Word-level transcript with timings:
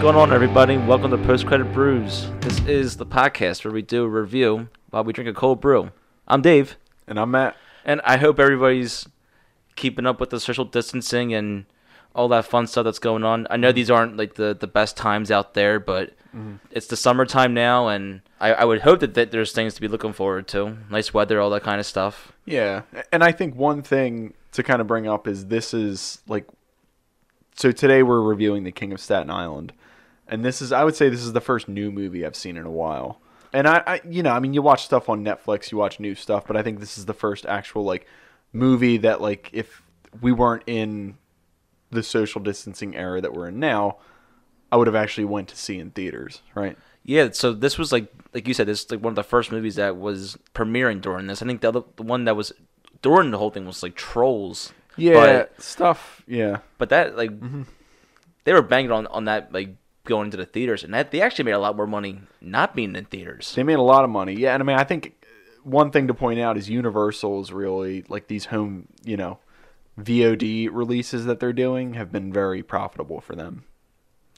going 0.00 0.14
on, 0.14 0.32
everybody? 0.32 0.76
Welcome 0.76 1.10
to 1.10 1.18
Post 1.18 1.48
Credit 1.48 1.64
Brews. 1.72 2.30
This 2.38 2.60
is 2.66 2.98
the 2.98 3.04
podcast 3.04 3.64
where 3.64 3.74
we 3.74 3.82
do 3.82 4.04
a 4.04 4.08
review 4.08 4.68
while 4.90 5.02
we 5.02 5.12
drink 5.12 5.28
a 5.28 5.34
cold 5.34 5.60
brew. 5.60 5.90
I'm 6.28 6.40
Dave, 6.40 6.76
And 7.08 7.18
I'm 7.18 7.32
Matt. 7.32 7.56
and 7.84 8.00
I 8.04 8.16
hope 8.16 8.38
everybody's 8.38 9.08
keeping 9.74 10.06
up 10.06 10.20
with 10.20 10.30
the 10.30 10.38
social 10.38 10.64
distancing 10.64 11.34
and 11.34 11.66
all 12.14 12.28
that 12.28 12.44
fun 12.44 12.68
stuff 12.68 12.84
that's 12.84 13.00
going 13.00 13.24
on. 13.24 13.48
I 13.50 13.56
know 13.56 13.70
mm-hmm. 13.70 13.74
these 13.74 13.90
aren't 13.90 14.16
like 14.16 14.34
the, 14.34 14.56
the 14.58 14.68
best 14.68 14.96
times 14.96 15.32
out 15.32 15.54
there, 15.54 15.80
but 15.80 16.10
mm-hmm. 16.28 16.54
it's 16.70 16.86
the 16.86 16.96
summertime 16.96 17.52
now, 17.52 17.88
and 17.88 18.20
I, 18.38 18.52
I 18.52 18.64
would 18.66 18.82
hope 18.82 19.00
that, 19.00 19.14
that 19.14 19.32
there's 19.32 19.50
things 19.50 19.74
to 19.74 19.80
be 19.80 19.88
looking 19.88 20.12
forward 20.12 20.46
to. 20.48 20.78
Nice 20.88 21.12
weather, 21.12 21.40
all 21.40 21.50
that 21.50 21.64
kind 21.64 21.80
of 21.80 21.86
stuff. 21.86 22.32
Yeah. 22.44 22.82
And 23.10 23.24
I 23.24 23.32
think 23.32 23.56
one 23.56 23.82
thing 23.82 24.34
to 24.52 24.62
kind 24.62 24.80
of 24.80 24.86
bring 24.86 25.08
up 25.08 25.26
is 25.26 25.46
this 25.46 25.74
is 25.74 26.22
like 26.28 26.46
so 27.56 27.72
today 27.72 28.04
we're 28.04 28.20
reviewing 28.20 28.62
The 28.62 28.70
King 28.70 28.92
of 28.92 29.00
Staten 29.00 29.28
Island. 29.28 29.72
And 30.28 30.44
this 30.44 30.60
is 30.60 30.72
I 30.72 30.84
would 30.84 30.96
say 30.96 31.08
this 31.08 31.22
is 31.22 31.32
the 31.32 31.40
first 31.40 31.68
new 31.68 31.90
movie 31.90 32.24
I've 32.24 32.36
seen 32.36 32.56
in 32.56 32.66
a 32.66 32.70
while. 32.70 33.20
And 33.52 33.66
I, 33.66 33.82
I 33.86 34.00
you 34.08 34.22
know, 34.22 34.32
I 34.32 34.40
mean 34.40 34.54
you 34.54 34.62
watch 34.62 34.84
stuff 34.84 35.08
on 35.08 35.24
Netflix, 35.24 35.70
you 35.70 35.78
watch 35.78 36.00
new 36.00 36.14
stuff, 36.14 36.46
but 36.46 36.56
I 36.56 36.62
think 36.62 36.80
this 36.80 36.98
is 36.98 37.06
the 37.06 37.14
first 37.14 37.46
actual 37.46 37.84
like 37.84 38.06
movie 38.52 38.98
that 38.98 39.20
like 39.20 39.50
if 39.52 39.82
we 40.20 40.32
weren't 40.32 40.64
in 40.66 41.16
the 41.90 42.02
social 42.02 42.40
distancing 42.40 42.94
era 42.94 43.20
that 43.20 43.32
we're 43.32 43.48
in 43.48 43.58
now, 43.58 43.98
I 44.70 44.76
would 44.76 44.86
have 44.86 44.96
actually 44.96 45.24
went 45.24 45.48
to 45.48 45.56
see 45.56 45.78
in 45.78 45.90
theaters, 45.90 46.42
right? 46.54 46.76
Yeah, 47.04 47.30
so 47.32 47.52
this 47.52 47.78
was 47.78 47.90
like 47.92 48.12
like 48.34 48.46
you 48.46 48.54
said, 48.54 48.66
this 48.66 48.84
is 48.84 48.90
like 48.90 49.00
one 49.00 49.12
of 49.12 49.16
the 49.16 49.22
first 49.22 49.50
movies 49.50 49.76
that 49.76 49.96
was 49.96 50.36
premiering 50.54 51.00
during 51.00 51.26
this. 51.26 51.40
I 51.40 51.46
think 51.46 51.62
the 51.62 51.68
other 51.68 51.82
the 51.96 52.02
one 52.02 52.24
that 52.24 52.36
was 52.36 52.52
during 53.00 53.30
the 53.30 53.38
whole 53.38 53.50
thing 53.50 53.66
was 53.66 53.82
like 53.82 53.94
Trolls. 53.94 54.72
Yeah, 54.96 55.14
But- 55.14 55.62
stuff. 55.62 56.22
Yeah. 56.26 56.58
But 56.76 56.90
that 56.90 57.16
like 57.16 57.30
mm-hmm. 57.30 57.62
they 58.44 58.52
were 58.52 58.62
banging 58.62 58.90
on 58.90 59.06
on 59.06 59.24
that 59.24 59.52
like 59.52 59.70
going 60.08 60.26
into 60.26 60.36
the 60.36 60.46
theaters, 60.46 60.82
and 60.82 60.92
that 60.92 61.12
they 61.12 61.20
actually 61.20 61.44
made 61.44 61.52
a 61.52 61.58
lot 61.58 61.76
more 61.76 61.86
money 61.86 62.20
not 62.40 62.74
being 62.74 62.96
in 62.96 63.04
theaters. 63.04 63.54
They 63.54 63.62
made 63.62 63.78
a 63.78 63.82
lot 63.82 64.02
of 64.02 64.10
money. 64.10 64.34
Yeah, 64.34 64.54
and 64.54 64.62
I 64.62 64.66
mean, 64.66 64.76
I 64.76 64.84
think 64.84 65.24
one 65.62 65.90
thing 65.92 66.08
to 66.08 66.14
point 66.14 66.40
out 66.40 66.56
is 66.56 66.68
Universal 66.68 67.42
is 67.42 67.52
really 67.52 68.04
like 68.08 68.26
these 68.26 68.46
home, 68.46 68.88
you 69.04 69.16
know, 69.16 69.38
VOD 70.00 70.68
releases 70.72 71.26
that 71.26 71.38
they're 71.40 71.52
doing 71.52 71.94
have 71.94 72.10
been 72.10 72.32
very 72.32 72.62
profitable 72.62 73.20
for 73.20 73.36
them. 73.36 73.64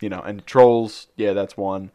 You 0.00 0.08
know, 0.08 0.20
and 0.20 0.44
Trolls, 0.46 1.08
yeah, 1.16 1.32
that's 1.32 1.56
one. 1.56 1.90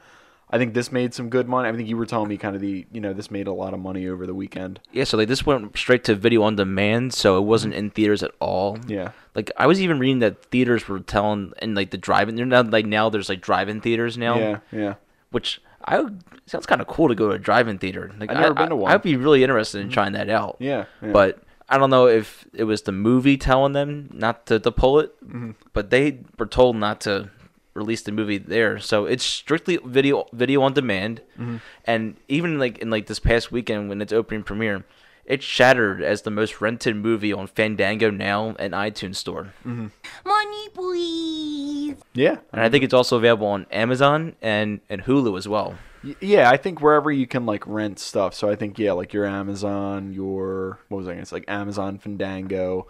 I 0.56 0.58
think 0.58 0.74
this 0.74 0.90
made 0.90 1.14
some 1.14 1.30
good 1.30 1.50
money. 1.50 1.68
I 1.68 1.74
think 1.74 1.90
you 1.90 1.98
were 1.98 2.06
telling 2.06 2.30
me 2.30 2.38
kind 2.38 2.56
of 2.56 2.62
the, 2.62 2.86
you 2.94 3.02
know, 3.02 3.12
this 3.12 3.30
made 3.30 3.48
a 3.48 3.52
lot 3.52 3.74
of 3.74 3.80
money 3.82 4.08
over 4.08 4.26
the 4.26 4.34
weekend. 4.34 4.80
Yeah, 4.94 5.04
so 5.04 5.18
like 5.18 5.28
this 5.28 5.46
went 5.46 5.78
straight 5.78 6.06
to 6.06 6.16
video 6.16 6.44
on 6.44 6.56
demand, 6.56 7.14
so 7.14 7.38
it 7.38 7.42
wasn't 7.42 7.74
in 7.74 7.90
theaters 7.90 8.24
at 8.24 8.32
all. 8.40 8.78
Yeah. 8.88 9.12
Like 9.36 9.52
I 9.58 9.68
was 9.68 9.82
even 9.82 10.00
reading 10.00 10.20
that 10.20 10.46
theaters 10.46 10.88
were 10.88 11.00
telling 11.02 11.52
and 11.60 11.76
like 11.76 11.92
the 11.92 11.98
drive-in. 11.98 12.36
They're 12.36 12.46
not 12.46 12.72
like 12.72 12.86
now. 12.86 13.10
There's 13.10 13.28
like 13.28 13.42
drive-in 13.42 13.82
theaters 13.82 14.18
now. 14.18 14.38
Yeah, 14.38 14.60
yeah. 14.72 14.94
which 15.32 15.62
I 15.84 16.00
would, 16.00 16.24
sounds 16.46 16.66
kind 16.66 16.80
of 16.80 16.88
cool 16.88 17.10
to 17.10 17.16
go 17.16 17.28
to 17.28 17.36
a 17.36 17.40
drive-in 17.40 17.78
theater. 17.78 18.14
Like 18.18 18.32
I've 18.32 18.38
never 18.38 18.58
I, 18.58 18.62
been 18.62 18.70
to 18.70 18.76
one. 18.78 18.92
I'd 18.94 19.02
be 19.02 19.18
really 19.18 19.44
interested 19.44 19.82
in 19.82 19.90
trying 19.90 20.14
that 20.14 20.30
out. 20.30 20.56
Yeah, 20.60 20.86
yeah. 21.02 21.12
but 21.12 21.44
I 21.68 21.78
don't 21.78 21.90
know 21.90 22.08
if 22.08 22.48
it 22.54 22.64
was 22.64 22.84
the 22.84 22.92
movie 22.92 23.38
telling 23.38 23.74
them 23.74 24.10
not 24.14 24.46
to, 24.46 24.60
to 24.60 24.72
pull 24.72 25.00
it, 25.00 25.12
Mm-hmm. 25.26 25.52
but 25.74 25.90
they 25.90 26.20
were 26.40 26.46
told 26.46 26.76
not 26.78 27.02
to 27.02 27.30
release 27.76 28.02
the 28.02 28.12
movie 28.12 28.38
there. 28.38 28.80
So 28.80 29.06
it's 29.06 29.24
strictly 29.24 29.78
video 29.86 30.26
video 30.34 30.62
on 30.64 30.74
demand, 30.74 31.22
Mm-hmm. 31.40 31.58
and 31.86 32.16
even 32.28 32.58
like 32.58 32.78
in 32.80 32.90
like 32.90 33.06
this 33.08 33.20
past 33.20 33.52
weekend 33.52 33.90
when 33.90 34.02
its 34.02 34.14
opening 34.14 34.44
premiere. 34.44 34.84
It 35.26 35.42
shattered 35.42 36.04
as 36.04 36.22
the 36.22 36.30
most 36.30 36.62
rented 36.62 36.96
movie 36.96 37.34
on 37.34 37.48
Fandango 37.48 38.12
now 38.12 38.56
and 38.60 38.74
iTunes 38.74 39.16
Store, 39.16 39.54
Mm-hmm. 39.66 39.88
Money, 40.24 40.70
please. 40.72 41.96
Yeah. 42.14 42.38
and 42.54 42.62
I 42.62 42.70
think 42.70 42.84
it's 42.84 42.94
also 42.94 43.18
available 43.18 43.48
on 43.48 43.66
Amazon 43.72 44.36
and, 44.40 44.82
and 44.88 45.02
Hulu 45.04 45.36
as 45.36 45.48
well. 45.48 45.76
Yeah, 46.22 46.52
I 46.52 46.58
think 46.58 46.80
wherever 46.80 47.12
you 47.12 47.26
can 47.26 47.48
like 47.48 47.66
rent 47.66 47.98
stuff. 47.98 48.36
So 48.36 48.48
I 48.48 48.56
think 48.56 48.78
yeah, 48.78 48.92
like 48.92 49.14
your 49.14 49.26
Amazon, 49.26 50.14
your 50.14 50.78
what 50.90 51.00
was 51.00 51.08
I 51.08 51.14
gonna 51.16 51.26
say? 51.26 51.38
Like 51.38 51.46
Amazon, 51.48 51.98
Fandango, 51.98 52.86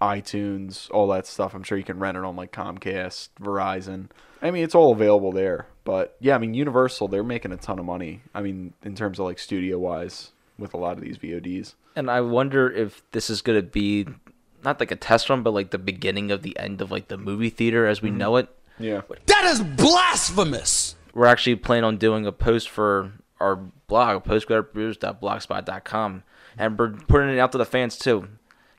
iTunes, 0.00 0.90
all 0.90 1.08
that 1.08 1.26
stuff. 1.26 1.54
I'm 1.54 1.62
sure 1.62 1.78
you 1.78 1.84
can 1.84 1.98
rent 1.98 2.16
it 2.16 2.24
on 2.24 2.36
like 2.36 2.52
Comcast, 2.52 3.30
Verizon. 3.40 4.08
I 4.40 4.50
mean, 4.50 4.64
it's 4.64 4.74
all 4.74 4.92
available 4.92 5.32
there. 5.32 5.66
But 5.84 6.16
yeah, 6.20 6.34
I 6.34 6.38
mean, 6.38 6.54
Universal, 6.54 7.08
they're 7.08 7.24
making 7.24 7.52
a 7.52 7.56
ton 7.56 7.78
of 7.78 7.84
money. 7.84 8.22
I 8.34 8.42
mean, 8.42 8.74
in 8.84 8.94
terms 8.94 9.18
of 9.18 9.24
like 9.24 9.38
studio 9.38 9.78
wise, 9.78 10.32
with 10.58 10.74
a 10.74 10.76
lot 10.76 10.98
of 10.98 11.00
these 11.02 11.18
VODs. 11.18 11.74
And 11.96 12.10
I 12.10 12.20
wonder 12.20 12.70
if 12.70 13.02
this 13.12 13.30
is 13.30 13.40
going 13.42 13.58
to 13.58 13.66
be 13.66 14.06
not 14.64 14.80
like 14.80 14.90
a 14.90 14.96
test 14.96 15.30
run, 15.30 15.42
but 15.42 15.52
like 15.52 15.70
the 15.70 15.78
beginning 15.78 16.30
of 16.30 16.42
the 16.42 16.58
end 16.58 16.80
of 16.80 16.90
like 16.90 17.08
the 17.08 17.16
movie 17.16 17.50
theater 17.50 17.86
as 17.86 18.02
we 18.02 18.08
mm-hmm. 18.10 18.18
know 18.18 18.36
it. 18.36 18.48
Yeah. 18.78 19.02
That 19.26 19.44
is 19.46 19.60
blasphemous. 19.62 20.96
We're 21.14 21.26
actually 21.26 21.56
planning 21.56 21.84
on 21.84 21.96
doing 21.96 22.26
a 22.26 22.32
post 22.32 22.68
for 22.68 23.12
our 23.40 23.56
blog, 23.86 24.24
postcreditbrews.blogspot.com, 24.24 26.22
and 26.58 26.78
we're 26.78 26.90
putting 26.90 27.30
it 27.30 27.38
out 27.38 27.52
to 27.52 27.58
the 27.58 27.64
fans 27.64 27.96
too. 27.96 28.28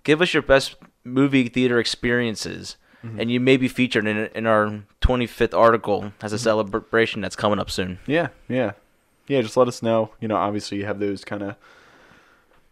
Give 0.03 0.21
us 0.21 0.33
your 0.33 0.43
best 0.43 0.75
movie 1.09 1.49
theater 1.49 1.79
experiences, 1.79 2.77
mm-hmm. 3.03 3.19
and 3.19 3.31
you 3.31 3.39
may 3.39 3.57
be 3.57 3.67
featured 3.67 4.07
in 4.07 4.17
in 4.17 4.45
our 4.45 4.83
25th 5.01 5.57
article 5.57 6.13
as 6.21 6.33
a 6.33 6.35
mm-hmm. 6.35 6.43
celebration 6.43 7.21
that's 7.21 7.35
coming 7.35 7.59
up 7.59 7.69
soon. 7.69 7.99
Yeah, 8.05 8.29
yeah, 8.47 8.71
yeah. 9.27 9.41
Just 9.41 9.57
let 9.57 9.67
us 9.67 9.81
know. 9.83 10.11
You 10.19 10.27
know, 10.27 10.35
obviously 10.35 10.77
you 10.77 10.85
have 10.85 10.99
those 10.99 11.23
kind 11.23 11.43
of 11.43 11.55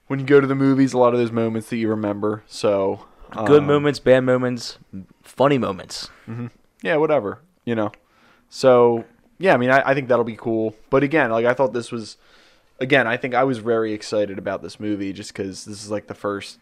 when 0.08 0.20
you 0.20 0.26
go 0.26 0.40
to 0.40 0.48
the 0.48 0.56
movies, 0.56 0.94
a 0.94 0.98
lot 0.98 1.14
of 1.14 1.20
those 1.20 1.32
moments 1.32 1.70
that 1.70 1.78
you 1.78 1.90
remember. 1.90 2.44
So 2.48 3.06
Good 3.32 3.62
um, 3.62 3.68
moments, 3.68 4.00
bad 4.00 4.22
moments, 4.22 4.78
funny 5.22 5.58
moments. 5.58 6.10
Mm-hmm. 6.28 6.48
yeah, 6.82 6.96
whatever, 6.96 7.42
you 7.66 7.76
know. 7.76 7.92
So 8.50 9.06
yeah, 9.38 9.54
I 9.54 9.58
mean, 9.58 9.70
I, 9.70 9.90
I 9.90 9.94
think 9.94 10.08
that'll 10.08 10.24
be 10.24 10.38
cool. 10.38 10.76
But 10.90 11.04
again, 11.04 11.30
like 11.32 11.46
I 11.46 11.54
thought 11.54 11.74
this 11.74 11.92
was, 11.92 12.18
again, 12.80 13.08
I 13.08 13.18
think 13.18 13.36
I 13.36 13.44
was 13.44 13.58
very 13.58 13.94
excited 13.94 14.38
about 14.38 14.62
this 14.62 14.80
movie 14.80 15.12
just 15.14 15.34
because 15.34 15.66
this 15.66 15.84
is 15.84 15.92
like 15.92 16.08
the 16.08 16.16
first, 16.16 16.60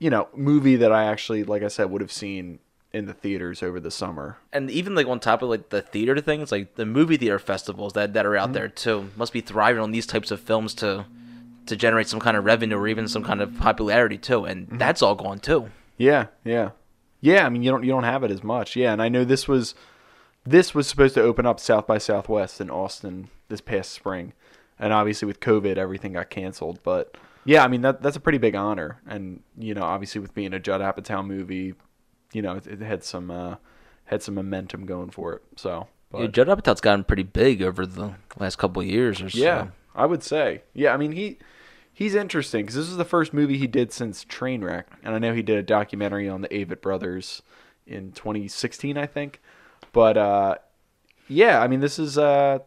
you 0.00 0.10
know, 0.10 0.28
movie 0.34 0.76
that 0.76 0.90
I 0.90 1.04
actually, 1.04 1.44
like 1.44 1.62
I 1.62 1.68
said, 1.68 1.90
would 1.90 2.00
have 2.00 2.10
seen 2.10 2.58
in 2.92 3.06
the 3.06 3.14
theaters 3.14 3.62
over 3.62 3.78
the 3.78 3.90
summer. 3.90 4.38
and 4.52 4.68
even 4.68 4.96
like 4.96 5.06
on 5.06 5.20
top 5.20 5.42
of 5.42 5.48
like 5.48 5.68
the 5.68 5.80
theater 5.80 6.20
things, 6.20 6.50
like 6.50 6.74
the 6.74 6.86
movie 6.86 7.16
theater 7.16 7.38
festivals 7.38 7.92
that 7.92 8.14
that 8.14 8.26
are 8.26 8.36
out 8.36 8.46
mm-hmm. 8.46 8.54
there 8.54 8.68
too 8.68 9.10
must 9.14 9.32
be 9.32 9.40
thriving 9.40 9.80
on 9.80 9.92
these 9.92 10.06
types 10.06 10.32
of 10.32 10.40
films 10.40 10.74
to 10.74 11.06
to 11.66 11.76
generate 11.76 12.08
some 12.08 12.18
kind 12.18 12.36
of 12.36 12.44
revenue 12.44 12.76
or 12.76 12.88
even 12.88 13.06
some 13.06 13.22
kind 13.22 13.40
of 13.40 13.56
popularity 13.58 14.18
too, 14.18 14.44
and 14.44 14.66
mm-hmm. 14.66 14.78
that's 14.78 15.02
all 15.02 15.14
gone 15.14 15.38
too. 15.38 15.70
Yeah, 15.98 16.26
yeah, 16.44 16.70
yeah. 17.20 17.46
I 17.46 17.48
mean, 17.48 17.62
you 17.62 17.70
don't 17.70 17.84
you 17.84 17.92
don't 17.92 18.02
have 18.02 18.24
it 18.24 18.30
as 18.32 18.42
much. 18.42 18.74
Yeah, 18.74 18.92
and 18.92 19.00
I 19.00 19.08
know 19.08 19.24
this 19.24 19.46
was 19.46 19.74
this 20.44 20.74
was 20.74 20.88
supposed 20.88 21.14
to 21.14 21.22
open 21.22 21.46
up 21.46 21.60
South 21.60 21.86
by 21.86 21.98
Southwest 21.98 22.60
in 22.60 22.70
Austin 22.70 23.28
this 23.48 23.60
past 23.60 23.92
spring, 23.92 24.32
and 24.80 24.92
obviously 24.92 25.26
with 25.26 25.38
COVID, 25.38 25.76
everything 25.76 26.14
got 26.14 26.30
canceled. 26.30 26.80
But 26.82 27.16
yeah, 27.44 27.64
I 27.64 27.68
mean 27.68 27.80
that 27.82 28.02
that's 28.02 28.16
a 28.16 28.20
pretty 28.20 28.38
big 28.38 28.54
honor, 28.54 29.00
and 29.06 29.42
you 29.56 29.74
know, 29.74 29.82
obviously 29.82 30.20
with 30.20 30.34
being 30.34 30.52
a 30.52 30.60
Judd 30.60 30.80
Apatow 30.80 31.26
movie, 31.26 31.74
you 32.32 32.42
know, 32.42 32.56
it, 32.56 32.66
it 32.66 32.80
had 32.80 33.02
some 33.02 33.30
uh, 33.30 33.56
had 34.04 34.22
some 34.22 34.34
momentum 34.34 34.86
going 34.86 35.10
for 35.10 35.34
it. 35.34 35.42
So, 35.56 35.88
Yeah, 36.12 36.26
but, 36.26 36.32
Judd 36.32 36.48
Apatow's 36.48 36.80
gotten 36.80 37.04
pretty 37.04 37.22
big 37.22 37.62
over 37.62 37.86
the 37.86 38.14
last 38.38 38.56
couple 38.56 38.82
of 38.82 38.88
years 38.88 39.22
or 39.22 39.30
so. 39.30 39.38
yeah, 39.38 39.68
I 39.94 40.06
would 40.06 40.22
say. 40.22 40.62
Yeah, 40.74 40.92
I 40.92 40.96
mean 40.96 41.12
he 41.12 41.38
he's 41.92 42.14
interesting 42.14 42.62
because 42.62 42.76
this 42.76 42.88
is 42.88 42.96
the 42.96 43.04
first 43.04 43.32
movie 43.32 43.56
he 43.56 43.66
did 43.66 43.92
since 43.92 44.24
Trainwreck, 44.24 44.84
and 45.02 45.14
I 45.14 45.18
know 45.18 45.34
he 45.34 45.42
did 45.42 45.56
a 45.56 45.62
documentary 45.62 46.28
on 46.28 46.42
the 46.42 46.48
Avett 46.48 46.82
brothers 46.82 47.42
in 47.86 48.12
2016, 48.12 48.98
I 48.98 49.06
think. 49.06 49.40
But 49.92 50.18
uh, 50.18 50.56
yeah, 51.26 51.60
I 51.60 51.68
mean 51.68 51.80
this 51.80 51.98
is 51.98 52.18
a 52.18 52.62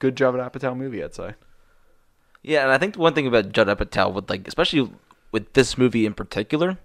good 0.00 0.16
Judd 0.16 0.34
Apatow 0.34 0.76
movie, 0.76 1.04
I'd 1.04 1.14
say. 1.14 1.34
Yeah, 2.42 2.62
and 2.62 2.72
I 2.72 2.78
think 2.78 2.94
the 2.94 3.00
one 3.00 3.14
thing 3.14 3.26
about 3.26 3.52
Judd 3.52 3.68
Apatow 3.68 4.12
with 4.12 4.30
like 4.30 4.46
especially 4.48 4.90
with 5.32 5.52
this 5.52 5.76
movie 5.76 6.06
in 6.06 6.14
particular 6.14 6.78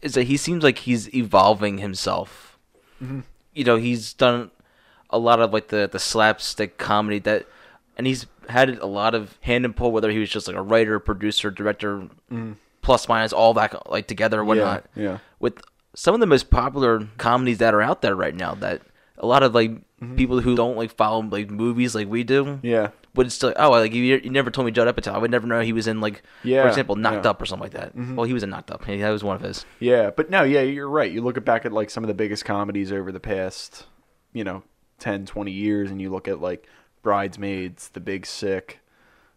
is 0.00 0.14
that 0.14 0.24
he 0.24 0.36
seems 0.36 0.64
like 0.64 0.78
he's 0.78 1.12
evolving 1.14 1.78
himself. 1.78 2.58
Mm-hmm. 3.02 3.20
You 3.54 3.64
know, 3.64 3.76
he's 3.76 4.12
done 4.12 4.50
a 5.10 5.18
lot 5.18 5.40
of 5.40 5.52
like 5.52 5.68
the 5.68 5.88
the 5.90 5.98
slapstick 5.98 6.78
comedy 6.78 7.18
that 7.20 7.46
and 7.96 8.06
he's 8.06 8.26
had 8.48 8.78
a 8.78 8.86
lot 8.86 9.14
of 9.14 9.38
hand 9.42 9.64
and 9.64 9.76
pull 9.76 9.92
whether 9.92 10.10
he 10.10 10.18
was 10.18 10.30
just 10.30 10.48
like 10.48 10.56
a 10.56 10.62
writer, 10.62 10.98
producer, 10.98 11.50
director, 11.50 11.98
mm-hmm. 11.98 12.52
plus 12.80 13.08
minus 13.08 13.32
all 13.32 13.54
that 13.54 13.90
like 13.90 14.06
together 14.06 14.40
or 14.40 14.44
whatnot. 14.44 14.84
yeah. 14.96 15.18
With 15.38 15.60
some 15.94 16.14
of 16.14 16.20
the 16.20 16.26
most 16.26 16.50
popular 16.50 17.06
comedies 17.18 17.58
that 17.58 17.74
are 17.74 17.82
out 17.82 18.02
there 18.02 18.16
right 18.16 18.34
now 18.34 18.54
that 18.56 18.82
a 19.18 19.26
lot 19.26 19.42
of 19.42 19.54
like 19.54 19.72
Mm-hmm. 20.02 20.16
people 20.16 20.40
who 20.40 20.56
don't 20.56 20.76
like 20.76 20.90
follow 20.96 21.20
like 21.22 21.48
movies 21.48 21.94
like 21.94 22.08
we 22.08 22.24
do 22.24 22.58
Yeah. 22.62 22.88
would 23.14 23.30
still 23.30 23.52
oh 23.56 23.70
like 23.70 23.94
you, 23.94 24.02
you 24.02 24.30
never 24.30 24.50
told 24.50 24.66
me 24.66 24.72
Judd 24.72 24.88
Apatow 24.92 25.12
I 25.14 25.18
would 25.18 25.30
never 25.30 25.46
know 25.46 25.60
he 25.60 25.72
was 25.72 25.86
in 25.86 26.00
like 26.00 26.22
Yeah, 26.42 26.62
for 26.62 26.68
example 26.68 26.96
Knocked 26.96 27.24
yeah. 27.24 27.30
Up 27.30 27.40
or 27.40 27.46
something 27.46 27.62
like 27.62 27.72
that. 27.80 27.96
Mm-hmm. 27.96 28.16
Well, 28.16 28.26
he 28.26 28.32
was 28.32 28.42
in 28.42 28.50
Knocked 28.50 28.70
Up. 28.72 28.84
He, 28.84 28.96
that 28.98 29.10
was 29.10 29.22
one 29.22 29.36
of 29.36 29.42
his. 29.42 29.64
Yeah, 29.78 30.10
but 30.10 30.28
no, 30.28 30.42
yeah, 30.42 30.62
you're 30.62 30.88
right. 30.88 31.10
You 31.12 31.22
look 31.22 31.42
back 31.44 31.64
at 31.64 31.72
like 31.72 31.88
some 31.90 32.02
of 32.02 32.08
the 32.08 32.14
biggest 32.14 32.44
comedies 32.44 32.90
over 32.90 33.12
the 33.12 33.20
past, 33.20 33.86
you 34.32 34.42
know, 34.44 34.64
10, 34.98 35.26
20 35.26 35.50
years, 35.52 35.90
and 35.90 36.00
you 36.00 36.10
look 36.10 36.26
at 36.26 36.40
like 36.40 36.66
Bridesmaids, 37.02 37.88
The 37.90 38.00
Big 38.00 38.24
Sick, 38.26 38.80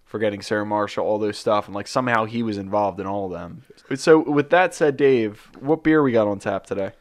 Forgetting 0.04 0.42
Sarah 0.42 0.66
Marshall, 0.66 1.06
all 1.06 1.18
those 1.20 1.38
stuff, 1.38 1.66
and 1.68 1.76
like 1.76 1.88
somehow 1.88 2.26
he 2.26 2.42
was 2.44 2.58
involved 2.58 3.00
in 3.00 3.06
all 3.08 3.26
of 3.26 3.32
them. 3.32 3.64
So 3.96 4.20
with 4.20 4.50
that 4.52 4.74
said, 4.74 4.96
Dave, 4.98 5.50
what 5.60 5.84
beer 5.84 6.02
we 6.02 6.12
got 6.12 6.28
on 6.28 6.40
tap 6.40 6.66
today? 6.66 6.92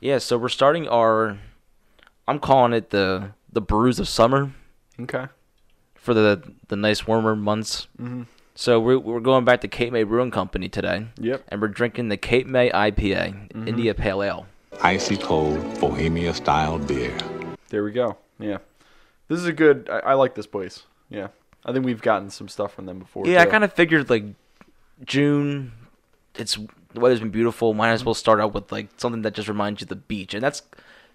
Yeah, 0.00 0.18
so 0.18 0.38
we're 0.38 0.48
starting 0.48 0.88
our 0.88 1.38
I'm 2.28 2.38
calling 2.38 2.72
it 2.72 2.90
the 2.90 3.30
the 3.52 3.60
brews 3.60 3.98
of 3.98 4.08
summer 4.08 4.52
Okay. 5.00 5.26
for 5.94 6.14
the 6.14 6.42
the 6.68 6.76
nice 6.76 7.06
warmer 7.06 7.34
months. 7.36 7.88
Mm-hmm. 8.00 8.22
So 8.54 8.78
we're 8.80 8.98
we're 8.98 9.20
going 9.20 9.44
back 9.44 9.60
to 9.62 9.68
Cape 9.68 9.92
May 9.92 10.02
Brewing 10.04 10.30
Company 10.30 10.68
today. 10.68 11.06
Yep. 11.18 11.44
And 11.48 11.60
we're 11.60 11.68
drinking 11.68 12.08
the 12.08 12.16
Cape 12.16 12.46
May 12.46 12.70
IPA, 12.70 13.66
India 13.66 13.94
Pale 13.94 14.22
Ale. 14.22 14.46
Icy 14.82 15.16
cold 15.16 15.58
Bohemia 15.80 16.34
style 16.34 16.78
beer. 16.78 17.16
There 17.68 17.84
we 17.84 17.92
go. 17.92 18.16
Yeah. 18.38 18.58
This 19.28 19.38
is 19.38 19.46
a 19.46 19.52
good. 19.52 19.88
I, 19.90 19.98
I 19.98 20.14
like 20.14 20.34
this 20.34 20.46
place. 20.46 20.82
Yeah. 21.08 21.28
I 21.64 21.72
think 21.72 21.84
we've 21.84 22.02
gotten 22.02 22.28
some 22.30 22.48
stuff 22.48 22.74
from 22.74 22.86
them 22.86 22.98
before. 22.98 23.26
Yeah, 23.26 23.40
I 23.40 23.46
kind 23.46 23.64
of 23.64 23.72
figured 23.72 24.10
like 24.10 24.24
June. 25.04 25.72
It's 26.34 26.58
the 26.92 27.00
weather's 27.00 27.20
been 27.20 27.30
beautiful. 27.30 27.72
Might 27.74 27.90
as 27.92 28.04
well 28.04 28.14
start 28.14 28.40
out 28.40 28.52
with 28.54 28.70
like 28.72 28.88
something 28.96 29.22
that 29.22 29.34
just 29.34 29.48
reminds 29.48 29.80
you 29.80 29.84
of 29.86 29.88
the 29.90 29.96
beach, 29.96 30.34
and 30.34 30.42
that's 30.42 30.62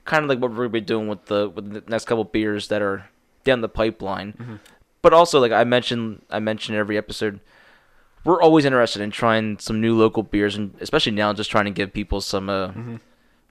kind 0.08 0.24
of 0.24 0.30
like 0.30 0.40
what 0.40 0.50
we're 0.52 0.58
gonna 0.66 0.70
be 0.70 0.82
doing 0.82 1.08
with 1.08 1.26
the 1.26 1.50
with 1.50 1.72
the 1.74 1.84
next 1.92 2.06
couple 2.06 2.24
beers 2.24 2.70
that 2.70 2.82
are 2.82 3.10
down 3.44 3.62
the 3.62 3.70
pipeline. 3.70 4.60
But 5.04 5.14
also, 5.14 5.40
like 5.40 5.52
I 5.52 5.64
mentioned, 5.64 6.24
I 6.32 6.40
mentioned 6.40 6.78
every 6.78 6.98
episode, 6.98 7.40
we're 8.26 8.42
always 8.42 8.66
interested 8.66 9.02
in 9.02 9.12
trying 9.12 9.60
some 9.60 9.80
new 9.80 9.96
local 9.96 10.24
beers, 10.24 10.56
and 10.56 10.74
especially 10.82 11.12
now, 11.14 11.32
just 11.34 11.52
trying 11.52 11.66
to 11.66 11.72
give 11.72 11.94
people 11.94 12.20
some 12.20 12.50
uh, 12.50 12.72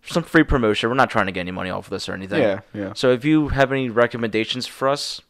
some 0.05 0.23
free 0.23 0.43
promotion. 0.45 0.91
We're 0.91 0.97
not 0.97 1.09
trying 1.11 1.27
to 1.27 1.33
get 1.33 1.41
any 1.41 1.53
money 1.53 1.71
off 1.71 1.87
of 1.87 1.91
this 1.91 2.09
or 2.09 2.15
anything. 2.15 2.43
Yeah, 2.43 2.61
yeah. 2.75 2.93
So 2.95 3.11
if 3.13 3.25
you 3.25 3.49
have 3.49 3.71
any 3.73 3.89
recommendations 3.89 4.67
for 4.67 4.89
us, 4.89 5.21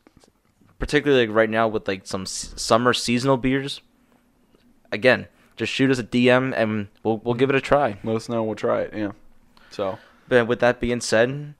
particularly 0.78 1.26
like 1.26 1.36
right 1.36 1.50
now 1.50 1.68
with 1.68 1.86
like 1.86 2.06
some 2.06 2.22
s- 2.22 2.54
summer 2.56 2.92
seasonal 2.92 3.36
beers, 3.36 3.80
again, 4.92 5.28
just 5.56 5.72
shoot 5.72 5.90
us 5.90 5.98
a 5.98 6.04
DM 6.04 6.52
and 6.56 6.88
we'll 7.02 7.18
we'll 7.18 7.34
give 7.34 7.50
it 7.50 7.56
a 7.56 7.60
try. 7.60 7.98
Let 8.04 8.16
us 8.16 8.28
know. 8.28 8.42
We'll 8.42 8.54
try 8.56 8.82
it. 8.82 8.94
Yeah. 8.94 9.12
So. 9.70 9.98
But 10.28 10.46
with 10.46 10.60
that 10.60 10.80
being 10.80 11.00
said, 11.00 11.54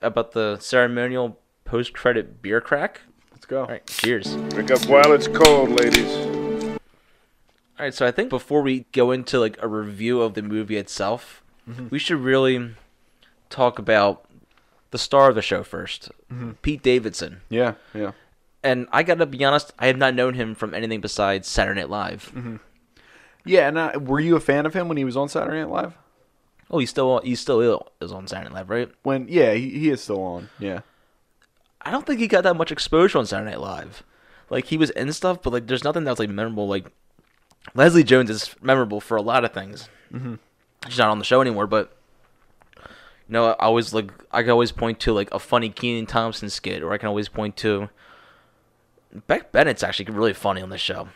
about 0.00 0.32
the 0.32 0.58
ceremonial 0.58 1.38
post 1.64 1.92
credit 1.92 2.42
beer 2.42 2.60
crack. 2.60 3.02
Let's 3.32 3.46
go. 3.46 3.62
All 3.62 3.68
right, 3.68 3.86
cheers. 3.86 4.34
Drink 4.50 4.70
up 4.70 4.84
while 4.86 5.12
it's 5.12 5.28
cold, 5.28 5.70
ladies. 5.80 6.16
All 7.78 7.84
right, 7.84 7.94
so 7.94 8.06
I 8.06 8.10
think 8.10 8.30
before 8.30 8.62
we 8.62 8.86
go 8.92 9.12
into 9.12 9.38
like 9.38 9.56
a 9.62 9.68
review 9.68 10.20
of 10.20 10.34
the 10.34 10.42
movie 10.42 10.76
itself, 10.76 11.42
mm-hmm. 11.68 11.88
we 11.90 11.98
should 11.98 12.18
really 12.18 12.74
talk 13.50 13.78
about 13.78 14.24
the 14.90 14.98
star 14.98 15.28
of 15.28 15.34
the 15.34 15.42
show 15.42 15.62
1st 15.62 16.10
mm-hmm. 16.32 16.50
Pete 16.62 16.82
Davidson. 16.82 17.42
Yeah. 17.48 17.74
Yeah. 17.94 18.12
And 18.64 18.88
I 18.90 19.04
gotta 19.04 19.26
be 19.26 19.44
honest, 19.44 19.72
I 19.78 19.86
have 19.86 19.96
not 19.96 20.14
known 20.14 20.34
him 20.34 20.54
from 20.54 20.74
anything 20.74 21.00
besides 21.00 21.46
Saturday 21.46 21.80
Night 21.80 21.90
Live. 21.90 22.32
Mm-hmm. 22.34 22.56
Yeah. 23.44 23.68
And 23.68 23.78
uh, 23.78 23.92
were 24.00 24.20
you 24.20 24.34
a 24.34 24.40
fan 24.40 24.66
of 24.66 24.74
him 24.74 24.88
when 24.88 24.96
he 24.96 25.04
was 25.04 25.16
on 25.16 25.28
Saturday 25.28 25.60
Night 25.60 25.70
Live? 25.70 25.96
Oh, 26.70 26.78
he's 26.78 26.90
still 26.90 27.20
he's 27.20 27.40
still 27.40 27.60
ill 27.60 27.92
is 28.00 28.12
on 28.12 28.26
Saturday 28.26 28.50
Night 28.50 28.60
Live, 28.60 28.70
right? 28.70 28.90
When 29.02 29.26
yeah, 29.28 29.54
he, 29.54 29.70
he 29.70 29.90
is 29.90 30.02
still 30.02 30.22
on. 30.22 30.50
Yeah. 30.58 30.80
I 31.80 31.90
don't 31.90 32.06
think 32.06 32.20
he 32.20 32.26
got 32.26 32.44
that 32.44 32.56
much 32.56 32.72
exposure 32.72 33.18
on 33.18 33.26
Saturday 33.26 33.52
Night 33.52 33.60
Live. 33.60 34.02
Like 34.50 34.66
he 34.66 34.76
was 34.76 34.90
in 34.90 35.12
stuff, 35.12 35.42
but 35.42 35.52
like 35.52 35.66
there's 35.66 35.84
nothing 35.84 36.04
that's 36.04 36.18
like 36.18 36.28
memorable. 36.28 36.68
Like 36.68 36.86
Leslie 37.74 38.04
Jones 38.04 38.30
is 38.30 38.54
memorable 38.60 39.00
for 39.00 39.16
a 39.16 39.22
lot 39.22 39.44
of 39.44 39.52
things. 39.52 39.88
Mm-hmm. 40.12 40.34
She's 40.88 40.98
not 40.98 41.08
on 41.08 41.18
the 41.18 41.24
show 41.24 41.40
anymore, 41.40 41.66
but 41.66 41.96
you 42.76 42.84
know, 43.28 43.46
I 43.46 43.64
always 43.64 43.92
like 43.92 44.10
I 44.30 44.42
can 44.42 44.50
always 44.50 44.72
point 44.72 45.00
to 45.00 45.12
like 45.12 45.32
a 45.32 45.38
funny 45.38 45.70
Kenan 45.70 46.06
Thompson 46.06 46.50
skit, 46.50 46.82
or 46.82 46.92
I 46.92 46.98
can 46.98 47.08
always 47.08 47.28
point 47.28 47.56
to 47.58 47.88
Beck 49.26 49.52
Bennett's 49.52 49.82
actually 49.82 50.12
really 50.12 50.32
funny 50.32 50.62
on 50.62 50.70
this 50.70 50.80
show. 50.80 51.08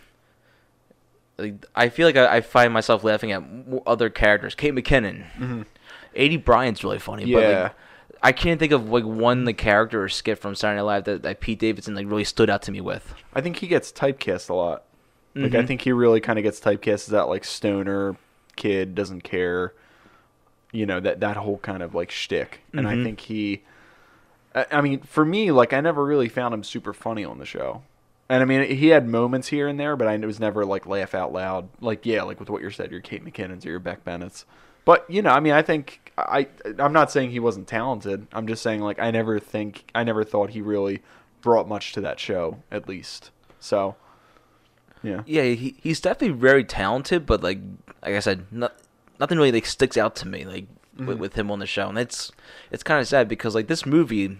Like, 1.43 1.67
I 1.75 1.89
feel 1.91 2.07
like 2.09 2.17
I, 2.17 2.37
I 2.37 2.41
find 2.41 2.73
myself 2.73 3.05
laughing 3.05 3.33
at 3.33 3.43
other 3.87 4.09
characters. 4.09 4.55
Kate 4.55 4.75
McKinnon, 4.75 5.25
mm 5.39 5.67
Aidy 6.17 6.43
Bryant's 6.43 6.85
really 6.85 6.99
funny, 6.99 7.25
but 7.33 7.41
Yeah. 7.43 7.63
like 7.65 7.73
I 8.23 8.33
can't 8.33 8.61
think 8.61 8.73
of 8.73 8.89
like 8.91 9.05
one 9.05 9.45
the 9.45 9.53
character 9.55 10.03
or 10.05 10.09
skit 10.09 10.39
from 10.39 10.55
Saturday 10.55 10.77
Night 10.79 10.83
Live 10.83 11.05
that, 11.05 11.23
that 11.23 11.41
Pete 11.41 11.59
Davidson 11.59 11.95
like 11.95 12.07
really 12.07 12.25
stood 12.25 12.49
out 12.51 12.63
to 12.63 12.71
me 12.73 12.81
with. 12.81 13.15
I 13.35 13.41
think 13.41 13.57
he 13.57 13.67
gets 13.67 13.91
typecast 13.93 14.49
a 14.49 14.55
lot. 14.55 14.85
Like 15.35 15.53
Mm-hmm. 15.53 15.57
I 15.61 15.67
think 15.67 15.81
he 15.81 15.93
really 15.93 16.21
kind 16.21 16.39
of 16.39 16.43
gets 16.43 16.61
typecast 16.61 16.93
as 16.95 17.07
that 17.07 17.29
like 17.29 17.45
stoner 17.45 18.17
kid 18.57 18.95
doesn't 18.95 19.23
care. 19.23 19.73
You 20.73 20.85
know 20.87 21.01
that 21.01 21.21
that 21.21 21.37
whole 21.39 21.59
kind 21.59 21.83
of 21.83 21.95
like 21.95 22.11
shtick, 22.11 22.61
and 22.73 22.87
Mm-hmm. 22.87 23.01
I 23.01 23.05
think 23.05 23.21
he. 23.21 23.63
I, 24.55 24.67
I 24.71 24.81
mean, 24.83 25.01
for 25.01 25.25
me, 25.25 25.51
like 25.51 25.73
I 25.73 25.81
never 25.81 26.05
really 26.05 26.29
found 26.29 26.53
him 26.53 26.63
super 26.63 26.93
funny 26.93 27.25
on 27.25 27.39
the 27.39 27.47
show, 27.47 27.83
and 28.33 28.43
I 28.43 28.47
mean 28.47 28.75
he 28.75 28.89
had 28.89 29.07
moments 29.07 29.49
here 29.49 29.69
and 29.69 29.79
there, 29.79 29.95
but 29.95 30.09
I 30.09 30.15
it 30.15 30.25
was 30.25 30.41
never 30.41 30.65
like 30.65 30.87
laugh 30.87 31.15
out 31.15 31.35
loud. 31.35 31.69
Like 31.83 32.07
yeah, 32.07 32.23
like 32.23 32.41
with 32.41 32.49
what 32.49 32.63
you 32.63 32.71
said, 32.71 32.91
your 32.91 33.03
Kate 33.03 33.23
McKinnon's 33.23 33.67
or 33.67 33.69
your 33.69 33.79
Beck 33.79 34.05
Bennett's. 34.05 34.47
But 34.87 35.05
you 35.11 35.21
know, 35.21 35.31
I 35.31 35.41
mean, 35.41 35.53
I 35.53 35.61
think 35.61 36.13
I 36.17 36.49
I'm 36.79 36.95
not 36.95 37.11
saying 37.13 37.31
he 37.31 37.41
wasn't 37.41 37.69
talented. 37.69 38.27
I'm 38.33 38.47
just 38.47 38.63
saying 38.63 38.81
like 38.81 38.99
I 38.99 39.11
never 39.11 39.39
think 39.39 39.85
I 39.95 40.03
never 40.03 40.25
thought 40.25 40.51
he 40.51 40.63
really 40.63 41.03
brought 41.43 41.69
much 41.69 41.93
to 41.93 42.01
that 42.01 42.19
show 42.19 42.63
at 42.71 42.89
least. 42.89 43.31
So 43.61 43.97
yeah. 45.03 45.25
Yeah, 45.27 45.43
he, 45.43 45.77
he's 45.83 46.01
definitely 46.01 46.39
very 46.39 46.65
talented, 46.65 47.27
but 47.27 47.43
like 47.43 47.59
like 48.03 48.15
I 48.15 48.21
said, 48.21 48.47
no, 48.51 48.71
nothing 49.21 49.37
really 49.37 49.53
like 49.53 49.67
sticks 49.67 49.99
out 49.99 50.17
to 50.17 50.27
me 50.27 50.47
like 50.47 50.65
with, 50.97 51.07
mm-hmm. 51.07 51.19
with 51.19 51.35
him 51.35 51.51
on 51.51 51.59
the 51.59 51.67
show, 51.67 51.91
and 51.91 51.99
it's 51.99 52.33
it's 52.71 52.83
kind 52.83 52.99
of 52.99 53.07
sad 53.07 53.29
because 53.29 53.55
like 53.55 53.67
this 53.67 53.85
movie, 53.85 54.39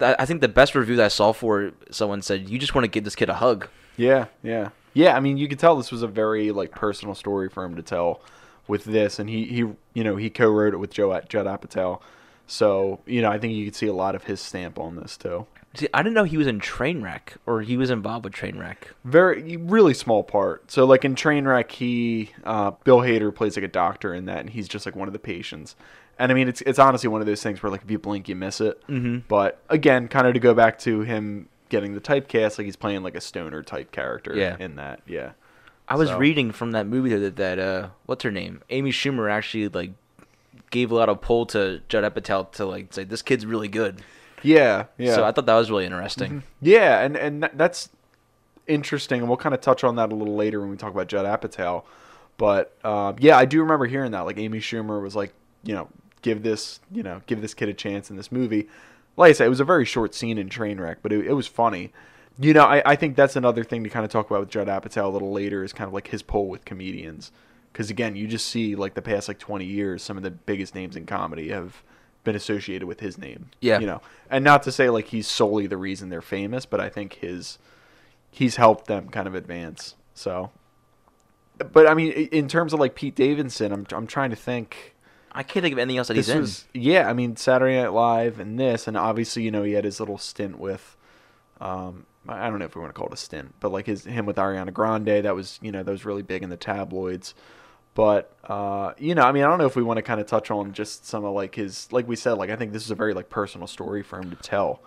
I 0.00 0.16
I 0.20 0.26
think 0.26 0.40
the 0.40 0.48
best 0.48 0.74
review 0.74 0.96
that 0.96 1.04
I 1.04 1.08
saw 1.08 1.32
for 1.32 1.62
it, 1.62 1.74
someone 1.90 2.22
said 2.22 2.48
you 2.48 2.58
just 2.58 2.74
want 2.74 2.84
to 2.84 2.88
give 2.88 3.04
this 3.04 3.16
kid 3.16 3.28
a 3.28 3.34
hug. 3.34 3.68
Yeah, 3.96 4.26
yeah, 4.42 4.70
yeah. 4.94 5.16
I 5.16 5.20
mean, 5.20 5.36
you 5.36 5.48
could 5.48 5.58
tell 5.58 5.76
this 5.76 5.92
was 5.92 6.02
a 6.02 6.08
very 6.08 6.50
like 6.50 6.72
personal 6.72 7.14
story 7.14 7.48
for 7.48 7.64
him 7.64 7.76
to 7.76 7.82
tell 7.82 8.20
with 8.66 8.84
this, 8.84 9.18
and 9.18 9.28
he 9.28 9.44
he 9.44 9.56
you 9.94 10.04
know 10.04 10.16
he 10.16 10.30
co-wrote 10.30 10.74
it 10.74 10.78
with 10.78 10.90
Joe 10.90 11.20
Judd 11.28 11.46
Apatow, 11.46 12.00
so 12.46 13.00
you 13.06 13.22
know 13.22 13.30
I 13.30 13.38
think 13.38 13.54
you 13.54 13.64
could 13.64 13.76
see 13.76 13.86
a 13.86 13.94
lot 13.94 14.14
of 14.14 14.24
his 14.24 14.40
stamp 14.40 14.78
on 14.78 14.96
this 14.96 15.16
too. 15.16 15.46
See, 15.74 15.88
I 15.94 16.02
didn't 16.02 16.14
know 16.14 16.24
he 16.24 16.36
was 16.36 16.46
in 16.46 16.60
Trainwreck 16.60 17.36
or 17.46 17.62
he 17.62 17.78
was 17.78 17.88
involved 17.88 18.24
with 18.26 18.34
Trainwreck. 18.34 18.76
Very 19.04 19.56
really 19.56 19.94
small 19.94 20.22
part. 20.22 20.70
So 20.70 20.84
like 20.84 21.02
in 21.04 21.14
Trainwreck, 21.14 21.70
he 21.70 22.30
uh, 22.44 22.72
Bill 22.84 22.98
Hader 22.98 23.34
plays 23.34 23.56
like 23.56 23.64
a 23.64 23.68
doctor 23.68 24.12
in 24.12 24.26
that, 24.26 24.40
and 24.40 24.50
he's 24.50 24.68
just 24.68 24.84
like 24.84 24.94
one 24.94 25.08
of 25.08 25.14
the 25.14 25.18
patients. 25.18 25.74
And 26.22 26.30
I 26.30 26.34
mean, 26.36 26.46
it's 26.48 26.60
it's 26.62 26.78
honestly 26.78 27.08
one 27.08 27.20
of 27.20 27.26
those 27.26 27.42
things 27.42 27.60
where 27.62 27.70
like 27.70 27.82
if 27.82 27.90
you 27.90 27.98
blink, 27.98 28.28
you 28.28 28.36
miss 28.36 28.60
it. 28.60 28.80
Mm-hmm. 28.86 29.26
But 29.26 29.60
again, 29.68 30.06
kind 30.06 30.26
of 30.26 30.34
to 30.34 30.40
go 30.40 30.54
back 30.54 30.78
to 30.80 31.00
him 31.00 31.48
getting 31.68 31.94
the 31.94 32.00
typecast, 32.00 32.58
like 32.58 32.66
he's 32.66 32.76
playing 32.76 33.02
like 33.02 33.16
a 33.16 33.20
stoner 33.20 33.62
type 33.62 33.90
character. 33.90 34.32
Yeah. 34.36 34.56
In 34.60 34.76
that, 34.76 35.00
yeah. 35.06 35.32
I 35.88 35.96
was 35.96 36.08
So- 36.10 36.18
reading 36.18 36.52
from 36.52 36.70
that 36.72 36.86
movie 36.86 37.14
that 37.16 37.34
that 37.36 37.58
uh 37.58 37.88
what's 38.06 38.22
her 38.22 38.30
name 38.30 38.62
Amy 38.70 38.92
Schumer 38.92 39.28
actually 39.30 39.68
like 39.68 39.90
gave 40.70 40.92
a 40.92 40.94
lot 40.94 41.08
of 41.08 41.20
pull 41.20 41.44
to 41.46 41.80
Judd 41.88 42.04
Apatow 42.04 42.50
to 42.52 42.66
like 42.66 42.92
say 42.94 43.02
this 43.04 43.20
kid's 43.20 43.44
really 43.44 43.68
good. 43.68 44.00
Yeah, 44.44 44.84
yeah. 44.98 45.14
So 45.16 45.24
I 45.24 45.32
thought 45.32 45.46
that 45.46 45.54
was 45.56 45.70
really 45.72 45.86
interesting. 45.86 46.44
Yeah, 46.60 47.00
and 47.00 47.16
and 47.16 47.50
that's 47.54 47.88
interesting, 48.68 49.20
and 49.20 49.28
we'll 49.28 49.36
kind 49.38 49.54
of 49.54 49.60
touch 49.60 49.82
on 49.82 49.96
that 49.96 50.12
a 50.12 50.14
little 50.14 50.36
later 50.36 50.60
when 50.60 50.70
we 50.70 50.76
talk 50.76 50.92
about 50.92 51.08
Judd 51.08 51.26
Apatow. 51.26 51.82
But 52.38 52.76
uh, 52.84 53.12
yeah, 53.18 53.36
I 53.36 53.44
do 53.44 53.60
remember 53.60 53.86
hearing 53.86 54.12
that. 54.12 54.20
Like 54.20 54.38
Amy 54.38 54.60
Schumer 54.60 55.02
was 55.02 55.14
like, 55.16 55.32
you 55.64 55.74
know, 55.74 55.88
give 56.22 56.42
this, 56.42 56.80
you 56.90 57.02
know, 57.02 57.20
give 57.26 57.40
this 57.40 57.54
kid 57.54 57.68
a 57.68 57.74
chance 57.74 58.10
in 58.10 58.16
this 58.16 58.32
movie. 58.32 58.68
Like 59.16 59.30
I 59.30 59.32
said, 59.32 59.46
it 59.46 59.50
was 59.50 59.60
a 59.60 59.64
very 59.64 59.84
short 59.84 60.14
scene 60.14 60.38
in 60.38 60.48
Trainwreck, 60.48 60.96
but 61.02 61.12
it, 61.12 61.26
it 61.26 61.32
was 61.32 61.46
funny. 61.46 61.92
You 62.38 62.54
know, 62.54 62.64
I, 62.64 62.82
I 62.84 62.96
think 62.96 63.14
that's 63.14 63.36
another 63.36 63.62
thing 63.62 63.84
to 63.84 63.90
kind 63.90 64.04
of 64.04 64.10
talk 64.10 64.30
about 64.30 64.40
with 64.40 64.48
Judd 64.48 64.68
Apatow 64.68 65.04
a 65.04 65.08
little 65.08 65.32
later 65.32 65.62
is 65.62 65.72
kind 65.72 65.86
of 65.86 65.94
like 65.94 66.08
his 66.08 66.22
pull 66.22 66.48
with 66.48 66.64
comedians. 66.64 67.30
Because 67.72 67.90
again, 67.90 68.16
you 68.16 68.26
just 68.26 68.46
see 68.46 68.74
like 68.74 68.94
the 68.94 69.02
past 69.02 69.28
like 69.28 69.38
20 69.38 69.64
years, 69.64 70.02
some 70.02 70.16
of 70.16 70.22
the 70.22 70.30
biggest 70.30 70.74
names 70.74 70.96
in 70.96 71.06
comedy 71.06 71.48
have 71.48 71.82
been 72.24 72.36
associated 72.36 72.86
with 72.86 73.00
his 73.00 73.18
name. 73.18 73.50
Yeah. 73.60 73.80
You 73.80 73.86
know, 73.86 74.02
and 74.30 74.44
not 74.44 74.62
to 74.64 74.72
say 74.72 74.90
like 74.90 75.08
he's 75.08 75.26
solely 75.26 75.66
the 75.66 75.76
reason 75.76 76.08
they're 76.08 76.22
famous, 76.22 76.66
but 76.66 76.80
I 76.80 76.88
think 76.88 77.14
his 77.14 77.58
he's 78.30 78.56
helped 78.56 78.86
them 78.86 79.08
kind 79.08 79.26
of 79.26 79.34
advance. 79.34 79.94
So, 80.14 80.50
but 81.72 81.88
I 81.88 81.94
mean, 81.94 82.12
in 82.12 82.48
terms 82.48 82.72
of 82.72 82.80
like 82.80 82.94
Pete 82.94 83.14
Davidson, 83.14 83.72
I'm 83.72 83.86
I'm 83.92 84.06
trying 84.06 84.30
to 84.30 84.36
think. 84.36 84.91
I 85.32 85.42
can't 85.42 85.62
think 85.62 85.72
of 85.72 85.78
anything 85.78 85.98
else 85.98 86.08
that 86.08 86.14
This 86.14 86.26
he's 86.26 86.34
in. 86.34 86.40
was 86.40 86.64
yeah, 86.74 87.08
I 87.08 87.12
mean 87.12 87.36
Saturday 87.36 87.80
Night 87.80 87.92
Live 87.92 88.38
and 88.38 88.58
this, 88.58 88.86
and 88.86 88.96
obviously 88.96 89.42
you 89.42 89.50
know 89.50 89.62
he 89.62 89.72
had 89.72 89.84
his 89.84 89.98
little 90.00 90.18
stint 90.18 90.58
with, 90.58 90.96
um, 91.60 92.06
I 92.28 92.46
I 92.46 92.50
don't 92.50 92.58
know 92.58 92.66
if 92.66 92.74
we 92.74 92.80
want 92.80 92.94
to 92.94 92.98
call 92.98 93.08
it 93.08 93.14
a 93.14 93.16
stint, 93.16 93.54
but 93.60 93.72
like 93.72 93.86
his 93.86 94.04
him 94.04 94.26
with 94.26 94.36
Ariana 94.36 94.72
Grande, 94.72 95.24
that 95.24 95.34
was 95.34 95.58
you 95.62 95.72
know 95.72 95.82
that 95.82 95.90
was 95.90 96.04
really 96.04 96.22
big 96.22 96.42
in 96.42 96.50
the 96.50 96.56
tabloids. 96.56 97.34
But 97.94 98.34
uh, 98.44 98.92
you 98.98 99.14
know, 99.14 99.22
I 99.22 99.32
mean, 99.32 99.42
I 99.44 99.46
don't 99.48 99.58
know 99.58 99.66
if 99.66 99.76
we 99.76 99.82
want 99.82 99.98
to 99.98 100.02
kind 100.02 100.20
of 100.20 100.26
touch 100.26 100.50
on 100.50 100.72
just 100.72 101.06
some 101.06 101.24
of 101.24 101.34
like 101.34 101.54
his, 101.54 101.92
like 101.92 102.08
we 102.08 102.16
said, 102.16 102.32
like 102.32 102.48
I 102.50 102.56
think 102.56 102.72
this 102.72 102.84
is 102.84 102.90
a 102.90 102.94
very 102.94 103.12
like 103.12 103.28
personal 103.28 103.66
story 103.66 104.02
for 104.02 104.18
him 104.18 104.30
to 104.30 104.36
tell, 104.36 104.80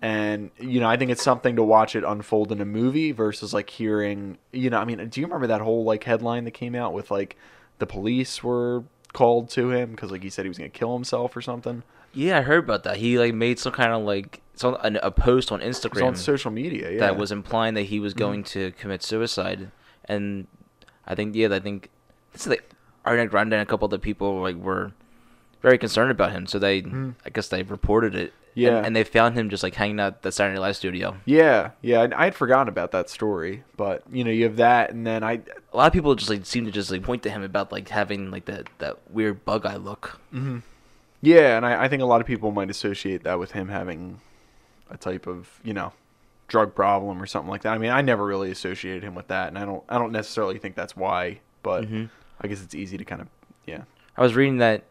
and 0.00 0.50
you 0.58 0.80
know, 0.80 0.88
I 0.88 0.96
think 0.96 1.12
it's 1.12 1.22
something 1.22 1.54
to 1.56 1.62
watch 1.62 1.94
it 1.94 2.02
unfold 2.02 2.50
in 2.50 2.60
a 2.60 2.64
movie 2.64 3.12
versus 3.12 3.54
like 3.54 3.70
hearing, 3.70 4.38
you 4.52 4.70
know, 4.70 4.78
I 4.78 4.84
mean, 4.84 5.08
do 5.08 5.20
you 5.20 5.26
remember 5.26 5.46
that 5.48 5.60
whole 5.60 5.84
like 5.84 6.02
headline 6.02 6.44
that 6.44 6.50
came 6.50 6.74
out 6.74 6.92
with 6.92 7.12
like 7.12 7.36
the 7.78 7.86
police 7.86 8.42
were 8.42 8.82
called 9.12 9.50
to 9.50 9.70
him 9.70 9.92
because 9.92 10.10
like 10.10 10.22
he 10.22 10.30
said 10.30 10.44
he 10.44 10.48
was 10.48 10.58
gonna 10.58 10.70
kill 10.70 10.94
himself 10.94 11.36
or 11.36 11.42
something? 11.42 11.82
Yeah, 12.14 12.38
I 12.38 12.42
heard 12.42 12.64
about 12.64 12.84
that. 12.84 12.98
He 12.98 13.18
like 13.18 13.34
made 13.34 13.58
some 13.58 13.72
kind 13.72 13.92
of 13.92 14.02
like 14.02 14.42
some 14.54 14.76
an, 14.82 14.96
a 15.02 15.10
post 15.10 15.50
on 15.50 15.60
Instagram 15.60 16.06
on 16.08 16.16
social 16.16 16.50
media, 16.50 16.90
yeah. 16.90 17.00
that 17.00 17.16
was 17.16 17.32
implying 17.32 17.74
that 17.74 17.84
he 17.84 18.00
was 18.00 18.12
mm-hmm. 18.12 18.18
going 18.18 18.44
to 18.44 18.72
commit 18.72 19.02
suicide, 19.02 19.70
and 20.06 20.46
I 21.06 21.14
think 21.14 21.34
yeah, 21.34 21.48
I 21.52 21.60
think 21.60 21.90
this 22.32 22.42
is 22.42 22.48
like 22.48 22.70
Ariana 23.06 23.30
Grande 23.30 23.54
and 23.54 23.62
a 23.62 23.66
couple 23.66 23.86
other 23.86 23.98
people 23.98 24.40
like 24.40 24.56
were 24.56 24.92
very 25.62 25.78
concerned 25.78 26.10
about 26.10 26.32
him. 26.32 26.46
So 26.46 26.58
they, 26.58 26.82
I 27.24 27.30
guess 27.32 27.48
they 27.48 27.62
reported 27.62 28.14
it. 28.14 28.30
Mm-hmm. 28.30 28.38
Yeah. 28.54 28.76
and, 28.76 28.86
and 28.88 28.96
they 28.96 29.04
found 29.04 29.34
him 29.34 29.48
just 29.48 29.62
like 29.62 29.74
hanging 29.74 29.98
out 29.98 30.08
at 30.08 30.22
the 30.22 30.30
Saturday 30.30 30.56
Night 30.56 30.60
Live 30.66 30.76
studio. 30.76 31.16
Yeah, 31.24 31.70
yeah. 31.80 32.00
I, 32.02 32.20
I 32.20 32.24
had 32.24 32.34
forgotten 32.34 32.68
about 32.68 32.90
that 32.90 33.08
story, 33.08 33.64
but 33.78 34.02
you 34.12 34.24
know, 34.24 34.30
you 34.30 34.44
have 34.44 34.56
that, 34.56 34.90
and 34.90 35.06
then 35.06 35.24
I, 35.24 35.40
A 35.72 35.76
lot 35.76 35.86
of 35.86 35.94
people 35.94 36.14
just 36.14 36.28
like 36.28 36.44
seem 36.44 36.66
to 36.66 36.70
just 36.70 36.90
like 36.90 37.02
point 37.02 37.22
to 37.22 37.30
him 37.30 37.42
about 37.42 37.72
like 37.72 37.88
having 37.88 38.30
like 38.30 38.44
that 38.44 38.68
that 38.78 38.98
weird 39.10 39.46
bug 39.46 39.64
eye 39.64 39.76
look. 39.76 40.20
yeah, 41.22 41.56
and 41.56 41.64
I, 41.64 41.84
I 41.84 41.88
think 41.88 42.02
a 42.02 42.04
lot 42.04 42.20
of 42.20 42.26
people 42.26 42.50
might 42.50 42.68
associate 42.68 43.22
that 43.24 43.38
with 43.38 43.52
him 43.52 43.68
having 43.68 44.20
a 44.90 44.98
type 44.98 45.26
of 45.26 45.48
you 45.64 45.72
know 45.72 45.94
drug 46.48 46.74
problem 46.74 47.22
or 47.22 47.26
something 47.26 47.48
like 47.50 47.62
that. 47.62 47.72
I 47.72 47.78
mean, 47.78 47.90
I 47.90 48.02
never 48.02 48.26
really 48.26 48.50
associated 48.50 49.02
him 49.02 49.14
with 49.14 49.28
that, 49.28 49.48
and 49.48 49.58
I 49.58 49.64
don't, 49.64 49.82
I 49.88 49.96
don't 49.98 50.12
necessarily 50.12 50.58
think 50.58 50.74
that's 50.76 50.94
why, 50.94 51.40
but 51.62 51.86
I 52.42 52.48
guess 52.48 52.62
it's 52.62 52.74
easy 52.74 52.98
to 52.98 53.04
kind 53.06 53.22
of, 53.22 53.28
yeah, 53.66 53.84
I 54.14 54.20
was 54.20 54.34
reading 54.34 54.58
that 54.58 54.82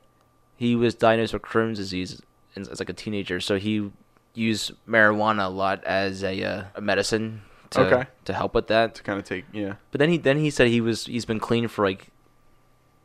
he 0.62 0.75
was 0.75 0.94
diagnosed 0.94 1.34
with 1.34 1.41
Crohn's 1.41 1.77
disease 1.77 2.22
as, 2.56 2.68
as 2.68 2.80
like 2.80 2.89
a 2.89 2.94
teenager, 2.94 3.39
so 3.41 3.58
he 3.58 3.89
used 4.36 4.72
marijuana 4.88 5.46
a 5.48 5.50
lot 5.50 5.84
as 5.84 6.24
a, 6.24 6.34
uh, 6.44 6.63
a 6.75 6.82
medicine 6.82 7.41
to 7.72 7.82
Okay. 7.82 8.10
to 8.25 8.34
help 8.34 8.53
with 8.53 8.68
that. 8.68 8.96
to 8.96 9.01
kind 9.03 9.18
of 9.20 9.25
take, 9.25 9.46
yeah, 9.51 9.74
But 9.91 10.00
then 10.00 10.10
he 10.10 10.18
then 10.18 10.38
he 10.38 10.50
said 10.50 10.68
he 10.68 10.80
was 10.82 11.06
he's 11.08 11.25
been 11.25 11.39
clean 11.39 11.68
for 11.68 11.84
like 11.89 12.08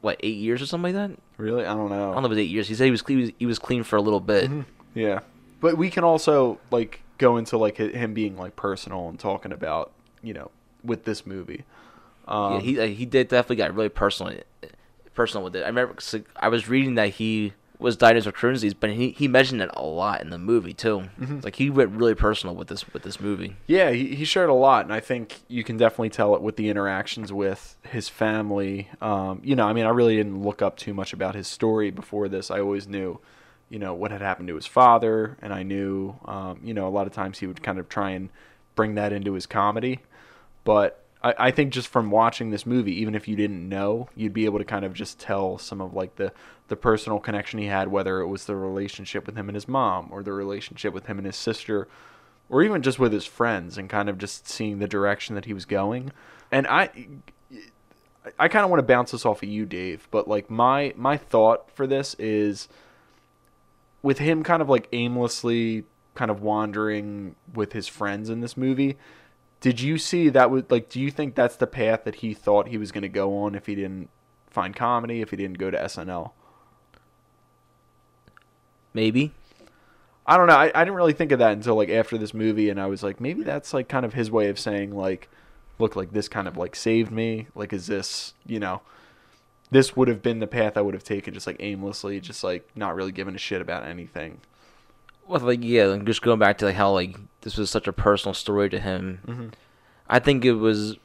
what 0.02 0.16
eight 0.22 0.36
years 0.36 0.60
or 0.62 0.66
something 0.66 0.94
like 0.94 1.10
that. 1.10 1.18
really, 1.38 1.64
I 1.64 1.74
don't 1.74 1.88
know. 1.90 2.10
I 2.10 2.14
don't 2.14 2.22
know 2.22 2.28
if 2.28 2.32
it 2.32 2.36
was 2.36 2.38
eight 2.38 2.50
years. 2.50 2.68
He 2.68 2.74
said 2.74 2.84
he 2.84 2.90
was 2.90 3.02
he 3.08 3.16
was, 3.16 3.30
he 3.38 3.46
was 3.46 3.58
clean 3.58 3.82
for 3.82 3.96
a 3.96 4.02
little 4.02 4.20
bit. 4.20 4.50
Yeah, 4.94 5.20
but 5.60 5.76
we 5.78 5.88
can 5.90 6.04
also 6.04 6.58
like 6.70 7.00
go 7.18 7.36
into 7.38 7.56
like 7.58 7.78
him 7.78 8.12
being 8.14 8.36
like 8.36 8.56
personal 8.56 9.08
and 9.08 9.18
talking 9.18 9.52
about 9.52 9.92
you 10.22 10.34
know 10.34 10.50
with 10.84 11.04
this 11.04 11.24
movie. 11.26 11.64
Um, 12.28 12.54
yeah, 12.54 12.60
he 12.60 12.80
uh, 12.80 12.86
he 12.86 13.06
did 13.06 13.28
definitely 13.28 13.56
got 13.56 13.74
really 13.74 13.88
personal 13.88 14.34
personal 15.16 15.42
with 15.42 15.56
it. 15.56 15.64
I 15.64 15.68
remember 15.68 15.96
I 16.36 16.48
was 16.48 16.68
reading 16.68 16.94
that 16.94 17.10
he 17.14 17.54
was 17.78 17.96
diagnosed 17.96 18.26
with 18.26 18.34
Crohn's 18.34 18.60
disease, 18.60 18.74
but 18.74 18.90
he, 18.90 19.10
he 19.10 19.28
mentioned 19.28 19.60
it 19.60 19.70
a 19.74 19.84
lot 19.84 20.22
in 20.22 20.30
the 20.30 20.38
movie 20.38 20.72
too. 20.72 21.04
Mm-hmm. 21.20 21.40
Like 21.42 21.56
he 21.56 21.68
went 21.70 21.90
really 21.90 22.14
personal 22.14 22.54
with 22.54 22.68
this 22.68 22.90
with 22.92 23.02
this 23.02 23.20
movie. 23.20 23.56
Yeah, 23.66 23.90
he, 23.90 24.14
he 24.14 24.24
shared 24.24 24.48
a 24.48 24.54
lot, 24.54 24.84
and 24.84 24.94
I 24.94 25.00
think 25.00 25.40
you 25.48 25.64
can 25.64 25.76
definitely 25.76 26.10
tell 26.10 26.34
it 26.34 26.42
with 26.42 26.56
the 26.56 26.68
interactions 26.68 27.32
with 27.32 27.76
his 27.82 28.08
family. 28.08 28.88
Um, 29.00 29.40
you 29.44 29.56
know, 29.56 29.66
I 29.66 29.72
mean, 29.72 29.84
I 29.86 29.90
really 29.90 30.16
didn't 30.16 30.42
look 30.42 30.62
up 30.62 30.76
too 30.76 30.94
much 30.94 31.12
about 31.12 31.34
his 31.34 31.48
story 31.48 31.90
before 31.90 32.28
this. 32.28 32.50
I 32.50 32.60
always 32.60 32.88
knew, 32.88 33.20
you 33.68 33.78
know, 33.78 33.94
what 33.94 34.10
had 34.10 34.22
happened 34.22 34.48
to 34.48 34.54
his 34.54 34.66
father, 34.66 35.36
and 35.42 35.52
I 35.52 35.62
knew, 35.62 36.14
um, 36.24 36.60
you 36.62 36.72
know, 36.72 36.86
a 36.86 36.90
lot 36.90 37.06
of 37.06 37.12
times 37.12 37.38
he 37.38 37.46
would 37.46 37.62
kind 37.62 37.78
of 37.78 37.88
try 37.88 38.10
and 38.10 38.30
bring 38.74 38.94
that 38.94 39.12
into 39.12 39.34
his 39.34 39.46
comedy. 39.46 40.00
But 40.64 41.02
I, 41.26 41.34
I 41.48 41.50
think 41.50 41.72
just 41.72 41.88
from 41.88 42.12
watching 42.12 42.50
this 42.50 42.64
movie, 42.64 43.00
even 43.00 43.16
if 43.16 43.26
you 43.26 43.34
didn't 43.34 43.68
know, 43.68 44.08
you'd 44.14 44.32
be 44.32 44.44
able 44.44 44.58
to 44.58 44.64
kind 44.64 44.84
of 44.84 44.94
just 44.94 45.18
tell 45.18 45.58
some 45.58 45.80
of 45.80 45.92
like 45.92 46.14
the 46.16 46.32
the 46.68 46.76
personal 46.76 47.18
connection 47.18 47.58
he 47.58 47.66
had, 47.66 47.88
whether 47.88 48.20
it 48.20 48.28
was 48.28 48.44
the 48.44 48.54
relationship 48.54 49.26
with 49.26 49.36
him 49.36 49.48
and 49.48 49.56
his 49.56 49.66
mom, 49.66 50.08
or 50.12 50.22
the 50.22 50.32
relationship 50.32 50.94
with 50.94 51.06
him 51.06 51.18
and 51.18 51.26
his 51.26 51.36
sister, 51.36 51.88
or 52.48 52.62
even 52.62 52.80
just 52.80 53.00
with 53.00 53.12
his 53.12 53.26
friends, 53.26 53.76
and 53.76 53.90
kind 53.90 54.08
of 54.08 54.18
just 54.18 54.48
seeing 54.48 54.78
the 54.78 54.86
direction 54.86 55.34
that 55.34 55.46
he 55.46 55.52
was 55.52 55.64
going. 55.64 56.12
And 56.52 56.66
I, 56.68 56.90
I 58.38 58.46
kind 58.46 58.64
of 58.64 58.70
want 58.70 58.78
to 58.78 58.86
bounce 58.86 59.10
this 59.10 59.26
off 59.26 59.42
of 59.42 59.48
you, 59.48 59.66
Dave. 59.66 60.06
But 60.12 60.28
like 60.28 60.48
my 60.48 60.94
my 60.96 61.16
thought 61.16 61.72
for 61.72 61.88
this 61.88 62.14
is, 62.20 62.68
with 64.00 64.18
him 64.18 64.44
kind 64.44 64.62
of 64.62 64.68
like 64.68 64.88
aimlessly 64.92 65.84
kind 66.14 66.30
of 66.30 66.40
wandering 66.40 67.34
with 67.52 67.72
his 67.72 67.88
friends 67.88 68.30
in 68.30 68.42
this 68.42 68.56
movie. 68.56 68.96
Did 69.60 69.80
you 69.80 69.98
see 69.98 70.28
that 70.28 70.50
would 70.50 70.70
like 70.70 70.88
do 70.88 71.00
you 71.00 71.10
think 71.10 71.34
that's 71.34 71.56
the 71.56 71.66
path 71.66 72.04
that 72.04 72.16
he 72.16 72.34
thought 72.34 72.68
he 72.68 72.78
was 72.78 72.92
going 72.92 73.02
to 73.02 73.08
go 73.08 73.38
on 73.38 73.54
if 73.54 73.66
he 73.66 73.74
didn't 73.74 74.10
find 74.48 74.76
comedy, 74.76 75.20
if 75.20 75.30
he 75.30 75.36
didn't 75.36 75.58
go 75.58 75.70
to 75.70 75.78
SNL? 75.78 76.32
Maybe. 78.92 79.32
I 80.26 80.36
don't 80.36 80.48
know. 80.48 80.56
I, 80.56 80.72
I 80.74 80.84
didn't 80.84 80.96
really 80.96 81.12
think 81.12 81.32
of 81.32 81.38
that 81.38 81.52
until 81.52 81.76
like 81.76 81.88
after 81.88 82.18
this 82.18 82.34
movie, 82.34 82.68
and 82.68 82.80
I 82.80 82.86
was 82.86 83.02
like, 83.02 83.20
maybe 83.20 83.42
that's 83.42 83.72
like 83.72 83.88
kind 83.88 84.04
of 84.04 84.14
his 84.14 84.30
way 84.30 84.48
of 84.48 84.58
saying 84.58 84.94
like, 84.94 85.28
look, 85.78 85.94
like 85.94 86.12
this 86.12 86.28
kind 86.28 86.48
of 86.48 86.56
like 86.56 86.74
saved 86.74 87.12
me. 87.12 87.46
Like, 87.54 87.72
is 87.72 87.86
this 87.86 88.34
you 88.44 88.58
know, 88.58 88.82
this 89.70 89.96
would 89.96 90.08
have 90.08 90.22
been 90.22 90.40
the 90.40 90.46
path 90.46 90.76
I 90.76 90.80
would 90.80 90.94
have 90.94 91.04
taken, 91.04 91.32
just 91.34 91.46
like 91.46 91.56
aimlessly, 91.60 92.20
just 92.20 92.42
like 92.42 92.68
not 92.74 92.96
really 92.96 93.12
giving 93.12 93.34
a 93.34 93.38
shit 93.38 93.60
about 93.60 93.84
anything. 93.84 94.40
Well, 95.28 95.40
like 95.40 95.62
yeah, 95.62 95.84
like, 95.86 96.04
just 96.04 96.22
going 96.22 96.38
back 96.38 96.58
to 96.58 96.66
like 96.66 96.76
how 96.76 96.92
like 96.92 97.16
this 97.42 97.56
was 97.56 97.70
such 97.70 97.86
a 97.88 97.92
personal 97.92 98.34
story 98.34 98.68
to 98.70 98.78
him. 98.80 99.20
Mm-hmm. 99.26 99.48
I 100.08 100.18
think 100.20 100.44
it 100.44 100.52
was 100.52 100.96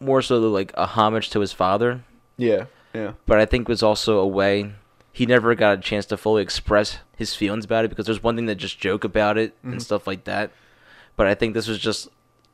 more 0.00 0.22
so 0.22 0.38
like 0.38 0.72
a 0.74 0.86
homage 0.86 1.30
to 1.30 1.40
his 1.40 1.52
father, 1.52 2.02
Yeah, 2.36 2.66
yeah, 2.94 3.12
but 3.26 3.40
I 3.40 3.46
think 3.46 3.62
it 3.62 3.68
was 3.68 3.82
also 3.82 4.18
a 4.20 4.26
way 4.26 4.72
he 5.12 5.26
never 5.26 5.54
got 5.56 5.78
a 5.78 5.80
chance 5.80 6.06
to 6.06 6.16
fully 6.16 6.42
express 6.42 6.98
his 7.16 7.34
feelings 7.34 7.64
about 7.64 7.84
it 7.84 7.88
because 7.88 8.06
there's 8.06 8.22
one 8.22 8.36
thing 8.36 8.46
to 8.46 8.54
just 8.54 8.78
joke 8.78 9.02
about 9.02 9.36
it 9.38 9.56
Mm-hmm. 9.58 9.72
and 9.72 9.82
stuff 9.82 10.06
like 10.06 10.22
that, 10.24 10.52
but 11.16 11.26
I 11.26 11.34
think 11.34 11.54
this 11.54 11.66
was 11.66 11.80
just 11.80 12.08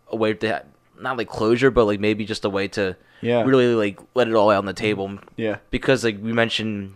a 0.08 0.16
way 0.16 0.32
to 0.32 0.48
ha- 0.48 0.62
not 0.98 1.18
like 1.18 1.28
closure, 1.28 1.70
but 1.70 1.84
like 1.84 2.00
maybe 2.00 2.24
just 2.24 2.46
a 2.46 2.50
way 2.50 2.66
to 2.68 2.96
Yeah. 3.20 3.42
really 3.42 3.74
like 3.74 4.00
let 4.14 4.26
it 4.28 4.34
all 4.34 4.50
out 4.50 4.58
on 4.58 4.64
the 4.66 4.72
table 4.72 5.18
yeah, 5.36 5.58
because 5.70 6.02
like 6.02 6.16
we 6.22 6.32
mentioned 6.32 6.94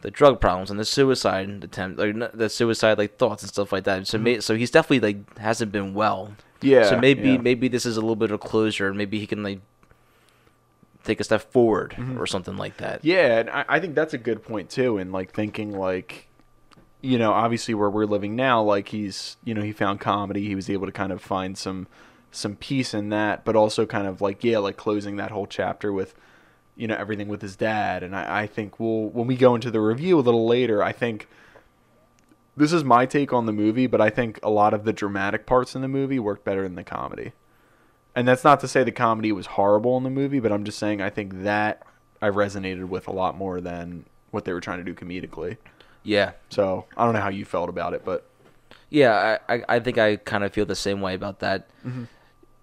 the 0.00 0.10
drug 0.10 0.40
problems 0.40 0.70
and 0.70 0.78
the 0.78 0.84
suicide 0.84 1.64
attempt, 1.64 1.98
like 1.98 2.32
the 2.32 2.48
suicide 2.48 2.98
like 2.98 3.16
thoughts 3.18 3.42
and 3.42 3.50
stuff 3.50 3.72
like 3.72 3.84
that. 3.84 4.06
So 4.06 4.18
may- 4.18 4.40
so 4.40 4.54
he's 4.56 4.70
definitely 4.70 5.00
like 5.14 5.38
hasn't 5.38 5.72
been 5.72 5.94
well. 5.94 6.34
Mm-hmm. 6.60 6.66
yeah. 6.66 6.88
So 6.88 6.98
maybe 6.98 7.30
yeah. 7.30 7.38
maybe 7.38 7.68
this 7.68 7.84
is 7.86 7.96
a 7.96 8.00
little 8.00 8.16
bit 8.16 8.30
of 8.30 8.40
closure, 8.40 8.88
and 8.88 8.96
maybe 8.96 9.18
he 9.18 9.26
can 9.26 9.42
like 9.42 9.60
take 11.04 11.20
a 11.20 11.24
step 11.24 11.50
forward 11.52 11.94
Mm-hmm. 11.98 12.20
or 12.20 12.26
something 12.26 12.56
like 12.56 12.76
that. 12.78 13.04
Yeah, 13.04 13.38
and 13.38 13.50
I, 13.50 13.64
I 13.68 13.80
think 13.80 13.94
that's 13.94 14.14
a 14.14 14.18
good 14.18 14.42
point 14.42 14.70
too. 14.70 14.98
And 14.98 15.10
like 15.12 15.32
thinking 15.32 15.72
like, 15.72 16.28
you 17.00 17.18
know, 17.18 17.32
obviously 17.32 17.74
where 17.74 17.90
we're 17.90 18.04
living 18.06 18.36
now, 18.36 18.62
like 18.62 18.88
he's, 18.88 19.36
you 19.44 19.54
know, 19.54 19.62
he 19.62 19.72
found 19.72 20.00
comedy. 20.00 20.46
He 20.46 20.54
was 20.54 20.68
able 20.68 20.86
to 20.86 20.92
kind 20.92 21.12
of 21.12 21.22
find 21.22 21.56
some 21.56 21.86
some 22.30 22.56
peace 22.56 22.92
in 22.92 23.08
that, 23.08 23.44
but 23.44 23.56
also 23.56 23.86
kind 23.86 24.06
of 24.06 24.20
like 24.20 24.44
yeah, 24.44 24.58
like 24.58 24.76
closing 24.76 25.16
that 25.16 25.30
whole 25.30 25.46
chapter 25.46 25.92
with, 25.92 26.14
you 26.78 26.86
know, 26.86 26.94
everything 26.94 27.28
with 27.28 27.42
his 27.42 27.56
dad. 27.56 28.02
And 28.02 28.16
I, 28.16 28.42
I 28.42 28.46
think 28.46 28.80
we'll 28.80 29.08
when 29.10 29.26
we 29.26 29.36
go 29.36 29.54
into 29.54 29.70
the 29.70 29.80
review 29.80 30.18
a 30.18 30.22
little 30.22 30.46
later, 30.46 30.82
I 30.82 30.92
think. 30.92 31.28
This 32.56 32.72
is 32.72 32.82
my 32.82 33.06
take 33.06 33.32
on 33.32 33.46
the 33.46 33.52
movie, 33.52 33.86
but 33.86 34.00
I 34.00 34.10
think 34.10 34.40
a 34.42 34.50
lot 34.50 34.74
of 34.74 34.82
the 34.82 34.92
dramatic 34.92 35.46
parts 35.46 35.76
in 35.76 35.82
the 35.82 35.86
movie 35.86 36.18
work 36.18 36.42
better 36.42 36.64
than 36.64 36.74
the 36.74 36.82
comedy. 36.82 37.30
And 38.16 38.26
that's 38.26 38.42
not 38.42 38.58
to 38.60 38.68
say 38.68 38.82
the 38.82 38.90
comedy 38.90 39.30
was 39.30 39.46
horrible 39.46 39.96
in 39.96 40.02
the 40.02 40.10
movie, 40.10 40.40
but 40.40 40.50
I'm 40.50 40.64
just 40.64 40.76
saying 40.76 41.00
I 41.00 41.08
think 41.08 41.44
that 41.44 41.84
I 42.20 42.30
resonated 42.30 42.88
with 42.88 43.06
a 43.06 43.12
lot 43.12 43.36
more 43.36 43.60
than 43.60 44.06
what 44.32 44.44
they 44.44 44.52
were 44.52 44.60
trying 44.60 44.78
to 44.78 44.84
do 44.84 44.92
comedically. 44.92 45.56
Yeah, 46.02 46.32
So 46.50 46.86
I 46.96 47.04
don't 47.04 47.14
know 47.14 47.20
how 47.20 47.28
you 47.28 47.44
felt 47.44 47.68
about 47.68 47.92
it, 47.92 48.04
but 48.04 48.28
yeah. 48.90 49.38
I 49.48 49.54
I, 49.54 49.62
I 49.68 49.80
think 49.80 49.98
I 49.98 50.16
kind 50.16 50.42
of 50.42 50.52
feel 50.52 50.66
the 50.66 50.74
same 50.74 51.00
way 51.00 51.14
about 51.14 51.38
that. 51.40 51.68
Mm-hmm. 51.86 52.04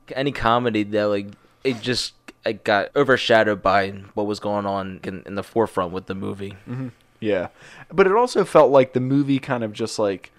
Any 0.10 0.34
comedy 0.34 0.84
that 0.84 1.05
like 1.05 1.27
it 1.63 1.79
just 1.79 2.13
it 2.45 2.63
got 2.63 2.95
overshadowed 2.95 3.61
by 3.61 3.89
what 4.13 4.27
was 4.27 4.39
going 4.39 4.65
on 4.65 4.99
in, 5.03 5.23
in 5.25 5.35
the 5.35 5.43
forefront 5.43 5.91
with 5.91 6.05
the 6.05 6.15
movie. 6.15 6.55
Mm-hmm. 6.69 6.89
yeah. 7.19 7.47
But 7.91 8.07
it 8.07 8.13
also 8.13 8.45
felt 8.45 8.71
like 8.71 8.93
the 8.93 8.99
movie 8.99 9.39
kind 9.39 9.63
of 9.63 9.73
just 9.73 9.97
like 9.97 10.31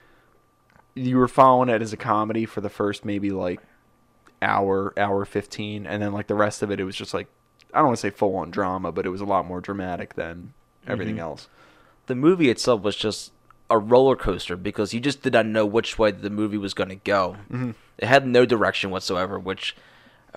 you 0.94 1.16
were 1.18 1.28
following 1.28 1.68
it 1.68 1.82
as 1.82 1.92
a 1.92 1.96
comedy 1.96 2.46
for 2.46 2.60
the 2.60 2.70
first 2.70 3.04
maybe 3.04 3.30
like 3.30 3.60
hour, 4.40 4.94
hour 4.96 5.24
15, 5.24 5.86
and 5.86 6.02
then 6.02 6.12
like 6.12 6.26
the 6.26 6.34
rest 6.34 6.62
of 6.62 6.70
it, 6.70 6.80
it 6.80 6.84
was 6.84 6.96
just 6.96 7.12
like, 7.12 7.26
I 7.74 7.78
don't 7.78 7.88
want 7.88 7.98
to 7.98 8.00
say 8.00 8.10
full 8.10 8.36
on 8.36 8.50
drama, 8.50 8.92
but 8.92 9.04
it 9.04 9.10
was 9.10 9.20
a 9.20 9.26
lot 9.26 9.46
more 9.46 9.60
dramatic 9.60 10.14
than 10.14 10.54
everything 10.86 11.18
else. 11.18 11.48
the 12.06 12.14
movie 12.14 12.48
itself 12.48 12.82
was 12.82 12.94
just 12.94 13.32
a 13.68 13.76
roller 13.76 14.14
coaster 14.14 14.56
because 14.56 14.94
you 14.94 15.00
just 15.00 15.22
did 15.22 15.32
not 15.32 15.44
know 15.46 15.66
which 15.66 15.98
way 15.98 16.12
the 16.12 16.30
movie 16.30 16.56
was 16.56 16.72
going 16.72 16.88
to 16.88 16.94
go. 16.96 17.36
Mm-hmm. 17.50 17.72
It 17.98 18.06
had 18.06 18.26
no 18.26 18.46
direction 18.46 18.90
whatsoever, 18.90 19.38
which 19.38 19.74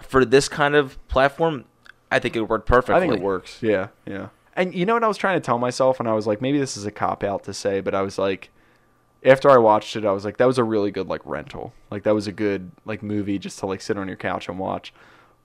for 0.01 0.25
this 0.25 0.47
kind 0.47 0.75
of 0.75 1.05
platform, 1.07 1.65
I 2.11 2.19
think 2.19 2.35
it 2.35 2.41
worked 2.41 2.67
perfectly. 2.67 2.95
I 2.95 2.99
think 2.99 3.13
it 3.13 3.21
works. 3.21 3.61
Yeah, 3.61 3.87
yeah. 4.05 4.29
And 4.55 4.73
you 4.73 4.85
know 4.85 4.93
what 4.93 5.03
I 5.03 5.07
was 5.07 5.17
trying 5.17 5.37
to 5.37 5.45
tell 5.45 5.57
myself, 5.57 5.99
and 5.99 6.09
I 6.09 6.13
was 6.13 6.27
like, 6.27 6.41
maybe 6.41 6.59
this 6.59 6.75
is 6.75 6.85
a 6.85 6.91
cop 6.91 7.23
out 7.23 7.43
to 7.43 7.53
say, 7.53 7.81
but 7.81 7.95
I 7.95 8.01
was 8.01 8.17
like, 8.17 8.51
after 9.23 9.49
I 9.49 9.57
watched 9.57 9.95
it, 9.95 10.05
I 10.05 10.11
was 10.11 10.25
like, 10.25 10.37
that 10.37 10.47
was 10.47 10.57
a 10.57 10.63
really 10.63 10.91
good 10.91 11.07
like 11.07 11.21
rental. 11.25 11.73
Like 11.91 12.03
that 12.03 12.13
was 12.13 12.27
a 12.27 12.31
good 12.31 12.71
like 12.85 13.03
movie 13.03 13.39
just 13.39 13.59
to 13.59 13.65
like 13.65 13.81
sit 13.81 13.97
on 13.97 14.07
your 14.07 14.17
couch 14.17 14.47
and 14.49 14.57
watch. 14.57 14.93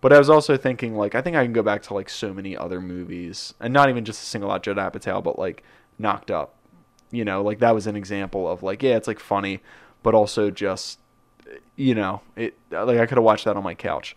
But 0.00 0.12
I 0.12 0.18
was 0.18 0.28
also 0.28 0.56
thinking 0.56 0.96
like 0.96 1.14
I 1.14 1.23
think 1.23 1.37
I 1.37 1.44
can 1.44 1.52
go 1.52 1.62
back 1.62 1.82
to 1.84 1.94
like 1.94 2.08
so 2.08 2.32
many 2.32 2.56
other 2.56 2.80
movies, 2.80 3.54
and 3.61 3.73
not 3.73 3.88
even 3.88 4.04
just 4.04 4.23
a 4.23 4.26
single 4.26 4.50
out 4.50 4.62
Judd 4.62 4.76
Apatow, 4.76 5.23
but 5.23 5.38
like 5.38 5.62
Knocked 5.99 6.30
Up. 6.30 6.54
You 7.11 7.25
know, 7.25 7.42
like 7.42 7.61
that 7.61 7.75
was 7.75 7.87
an 7.87 7.96
example 7.96 8.49
of 8.50 8.62
like 8.62 8.82
yeah, 8.82 8.96
it's 8.96 9.08
like 9.08 9.20
funny, 9.20 9.61
but 10.02 10.14
also 10.14 10.50
just 10.50 10.99
you 11.76 11.94
know 11.94 12.20
it 12.37 12.56
like 12.70 12.99
I 12.99 13.06
could 13.06 13.18
have 13.18 13.25
watched 13.25 13.44
that 13.46 13.56
on 13.56 13.62
my 13.62 13.75
couch. 13.75 14.16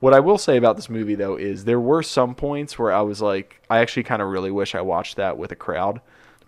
What 0.00 0.14
I 0.14 0.20
will 0.20 0.38
say 0.38 0.56
about 0.56 0.76
this 0.76 0.88
movie 0.88 1.14
though 1.14 1.36
is 1.36 1.64
there 1.64 1.80
were 1.80 2.02
some 2.02 2.34
points 2.34 2.78
where 2.78 2.92
I 2.92 3.02
was 3.02 3.20
like, 3.20 3.62
I 3.70 3.78
actually 3.78 4.02
kind 4.04 4.22
of 4.22 4.28
really 4.28 4.50
wish 4.50 4.74
I 4.74 4.80
watched 4.80 5.16
that 5.16 5.36
with 5.38 5.52
a 5.52 5.56
crowd, 5.56 6.00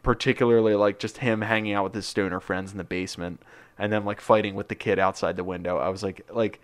particularly 0.03 0.75
like 0.75 0.99
just 0.99 1.19
him 1.19 1.43
hanging 1.43 1.75
out 1.75 1.85
with 1.85 1.95
his 1.95 2.07
stoner 2.07 2.41
friends 2.41 2.73
in 2.73 2.79
the 2.79 2.85
basement 2.85 3.43
and 3.79 3.93
then 3.93 4.05
like 4.05 4.21
fighting 4.21 4.55
with 4.55 4.69
the 4.69 4.75
kid 4.75 4.99
outside 4.99 5.37
the 5.37 5.45
window. 5.45 5.79
I 5.79 5.91
was 5.91 6.03
like, 6.03 6.27
like, 6.31 6.61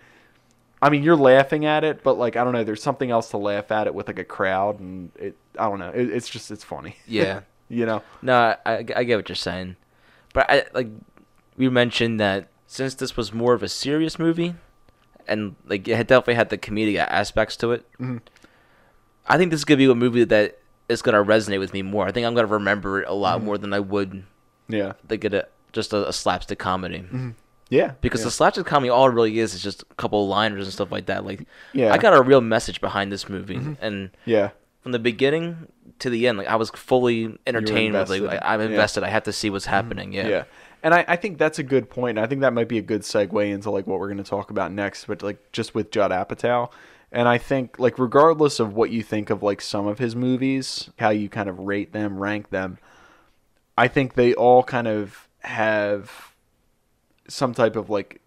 I 0.81 0.91
mean, 0.91 1.03
you're 1.03 1.17
laughing 1.17 1.65
at 1.65 1.85
it, 1.85 2.03
but 2.03 2.15
like, 2.15 2.37
I 2.37 2.45
don't 2.45 2.53
know, 2.53 2.65
there's 2.65 2.83
something 2.83 3.11
else 3.11 3.31
to 3.31 3.37
laugh 3.37 3.71
at 3.71 3.87
it 3.87 3.95
with 3.95 4.07
like 4.07 4.19
a 4.19 4.25
crowd, 4.25 4.79
and 4.81 5.11
it, 5.17 5.37
I 5.59 5.69
don't 5.69 5.81
know, 5.81 5.91
it, 5.91 6.11
it's 6.11 6.29
just 6.29 6.51
it's 6.51 6.65
funny. 6.65 6.97
Yeah. 7.07 7.41
You 7.71 7.85
know. 7.85 8.03
No, 8.23 8.57
I, 8.65 8.77
I 8.97 9.05
get 9.05 9.17
what 9.17 9.29
you're 9.29 9.37
saying, 9.37 9.77
but 10.33 10.49
I 10.49 10.65
like 10.73 10.89
we 11.59 11.69
mentioned 11.69 12.19
that 12.19 12.49
since 12.67 12.95
this 12.95 13.15
was 13.15 13.35
more 13.35 13.53
of 13.53 13.63
a 13.63 13.69
serious 13.69 14.19
movie, 14.19 14.55
and 15.29 15.55
like 15.67 15.87
it 15.89 15.97
had 15.97 16.07
definitely 16.07 16.35
had 16.35 16.51
the 16.51 16.59
comedic 16.59 16.97
aspects 16.99 17.57
to 17.59 17.73
it. 17.73 17.85
Mm-hmm. 17.95 18.19
I 19.27 19.37
think 19.37 19.51
this 19.51 19.61
is 19.61 19.65
gonna 19.65 19.79
be 19.79 19.85
a 19.91 19.95
movie 19.95 20.25
that 20.25 20.59
is 20.89 21.03
gonna 21.03 21.23
resonate 21.25 21.59
with 21.59 21.73
me 21.73 21.83
more. 21.83 22.07
I 22.07 22.13
think 22.13 22.27
I'm 22.27 22.35
gonna 22.35 22.47
remember 22.47 23.01
it 23.03 23.05
a 23.07 23.11
Mm-hmm. 23.11 23.21
lot 23.21 23.43
more 23.43 23.59
than 23.59 23.73
I 23.73 23.81
would 23.81 24.25
Yeah. 24.69 24.95
like 25.09 25.25
a 25.25 25.47
just 25.73 25.93
a, 25.93 26.09
a 26.09 26.13
slapstick 26.13 26.59
comedy. 26.59 27.05
Yeah. 27.71 27.93
Because 28.01 28.21
yeah. 28.21 28.25
the 28.25 28.31
slapstick 28.31 28.65
comedy, 28.67 28.89
all 28.89 29.07
it 29.09 29.13
really 29.13 29.39
is, 29.39 29.53
is 29.55 29.63
just 29.63 29.83
a 29.91 29.95
couple 29.97 30.23
of 30.23 30.29
liners 30.31 30.65
and 30.65 30.73
stuff 30.73 30.91
like 30.91 31.07
that. 31.07 31.27
Like, 31.27 31.47
Yeah. 31.75 31.93
I 31.93 31.99
got 31.99 32.15
a 32.15 32.23
real 32.23 32.41
message 32.41 32.81
behind 32.81 33.13
this 33.13 33.29
movie, 33.29 33.61
and 33.83 34.11
yeah. 34.25 34.51
from 34.83 34.93
the 34.93 34.99
beginning 34.99 35.69
to 35.99 36.09
the 36.09 36.27
end, 36.27 36.39
like 36.39 36.47
I 36.47 36.57
was 36.57 36.71
fully 36.71 37.37
entertained. 37.47 37.93
With, 37.93 38.09
like. 38.09 38.41
I'm 38.43 38.61
Yeah. 38.61 38.67
invested. 38.69 39.03
I 39.05 39.09
have 39.11 39.25
to 39.25 39.33
see 39.33 39.51
what's 39.51 39.67
happening. 39.67 40.15
Yeah. 40.15 40.29
Yeah. 40.29 40.45
And 40.83 40.95
I, 40.95 41.05
I 41.09 41.17
think 41.17 41.39
that's 41.39 41.59
a 41.59 41.63
good 41.63 41.91
point. 41.91 42.19
I 42.19 42.27
think 42.27 42.41
that 42.43 42.53
might 42.53 42.69
be 42.69 42.79
a 42.79 42.83
good 42.83 43.03
segue 43.03 43.51
into 43.51 43.71
like 43.71 43.87
what 43.87 43.99
we're 43.99 44.07
going 44.07 44.23
to 44.23 44.25
talk 44.25 44.51
about 44.51 44.73
next, 44.73 45.07
but 45.07 45.23
like 45.23 45.53
just 45.53 45.75
with 45.75 45.91
Judd 45.91 46.11
Apatow. 46.11 46.71
And 47.11 47.27
I 47.27 47.39
think 47.39 47.79
like 47.79 47.99
regardless 47.99 48.61
of 48.61 48.75
what 48.75 48.91
you 48.91 49.03
think 49.03 49.31
of 49.31 49.43
like 49.43 49.61
some 49.61 49.87
of 49.87 49.99
his 49.99 50.15
movies, 50.15 50.91
how 50.99 51.11
you 51.11 51.29
kind 51.29 51.49
of 51.49 51.59
rate 51.59 51.93
them, 51.93 52.19
rank 52.19 52.51
them, 52.51 52.79
I 53.77 53.89
think 53.89 54.15
they 54.15 54.35
all 54.35 54.63
kind 54.63 54.87
of 54.87 55.29
have 55.41 56.35
some 57.29 57.55
type 57.55 57.77
of 57.77 57.91
like 57.91 58.21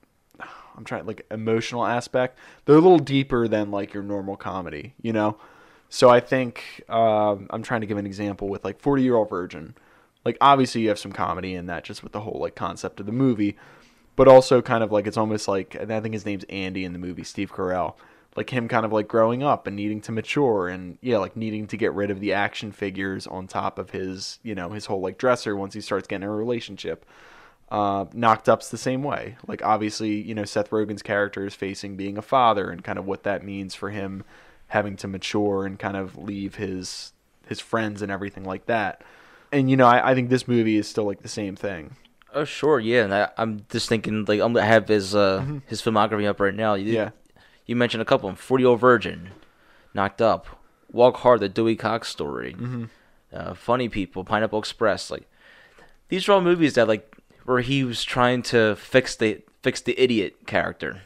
I'm 0.75 0.83
trying 0.85 1.05
like 1.05 1.25
emotional 1.29 1.85
aspect. 1.85 2.37
They're 2.65 2.75
a 2.75 2.81
little 2.81 2.99
deeper 2.99 3.47
than 3.47 3.71
like 3.71 3.93
your 3.93 4.03
normal 4.03 4.35
comedy, 4.35 4.93
you 5.01 5.13
know. 5.13 5.37
So 5.89 6.09
I 6.09 6.21
think 6.21 6.83
um, 6.89 7.47
I'm 7.49 7.63
trying 7.63 7.81
to 7.81 7.87
give 7.87 7.97
an 7.97 8.05
example 8.05 8.47
with 8.47 8.63
like 8.63 8.79
40 8.79 9.03
Year 9.03 9.15
Old 9.15 9.29
Virgin. 9.29 9.75
Like 10.23 10.37
obviously 10.41 10.81
you 10.81 10.89
have 10.89 10.99
some 10.99 11.11
comedy 11.11 11.55
in 11.55 11.65
that, 11.67 11.83
just 11.83 12.03
with 12.03 12.11
the 12.11 12.21
whole 12.21 12.39
like 12.39 12.55
concept 12.55 12.99
of 12.99 13.05
the 13.05 13.11
movie, 13.11 13.57
but 14.15 14.27
also 14.27 14.61
kind 14.61 14.83
of 14.83 14.91
like 14.91 15.07
it's 15.07 15.17
almost 15.17 15.47
like 15.47 15.75
and 15.75 15.91
I 15.91 15.99
think 15.99 16.13
his 16.13 16.25
name's 16.25 16.43
Andy 16.45 16.85
in 16.85 16.93
the 16.93 16.99
movie, 16.99 17.23
Steve 17.23 17.51
Carell. 17.51 17.95
Like 18.35 18.49
him 18.49 18.69
kind 18.69 18.85
of 18.85 18.93
like 18.93 19.09
growing 19.09 19.43
up 19.43 19.67
and 19.67 19.75
needing 19.75 19.99
to 20.01 20.11
mature 20.13 20.69
and 20.69 20.97
yeah, 21.01 21.17
like 21.17 21.35
needing 21.35 21.67
to 21.67 21.75
get 21.75 21.93
rid 21.93 22.09
of 22.11 22.21
the 22.21 22.31
action 22.31 22.71
figures 22.71 23.27
on 23.27 23.45
top 23.45 23.77
of 23.77 23.89
his, 23.89 24.39
you 24.41 24.55
know, 24.55 24.69
his 24.69 24.85
whole 24.85 25.01
like 25.01 25.17
dresser 25.17 25.55
once 25.55 25.73
he 25.73 25.81
starts 25.81 26.07
getting 26.07 26.27
a 26.27 26.31
relationship. 26.31 27.05
Uh, 27.69 28.05
Knocked 28.13 28.47
Up's 28.47 28.69
the 28.69 28.77
same 28.77 29.03
way. 29.03 29.37
Like 29.47 29.63
obviously, 29.63 30.21
you 30.21 30.33
know, 30.33 30.45
Seth 30.45 30.69
Rogen's 30.69 31.01
character 31.01 31.45
is 31.45 31.55
facing 31.55 31.97
being 31.97 32.17
a 32.17 32.21
father 32.21 32.69
and 32.69 32.83
kind 32.83 32.99
of 32.99 33.05
what 33.05 33.23
that 33.23 33.43
means 33.43 33.75
for 33.75 33.89
him 33.89 34.23
having 34.67 34.95
to 34.95 35.07
mature 35.07 35.65
and 35.65 35.77
kind 35.77 35.97
of 35.97 36.17
leave 36.17 36.55
his 36.55 37.11
his 37.47 37.59
friends 37.59 38.01
and 38.01 38.11
everything 38.11 38.45
like 38.45 38.65
that. 38.67 39.03
And 39.51 39.69
you 39.69 39.77
know, 39.77 39.85
I, 39.87 40.11
I 40.11 40.15
think 40.15 40.29
this 40.29 40.47
movie 40.47 40.77
is 40.77 40.87
still 40.87 41.05
like 41.05 41.21
the 41.21 41.27
same 41.27 41.55
thing. 41.55 41.95
Oh 42.33 42.45
sure, 42.45 42.79
yeah. 42.79 43.03
And 43.03 43.13
I, 43.13 43.29
I'm 43.37 43.65
just 43.69 43.89
thinking 43.89 44.23
like 44.25 44.39
I'm 44.39 44.53
gonna 44.53 44.65
have 44.65 44.87
his 44.87 45.13
uh 45.15 45.45
his 45.67 45.81
filmography 45.81 46.27
up 46.27 46.39
right 46.39 46.53
now. 46.55 46.75
You, 46.75 46.85
Mm-hmm. 46.85 46.93
Yeah. 46.95 47.09
You 47.65 47.75
mentioned 47.75 48.01
a 48.01 48.05
couple. 48.05 48.27
of 48.29 48.33
'em. 48.33 48.37
Forty 48.37 48.63
Year 48.63 48.69
Old 48.69 48.79
Virgin, 48.79 49.29
Knocked 49.93 50.21
Up, 50.21 50.47
Walk 50.91 51.17
Hard, 51.17 51.39
the 51.41 51.49
Dewey 51.49 51.75
Cox 51.75 52.07
story, 52.09 52.53
Mm-hmm. 52.53 52.85
uh, 53.33 53.53
Funny 53.53 53.89
People, 53.89 54.23
Pineapple 54.23 54.59
Express. 54.59 55.11
Like 55.11 55.27
these 56.09 56.27
are 56.27 56.33
all 56.33 56.41
movies 56.41 56.73
that 56.75 56.87
like 56.87 57.15
where 57.45 57.59
he 57.61 57.83
was 57.83 58.03
trying 58.03 58.41
to 58.43 58.75
fix 58.75 59.15
the 59.15 59.41
fix 59.61 59.81
the 59.81 59.99
idiot 60.01 60.47
character. 60.47 61.01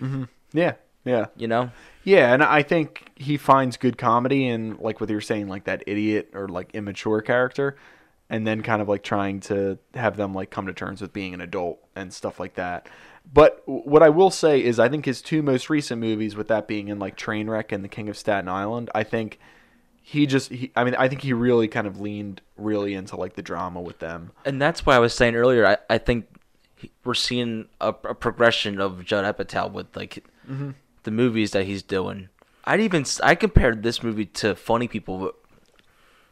Yeah, 0.53 0.73
yeah, 1.03 1.25
You 1.35 1.47
know. 1.47 1.71
yeah. 2.03 2.33
And 2.33 2.41
I 2.43 2.61
think 2.63 3.11
he 3.15 3.35
finds 3.37 3.75
good 3.77 3.97
comedy 3.97 4.47
in 4.47 4.77
like 4.79 5.01
what 5.01 5.09
you're 5.09 5.19
saying, 5.21 5.47
like 5.49 5.65
that 5.65 5.83
idiot 5.87 6.29
or 6.33 6.47
like 6.47 6.73
immature 6.73 7.21
character, 7.21 7.75
and 8.29 8.45
then 8.47 8.61
kind 8.61 8.81
of 8.81 8.89
like 8.89 9.03
trying 9.03 9.39
to 9.41 9.77
have 9.93 10.17
them 10.17 10.33
like 10.33 10.49
come 10.49 10.65
to 10.67 10.73
terms 10.73 11.01
with 11.01 11.13
being 11.13 11.33
an 11.33 11.41
adult 11.41 11.79
and 11.95 12.13
stuff 12.13 12.39
like 12.39 12.55
that. 12.55 12.87
But 13.31 13.61
what 13.65 14.03
I 14.03 14.09
will 14.09 14.29
say 14.31 14.63
is, 14.63 14.79
I 14.79 14.87
think 14.89 15.05
his 15.05 15.21
two 15.21 15.41
most 15.41 15.69
recent 15.69 15.99
movies, 15.99 16.35
with 16.35 16.47
that 16.49 16.67
being 16.67 16.87
in 16.89 16.99
like 16.99 17.17
Trainwreck 17.17 17.71
and 17.71 17.83
The 17.83 17.87
King 17.87 18.07
of 18.09 18.17
Staten 18.17 18.47
Island, 18.47 18.89
I 18.93 19.03
think 19.03 19.39
he 20.01 20.27
just, 20.27 20.51
he, 20.51 20.71
I 20.75 20.83
mean, 20.83 20.93
I 20.95 21.07
think 21.07 21.21
he 21.21 21.33
really 21.33 21.67
kind 21.67 21.87
of 21.87 21.99
leaned 21.99 22.41
really 22.57 22.93
into 22.93 23.15
like 23.15 23.33
the 23.33 23.41
drama 23.41 23.81
with 23.81 23.97
them. 23.99 24.31
And 24.45 24.61
that's 24.61 24.85
why 24.85 24.95
I 24.95 24.99
was 24.99 25.13
saying 25.15 25.35
earlier. 25.35 25.65
I, 25.65 25.77
I 25.89 25.97
think 25.97 26.27
we're 27.03 27.15
seeing 27.15 27.67
a, 27.81 27.87
a 27.89 28.13
progression 28.13 28.79
of 28.79 29.03
Judd 29.05 29.25
Apatow 29.25 29.71
with 29.71 29.95
like 29.95 30.23
Mm-hmm. 30.47 30.71
the 31.01 31.09
movies 31.09 31.49
that 31.51 31.65
he's 31.65 31.81
doing. 31.81 32.29
I'd 32.65 32.79
even 32.79 33.03
I 33.23 33.33
compared 33.33 33.81
this 33.81 34.03
movie 34.03 34.25
to 34.27 34.53
Funny 34.55 34.87
People, 34.87 35.31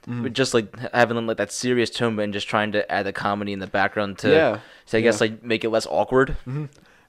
but, 0.06 0.12
Mm-hmm. 0.12 0.24
but 0.24 0.34
just 0.34 0.54
like 0.54 0.78
having 0.94 1.26
like 1.28 1.38
that 1.38 1.52
serious 1.52 1.90
tone, 1.90 2.16
but 2.16 2.24
and 2.24 2.34
just 2.34 2.48
trying 2.48 2.72
to 2.74 2.92
add 2.92 3.06
the 3.06 3.14
comedy 3.14 3.54
in 3.54 3.60
the 3.60 3.68
background 3.68 4.18
to, 4.20 4.30
Yeah, 4.32 4.60
to 4.88 4.98
I 4.98 5.02
guess 5.02 5.22
yeah. 5.22 5.28
Mm-hmm. 5.28 5.36
like 5.36 5.44
make 5.44 5.64
it 5.64 5.70
less 5.70 5.88
awkward. 5.90 6.36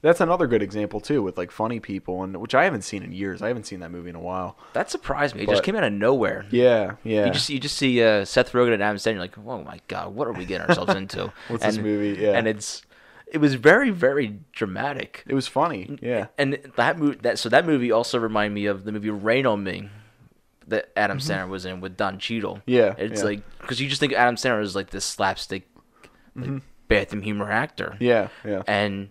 That's 0.03 0.21
another 0.21 0.47
good 0.47 0.63
example 0.63 1.01
too, 1.01 1.23
with 1.23 1.39
like 1.39 1.51
funny 1.51 1.81
people, 1.81 2.23
and 2.23 2.37
which 2.37 2.55
I 2.55 2.65
haven't 2.65 2.83
seen 2.83 3.03
in 3.03 3.13
years. 3.13 3.41
I 3.41 3.49
haven't 3.49 3.65
seen 3.65 3.81
that 3.81 3.91
movie 3.91 4.11
in 4.11 4.15
a 4.17 4.21
while. 4.21 4.59
That 4.75 4.91
surprised 4.91 5.35
me. 5.35 5.45
It 5.45 5.49
just 5.49 5.63
came 5.63 5.77
out 5.77 5.83
of 5.85 5.95
nowhere. 5.95 6.45
Yeah, 6.51 6.97
yeah. 7.05 7.25
You 7.25 7.33
just 7.33 7.49
you 7.49 7.59
just 7.59 7.77
see 7.79 8.03
uh, 8.03 8.27
Seth 8.27 8.53
Rogen 8.53 8.75
and 8.75 8.83
Adam 8.83 8.99
Sandler, 8.99 9.13
you're 9.15 9.21
like, 9.21 9.39
oh 9.39 9.65
my 9.65 9.81
god, 9.89 10.15
what 10.15 10.29
are 10.29 10.33
we 10.33 10.45
getting 10.45 10.69
ourselves 10.69 10.95
into? 11.03 11.33
What's 11.49 11.65
this 11.65 11.77
and, 11.77 11.85
movie? 11.85 12.21
Yeah. 12.21 12.33
and 12.33 12.47
it's 12.47 12.83
it 13.27 13.39
was 13.39 13.55
very 13.55 13.89
very 13.89 14.39
dramatic. 14.53 15.25
it 15.27 15.33
was 15.35 15.47
funny. 15.49 15.99
Yeah, 16.03 16.27
And 16.37 16.59
that 16.77 16.99
movie, 16.99 17.17
that 17.23 17.39
so 17.39 17.49
that 17.49 17.65
movie 17.65 17.91
also 17.91 18.19
reminded 18.19 18.55
me 18.55 18.67
of 18.67 18.85
the 18.85 18.93
movie 18.93 19.09
Rain 19.09 19.47
on 19.47 19.65
Me, 19.65 19.89
that 20.69 20.91
Adam 20.97 21.19
Sandler 21.19 21.49
was 21.49 21.65
in 21.65 21.81
with 21.81 21.97
Don 21.97 22.19
Cheadle. 22.19 22.57
Mm-hmm. 22.57 22.71
Yeah, 22.71 22.95
it's 22.99 23.21
yeah. 23.21 23.27
like 23.27 23.61
because 23.61 23.81
you 23.81 23.89
just 23.89 24.01
think 24.01 24.13
Adam 24.13 24.37
Sandler 24.37 24.63
is 24.63 24.75
like 24.75 24.91
this 24.91 25.05
slapstick, 25.05 25.69
like 26.35 26.63
bathroom 26.89 27.23
humor 27.23 27.51
actor. 27.51 27.93
Mm-hmm. 27.95 28.05
yeah, 28.05 28.29
yeah. 28.45 28.63
and 28.67 29.11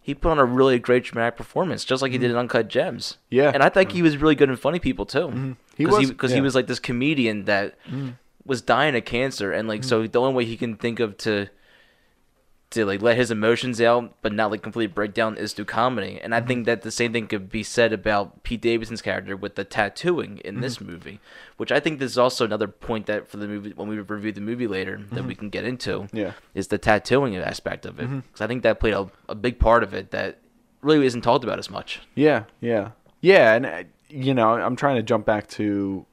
he 0.00 0.14
put 0.14 0.30
on 0.30 0.38
a 0.38 0.44
really 0.44 0.78
great 0.78 1.04
dramatic 1.04 1.36
performance, 1.36 1.84
just 1.84 2.02
like 2.02 2.12
he 2.12 2.18
did 2.18 2.30
in 2.30 2.36
Uncut 2.36 2.68
Gems. 2.68 3.12
Mm-hmm. 3.12 3.34
Yeah. 3.34 3.44
Mm-hmm. 3.44 3.54
and 3.54 3.62
I 3.62 3.68
think 3.68 3.92
he 3.92 4.02
was 4.02 4.16
really 4.16 4.34
good 4.34 4.50
in 4.50 4.56
Funny 4.56 4.78
People 4.78 5.06
too. 5.06 5.56
He 5.76 5.84
Cause 5.84 5.98
was, 5.98 6.10
because 6.10 6.30
yeah. 6.30 6.36
Mm-hmm. 6.36 6.42
he 6.42 6.42
was 6.42 6.54
like 6.54 6.66
this 6.66 6.78
comedian 6.78 7.44
that 7.44 7.78
was 8.44 8.62
dying 8.62 8.96
of 8.96 9.04
cancer, 9.04 9.52
and 9.52 9.68
like 9.68 9.84
so 9.84 10.06
the 10.06 10.20
only 10.20 10.34
way 10.34 10.44
he 10.44 10.56
can 10.56 10.76
think 10.76 11.00
of 11.00 11.16
to 11.18 11.48
to 12.70 12.84
like 12.86 13.02
let 13.02 13.16
his 13.16 13.30
emotions 13.32 13.80
out, 13.80 14.14
but 14.22 14.32
not 14.32 14.50
like 14.52 14.62
completely 14.62 14.92
break 14.92 15.12
down, 15.12 15.36
is 15.36 15.52
through 15.52 15.64
comedy. 15.64 16.20
And 16.22 16.32
I 16.34 16.38
Mm-hmm. 16.38 16.46
think 16.48 16.66
that 16.66 16.82
the 16.82 16.90
same 16.92 17.12
thing 17.12 17.26
could 17.26 17.50
be 17.50 17.62
said 17.64 17.92
about 17.92 18.44
Pete 18.44 18.60
Davidson's 18.60 19.02
character 19.02 19.36
with 19.36 19.56
the 19.56 19.64
tattooing 19.64 20.38
in 20.44 20.54
Mm-hmm. 20.54 20.62
this 20.62 20.80
movie, 20.80 21.20
which 21.56 21.72
I 21.72 21.80
think 21.80 21.98
this 21.98 22.12
is 22.12 22.18
also 22.18 22.44
another 22.44 22.68
point 22.68 23.06
that 23.06 23.28
for 23.28 23.38
the 23.38 23.48
movie 23.48 23.72
when 23.74 23.88
we 23.88 23.98
review 23.98 24.30
the 24.32 24.40
movie 24.40 24.68
later 24.68 25.00
that 25.12 25.24
we 25.24 25.34
can 25.34 25.48
get 25.50 25.64
into 25.64 26.00
Mm-hmm. 26.00 26.16
Yeah. 26.16 26.32
is 26.54 26.68
the 26.68 26.78
tattooing 26.78 27.34
aspect 27.36 27.86
of 27.86 27.98
it 27.98 28.04
Mm-hmm. 28.04 28.20
because 28.20 28.40
I 28.40 28.46
think 28.46 28.62
that 28.62 28.78
played 28.78 28.94
a, 28.94 29.10
a 29.28 29.34
big 29.34 29.58
part 29.58 29.82
of 29.82 29.92
it 29.92 30.12
that 30.12 30.38
really 30.80 31.04
isn't 31.06 31.22
talked 31.22 31.42
about 31.44 31.58
as 31.58 31.70
much. 31.70 32.00
Yeah, 32.14 32.44
yeah, 32.60 32.90
yeah, 33.20 33.54
and 33.54 33.66
uh, 33.66 33.82
you 34.08 34.32
know, 34.32 34.54
I'm 34.54 34.76
trying 34.76 34.96
to 34.96 35.02
jump 35.02 35.26
back 35.26 35.48
to, 35.50 36.06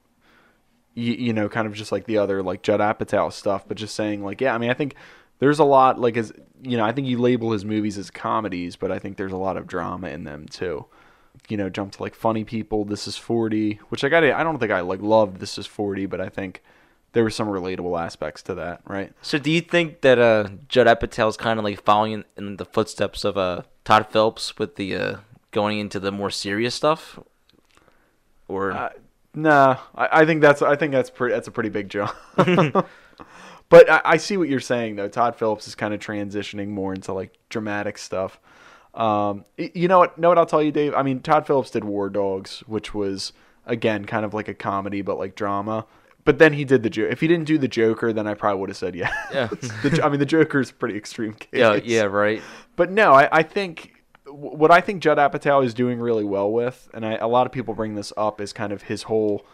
you, 0.93 1.13
you 1.13 1.34
know, 1.34 1.50
kind 1.50 1.67
of 1.67 1.74
just 1.74 1.91
like 1.91 2.06
the 2.06 2.17
other 2.17 2.41
like 2.43 2.63
Judd 2.63 2.80
Apatow 2.80 3.32
stuff, 3.32 3.67
but 3.67 3.78
just 3.78 3.96
saying 3.96 4.24
like, 4.24 4.41
yeah, 4.41 4.54
I 4.54 4.58
mean, 4.58 4.70
I 4.70 4.74
think 4.74 4.96
there's 5.39 5.60
a 5.60 5.63
lot 5.63 6.00
like 6.00 6.17
as 6.17 6.34
you 6.62 6.78
know, 6.78 6.86
I 6.86 6.91
think 6.91 7.08
you 7.08 7.19
label 7.19 7.52
his 7.52 7.63
movies 7.65 7.97
as 7.97 8.10
comedies, 8.10 8.76
but 8.76 8.91
I 8.91 9.00
think 9.00 9.17
there's 9.17 9.32
a 9.32 9.38
lot 9.38 9.58
of 9.58 9.67
drama 9.67 10.10
in 10.10 10.23
them 10.23 10.47
too. 10.47 10.86
You 11.50 11.58
know, 11.58 11.69
jump 11.69 11.91
to 11.93 12.02
like 12.02 12.15
Funny 12.15 12.43
People, 12.43 12.84
This 12.84 13.08
Is 13.08 13.15
Forty, 13.17 13.80
which 13.89 14.04
I 14.04 14.10
got. 14.10 14.23
I 14.23 14.43
don't 14.43 14.58
think 14.60 14.71
I 14.71 14.82
like 14.82 15.02
loved 15.02 15.39
This 15.39 15.58
Is 15.58 15.67
Forty, 15.67 16.06
but 16.06 16.19
I 16.19 16.30
think 16.30 16.63
there 17.13 17.23
were 17.23 17.30
some 17.30 17.47
relatable 17.47 18.00
aspects 18.00 18.41
to 18.43 18.56
that, 18.56 18.82
right? 18.86 19.13
So 19.21 19.38
do 19.38 19.52
you 19.52 19.62
think 19.62 20.02
that 20.02 20.19
uh, 20.19 20.50
Judd 20.67 20.88
Apatow 20.88 21.30
is 21.30 21.38
kind 21.38 21.60
of 21.60 21.65
like 21.65 21.82
following 21.84 22.12
in, 22.12 22.26
in 22.38 22.58
the 22.58 22.65
footsteps 22.65 23.23
of 23.23 23.38
uh, 23.38 23.62
Todd 23.86 24.08
Phillips 24.10 24.58
with 24.58 24.76
the 24.76 24.95
uh, 24.95 25.17
going 25.52 25.80
into 25.80 26.00
the 26.00 26.12
more 26.12 26.32
serious 26.32 26.76
stuff, 26.76 27.19
or 28.47 28.71
Uh, 28.71 28.89
Nah, 29.36 29.78
I, 29.93 30.21
I 30.21 30.26
think 30.26 30.41
that's 30.41 30.63
I 30.63 30.76
think 30.76 30.91
that's 30.91 31.12
pretty 31.12 31.34
that's 31.36 31.47
a 31.47 31.52
pretty 31.52 31.69
big 31.69 31.89
jump. 31.89 32.12
but 33.69 33.89
I, 33.89 34.01
I 34.03 34.17
see 34.17 34.38
what 34.38 34.49
you're 34.49 34.60
saying 34.60 34.95
though. 34.95 35.10
Todd 35.10 35.36
Phillips 35.36 35.67
is 35.67 35.75
kind 35.75 35.93
of 35.93 35.99
transitioning 35.99 36.69
more 36.69 36.93
into 36.93 37.13
like 37.13 37.34
dramatic 37.49 37.97
stuff. 37.97 38.39
Um, 38.93 39.45
you 39.58 39.88
know 39.88 39.99
what? 39.99 40.17
Know 40.17 40.30
what 40.30 40.38
I'll 40.38 40.45
tell 40.45 40.63
you, 40.63 40.71
Dave? 40.71 40.93
I 40.93 41.03
mean, 41.03 41.19
Todd 41.21 41.45
Phillips 41.45 41.71
did 41.71 41.84
War 41.84 42.10
Dogs, 42.10 42.63
which 42.67 42.93
was 42.93 43.34
again 43.65 44.06
kind 44.06 44.25
of 44.25 44.34
like 44.34 44.47
a 44.47 44.53
comedy 44.53 45.01
but 45.01 45.17
like 45.17 45.36
drama. 45.36 45.86
But 46.27 46.39
then 46.39 46.51
he 46.51 46.65
did 46.65 46.84
the 46.84 46.89
joke. 46.89 47.10
If 47.10 47.21
he 47.21 47.27
didn't 47.30 47.45
do 47.45 47.58
the 47.58 47.69
Joker, 47.69 48.12
then 48.12 48.27
I 48.27 48.34
probably 48.34 48.60
would 48.60 48.69
have 48.69 48.77
said 48.77 48.95
yeah. 48.95 49.13
Yeah. 49.32 49.47
the, 49.82 50.01
I 50.03 50.10
mean, 50.10 50.19
the 50.19 50.25
Joker 50.25 50.60
is 50.60 50.71
pretty 50.71 50.97
extreme 50.97 51.34
case. 51.39 51.47
yeah, 51.53 51.75
yeah, 51.75 52.01
right. 52.03 52.41
But 52.75 52.91
no, 52.91 53.13
I, 53.13 53.30
I 53.32 53.43
think 53.43 54.03
what 54.30 54.69
I 54.71 54.82
think 54.82 55.01
Judd 55.01 55.17
Apatow 55.17 55.63
is 55.63 55.73
doing 55.73 55.99
really 55.99 56.25
well 56.25 56.51
with, 56.51 56.89
and 56.93 57.06
I, 57.06 57.15
a 57.15 57.27
lot 57.27 57.45
of 57.45 57.53
people 57.53 57.73
bring 57.73 57.95
this 57.95 58.12
up, 58.17 58.41
is 58.41 58.51
kind 58.51 58.73
of 58.73 58.84
his 58.84 59.03
whole, 59.03 59.45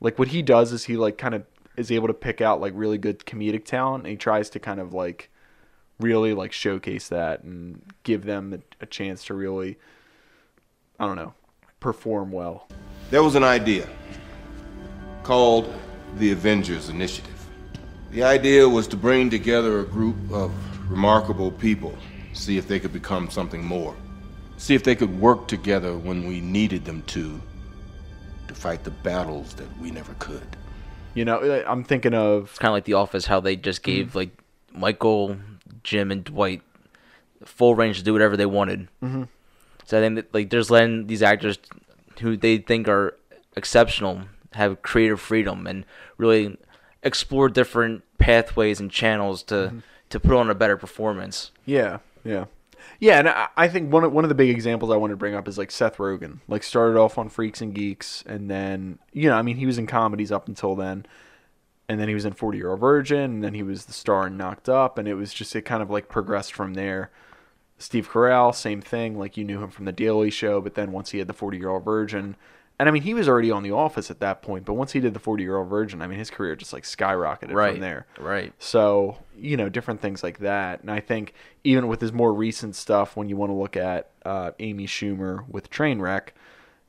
like 0.00 0.18
what 0.18 0.28
he 0.28 0.42
does 0.42 0.72
is 0.72 0.84
he 0.84 0.98
like 0.98 1.16
kind 1.16 1.34
of 1.34 1.44
is 1.76 1.90
able 1.90 2.08
to 2.08 2.14
pick 2.14 2.40
out 2.40 2.60
like 2.60 2.72
really 2.76 2.98
good 2.98 3.20
comedic 3.20 3.64
talent, 3.64 4.04
and 4.04 4.10
he 4.10 4.16
tries 4.16 4.50
to 4.50 4.58
kind 4.58 4.80
of 4.80 4.92
like 4.92 5.30
really 6.00 6.34
like 6.34 6.52
showcase 6.52 7.08
that 7.08 7.42
and 7.42 7.82
give 8.02 8.24
them 8.24 8.62
a, 8.80 8.86
chance 8.86 9.24
to 9.26 9.34
really, 9.34 9.78
I 10.98 11.06
don't 11.06 11.16
know, 11.16 11.34
perform 11.80 12.32
well. 12.32 12.68
There 13.10 13.22
was 13.22 13.34
an 13.34 13.44
idea 13.44 13.88
called 15.22 15.72
the 16.18 16.32
Avengers 16.32 16.88
Initiative. 16.88 17.30
The 18.10 18.24
idea 18.24 18.68
was 18.68 18.86
to 18.88 18.96
bring 18.96 19.30
together 19.30 19.80
a 19.80 19.84
group 19.84 20.16
of 20.30 20.52
remarkable 20.90 21.50
people, 21.50 21.96
see 22.34 22.58
if 22.58 22.68
they 22.68 22.78
could 22.78 22.92
become 22.92 23.30
something 23.30 23.64
more. 23.64 23.94
See 24.58 24.74
if 24.74 24.84
they 24.84 24.94
could 24.94 25.18
work 25.18 25.48
together 25.48 25.96
when 25.96 26.26
we 26.26 26.40
needed 26.40 26.84
them 26.84 27.02
to, 27.08 27.40
to 28.48 28.54
fight 28.54 28.84
the 28.84 28.90
battles 28.90 29.54
that 29.54 29.66
we 29.78 29.90
never 29.90 30.14
could. 30.18 30.46
You 31.14 31.24
know, 31.24 31.38
uh, 31.38 31.64
I'm 31.66 31.84
thinking 31.84 32.14
of 32.14 32.50
it's 32.50 32.58
kind 32.58 32.70
of 32.70 32.74
like 32.74 32.84
The 32.84 32.94
Office, 32.94 33.26
how 33.26 33.40
they 33.40 33.56
just 33.56 33.82
gave 33.82 34.14
like 34.14 34.30
Michael, 34.72 35.36
Jim, 35.82 36.10
and 36.10 36.24
Dwight 36.24 36.62
full 37.44 37.74
range 37.74 37.98
to 37.98 38.04
do 38.04 38.12
whatever 38.12 38.36
they 38.36 38.46
wanted. 38.46 38.88
Mm-hmm. 39.02 39.24
So 39.84 39.98
I 39.98 40.00
think 40.00 40.14
that 40.16 40.32
like 40.32 40.50
there's 40.50 40.70
letting 40.70 41.06
these 41.06 41.22
actors 41.22 41.58
who 42.20 42.36
they 42.36 42.58
think 42.58 42.88
are 42.88 43.16
exceptional 43.56 44.22
have 44.54 44.82
creative 44.82 45.20
freedom 45.20 45.66
and 45.66 45.84
really 46.16 46.56
explore 47.02 47.48
different 47.48 48.02
pathways 48.18 48.80
and 48.80 48.90
channels 48.90 49.42
to 49.44 49.82
to 50.10 50.20
put 50.20 50.34
on 50.34 50.50
a 50.50 50.54
better 50.54 50.76
performance. 50.76 51.50
Yeah, 51.64 51.98
yeah, 52.24 52.46
yeah. 53.00 53.18
And 53.18 53.28
I, 53.56 53.68
think 53.68 53.92
one 53.92 54.04
of, 54.04 54.12
one 54.12 54.24
of 54.24 54.28
the 54.28 54.34
big 54.34 54.50
examples 54.50 54.90
I 54.90 54.96
wanted 54.96 55.14
to 55.14 55.18
bring 55.18 55.34
up 55.34 55.48
is 55.48 55.58
like 55.58 55.70
Seth 55.70 55.96
Rogen. 55.96 56.40
Like 56.48 56.62
started 56.62 56.98
off 56.98 57.18
on 57.18 57.28
Freaks 57.28 57.60
and 57.60 57.74
Geeks, 57.74 58.22
and 58.26 58.50
then 58.50 58.98
you 59.12 59.28
know, 59.28 59.36
I 59.36 59.42
mean, 59.42 59.56
he 59.56 59.66
was 59.66 59.78
in 59.78 59.86
comedies 59.86 60.32
up 60.32 60.48
until 60.48 60.74
then, 60.74 61.06
and 61.88 62.00
then 62.00 62.08
he 62.08 62.14
was 62.14 62.24
in 62.24 62.32
Forty 62.32 62.58
Year 62.58 62.70
Old 62.70 62.80
Virgin, 62.80 63.18
and 63.18 63.44
then 63.44 63.54
he 63.54 63.62
was 63.62 63.86
the 63.86 63.92
star 63.92 64.26
in 64.26 64.36
Knocked 64.36 64.68
Up, 64.68 64.98
and 64.98 65.08
it 65.08 65.14
was 65.14 65.32
just 65.32 65.54
it 65.56 65.62
kind 65.62 65.82
of 65.82 65.90
like 65.90 66.08
progressed 66.08 66.52
from 66.52 66.74
there. 66.74 67.10
Steve 67.78 68.08
Carell, 68.10 68.54
same 68.54 68.80
thing. 68.80 69.18
Like 69.18 69.36
you 69.36 69.44
knew 69.44 69.62
him 69.62 69.70
from 69.70 69.84
The 69.86 69.92
Daily 69.92 70.30
Show, 70.30 70.60
but 70.60 70.74
then 70.74 70.92
once 70.92 71.10
he 71.10 71.18
had 71.18 71.28
the 71.28 71.34
Forty 71.34 71.58
Year 71.58 71.70
Old 71.70 71.84
Virgin. 71.84 72.36
And 72.82 72.88
I 72.88 72.92
mean, 72.92 73.04
he 73.04 73.14
was 73.14 73.28
already 73.28 73.52
on 73.52 73.62
The 73.62 73.70
Office 73.70 74.10
at 74.10 74.18
that 74.18 74.42
point, 74.42 74.64
but 74.64 74.74
once 74.74 74.90
he 74.90 74.98
did 74.98 75.14
the 75.14 75.20
Forty 75.20 75.44
Year 75.44 75.56
Old 75.56 75.68
Virgin, 75.68 76.02
I 76.02 76.08
mean, 76.08 76.18
his 76.18 76.30
career 76.30 76.56
just 76.56 76.72
like 76.72 76.82
skyrocketed 76.82 77.52
Right. 77.54 77.74
from 77.74 77.80
there. 77.80 78.06
Right. 78.18 78.52
So, 78.58 79.18
you 79.38 79.56
know, 79.56 79.68
different 79.68 80.00
things 80.00 80.24
like 80.24 80.40
that. 80.40 80.80
And 80.80 80.90
I 80.90 80.98
think 80.98 81.32
even 81.62 81.86
with 81.86 82.00
his 82.00 82.12
more 82.12 82.34
recent 82.34 82.74
stuff, 82.74 83.16
when 83.16 83.28
you 83.28 83.36
want 83.36 83.50
to 83.50 83.54
look 83.54 83.76
at 83.76 84.10
uh, 84.24 84.50
Amy 84.58 84.88
Schumer 84.88 85.48
with 85.48 85.70
Trainwreck, 85.70 86.30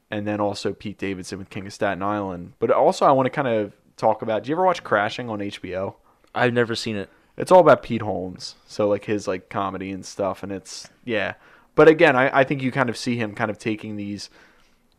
and 0.09 0.25
then 0.25 0.39
also 0.41 0.73
Pete 0.73 0.97
Davidson 0.97 1.37
with 1.37 1.51
King 1.51 1.67
of 1.67 1.73
Staten 1.73 2.01
Island. 2.01 2.53
But 2.57 2.71
also, 2.71 3.05
I 3.05 3.11
want 3.11 3.27
to 3.27 3.29
kind 3.29 3.47
of 3.47 3.73
talk 3.95 4.23
about 4.23 4.41
do 4.45 4.49
you 4.49 4.55
ever 4.55 4.65
watch 4.65 4.83
Crashing 4.83 5.29
on 5.29 5.37
HBO? 5.41 5.93
I've 6.33 6.53
never 6.53 6.73
seen 6.73 6.95
it. 6.95 7.11
It's 7.37 7.51
all 7.51 7.59
about 7.59 7.83
Pete 7.83 8.01
Holmes. 8.01 8.55
So, 8.65 8.89
like 8.89 9.05
his 9.05 9.27
like 9.27 9.49
comedy 9.49 9.91
and 9.91 10.03
stuff. 10.03 10.41
And 10.41 10.51
it's, 10.51 10.89
yeah. 11.05 11.35
But 11.75 11.87
again, 11.87 12.15
I, 12.15 12.39
I 12.39 12.43
think 12.43 12.63
you 12.63 12.71
kind 12.71 12.89
of 12.89 12.97
see 12.97 13.15
him 13.15 13.35
kind 13.35 13.51
of 13.51 13.59
taking 13.59 13.95
these 13.95 14.31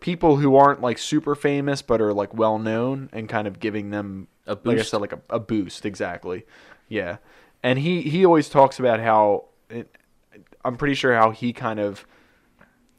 people 0.05 0.37
who 0.37 0.55
aren't 0.55 0.83
like 0.83 0.99
super 0.99 1.35
famous 1.35 1.81
but 1.81 1.99
are 1.99 2.13
like 2.13 2.35
well 2.35 2.59
known 2.59 3.09
and 3.15 3.27
kind 3.27 3.49
of 3.49 3.59
giving 3.59 3.89
them 3.89 4.29
A 4.47 4.51
like 4.51 4.59
I 4.59 4.75
boost. 4.75 4.91
said 4.91 5.01
like 5.01 5.15
a, 5.15 5.21
a 5.31 5.41
boost 5.41 5.87
exactly. 5.87 6.45
Yeah. 6.91 7.17
And 7.63 7.79
he 7.79 8.03
he 8.03 8.27
always 8.27 8.51
talks 8.51 8.79
about 8.79 9.01
how 9.01 9.47
it, 9.71 9.97
i'm 10.63 10.77
pretty 10.77 10.93
sure 10.95 11.15
how 11.15 11.31
he 11.31 11.55
kind 11.55 11.81
of 11.81 12.05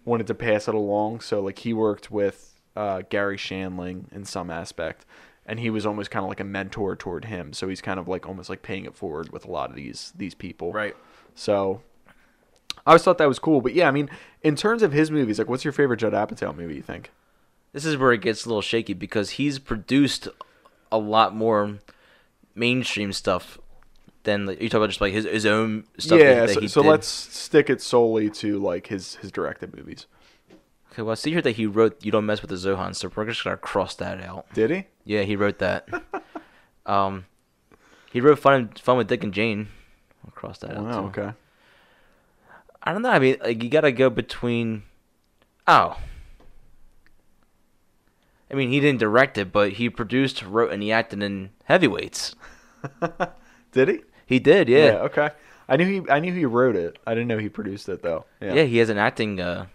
wanted 0.04 0.26
to 0.26 0.34
pass 0.34 0.68
it 0.68 0.74
along. 0.74 1.20
So 1.20 1.42
like 1.42 1.60
he 1.60 1.74
worked 1.74 2.10
with 2.10 2.60
uh, 2.76 3.04
Garry 3.08 3.38
Shandling 3.38 4.12
in 4.12 4.26
some 4.26 4.50
aspect 4.50 5.06
and 5.46 5.60
he 5.60 5.70
was 5.70 5.86
almost 5.86 6.10
kind 6.10 6.24
of 6.24 6.30
like 6.30 6.40
a 6.40 6.44
mentor 6.44 6.96
toward 6.96 7.26
him. 7.26 7.54
So 7.54 7.68
he's 7.68 7.82
kind 7.82 8.00
of 8.00 8.08
like 8.08 8.28
almost 8.28 8.50
like 8.50 8.64
paying 8.64 8.86
it 8.86 8.96
forward 8.96 9.32
with 9.32 9.46
a 9.46 9.52
lot 9.52 9.70
of 9.70 9.76
these 9.76 10.12
these 10.18 10.34
people. 10.34 10.74
Right. 10.74 10.96
so 11.36 11.84
I 12.86 12.92
always 12.92 13.04
thought 13.04 13.18
that 13.18 13.28
was 13.28 13.40
cool. 13.40 13.62
But 13.62 13.74
yeah, 13.74 13.88
I 13.88 13.92
mean, 13.92 14.10
in 14.42 14.56
terms 14.56 14.84
of 14.84 14.92
his 14.92 15.12
movies, 15.12 15.40
like, 15.40 15.50
what's 15.50 15.64
your 15.64 15.74
favorite 15.74 15.98
Judd 15.98 16.14
Apatow 16.14 16.56
movie? 16.56 16.76
You 16.76 16.82
think? 16.82 17.12
This 17.74 17.86
is 17.86 17.98
where 17.98 18.14
it 18.14 18.22
gets 18.22 18.46
a 18.46 18.50
little 18.50 18.62
shaky 18.62 18.94
because 18.94 19.32
he's 19.32 19.60
produced 19.60 20.28
a 20.92 20.98
lot 20.98 21.36
more 21.36 21.80
mainstream 22.54 23.12
stuff 23.12 23.60
than 24.24 24.46
like, 24.46 24.62
you 24.62 24.70
talk 24.70 24.80
about 24.80 24.90
just 24.90 25.02
like 25.02 25.14
his, 25.14 25.26
his 25.26 25.46
own 25.46 25.86
stuff. 25.98 26.20
yeah. 26.20 26.36
that, 26.36 26.48
that 26.48 26.54
so 26.54 26.60
he 26.62 26.68
so 26.68 26.82
let's 26.82 27.08
stick 27.08 27.70
it 27.70 27.82
solely 27.82 28.30
to 28.30 28.60
like 28.60 28.88
his 28.88 29.16
his 29.16 29.32
directed 29.32 29.76
movies. 29.76 30.08
Okay, 30.92 31.02
well, 31.02 31.12
I 31.12 31.16
see 31.16 31.32
here 31.32 31.42
that 31.42 31.58
he 31.58 31.66
wrote 31.66 32.04
"You 32.04 32.12
Don't 32.12 32.26
Mess 32.26 32.42
with 32.42 32.50
the 32.50 32.56
Zohan," 32.56 32.96
so 32.96 33.12
we're 33.14 33.26
just 33.26 33.44
gonna 33.44 33.58
cross 33.58 33.96
that 33.96 34.22
out. 34.22 34.46
Did 34.54 34.72
he? 34.72 34.86
Yeah, 35.04 35.24
he 35.24 35.36
wrote 35.36 35.60
that. 35.60 35.88
um, 36.86 37.26
he 38.12 38.22
wrote 38.22 38.40
"Fun 38.40 38.70
Fun 38.82 38.98
with 38.98 39.08
Dick 39.08 39.24
and 39.24 39.34
Jane." 39.34 39.68
I'll 40.26 40.32
cross 40.32 40.60
that 40.60 40.78
out 40.78 41.14
too. 41.14 41.22
Okay. 41.22 41.34
I 42.86 42.94
don't 42.94 43.02
know. 43.02 43.10
I 43.10 43.20
mean, 43.20 43.38
like 43.44 43.62
you 43.64 43.70
gotta 43.70 43.92
go 43.92 44.10
between. 44.10 44.84
Oh. 45.68 45.98
I 48.50 48.54
mean, 48.54 48.70
he 48.70 48.80
didn't 48.80 49.00
direct 49.00 49.38
it, 49.38 49.52
but 49.52 49.74
he 49.74 49.90
produced, 49.90 50.44
wrote, 50.44 50.72
and 50.72 50.84
he 50.84 50.92
acted 50.92 51.24
in 51.24 51.50
Heavyweights. 51.66 52.36
Did 53.72 53.88
he? 53.90 54.00
He 54.28 54.40
did, 54.40 54.70
yeah. 54.70 55.00
Okay. 55.04 55.30
I 55.68 55.78
knew 55.78 55.86
he. 55.86 56.10
I 56.10 56.20
knew 56.20 56.34
he 56.34 56.46
wrote 56.46 56.76
it. 56.76 56.98
I 57.06 57.14
didn't 57.14 57.28
know 57.28 57.38
he 57.40 57.50
produced 57.50 57.90
it 57.90 58.02
though. 58.04 58.26
Yeah. 58.40 58.54
Yeah, 58.54 58.64
he 58.64 58.78
has 58.78 58.90
an 58.90 58.98
acting, 59.00 59.40
uh, 59.40 59.66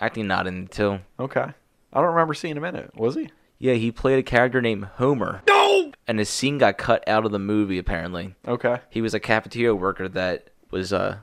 acting 0.00 0.26
nod 0.28 0.46
in 0.46 0.64
it 0.64 0.70
too. 0.70 1.00
Okay. 1.18 1.40
I 1.92 2.00
don't 2.00 2.08
remember 2.10 2.34
seeing 2.34 2.56
him 2.56 2.64
in 2.64 2.76
it. 2.76 2.90
Was 2.96 3.16
he? 3.16 3.30
Yeah, 3.58 3.74
he 3.74 3.90
played 3.92 4.18
a 4.18 4.22
character 4.22 4.60
named 4.62 4.84
Homer. 4.96 5.42
No. 5.46 5.92
And 6.08 6.18
his 6.18 6.28
scene 6.28 6.58
got 6.58 6.78
cut 6.78 7.06
out 7.08 7.24
of 7.26 7.32
the 7.32 7.38
movie. 7.38 7.78
Apparently, 7.78 8.34
Okay. 8.48 8.78
he 8.90 9.00
was 9.02 9.12
a 9.14 9.20
cafeteria 9.20 9.74
worker 9.74 10.08
that 10.08 10.50
was 10.70 10.92
uh, 10.92 11.18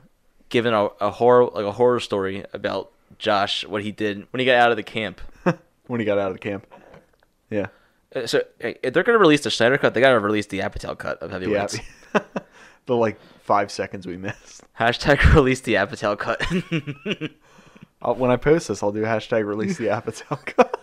given 0.49 0.73
a, 0.73 0.85
a 1.01 1.11
horror 1.11 1.45
like 1.45 1.65
a 1.65 1.71
horror 1.71 1.99
story 1.99 2.45
about 2.53 2.91
Josh 3.17 3.65
what 3.65 3.83
he 3.83 3.91
did 3.91 4.27
when 4.31 4.39
he 4.39 4.45
got 4.45 4.55
out 4.55 4.71
of 4.71 4.77
the 4.77 4.83
camp. 4.83 5.21
When 5.87 6.01
he 6.01 6.05
got 6.05 6.17
out 6.17 6.27
of 6.27 6.33
the 6.33 6.39
camp. 6.39 6.67
Yeah. 7.49 7.67
Uh, 8.13 8.27
So 8.27 8.41
if 8.59 8.93
they're 8.93 9.03
gonna 9.03 9.17
release 9.17 9.41
the 9.41 9.49
Snyder 9.51 9.77
cut, 9.77 9.93
they 9.93 10.01
gotta 10.01 10.19
release 10.19 10.47
the 10.47 10.59
Apatow 10.59 10.97
cut 10.97 11.21
of 11.23 11.29
Yeah. 11.31 11.37
heavyweights. 11.39 11.79
the 12.87 12.95
like 12.95 13.17
five 13.43 13.71
seconds 13.71 14.05
we 14.05 14.17
missed. 14.17 14.63
Hashtag 14.77 15.33
release 15.33 15.61
the 15.61 15.75
Apatow 15.75 16.17
cut. 16.19 16.41
I'll, 18.01 18.15
when 18.15 18.31
I 18.31 18.35
post 18.35 18.67
this, 18.67 18.83
I'll 18.83 18.91
do 18.91 19.03
hashtag 19.03 19.45
release 19.45 19.77
the 19.77 19.85
Apatow 19.87 20.45
cut. 20.45 20.73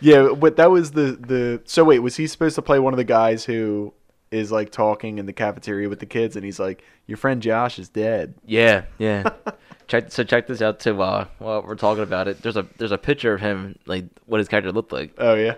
yeah, 0.00 0.32
but 0.36 0.56
that 0.56 0.70
was 0.70 0.92
the 0.92 1.12
the. 1.20 1.60
So 1.64 1.84
wait, 1.84 1.98
was 1.98 2.16
he 2.16 2.26
supposed 2.26 2.54
to 2.54 2.62
play 2.62 2.78
one 2.78 2.92
of 2.92 2.96
the 2.96 3.04
guys 3.04 3.44
who 3.44 3.92
is 4.30 4.52
like 4.52 4.70
talking 4.70 5.18
in 5.18 5.26
the 5.26 5.32
cafeteria 5.32 5.88
with 5.88 5.98
the 5.98 6.06
kids, 6.06 6.36
and 6.36 6.44
he's 6.44 6.60
like, 6.60 6.84
"Your 7.06 7.16
friend 7.16 7.42
Josh 7.42 7.78
is 7.78 7.88
dead." 7.88 8.34
yeah, 8.46 8.84
yeah. 8.98 9.28
check 9.88 10.10
so 10.12 10.22
check 10.22 10.46
this 10.46 10.62
out 10.62 10.80
too. 10.80 11.02
Uh, 11.02 11.26
while 11.38 11.62
we're 11.62 11.74
talking 11.74 12.02
about 12.04 12.28
it, 12.28 12.40
there's 12.42 12.56
a 12.56 12.66
there's 12.78 12.92
a 12.92 12.98
picture 12.98 13.34
of 13.34 13.40
him 13.40 13.76
like 13.86 14.04
what 14.26 14.38
his 14.38 14.48
character 14.48 14.72
looked 14.72 14.92
like. 14.92 15.14
Oh 15.18 15.34
yeah. 15.34 15.54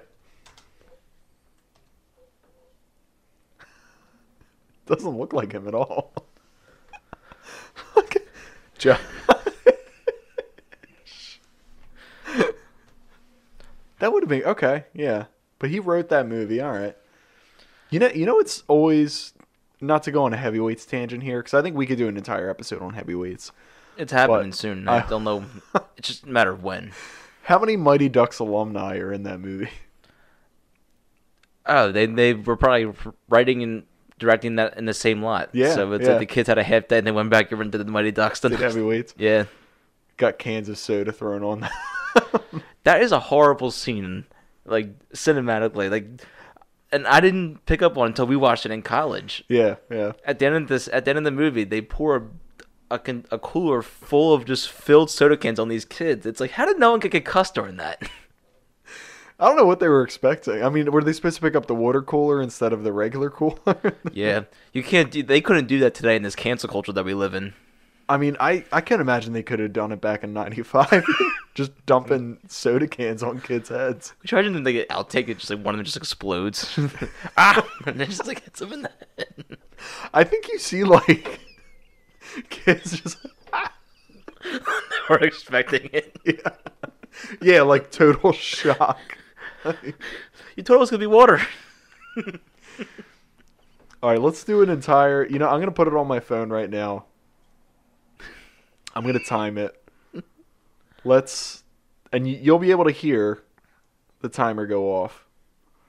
Doesn't 4.87 5.17
look 5.17 5.33
like 5.33 5.53
him 5.53 5.69
at 5.69 5.75
all. 5.75 6.13
Look 7.97 8.17
Josh. 8.79 8.99
that 13.99 14.13
would 14.13 14.23
have 14.23 14.29
been 14.29 14.45
okay, 14.45 14.85
yeah. 14.95 15.27
But 15.59 15.71
he 15.71 15.79
wrote 15.79 16.09
that 16.09 16.27
movie, 16.27 16.61
all 16.61 16.73
right. 16.73 16.97
You 17.93 17.99
know, 18.01 18.09
you 18.09 18.27
know, 18.27 18.39
it's 18.41 18.65
always 18.69 19.33
not 19.81 20.03
to 20.05 20.11
go 20.11 20.25
on 20.25 20.33
a 20.33 20.37
heavyweights 20.37 20.85
tangent 20.87 21.23
here 21.23 21.41
because 21.41 21.55
I 21.55 21.63
think 21.63 21.77
we 21.77 21.87
could 21.87 21.99
do 21.99 22.09
an 22.09 22.17
entire 22.17 22.49
episode 22.51 22.83
on 22.83 22.95
heavyweights. 22.95 23.53
It's 23.97 24.13
happening 24.13 24.51
But 24.51 24.57
soon. 24.59 24.89
I- 24.89 25.07
don't 25.09 25.25
know. 25.25 25.45
It's 25.97 26.09
just 26.09 26.25
a 26.25 26.29
matter 26.29 26.51
of 26.51 26.65
when. 26.65 26.91
How 27.45 27.59
many 27.61 27.77
Mighty 27.77 28.09
Ducks 28.09 28.39
alumni 28.41 28.97
are 28.99 29.13
in 29.13 29.23
that 29.25 29.39
movie? 29.41 29.69
Oh, 31.67 31.93
they 31.93 32.07
they 32.07 32.35
were 32.35 32.57
probably 32.57 32.93
writing 33.29 33.63
and 33.63 33.85
directing 34.19 34.57
that 34.57 34.77
in 34.77 34.85
the 34.87 34.95
same 34.95 35.23
lot. 35.23 35.51
Yeah, 35.53 35.75
So 35.75 35.93
it's 35.93 36.05
yeah. 36.05 36.11
like 36.13 36.21
the 36.21 36.27
kids 36.27 36.49
had 36.49 36.59
a 36.59 36.63
half 36.63 36.89
day 36.89 36.99
and 36.99 37.07
they 37.07 37.13
went 37.13 37.31
back 37.31 37.53
over 37.53 37.63
into 37.63 37.79
the 37.79 37.85
Mighty 37.85 38.11
Ducks. 38.11 38.41
the 38.41 38.49
Did 38.49 38.61
heavyweights? 38.61 39.15
Yeah. 39.17 39.45
Got 40.17 40.39
cans 40.39 40.69
of 40.69 40.79
soda 40.79 41.13
thrown 41.13 41.43
on. 41.43 41.69
That 42.85 43.01
is 43.03 43.13
a 43.13 43.21
horrible 43.21 43.71
scene, 43.71 44.25
like 44.65 44.89
cinematically. 45.11 45.89
Like, 45.91 46.21
and 46.93 47.07
I 47.07 47.21
didn't 47.21 47.65
pick 47.67 47.83
up 47.83 47.97
on 47.97 48.09
until 48.09 48.27
we 48.27 48.37
watched 48.37 48.67
it 48.67 48.73
in 48.73 48.83
college. 48.83 49.45
yeah, 49.49 49.77
yeah. 49.91 50.13
At 50.25 50.39
the 50.39 50.47
end 50.47 50.57
of 50.57 50.69
this, 50.69 50.89
at 50.93 51.05
the 51.05 51.11
end 51.11 51.19
of 51.19 51.25
the 51.25 51.31
movie, 51.31 51.65
they 51.65 51.81
pour 51.81 52.17
a 52.17 52.23
a, 52.93 53.01
a 53.31 53.39
cooler 53.39 53.83
full 53.83 54.35
of 54.35 54.45
just 54.45 54.71
filled 54.71 55.11
soda 55.11 55.37
cans 55.37 55.59
on 55.59 55.69
these 55.69 55.85
kids. 55.85 56.27
It's 56.27 56.41
like, 56.41 56.53
how 56.53 56.67
did 56.67 56.79
no 56.79 56.91
one 56.91 57.01
get 57.01 57.13
concussed 57.13 57.55
during 57.55 57.77
that? 57.79 58.03
I 59.41 59.47
don't 59.47 59.57
know 59.57 59.65
what 59.65 59.81
they 59.81 59.89
were 59.89 60.03
expecting. 60.03 60.63
I 60.63 60.69
mean, 60.69 60.93
were 60.93 61.03
they 61.03 61.13
supposed 61.13 61.37
to 61.37 61.43
pick 61.43 61.57
up 61.57 61.67
the 61.67 61.75
water 61.75 62.03
cooler 62.03 62.41
instead 62.41 62.73
of 62.73 62.85
the 62.85 62.93
regular 62.93 63.31
cooler? 63.31 63.97
yeah, 64.13 64.45
you 64.73 64.83
can't 64.83 65.11
do. 65.11 65.23
They 65.23 65.41
couldn't 65.41 65.67
do 65.67 65.81
that 65.81 65.95
today 65.95 66.15
in 66.15 66.23
this 66.23 66.37
cancel 66.37 66.69
culture 66.69 66.93
that 66.93 67.05
we 67.05 67.15
live 67.15 67.35
in. 67.35 67.55
I 68.09 68.17
mean, 68.17 68.37
I, 68.41 68.65
I 68.73 68.81
can't 68.81 69.01
imagine 69.01 69.33
they 69.33 69.43
could 69.43 69.59
have 69.59 69.73
done 69.73 69.93
it 69.93 70.01
back 70.01 70.25
in 70.25 70.33
95. 70.33 71.05
just 71.55 71.87
dumping 71.87 72.39
soda 72.49 72.87
cans 72.87 73.23
on 73.23 73.41
kids' 73.41 73.69
heads. 73.69 74.15
Tried 74.27 74.43
them 74.43 74.65
to 74.65 74.73
get 74.73 74.89
outtake 74.89 75.29
it, 75.29 75.39
just 75.39 75.51
like 75.51 75.65
one 75.65 75.75
of 75.75 75.79
them 75.79 75.85
just 75.85 75.97
explodes. 75.97 76.79
ah, 77.37 77.67
and 77.87 78.01
it 78.01 78.09
just 78.09 78.27
like 78.27 78.43
hits 78.43 78.61
them 78.61 78.73
in 78.73 78.83
the 78.83 78.91
head. 79.19 79.59
I 80.13 80.25
think 80.25 80.49
you 80.49 80.59
see, 80.59 80.85
like, 80.85 81.41
kids 82.51 83.01
just. 83.01 83.19
We're 85.09 85.19
expecting 85.19 85.89
it. 85.93 86.17
Yeah, 86.25 86.51
yeah 87.41 87.63
like 87.63 87.91
total 87.91 88.33
shock. 88.33 89.19
You 90.57 90.63
told 90.63 90.83
us 90.83 90.91
it 90.91 90.91
was 90.91 90.91
gonna 90.91 91.01
be 91.01 91.07
water. 91.07 91.41
All 94.03 94.11
right, 94.11 94.21
let's 94.21 94.43
do 94.43 94.63
an 94.63 94.69
entire. 94.69 95.25
You 95.27 95.39
know, 95.39 95.49
I'm 95.49 95.61
gonna 95.61 95.71
put 95.71 95.87
it 95.87 95.95
on 95.95 96.09
my 96.09 96.19
phone 96.19 96.51
right 96.51 96.69
now. 96.69 97.05
I'm 98.95 99.05
gonna 99.05 99.23
time 99.25 99.59
it. 99.59 99.79
Let's, 101.05 101.65
and 102.13 102.29
you'll 102.29 102.59
be 102.59 102.71
able 102.71 102.85
to 102.85 102.91
hear 102.91 103.43
the 104.21 104.29
timer 104.29 104.67
go 104.67 104.93
off. 104.95 105.27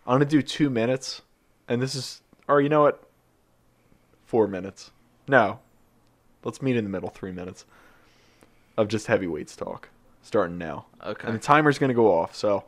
I'm 0.07 0.15
gonna 0.15 0.25
do 0.25 0.41
two 0.41 0.69
minutes, 0.69 1.21
and 1.67 1.81
this 1.81 1.95
is, 1.95 2.21
or 2.47 2.61
you 2.61 2.69
know 2.69 2.81
what? 2.81 3.03
Four 4.25 4.47
minutes. 4.47 4.91
No, 5.27 5.59
let's 6.43 6.61
meet 6.61 6.75
in 6.75 6.83
the 6.83 6.89
middle. 6.89 7.09
Three 7.09 7.31
minutes 7.31 7.65
of 8.77 8.87
just 8.87 9.07
heavyweights 9.07 9.55
talk, 9.55 9.89
starting 10.21 10.57
now. 10.57 10.85
Okay. 11.05 11.27
And 11.27 11.35
the 11.35 11.41
timer's 11.41 11.77
gonna 11.77 11.93
go 11.93 12.11
off. 12.11 12.35
So, 12.35 12.63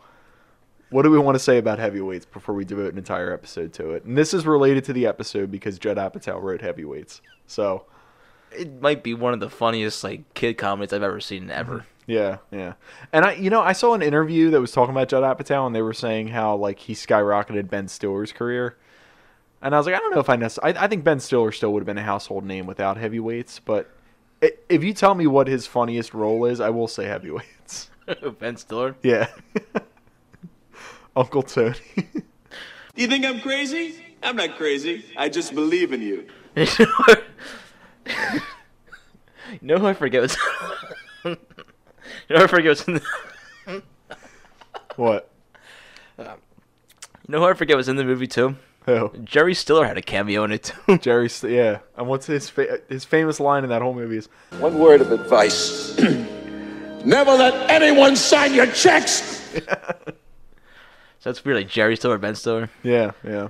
what 0.89 1.01
do 1.01 1.09
we 1.09 1.17
want 1.17 1.35
to 1.35 1.39
say 1.39 1.57
about 1.57 1.79
heavyweights 1.79 2.25
before 2.25 2.53
we 2.53 2.63
devote 2.63 2.91
an 2.91 2.97
entire 2.97 3.33
episode 3.33 3.73
to 3.73 3.91
it? 3.91 4.05
And 4.05 4.17
this 4.17 4.33
is 4.33 4.45
related 4.45 4.85
to 4.85 4.93
the 4.93 5.07
episode 5.07 5.51
because 5.51 5.79
Judd 5.79 5.97
Apatow 5.97 6.41
wrote 6.41 6.61
heavyweights. 6.61 7.21
So, 7.47 7.85
It 8.51 8.81
might 8.81 9.03
be 9.03 9.13
one 9.13 9.33
of 9.33 9.39
the 9.39 9.49
funniest 9.49 10.03
like 10.03 10.33
kid 10.33 10.55
comedies 10.57 10.93
I've 10.93 11.03
ever 11.03 11.19
seen 11.19 11.49
ever. 11.49 11.85
yeah, 12.07 12.37
yeah. 12.51 12.73
And 13.11 13.25
I, 13.25 13.33
you 13.33 13.49
know, 13.49 13.61
I 13.61 13.73
saw 13.73 13.93
an 13.93 14.01
interview 14.01 14.49
that 14.51 14.61
was 14.61 14.71
talking 14.71 14.93
about 14.93 15.09
Judd 15.09 15.23
Apatow, 15.23 15.65
and 15.65 15.75
they 15.75 15.81
were 15.81 15.93
saying 15.93 16.29
how 16.29 16.55
like 16.55 16.79
he 16.79 16.93
skyrocketed 16.93 17.69
Ben 17.69 17.87
Stiller's 17.87 18.31
career. 18.31 18.77
And 19.61 19.73
I 19.73 19.77
was 19.77 19.87
like, 19.87 19.95
I 19.95 19.99
don't 19.99 20.13
know 20.13 20.19
if 20.19 20.29
I 20.29 20.35
necessarily. 20.35 20.77
I, 20.77 20.83
I 20.85 20.87
think 20.87 21.03
Ben 21.03 21.19
Stiller 21.19 21.51
still 21.51 21.73
would 21.73 21.79
have 21.79 21.87
been 21.87 21.97
a 21.97 22.03
household 22.03 22.45
name 22.45 22.67
without 22.67 22.97
heavyweights, 22.97 23.59
but 23.59 23.89
i 24.43 24.51
if 24.69 24.83
you 24.83 24.93
tell 24.93 25.15
me 25.15 25.27
what 25.27 25.47
his 25.47 25.65
funniest 25.65 26.13
role 26.13 26.45
is, 26.45 26.59
I 26.59 26.69
will 26.69 26.87
say 26.87 27.05
heavyweights. 27.05 27.89
ben 28.39 28.57
Stiller. 28.57 28.95
Yeah. 29.01 29.27
Uncle 31.15 31.43
Tony. 31.43 31.75
Do 31.95 32.21
You 32.95 33.07
think 33.07 33.25
I'm 33.25 33.39
crazy? 33.39 33.95
I'm 34.21 34.35
not 34.35 34.57
crazy. 34.57 35.05
I 35.17 35.29
just 35.29 35.55
believe 35.55 35.93
in 35.93 36.01
you. 36.01 36.27
you 39.51 39.59
know 39.61 39.77
who 39.77 39.87
I 39.87 39.93
forget 39.93 40.21
was. 40.21 40.37
you 41.25 41.35
know 42.29 42.37
who 42.37 42.43
I 42.43 42.47
forget 42.47 42.69
was 42.69 42.87
in 42.87 42.93
the. 42.95 43.01
what? 44.95 45.29
You 46.17 46.25
know 47.29 47.39
who 47.39 47.45
I 47.45 47.53
forget 47.53 47.75
was 47.77 47.89
in 47.89 47.95
the 47.95 48.03
movie 48.03 48.27
too. 48.27 48.55
Who? 48.85 49.11
Jerry 49.23 49.55
Stiller 49.55 49.85
had 49.87 49.97
a 49.97 50.01
cameo 50.01 50.43
in 50.43 50.51
it 50.51 50.71
too. 50.87 50.97
Jerry, 50.99 51.27
St- 51.27 51.51
yeah. 51.51 51.79
And 51.97 52.07
what's 52.07 52.27
his 52.27 52.49
fa- 52.49 52.81
his 52.87 53.03
famous 53.03 53.39
line 53.39 53.63
in 53.63 53.69
that 53.71 53.81
whole 53.81 53.95
movie 53.95 54.17
is, 54.17 54.29
One 54.59 54.77
word 54.77 55.01
of 55.01 55.11
advice. 55.11 55.97
Never 57.03 57.31
let 57.31 57.69
anyone 57.69 58.15
sign 58.15 58.53
your 58.53 58.67
checks. 58.67 59.41
So 61.19 61.31
that's 61.31 61.43
weird, 61.43 61.57
like 61.57 61.67
Jerry 61.67 61.95
Stiller, 61.95 62.19
Ben 62.19 62.35
Stiller. 62.35 62.69
yeah, 62.83 63.11
yeah. 63.23 63.47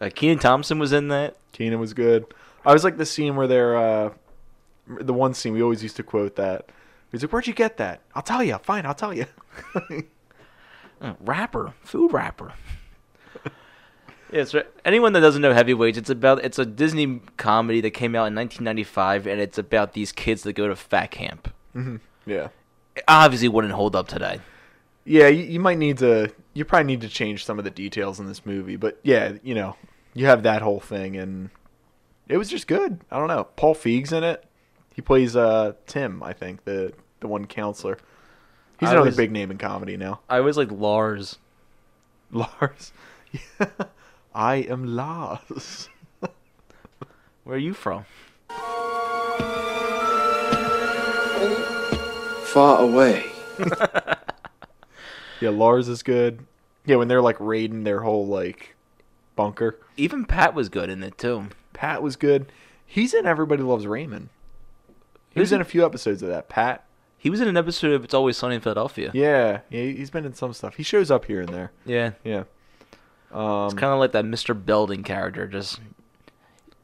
Uh, 0.00 0.10
Kenan 0.12 0.38
Thompson 0.38 0.78
was 0.80 0.92
in 0.92 1.08
that. 1.08 1.36
Kenan 1.52 1.78
was 1.78 1.92
good. 1.94 2.24
I 2.66 2.72
was 2.72 2.84
like 2.84 2.96
the 2.96 3.06
scene 3.06 3.36
where 3.36 3.46
they're, 3.46 3.76
uh, 3.76 4.10
the 4.86 5.12
one 5.14 5.34
scene 5.34 5.52
we 5.54 5.62
always 5.62 5.82
used 5.82 5.96
to 5.96 6.02
quote 6.02 6.36
that. 6.36 6.68
He's 7.12 7.22
like, 7.22 7.32
"Where'd 7.32 7.46
you 7.46 7.54
get 7.54 7.76
that?" 7.78 8.00
I'll 8.14 8.22
tell 8.22 8.42
you. 8.42 8.58
Fine, 8.58 8.84
I'll 8.86 8.94
tell 8.94 9.14
you. 9.14 9.26
Uh, 11.00 11.14
rapper, 11.20 11.72
food 11.84 12.12
rapper. 12.12 12.52
yeah, 14.32 14.42
so 14.42 14.64
anyone 14.84 15.12
that 15.12 15.20
doesn't 15.20 15.40
know 15.40 15.52
Heavyweights, 15.54 15.96
it's 15.96 16.10
about 16.10 16.44
it's 16.44 16.58
a 16.58 16.66
Disney 16.66 17.20
comedy 17.36 17.80
that 17.82 17.92
came 17.92 18.16
out 18.16 18.26
in 18.26 18.34
1995, 18.34 19.28
and 19.28 19.40
it's 19.40 19.58
about 19.58 19.92
these 19.92 20.10
kids 20.10 20.42
that 20.42 20.54
go 20.54 20.66
to 20.66 20.74
fat 20.74 21.12
camp. 21.12 21.54
yeah, 22.26 22.48
It 22.96 23.04
obviously 23.06 23.46
wouldn't 23.48 23.74
hold 23.74 23.94
up 23.94 24.08
today. 24.08 24.40
yeah. 25.04 25.28
You, 25.28 25.44
you 25.44 25.60
might 25.60 25.78
need 25.78 25.98
to. 25.98 26.32
You 26.54 26.64
probably 26.64 26.86
need 26.88 27.02
to 27.02 27.08
change 27.08 27.44
some 27.44 27.58
of 27.60 27.64
the 27.64 27.70
details 27.70 28.18
in 28.18 28.26
this 28.26 28.44
movie, 28.44 28.74
but 28.74 28.98
yeah, 29.04 29.34
you 29.44 29.54
know, 29.54 29.76
you 30.14 30.26
have 30.26 30.42
that 30.42 30.62
whole 30.62 30.80
thing, 30.80 31.16
and 31.16 31.50
it 32.28 32.36
was 32.36 32.48
just 32.48 32.66
good. 32.66 33.00
I 33.10 33.18
don't 33.18 33.28
know. 33.28 33.44
Paul 33.56 33.74
Feig's 33.74 34.12
in 34.12 34.24
it. 34.24 34.44
He 34.94 35.02
plays 35.02 35.36
uh 35.36 35.72
Tim, 35.86 36.22
I 36.22 36.32
think 36.32 36.64
the 36.64 36.92
the 37.20 37.28
one 37.28 37.46
counselor. 37.46 37.98
He's 38.80 38.88
I 38.88 38.92
another 38.92 39.06
was- 39.06 39.16
big 39.16 39.32
name 39.32 39.50
in 39.50 39.58
comedy 39.58 39.96
now. 39.96 40.20
I 40.28 40.38
always 40.38 40.56
like 40.56 40.70
Lars. 40.70 41.38
Lars. 42.32 42.92
I 44.34 44.56
am 44.56 44.84
Lars. 44.96 45.88
Where 47.44 47.56
are 47.56 47.58
you 47.58 47.74
from? 47.74 48.04
Far 52.44 52.80
away. 52.82 53.24
Yeah, 55.40 55.50
Lars 55.50 55.86
is 55.88 56.02
good. 56.02 56.40
Yeah, 56.84 56.96
when 56.96 57.06
they're 57.06 57.22
like 57.22 57.36
raiding 57.38 57.84
their 57.84 58.00
whole 58.00 58.26
like 58.26 58.74
bunker. 59.36 59.78
Even 59.96 60.24
Pat 60.24 60.52
was 60.52 60.68
good 60.68 60.90
in 60.90 61.00
it 61.04 61.16
too. 61.16 61.46
Pat 61.72 62.02
was 62.02 62.16
good. 62.16 62.46
He's 62.84 63.14
in 63.14 63.26
Everybody 63.26 63.62
Loves 63.62 63.86
Raymond. 63.86 64.30
He 65.30 65.40
was 65.40 65.52
in 65.52 65.60
a 65.60 65.64
few 65.64 65.84
episodes 65.84 66.22
of 66.22 66.28
that. 66.30 66.48
Pat. 66.48 66.84
He 67.16 67.30
was 67.30 67.40
in 67.40 67.48
an 67.48 67.56
episode 67.56 67.92
of 67.92 68.04
It's 68.04 68.14
Always 68.14 68.36
Sunny 68.36 68.54
in 68.56 68.60
Philadelphia. 68.60 69.10
Yeah, 69.12 69.60
yeah, 69.70 69.82
he's 69.82 70.10
been 70.10 70.24
in 70.24 70.34
some 70.34 70.52
stuff. 70.52 70.76
He 70.76 70.82
shows 70.82 71.10
up 71.10 71.24
here 71.24 71.40
and 71.40 71.48
there. 71.48 71.72
Yeah. 71.84 72.12
Yeah. 72.24 72.44
Um, 73.32 73.66
It's 73.66 73.74
kind 73.74 73.92
of 73.92 73.98
like 73.98 74.12
that 74.12 74.24
Mr. 74.24 74.54
Belding 74.64 75.02
character. 75.02 75.46
Just 75.46 75.80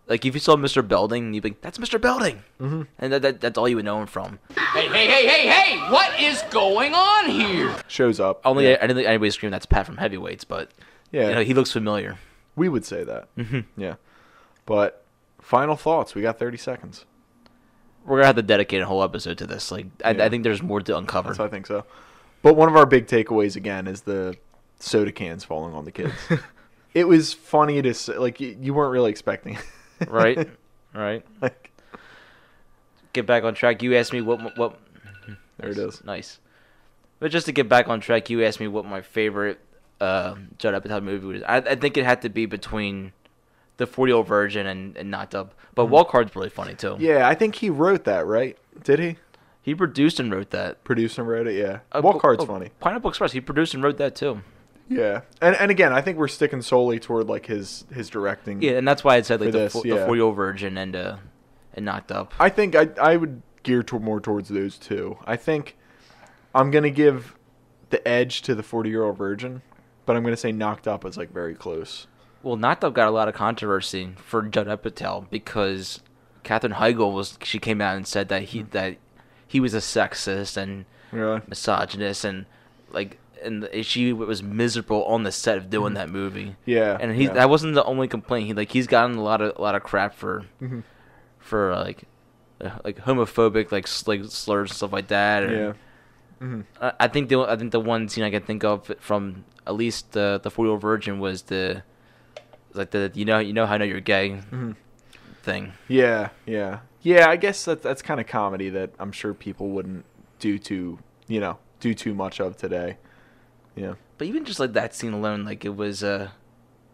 like 0.07 0.25
if 0.25 0.35
you 0.35 0.41
saw 0.41 0.57
Mr. 0.57 0.87
Belding, 0.87 1.33
you'd 1.33 1.43
be 1.43 1.51
like, 1.51 1.61
"That's 1.63 1.79
Mr. 1.79 2.01
Belding," 2.01 2.43
mm-hmm. 2.61 2.83
and 2.99 3.13
that, 3.13 3.23
that 3.23 3.41
that's 3.41 3.57
all 3.57 3.69
you 3.69 3.77
would 3.77 3.85
know 3.85 4.01
him 4.01 4.07
from. 4.07 4.39
Hey, 4.75 4.89
hey, 4.89 5.07
hey, 5.07 5.27
hey, 5.27 5.49
hey! 5.49 5.79
What 5.91 6.21
is 6.21 6.43
going 6.51 6.95
on 6.95 7.31
here? 7.31 7.75
shows 7.89 8.21
up. 8.21 8.43
Only 8.45 8.69
yeah. 8.69 8.77
I 8.79 8.87
didn't 8.87 8.97
think 8.97 9.09
anybody 9.09 9.31
screamed 9.31 9.55
that's 9.55 9.67
Pat 9.67 9.87
from 9.87 9.97
Heavyweights, 9.97 10.45
but 10.45 10.71
yeah. 11.13 11.29
you 11.29 11.35
know, 11.37 11.45
he 11.45 11.55
looks 11.55 11.73
familiar. 11.73 12.19
we 12.57 12.69
would 12.69 12.85
say 12.85 13.05
that. 13.05 13.35
Mm-hmm. 13.37 13.81
Yeah. 13.81 13.95
But 14.67 15.05
final 15.41 15.77
thoughts. 15.77 16.15
We 16.15 16.23
got 16.23 16.39
30 16.39 16.57
seconds. 16.57 17.05
We're 18.05 18.19
gonna 18.19 18.27
have 18.27 18.37
to 18.37 18.43
dedicate 18.43 18.83
a 18.83 18.87
whole 18.87 19.03
episode 19.03 19.39
to 19.39 19.47
this. 19.47 19.71
Like, 19.71 19.87
I, 20.05 20.13
Yeah. 20.13 20.25
I 20.25 20.29
think 20.29 20.43
there's 20.45 20.63
more 20.63 20.81
to 20.81 20.97
uncover. 20.97 21.29
That's 21.31 21.41
I 21.41 21.49
think 21.49 21.67
so. 21.67 21.85
But 22.43 22.55
one 22.55 22.69
of 22.69 22.77
our 22.77 22.85
big 22.85 23.07
takeaways 23.07 23.57
again 23.57 23.87
is 23.87 24.03
the 24.03 24.37
soda 24.79 25.13
cans 25.13 25.45
falling 25.45 25.75
on 25.75 25.87
the 25.87 25.93
kids. 25.93 26.13
it 26.95 27.09
was 27.09 27.33
funny 27.33 27.81
to 27.81 27.95
say, 27.95 28.19
like 28.19 28.41
you, 28.41 28.57
you 28.61 28.75
weren't 28.75 28.93
really 28.93 29.11
expecting. 29.11 29.55
it. 30.01 30.11
right, 30.11 30.49
right. 30.95 31.25
like, 31.41 31.71
Get 33.15 33.27
back 33.27 33.45
on 33.45 33.55
track. 33.55 33.83
You 33.83 33.97
asked 33.97 34.13
me 34.13 34.21
what 34.21 34.59
what. 34.59 34.79
there 35.59 35.71
it 35.71 35.79
is. 35.79 36.05
Nice. 36.05 36.41
But 37.21 37.31
just 37.31 37.47
to 37.47 37.53
get 37.53 37.69
back 37.69 37.89
on 37.89 38.01
track, 38.01 38.29
you 38.29 38.45
asked 38.45 38.61
me 38.61 38.69
what 38.69 38.85
my 38.85 39.01
favorite 39.01 39.61
uh, 40.01 40.35
Judd 40.59 40.75
Apatow 40.75 41.03
movie 41.03 41.27
was. 41.27 41.43
I, 41.45 41.59
I 41.59 41.75
think 41.77 41.97
it 41.97 42.05
had 42.05 42.23
to 42.23 42.29
be 42.29 42.45
between 42.45 43.13
the 43.77 43.87
40 43.87 44.11
Year 44.11 44.17
Old 44.17 44.27
Virgin 44.27 44.67
and, 44.67 44.97
and 44.97 45.11
Knocked 45.11 45.35
Up. 45.35 45.55
But 45.75 45.87
Hard's 46.11 46.35
really 46.37 46.51
funny 46.51 46.75
too. 46.75 46.91
Mm-hmm. 46.91 47.03
Yeah, 47.03 47.29
I 47.29 47.35
think 47.35 47.57
he 47.57 47.71
wrote 47.71 48.05
that, 48.05 48.27
right? 48.27 48.57
Did 48.83 48.99
he? 48.99 49.17
He 49.63 49.75
produced 49.75 50.21
and 50.21 50.33
wrote 50.33 50.51
that. 50.51 50.85
Produced 50.85 51.19
and 51.19 51.27
wrote 51.27 51.47
it. 51.47 51.55
Yeah. 51.55 51.81
Uh, 51.91 52.01
Walk 52.03 52.23
oh, 52.25 52.37
oh, 52.39 52.47
funny. 52.47 52.71
Pineapple 52.81 53.09
Express. 53.09 53.33
He 53.33 53.41
produced 53.41 53.75
and 53.75 53.83
wrote 53.83 53.97
that 53.99 54.15
too. 54.15 54.43
Yeah. 54.89 55.23
And 55.41 55.57
and 55.57 55.71
again, 55.71 55.93
I 55.93 56.03
think 56.03 56.19
we're 56.19 56.29
sticking 56.29 56.61
solely 56.61 57.01
toward 57.01 57.27
like 57.27 57.47
his 57.47 57.85
his 57.93 58.11
directing. 58.11 58.61
Yeah, 58.61 58.73
and 58.73 58.87
that's 58.87 59.03
why 59.03 59.17
I 59.17 59.23
said 59.23 59.41
like 59.41 59.53
the, 59.53 59.59
this, 59.59 59.73
fo- 59.73 59.83
yeah. 59.85 59.95
the 59.95 60.07
40 60.07 60.19
Year 60.19 60.25
Old 60.25 60.37
Virgin 60.37 60.77
and 60.77 60.95
uh, 60.95 61.17
and 61.73 61.85
Knocked 61.85 62.13
Up. 62.13 62.35
I 62.39 62.51
think 62.51 62.77
I 62.77 62.91
I 63.01 63.17
would 63.17 63.43
gear 63.63 63.83
to 63.83 63.99
more 63.99 64.21
towards 64.21 64.51
those 64.51 64.79
two. 64.79 65.19
I 65.25 65.37
think 65.37 65.77
I'm 66.55 66.71
gonna 66.71 66.91
give 66.91 67.35
the 67.91 68.07
edge 68.07 68.43
to 68.43 68.55
the 68.55 68.63
40 68.63 68.91
year 68.91 69.03
old 69.03 69.19
virgin, 69.19 69.63
but 70.07 70.17
I'm 70.17 70.23
gonna 70.23 70.37
say 70.37 70.53
knocked 70.53 70.87
up 70.87 71.05
is 71.05 71.17
like 71.17 71.33
very 71.33 71.55
close. 71.55 72.07
Well, 72.45 72.65
Up 72.65 72.81
got 72.95 73.09
a 73.09 73.11
lot 73.11 73.29
of 73.29 73.35
controversy 73.35 74.11
for 74.17 74.43
Judd 74.43 74.67
Apatow 74.69 75.29
because 75.31 76.01
Katherine 76.43 76.75
Heigl 76.75 77.13
was 77.13 77.39
she 77.43 77.59
came 77.59 77.81
out 77.81 77.97
and 77.97 78.07
said 78.07 78.29
that 78.29 78.43
he 78.45 78.61
Mm-hmm. 78.61 78.71
that 78.73 78.97
he 79.47 79.61
was 79.61 79.75
a 79.75 79.79
sexist 79.79 80.57
and 80.57 80.85
Really? 81.13 81.41
misogynist 81.49 82.25
and 82.25 82.47
like 82.91 83.19
and 83.43 83.69
she 83.83 84.13
was 84.13 84.43
miserable 84.43 85.05
on 85.05 85.23
the 85.23 85.31
set 85.33 85.59
of 85.59 85.69
doing 85.71 85.95
that 85.95 86.09
movie. 86.09 86.45
Mm-hmm. 86.51 86.71
Yeah, 86.71 86.97
and 87.01 87.13
he 87.15 87.25
yeah. 87.25 87.33
that 87.35 87.51
wasn't 87.51 87.75
the 87.75 87.85
only 87.85 88.09
complaint. 88.09 88.47
He 88.47 88.53
like 88.55 88.73
he's 88.73 88.87
gotten 88.87 89.17
a 89.17 89.23
lot 89.23 89.41
of 89.41 89.57
a 89.57 89.63
lot 89.63 89.75
of 89.75 89.83
crap 89.83 90.15
for 90.15 90.45
Mm-hmm. 90.63 90.81
for 91.39 91.73
uh, 91.73 91.83
like 91.85 92.05
uh, 92.61 92.71
like 92.85 92.99
homophobic 92.99 93.73
like 93.73 93.89
like 94.07 94.25
slurs 94.31 94.71
and 94.71 94.77
stuff 94.77 94.93
like 94.93 95.09
that. 95.09 95.43
or- 95.45 95.57
Yeah. 95.57 95.73
I, 96.81 96.93
I 97.01 97.09
think 97.09 97.29
the 97.31 97.41
I 97.41 97.57
think 97.57 97.73
the 97.73 97.81
one 97.81 98.09
scene 98.09 98.25
I 98.25 98.31
can 98.31 98.43
think 98.43 98.65
of 98.65 98.91
from 99.01 99.45
at 99.67 99.75
least 99.75 100.13
the 100.13 100.41
the 100.43 100.51
four 100.51 100.67
year 100.67 100.73
old 100.73 100.83
virgin 100.83 101.19
was 101.19 101.43
the 101.43 101.83
like 102.75 102.91
the 102.91 103.11
you 103.15 103.25
know 103.25 103.39
you 103.39 103.53
know 103.53 103.67
how 103.67 103.75
I 103.75 103.79
know 103.79 103.85
you're 103.85 104.01
gay 104.01 104.31
Mm-hmm. 104.31 104.73
thing. 105.43 105.73
Yeah, 105.89 106.31
yeah, 106.47 106.81
yeah. 107.03 107.29
I 107.29 107.37
guess 107.37 107.65
that 107.65 107.83
that's 107.83 108.03
kind 108.03 108.21
of 108.21 108.27
comedy 108.27 108.69
that 108.71 108.91
I'm 108.99 109.13
sure 109.13 109.35
people 109.35 109.69
wouldn't 109.71 110.05
do 110.39 110.59
too, 110.59 110.99
you 111.29 111.41
know, 111.41 111.59
do 111.81 111.95
too 111.95 112.15
much 112.15 112.41
of 112.41 112.57
today. 112.57 112.97
Yeah, 113.77 113.95
But 114.19 114.29
even 114.29 114.45
just 114.45 114.61
like 114.61 114.73
that 114.75 114.95
scene 114.95 115.13
alone, 115.13 115.45
like 115.45 115.65
it 115.65 115.75
was 115.77 116.03
uh 116.05 116.29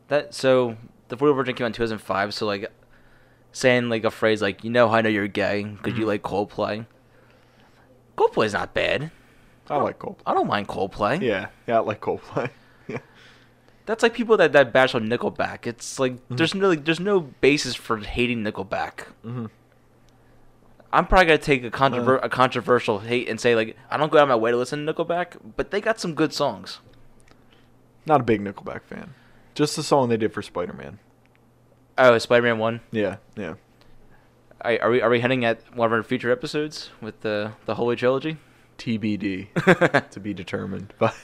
that 0.09 0.35
so 0.35 0.77
the 1.09 1.17
old 1.25 1.37
virgin 1.37 1.55
came 1.55 1.65
out 1.65 1.69
in 1.69 1.73
2005. 1.75 2.33
So 2.35 2.47
like 2.47 2.71
saying 3.53 3.89
like 3.89 4.05
a 4.05 4.11
phrase 4.11 4.41
like 4.41 4.65
you 4.65 4.71
know 4.71 4.89
how 4.89 4.95
I 4.97 5.01
know 5.03 5.09
you're 5.11 5.29
gay 5.29 5.63
because 5.65 5.93
Mm-hmm. 5.93 6.01
you 6.01 6.07
like 6.07 6.23
Coldplay. 6.23 6.87
Coldplay's 8.17 8.53
not 8.53 8.75
bad. 8.75 9.11
I 9.69 9.77
like 9.77 9.99
Coldplay. 9.99 10.23
I 10.27 10.35
don't 10.35 10.47
mind 10.49 10.69
Coldplay. 10.69 11.21
Yeah, 11.23 11.49
yeah, 11.67 11.77
I 11.77 11.81
like 11.81 12.01
Coldplay. 12.01 12.51
That's 13.91 14.05
like 14.05 14.15
people 14.15 14.37
that 14.37 14.53
that 14.53 14.73
bash 14.73 14.95
on 14.95 15.09
Nickelback. 15.09 15.67
It's 15.67 15.99
like 15.99 16.13
Mm-hmm. 16.13 16.37
there's 16.37 16.55
no 16.55 16.69
like, 16.69 16.85
there's 16.85 17.01
no 17.01 17.19
basis 17.21 17.75
for 17.75 17.97
hating 17.97 18.45
Nickelback. 18.45 19.07
Mm-hmm. 19.27 19.47
I'm 20.93 21.07
probably 21.07 21.27
gonna 21.27 21.39
take 21.39 21.65
a 21.65 21.71
controver- 21.73 22.19
Uh. 22.19 22.27
a 22.27 22.29
controversial 22.29 23.01
hate 23.01 23.29
and 23.29 23.41
say 23.41 23.57
like 23.57 23.77
I 23.91 23.97
don't 23.97 24.13
go 24.13 24.19
out 24.19 24.23
of 24.23 24.29
my 24.29 24.37
way 24.37 24.53
to 24.53 24.57
listen 24.57 24.87
to 24.87 24.95
Nickelback, 24.95 25.39
but 25.57 25.73
they 25.73 25.81
got 25.81 25.99
some 25.99 26.15
good 26.15 26.33
songs. 26.33 26.79
Not 28.07 28.21
a 28.21 28.25
big 28.25 28.41
Nickelback 28.41 28.83
fan. 28.83 29.15
Just 29.57 29.75
the 29.75 29.83
song 29.83 30.09
they 30.09 30.17
did 30.17 30.33
for 30.33 30.41
Spider 30.43 30.73
Man. 30.73 31.01
Oh, 31.99 32.17
Spider-Man 32.17 32.59
One. 32.59 32.81
Yeah, 32.93 33.17
yeah. 33.37 33.55
I, 34.63 34.79
are 34.79 34.91
we 34.91 35.03
are 35.03 35.11
we 35.11 35.19
heading 35.19 35.45
at 35.45 35.63
one 35.77 35.87
of 35.87 35.93
our 35.93 36.05
future 36.05 36.31
episodes 36.31 36.91
with 37.01 37.23
the 37.23 37.55
the 37.67 37.75
Holy 37.75 37.97
Trilogy? 37.97 38.37
TBD 38.79 40.09
to 40.11 40.21
be 40.21 40.33
determined. 40.33 40.95
But 40.99 41.15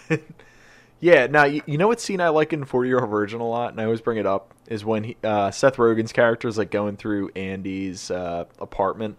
yeah, 1.01 1.27
now 1.27 1.45
you, 1.45 1.63
you 1.67 1.77
know 1.77 1.89
what 1.89 2.01
scene 2.01 2.21
I 2.21 2.29
like 2.29 2.53
in 2.53 2.65
Forty 2.65 2.89
Year 2.89 3.01
Old 3.01 3.11
Virgin 3.11 3.41
a 3.41 3.49
lot, 3.49 3.73
and 3.73 3.81
I 3.81 3.85
always 3.85 4.01
bring 4.01 4.19
it 4.19 4.27
up 4.27 4.55
is 4.67 4.85
when 4.85 5.05
he, 5.05 5.17
uh, 5.23 5.51
Seth 5.51 5.77
Rogen's 5.77 6.13
character 6.13 6.49
is 6.49 6.59
like 6.59 6.71
going 6.71 6.97
through 6.97 7.31
Andy's 7.37 8.11
uh, 8.11 8.47
apartment, 8.59 9.17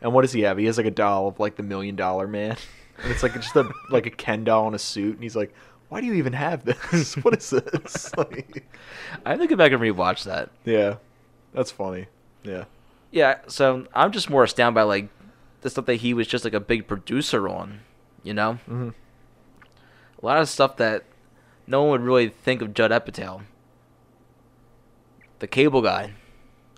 and 0.00 0.12
what 0.12 0.22
does 0.22 0.32
he 0.32 0.42
have? 0.42 0.58
He 0.58 0.66
has 0.66 0.78
like 0.78 0.86
a 0.86 0.90
doll 0.90 1.28
of 1.28 1.38
like 1.38 1.56
the 1.56 1.62
Million 1.62 1.96
Dollar 1.96 2.26
Man, 2.26 2.56
and 3.02 3.12
it's 3.12 3.22
like 3.22 3.34
just 3.34 3.54
a 3.56 3.70
like 3.90 4.06
a 4.06 4.10
Ken 4.10 4.44
doll 4.44 4.68
in 4.68 4.74
a 4.74 4.78
suit, 4.78 5.14
and 5.14 5.22
he's 5.22 5.36
like, 5.36 5.52
"Why 5.88 6.00
do 6.00 6.06
you 6.06 6.14
even 6.14 6.32
have 6.32 6.64
this? 6.64 7.14
what 7.22 7.36
is 7.36 7.50
this?" 7.50 8.10
like, 8.16 8.66
I 9.24 9.30
have 9.30 9.40
to 9.40 9.46
go 9.46 9.56
back 9.56 9.72
and 9.72 9.82
rewatch 9.82 10.24
that. 10.24 10.50
yeah, 10.64 10.96
that's 11.52 11.70
funny. 11.70 12.06
Yeah, 12.42 12.64
Yeah, 13.10 13.38
so 13.46 13.86
I'm 13.94 14.12
just 14.12 14.30
more 14.30 14.44
astounded 14.44 14.74
by 14.74 14.82
like 14.82 15.08
the 15.60 15.70
stuff 15.70 15.86
that 15.86 15.96
he 15.96 16.14
was 16.14 16.26
just 16.26 16.44
like 16.44 16.54
a 16.54 16.60
big 16.60 16.88
producer 16.88 17.48
on, 17.48 17.80
you 18.22 18.34
know. 18.34 18.54
Mm-hmm. 18.68 18.88
A 20.22 20.26
lot 20.26 20.38
of 20.40 20.48
stuff 20.48 20.76
that 20.76 21.04
no 21.66 21.82
one 21.82 21.90
would 21.90 22.00
really 22.06 22.28
think 22.28 22.62
of 22.62 22.74
Judd 22.74 22.90
Apatow. 22.90 23.42
The 25.40 25.46
Cable 25.48 25.82
Guy, 25.82 26.12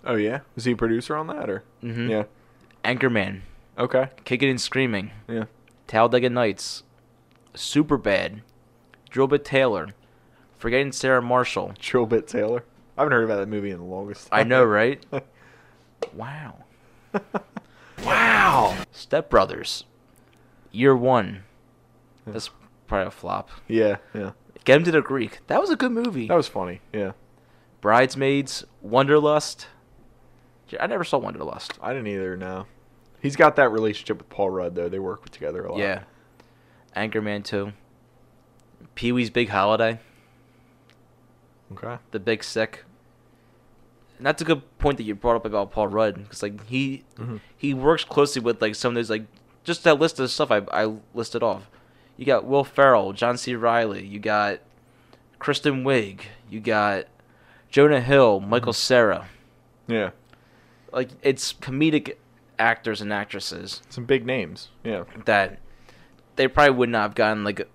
oh 0.03 0.15
yeah, 0.15 0.39
was 0.55 0.65
he 0.65 0.71
a 0.71 0.75
producer 0.75 1.15
on 1.15 1.27
that 1.27 1.49
or? 1.49 1.63
Mhm. 1.83 2.09
Yeah, 2.09 2.23
Anchorman, 2.83 3.41
okay, 3.77 4.09
Kicking 4.23 4.49
and 4.49 4.59
Screaming, 4.59 5.11
yeah, 5.29 5.45
Talladega 5.85 6.31
Nights, 6.31 6.81
Superbad, 7.53 8.41
Drillbit 9.11 9.43
Taylor, 9.43 9.89
Forgetting 10.57 10.91
Sarah 10.93 11.21
Marshall. 11.21 11.73
Drillbit 11.79 12.25
Taylor. 12.25 12.63
I 12.97 13.01
haven't 13.01 13.11
heard 13.13 13.25
about 13.25 13.37
that 13.37 13.49
movie 13.49 13.69
in 13.69 13.77
the 13.77 13.83
longest. 13.83 14.31
time. 14.31 14.39
I 14.39 14.43
know, 14.43 14.63
right? 14.63 15.05
wow. 16.13 16.63
wow. 18.03 18.75
Step 18.91 19.29
Brothers. 19.29 19.83
Year 20.71 20.95
one. 20.95 21.43
That's 22.25 22.49
probably 22.87 23.07
a 23.07 23.11
flop. 23.11 23.49
Yeah, 23.67 23.97
yeah. 24.13 24.31
Get 24.63 24.77
him 24.77 24.83
to 24.85 24.91
the 24.91 25.01
Greek. 25.01 25.39
That 25.47 25.61
was 25.61 25.69
a 25.69 25.75
good 25.75 25.91
movie. 25.91 26.27
That 26.27 26.35
was 26.35 26.47
funny. 26.47 26.81
Yeah. 26.91 27.11
Bridesmaids, 27.81 28.65
Wanderlust. 28.81 29.67
I 30.79 30.87
never 30.87 31.03
saw 31.03 31.19
Wanderlust. 31.19 31.73
I 31.81 31.93
didn't 31.93 32.07
either. 32.07 32.35
No. 32.35 32.65
He's 33.21 33.35
got 33.35 33.55
that 33.57 33.69
relationship 33.69 34.17
with 34.17 34.29
Paul 34.29 34.49
Rudd 34.49 34.75
though. 34.75 34.89
They 34.89 34.99
work 34.99 35.29
together 35.29 35.65
a 35.65 35.71
lot. 35.71 35.79
Yeah. 35.79 36.03
Anchorman 36.95 37.43
2. 37.43 37.73
Pee 38.95 39.11
Wee's 39.11 39.29
Big 39.29 39.49
Holiday. 39.49 39.99
Okay. 41.71 41.97
The 42.11 42.19
Big 42.19 42.43
Sick. 42.43 42.85
And 44.17 44.25
that's 44.25 44.41
a 44.41 44.45
good 44.45 44.77
point 44.79 44.97
that 44.97 45.03
you 45.03 45.13
brought 45.13 45.35
up 45.35 45.45
about 45.45 45.71
Paul 45.71 45.89
Rudd, 45.89 46.15
because 46.15 46.41
like 46.41 46.65
he 46.67 47.03
mm-hmm. 47.17 47.37
he 47.57 47.73
works 47.73 48.05
closely 48.05 48.41
with 48.41 48.61
like 48.61 48.75
some 48.75 48.91
of 48.91 48.95
those 48.95 49.09
like 49.09 49.25
just 49.63 49.83
that 49.83 49.99
list 49.99 50.19
of 50.19 50.31
stuff 50.31 50.51
I 50.51 50.61
I 50.71 50.95
listed 51.13 51.43
off. 51.43 51.69
You 52.17 52.25
got 52.25 52.45
Will 52.45 52.63
Ferrell, 52.63 53.13
John 53.13 53.37
C. 53.37 53.55
Reilly, 53.55 54.05
you 54.05 54.19
got 54.19 54.59
Kristen 55.39 55.83
Wiig, 55.83 56.21
you 56.49 56.59
got 56.59 57.05
Jonah 57.69 58.01
Hill, 58.01 58.39
Michael 58.39 58.71
mm-hmm. 58.71 58.77
Cera. 58.77 59.27
Yeah. 59.87 60.11
Like 60.91 61.09
it's 61.21 61.51
comedic 61.53 62.15
actors 62.57 63.01
and 63.01 63.11
actresses 63.11 63.81
Some 63.89 64.05
big 64.05 64.25
names. 64.25 64.69
Yeah. 64.83 65.03
that 65.25 65.59
they 66.35 66.47
probably 66.47 66.75
would 66.75 66.89
not 66.89 67.01
have 67.01 67.15
gotten 67.15 67.43
like 67.43 67.67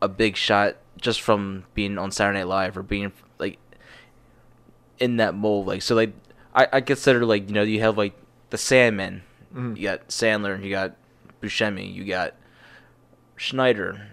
a 0.00 0.08
big 0.08 0.36
shot 0.36 0.76
just 1.00 1.20
from 1.20 1.64
being 1.74 1.98
on 1.98 2.10
Saturday 2.10 2.38
Night 2.40 2.48
Live 2.48 2.76
or 2.76 2.82
being 2.82 3.12
like 3.38 3.58
in 4.98 5.16
that 5.16 5.34
mold. 5.34 5.66
Like 5.66 5.82
so, 5.82 5.94
like 5.94 6.14
I, 6.54 6.68
I 6.72 6.80
consider 6.80 7.24
like 7.24 7.48
you 7.48 7.54
know 7.54 7.62
you 7.62 7.80
have 7.80 7.98
like 7.98 8.14
the 8.50 8.58
Sandman, 8.58 9.22
mm-hmm. 9.54 9.76
you 9.76 9.82
got 9.82 10.08
Sandler, 10.08 10.62
you 10.62 10.70
got 10.70 10.96
Buscemi, 11.42 11.92
you 11.92 12.04
got 12.04 12.34
Schneider, 13.42 14.08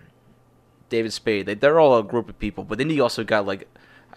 David 0.90 1.14
Spade. 1.14 1.48
Like, 1.48 1.60
they're 1.60 1.80
all 1.80 1.98
a 1.98 2.04
group 2.04 2.30
of 2.30 2.40
people. 2.40 2.64
But 2.64 2.78
then 2.78 2.90
you 2.90 3.04
also 3.04 3.24
got 3.24 3.46
like 3.46 3.68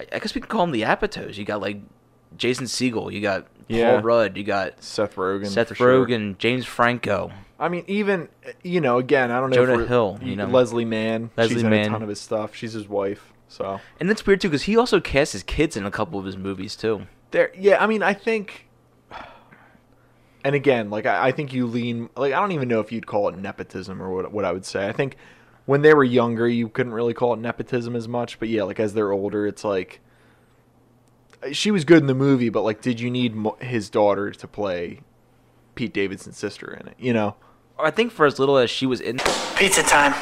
I, 0.01 0.07
I 0.15 0.19
guess 0.19 0.35
we 0.35 0.41
can 0.41 0.49
call 0.49 0.63
them 0.63 0.73
the 0.73 0.83
Apatows. 0.83 1.37
You 1.37 1.45
got 1.45 1.61
like 1.61 1.81
Jason 2.37 2.67
Segel, 2.67 3.13
you 3.13 3.21
got 3.21 3.47
Yeah. 3.69 3.93
Paul 3.93 4.03
Rudd, 4.03 4.37
you 4.37 4.45
got 4.45 4.83
Seth 4.83 5.17
Rogen. 5.17 5.47
Seth 5.49 5.69
for 5.69 5.75
sure. 5.75 6.07
Rogen, 6.07 6.39
James 6.39 6.65
Franco. 6.67 7.31
I 7.61 7.69
mean, 7.69 7.85
even 7.87 8.29
you 8.63 8.81
know, 8.81 8.99
again, 8.99 9.31
I 9.31 9.39
don't 9.39 9.51
know. 9.51 9.57
Jonah 9.67 9.87
Hill, 9.87 10.19
you 10.23 10.35
know. 10.35 10.47
Leslie 10.47 10.85
Mann. 10.85 11.31
Leslie 11.37 11.55
she's 11.57 11.63
in 11.63 11.71
Mann. 11.71 11.87
a 11.87 11.91
ton 11.91 12.03
of 12.03 12.09
his 12.09 12.21
stuff. 12.21 12.55
She's 12.57 12.73
his 12.73 12.89
wife. 12.89 13.33
So 13.49 13.81
And 14.01 14.11
it's 14.11 14.27
weird 14.27 14.41
too 14.41 14.49
because 14.49 14.63
he 14.63 14.77
also 14.79 14.99
casts 14.99 15.33
his 15.33 15.43
kids 15.43 15.77
in 15.77 15.85
a 15.85 15.91
couple 15.91 16.19
of 16.19 16.25
his 16.25 16.37
movies 16.39 16.75
too. 16.75 17.07
there. 17.33 17.53
Yeah. 17.57 17.83
I 17.83 17.87
mean, 17.87 18.03
I 18.03 18.15
think. 18.15 18.67
And 20.45 20.55
again, 20.55 20.91
like 20.91 21.07
I, 21.07 21.29
I 21.29 21.33
think 21.33 21.53
you 21.53 21.67
lean 21.67 22.11
like 22.17 22.33
I 22.33 22.41
don't 22.41 22.53
even 22.53 22.69
know 22.69 22.81
if 22.81 22.91
you'd 22.91 23.07
call 23.07 23.29
it 23.29 23.37
nepotism 23.39 24.03
or 24.03 24.11
what 24.11 24.33
what 24.33 24.45
I 24.45 24.53
would 24.53 24.65
say. 24.65 24.89
I 24.89 24.93
think 24.93 25.17
when 25.67 25.83
they 25.83 25.95
were 25.95 26.05
younger, 26.05 26.49
you 26.49 26.69
couldn't 26.69 26.93
really 26.93 27.15
call 27.15 27.35
it 27.35 27.41
nepotism 27.41 27.95
as 27.95 28.09
much. 28.09 28.39
But 28.39 28.49
yeah, 28.49 28.65
like 28.65 28.81
as 28.81 28.95
they're 28.95 29.13
older, 29.13 29.47
it's 29.47 29.65
like 29.65 30.01
she 31.51 31.71
was 31.71 31.85
good 31.85 31.99
in 31.99 32.07
the 32.07 32.15
movie, 32.15 32.49
but 32.49 32.63
like, 32.63 32.81
did 32.81 33.01
you 33.01 33.11
need 33.11 33.35
mo- 33.35 33.57
his 33.61 33.91
daughter 33.91 34.31
to 34.31 34.47
play 34.47 35.01
Pete 35.75 35.93
Davidson's 35.93 36.37
sister 36.37 36.73
in 36.73 36.89
it? 36.89 36.95
You 36.99 37.13
know? 37.13 37.37
I 37.79 37.91
think 37.91 38.13
for 38.13 38.27
as 38.27 38.39
little 38.39 38.59
as 38.59 38.71
she 38.71 38.87
was 38.87 39.01
in, 39.01 39.19
Pizza 39.57 39.83
time. 39.83 40.15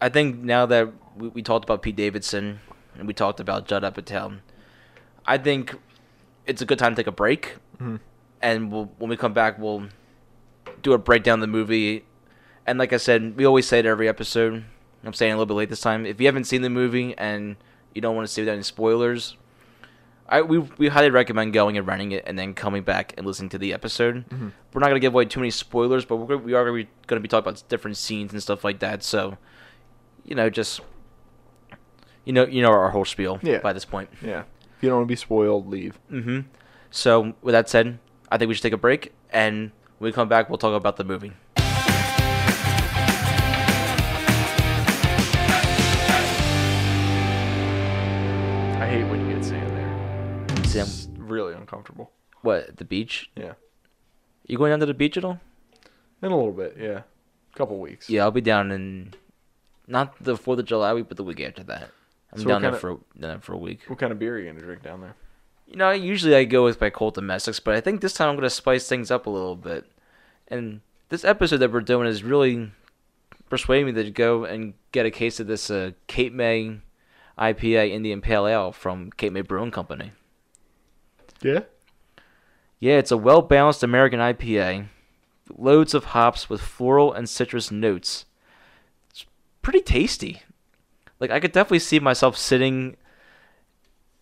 I 0.00 0.08
think 0.08 0.38
now 0.38 0.66
that 0.66 0.92
we, 1.16 1.28
we 1.28 1.42
talked 1.42 1.64
about 1.64 1.82
Pete 1.82 1.96
Davidson 1.96 2.60
and 2.96 3.06
we 3.06 3.14
talked 3.14 3.38
about 3.38 3.68
Judd 3.68 3.82
Apatow, 3.82 4.38
I 5.26 5.38
think 5.38 5.76
it's 6.46 6.60
a 6.62 6.66
good 6.66 6.78
time 6.78 6.92
to 6.92 6.96
take 6.96 7.06
a 7.06 7.12
break. 7.12 7.56
Mm-hmm. 7.76 7.96
And 8.40 8.70
we'll, 8.70 8.90
when 8.98 9.10
we 9.10 9.16
come 9.16 9.32
back, 9.32 9.58
we'll 9.58 9.88
do 10.82 10.92
a 10.92 10.98
breakdown 10.98 11.38
of 11.38 11.40
the 11.40 11.46
movie. 11.48 12.04
And 12.66 12.78
like 12.78 12.92
I 12.92 12.98
said, 12.98 13.36
we 13.36 13.44
always 13.44 13.66
say 13.66 13.78
it 13.80 13.86
every 13.86 14.08
episode. 14.08 14.64
I'm 15.04 15.12
saying 15.12 15.32
a 15.32 15.36
little 15.36 15.46
bit 15.46 15.54
late 15.54 15.68
this 15.70 15.80
time. 15.80 16.06
If 16.06 16.20
you 16.20 16.26
haven't 16.26 16.44
seen 16.44 16.62
the 16.62 16.70
movie 16.70 17.16
and 17.16 17.56
you 17.94 18.00
don't 18.00 18.14
want 18.14 18.26
to 18.28 18.32
see 18.32 18.42
without 18.42 18.54
any 18.54 18.62
spoilers, 18.62 19.36
I 20.28 20.42
we 20.42 20.58
we 20.58 20.88
highly 20.88 21.08
recommend 21.10 21.52
going 21.54 21.78
and 21.78 21.86
renting 21.86 22.12
it 22.12 22.24
and 22.26 22.38
then 22.38 22.52
coming 22.52 22.82
back 22.82 23.14
and 23.16 23.26
listening 23.26 23.48
to 23.50 23.58
the 23.58 23.72
episode. 23.72 24.24
We're 24.30 24.80
not 24.80 24.88
gonna 24.88 25.00
give 25.00 25.14
away 25.14 25.24
too 25.24 25.40
many 25.40 25.50
spoilers, 25.50 26.04
but 26.04 26.16
we're 26.16 26.36
we 26.36 26.52
are 26.52 26.64
gonna 26.64 26.76
be, 26.84 26.88
gonna 27.06 27.20
be 27.22 27.28
talking 27.28 27.48
about 27.48 27.62
different 27.68 27.96
scenes 27.96 28.32
and 28.32 28.42
stuff 28.42 28.62
like 28.64 28.80
that. 28.80 29.02
So, 29.02 29.38
you 30.24 30.34
know, 30.34 30.50
just 30.50 30.80
you 32.24 32.32
know, 32.34 32.44
you 32.46 32.60
know 32.60 32.68
our 32.70 32.90
whole 32.90 33.04
spiel 33.06 33.38
Yeah. 33.42 33.58
by 33.60 33.72
this 33.72 33.84
point. 33.86 34.10
Yeah. 34.20 34.42
If 34.76 34.82
you 34.82 34.90
don't 34.90 34.98
want 34.98 35.08
to 35.08 35.12
be 35.12 35.16
spoiled, 35.16 35.66
leave. 35.68 35.96
hmm 36.10 36.40
So, 36.90 37.34
with 37.40 37.52
that 37.54 37.68
said, 37.70 37.98
I 38.30 38.36
think 38.38 38.48
we 38.48 38.54
should 38.54 38.62
take 38.62 38.72
a 38.72 38.76
break, 38.78 39.12
and 39.30 39.70
when 39.98 40.08
we 40.08 40.12
come 40.12 40.28
back, 40.28 40.48
we'll 40.48 40.58
talk 40.58 40.74
about 40.74 40.96
the 40.96 41.04
movie. 41.04 41.32
I 48.80 48.86
hate 48.90 49.04
when 49.10 49.26
you 49.28 49.34
get 49.34 49.44
sand 49.44 49.70
there. 49.70 50.64
Sam, 50.66 50.86
It's 50.86 51.08
really 51.16 51.54
uncomfortable. 51.54 52.10
what 52.42 52.76
the 52.76 52.84
beach? 52.84 53.30
Yeah. 53.36 53.54
You 54.46 54.56
going 54.56 54.70
down 54.70 54.80
to 54.80 54.86
the 54.86 54.94
beach 54.94 55.16
at 55.16 55.24
all? 55.24 55.40
In 56.22 56.30
a 56.32 56.36
little 56.36 56.52
bit, 56.52 56.76
yeah. 56.78 57.02
A 57.54 57.56
couple 57.56 57.78
weeks. 57.78 58.08
Yeah, 58.08 58.22
I'll 58.22 58.30
be 58.30 58.40
down 58.40 58.70
in 58.70 59.14
not 59.86 60.22
the 60.22 60.36
Fourth 60.36 60.58
of 60.60 60.64
July 60.66 60.94
week, 60.94 61.06
but 61.08 61.16
the 61.16 61.24
week 61.24 61.40
after 61.40 61.62
that. 61.64 61.90
I'm 62.32 62.38
So 62.40 62.44
what 62.44 62.52
down 62.52 62.62
there 62.62 62.70
kinda- 62.72 62.80
for 62.80 62.90
down 63.20 63.30
there 63.30 63.40
for 63.40 63.52
a 63.54 63.58
week. 63.58 63.80
What 63.88 63.98
kind 63.98 64.12
of 64.12 64.18
beer 64.18 64.36
are 64.36 64.38
you 64.38 64.46
gonna 64.50 64.60
drink 64.64 64.82
down 64.82 65.00
there? 65.00 65.16
You 65.68 65.76
know, 65.76 65.90
usually 65.90 66.34
I 66.34 66.44
go 66.44 66.64
with 66.64 66.80
my 66.80 66.88
Colt 66.88 67.14
Domestics, 67.14 67.60
but 67.60 67.74
I 67.74 67.80
think 67.80 68.00
this 68.00 68.14
time 68.14 68.30
I'm 68.30 68.36
gonna 68.36 68.48
spice 68.48 68.88
things 68.88 69.10
up 69.10 69.26
a 69.26 69.30
little 69.30 69.54
bit. 69.54 69.84
And 70.48 70.80
this 71.10 71.24
episode 71.24 71.58
that 71.58 71.72
we're 71.72 71.82
doing 71.82 72.08
is 72.08 72.22
really 72.22 72.70
persuading 73.50 73.86
me 73.86 73.92
to 73.92 74.10
go 74.10 74.44
and 74.44 74.72
get 74.92 75.04
a 75.04 75.10
case 75.10 75.40
of 75.40 75.46
this 75.46 75.70
uh, 75.70 75.90
Cape 76.06 76.32
May 76.32 76.80
IPA 77.38 77.90
Indian 77.90 78.20
Pale 78.22 78.46
Ale 78.46 78.72
from 78.72 79.10
Cape 79.12 79.32
May 79.32 79.42
Brewing 79.42 79.70
Company. 79.70 80.12
Yeah. 81.42 81.60
Yeah, 82.80 82.94
it's 82.94 83.10
a 83.10 83.16
well 83.16 83.42
balanced 83.42 83.82
American 83.82 84.20
IPA, 84.20 84.86
loads 85.56 85.94
of 85.94 86.06
hops 86.06 86.48
with 86.48 86.60
floral 86.60 87.12
and 87.12 87.28
citrus 87.28 87.70
notes. 87.70 88.24
It's 89.10 89.26
pretty 89.62 89.80
tasty. 89.80 90.42
Like 91.20 91.30
I 91.30 91.40
could 91.40 91.52
definitely 91.52 91.80
see 91.80 92.00
myself 92.00 92.36
sitting 92.36 92.96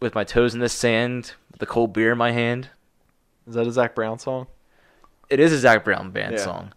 with 0.01 0.15
my 0.15 0.25
toes 0.25 0.55
in 0.55 0.61
the 0.61 0.69
sand, 0.69 1.35
with 1.53 1.63
a 1.63 1.67
cold 1.67 1.93
beer 1.93 2.13
in 2.13 2.19
my 2.19 2.33
hand. 2.33 2.69
Is 3.47 3.55
that 3.55 3.67
a 3.67 3.73
Zac 3.73 3.95
Brown 3.95 4.19
song? 4.19 4.47
It 5.31 5.41
is 5.41 5.53
a 5.53 5.59
Zac 5.59 5.85
Brown 5.85 6.11
band 6.11 6.33
Yeah. 6.37 6.45
song, 6.45 6.73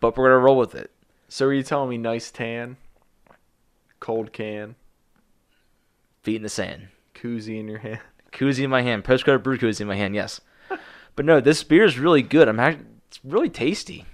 but 0.00 0.16
we're 0.16 0.28
gonna 0.28 0.38
roll 0.38 0.56
with 0.58 0.74
it. 0.74 0.90
So 1.28 1.46
are 1.46 1.52
you 1.52 1.62
telling 1.62 1.90
me 1.90 1.98
nice 1.98 2.30
tan, 2.30 2.76
cold 4.00 4.32
can, 4.32 4.76
Feet 6.22 6.36
in 6.36 6.42
the 6.42 6.48
sand. 6.48 6.88
koozie 7.14 7.58
in 7.58 7.68
your 7.68 7.78
hand? 7.78 8.00
Koozie 8.32 8.64
in 8.64 8.70
my 8.70 8.82
hand. 8.82 9.04
Postcard 9.04 9.42
brew 9.42 9.58
koozie 9.58 9.82
in 9.82 9.86
my 9.86 9.96
hand. 9.96 10.14
Yes. 10.14 10.40
but 11.16 11.24
no, 11.24 11.40
this 11.40 11.62
beer 11.64 11.84
is 11.84 11.98
really 11.98 12.22
good. 12.22 12.48
I'm 12.48 12.58
act- 12.60 12.84
it's 13.08 13.20
really 13.24 13.50
tasty. 13.50 14.06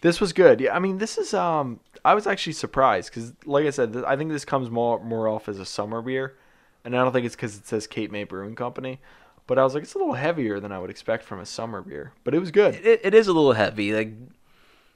This 0.00 0.20
was 0.20 0.32
good. 0.32 0.60
Yeah, 0.60 0.74
I 0.74 0.78
mean, 0.78 0.98
this 0.98 1.18
is 1.18 1.34
um. 1.34 1.80
I 2.04 2.14
was 2.14 2.26
actually 2.26 2.52
surprised 2.52 3.10
because, 3.10 3.32
like 3.44 3.66
I 3.66 3.70
said, 3.70 3.92
th- 3.92 4.04
I 4.06 4.16
think 4.16 4.30
this 4.30 4.44
comes 4.44 4.70
more 4.70 5.02
more 5.02 5.28
off 5.28 5.48
as 5.48 5.58
a 5.58 5.64
summer 5.64 6.00
beer, 6.02 6.36
and 6.84 6.96
I 6.96 7.02
don't 7.02 7.12
think 7.12 7.26
it's 7.26 7.34
because 7.34 7.56
it 7.56 7.66
says 7.66 7.86
Cape 7.86 8.10
May 8.10 8.24
Brewing 8.24 8.54
Company. 8.54 9.00
But 9.46 9.58
I 9.58 9.64
was 9.64 9.74
like, 9.74 9.82
it's 9.82 9.94
a 9.94 9.98
little 9.98 10.14
heavier 10.14 10.60
than 10.60 10.72
I 10.72 10.78
would 10.78 10.90
expect 10.90 11.24
from 11.24 11.40
a 11.40 11.46
summer 11.46 11.80
beer, 11.80 12.12
but 12.22 12.34
it 12.34 12.38
was 12.38 12.50
good. 12.50 12.74
It, 12.76 13.00
it 13.02 13.14
is 13.14 13.26
a 13.28 13.32
little 13.32 13.54
heavy. 13.54 13.92
Like 13.92 14.12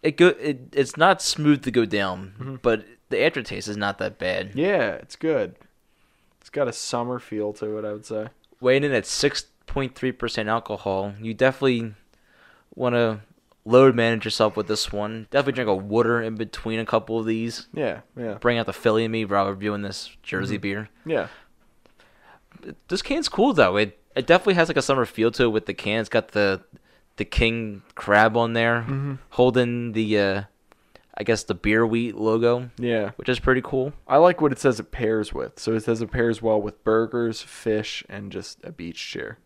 it 0.03 0.17
go. 0.17 0.29
It, 0.29 0.69
it's 0.73 0.97
not 0.97 1.21
smooth 1.23 1.63
to 1.65 1.71
go 1.71 1.85
down, 1.85 2.59
but 2.63 2.85
the 3.09 3.25
aftertaste 3.25 3.67
is 3.69 3.77
not 3.77 3.99
that 3.99 4.19
bad. 4.19 4.53
Yeah, 4.55 4.93
it's 4.93 5.17
good. 5.17 5.57
It's 6.41 6.51
got 6.51 6.69
a 6.69 6.73
summer 6.73 7.19
feel 7.19 7.53
to 7.55 7.79
it. 7.79 7.85
I 7.85 7.93
would 7.93 8.07
say. 8.07 8.29
weighing 8.61 8.85
in 8.85 8.93
at 8.93 9.05
6.3% 9.05 10.47
alcohol, 10.47 11.15
you 11.21 11.35
definitely 11.35 11.95
want 12.75 12.95
to 12.95 13.21
load 13.65 13.95
manage 13.95 14.25
yourself 14.25 14.57
with 14.57 14.67
this 14.67 14.93
one. 14.93 15.27
Definitely 15.31 15.53
drink 15.65 15.69
a 15.71 15.75
water 15.75 16.21
in 16.21 16.35
between 16.35 16.79
a 16.81 16.85
couple 16.87 17.19
of 17.19 17.27
these. 17.27 17.69
Yeah, 17.73 18.01
yeah, 18.17 18.35
Bring 18.35 18.59
out 18.59 18.67
the 18.67 18.73
Philly 18.73 19.05
in 19.05 19.11
me 19.11 19.25
while 19.25 19.49
reviewing 19.49 19.83
this 19.83 20.11
Jersey 20.23 20.57
beer. 20.57 20.89
yeah. 21.07 21.29
This 22.89 23.03
can's 23.03 23.29
cool 23.29 23.53
though. 23.55 23.77
It 23.77 23.99
it 24.15 24.27
definitely 24.27 24.55
has 24.55 24.69
like 24.69 24.77
a 24.77 24.83
summer 24.83 25.05
feel 25.07 25.31
to 25.33 25.45
it 25.45 25.49
with 25.49 25.67
the 25.67 25.75
can. 25.75 26.01
It's 26.01 26.09
got 26.09 26.29
the 26.29 26.63
the 27.17 27.25
king 27.25 27.83
crab 27.95 28.37
on 28.37 28.53
there 28.53 29.19
holding 29.31 29.93
the 29.93 30.19
uh 30.19 30.43
I 31.17 31.25
guess 31.25 31.43
the 31.45 31.55
beer 31.55 31.87
wheat 31.87 32.15
logo, 32.15 32.71
Yeah. 32.79 33.11
which 33.17 33.29
is 33.29 33.39
pretty 33.39 33.61
cool. 33.63 33.93
I 34.09 34.17
like 34.19 34.41
what 34.41 34.51
it 34.53 34.59
says 34.59 34.81
it 34.81 34.93
pairs 34.93 35.33
with. 35.33 35.59
So 35.59 35.73
it 35.75 35.81
says 35.85 36.01
it 36.01 36.11
pairs 36.11 36.41
well 36.41 36.61
with 36.61 36.83
burgers, 36.85 37.43
fish, 37.43 38.03
and 38.09 38.33
just 38.33 38.59
a 38.65 38.73
beach 38.73 39.11
chair. 39.11 39.39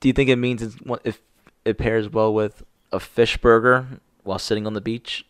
Do 0.00 0.08
you 0.08 0.12
think 0.12 0.28
it 0.28 0.36
means 0.36 0.60
it's, 0.62 0.76
if 1.04 1.20
it 1.64 1.78
pairs 1.78 2.08
well 2.08 2.32
with 2.32 2.62
a 2.92 3.00
fish 3.00 3.36
burger 3.36 3.86
while 4.22 4.38
sitting 4.38 4.66
on 4.66 4.74
the 4.74 4.80
beach? 4.80 5.26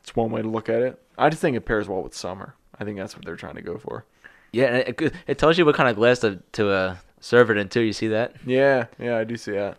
It's 0.00 0.14
one 0.16 0.30
way 0.30 0.42
to 0.42 0.48
look 0.48 0.68
at 0.68 0.82
it. 0.82 1.02
I 1.16 1.28
just 1.28 1.42
think 1.42 1.56
it 1.56 1.62
pairs 1.62 1.88
well 1.88 2.02
with 2.02 2.14
summer. 2.14 2.54
I 2.78 2.84
think 2.84 2.96
that's 2.96 3.16
what 3.16 3.24
they're 3.24 3.36
trying 3.36 3.56
to 3.56 3.62
go 3.62 3.76
for. 3.76 4.04
Yeah, 4.52 4.66
and 4.66 4.88
it, 4.88 5.14
it, 5.26 5.38
tells 5.38 5.58
you 5.58 5.66
what 5.66 5.74
kind 5.74 5.88
of 5.88 5.96
glass 5.96 6.20
to 6.20 6.42
to 6.52 6.70
uh, 6.70 6.96
serve 7.20 7.50
it 7.50 7.58
in 7.58 7.68
too. 7.68 7.80
You 7.80 7.92
see 7.92 8.08
that? 8.08 8.36
Yeah, 8.46 8.86
yeah, 8.98 9.18
I 9.18 9.24
do 9.24 9.36
see 9.36 9.52
that. 9.52 9.76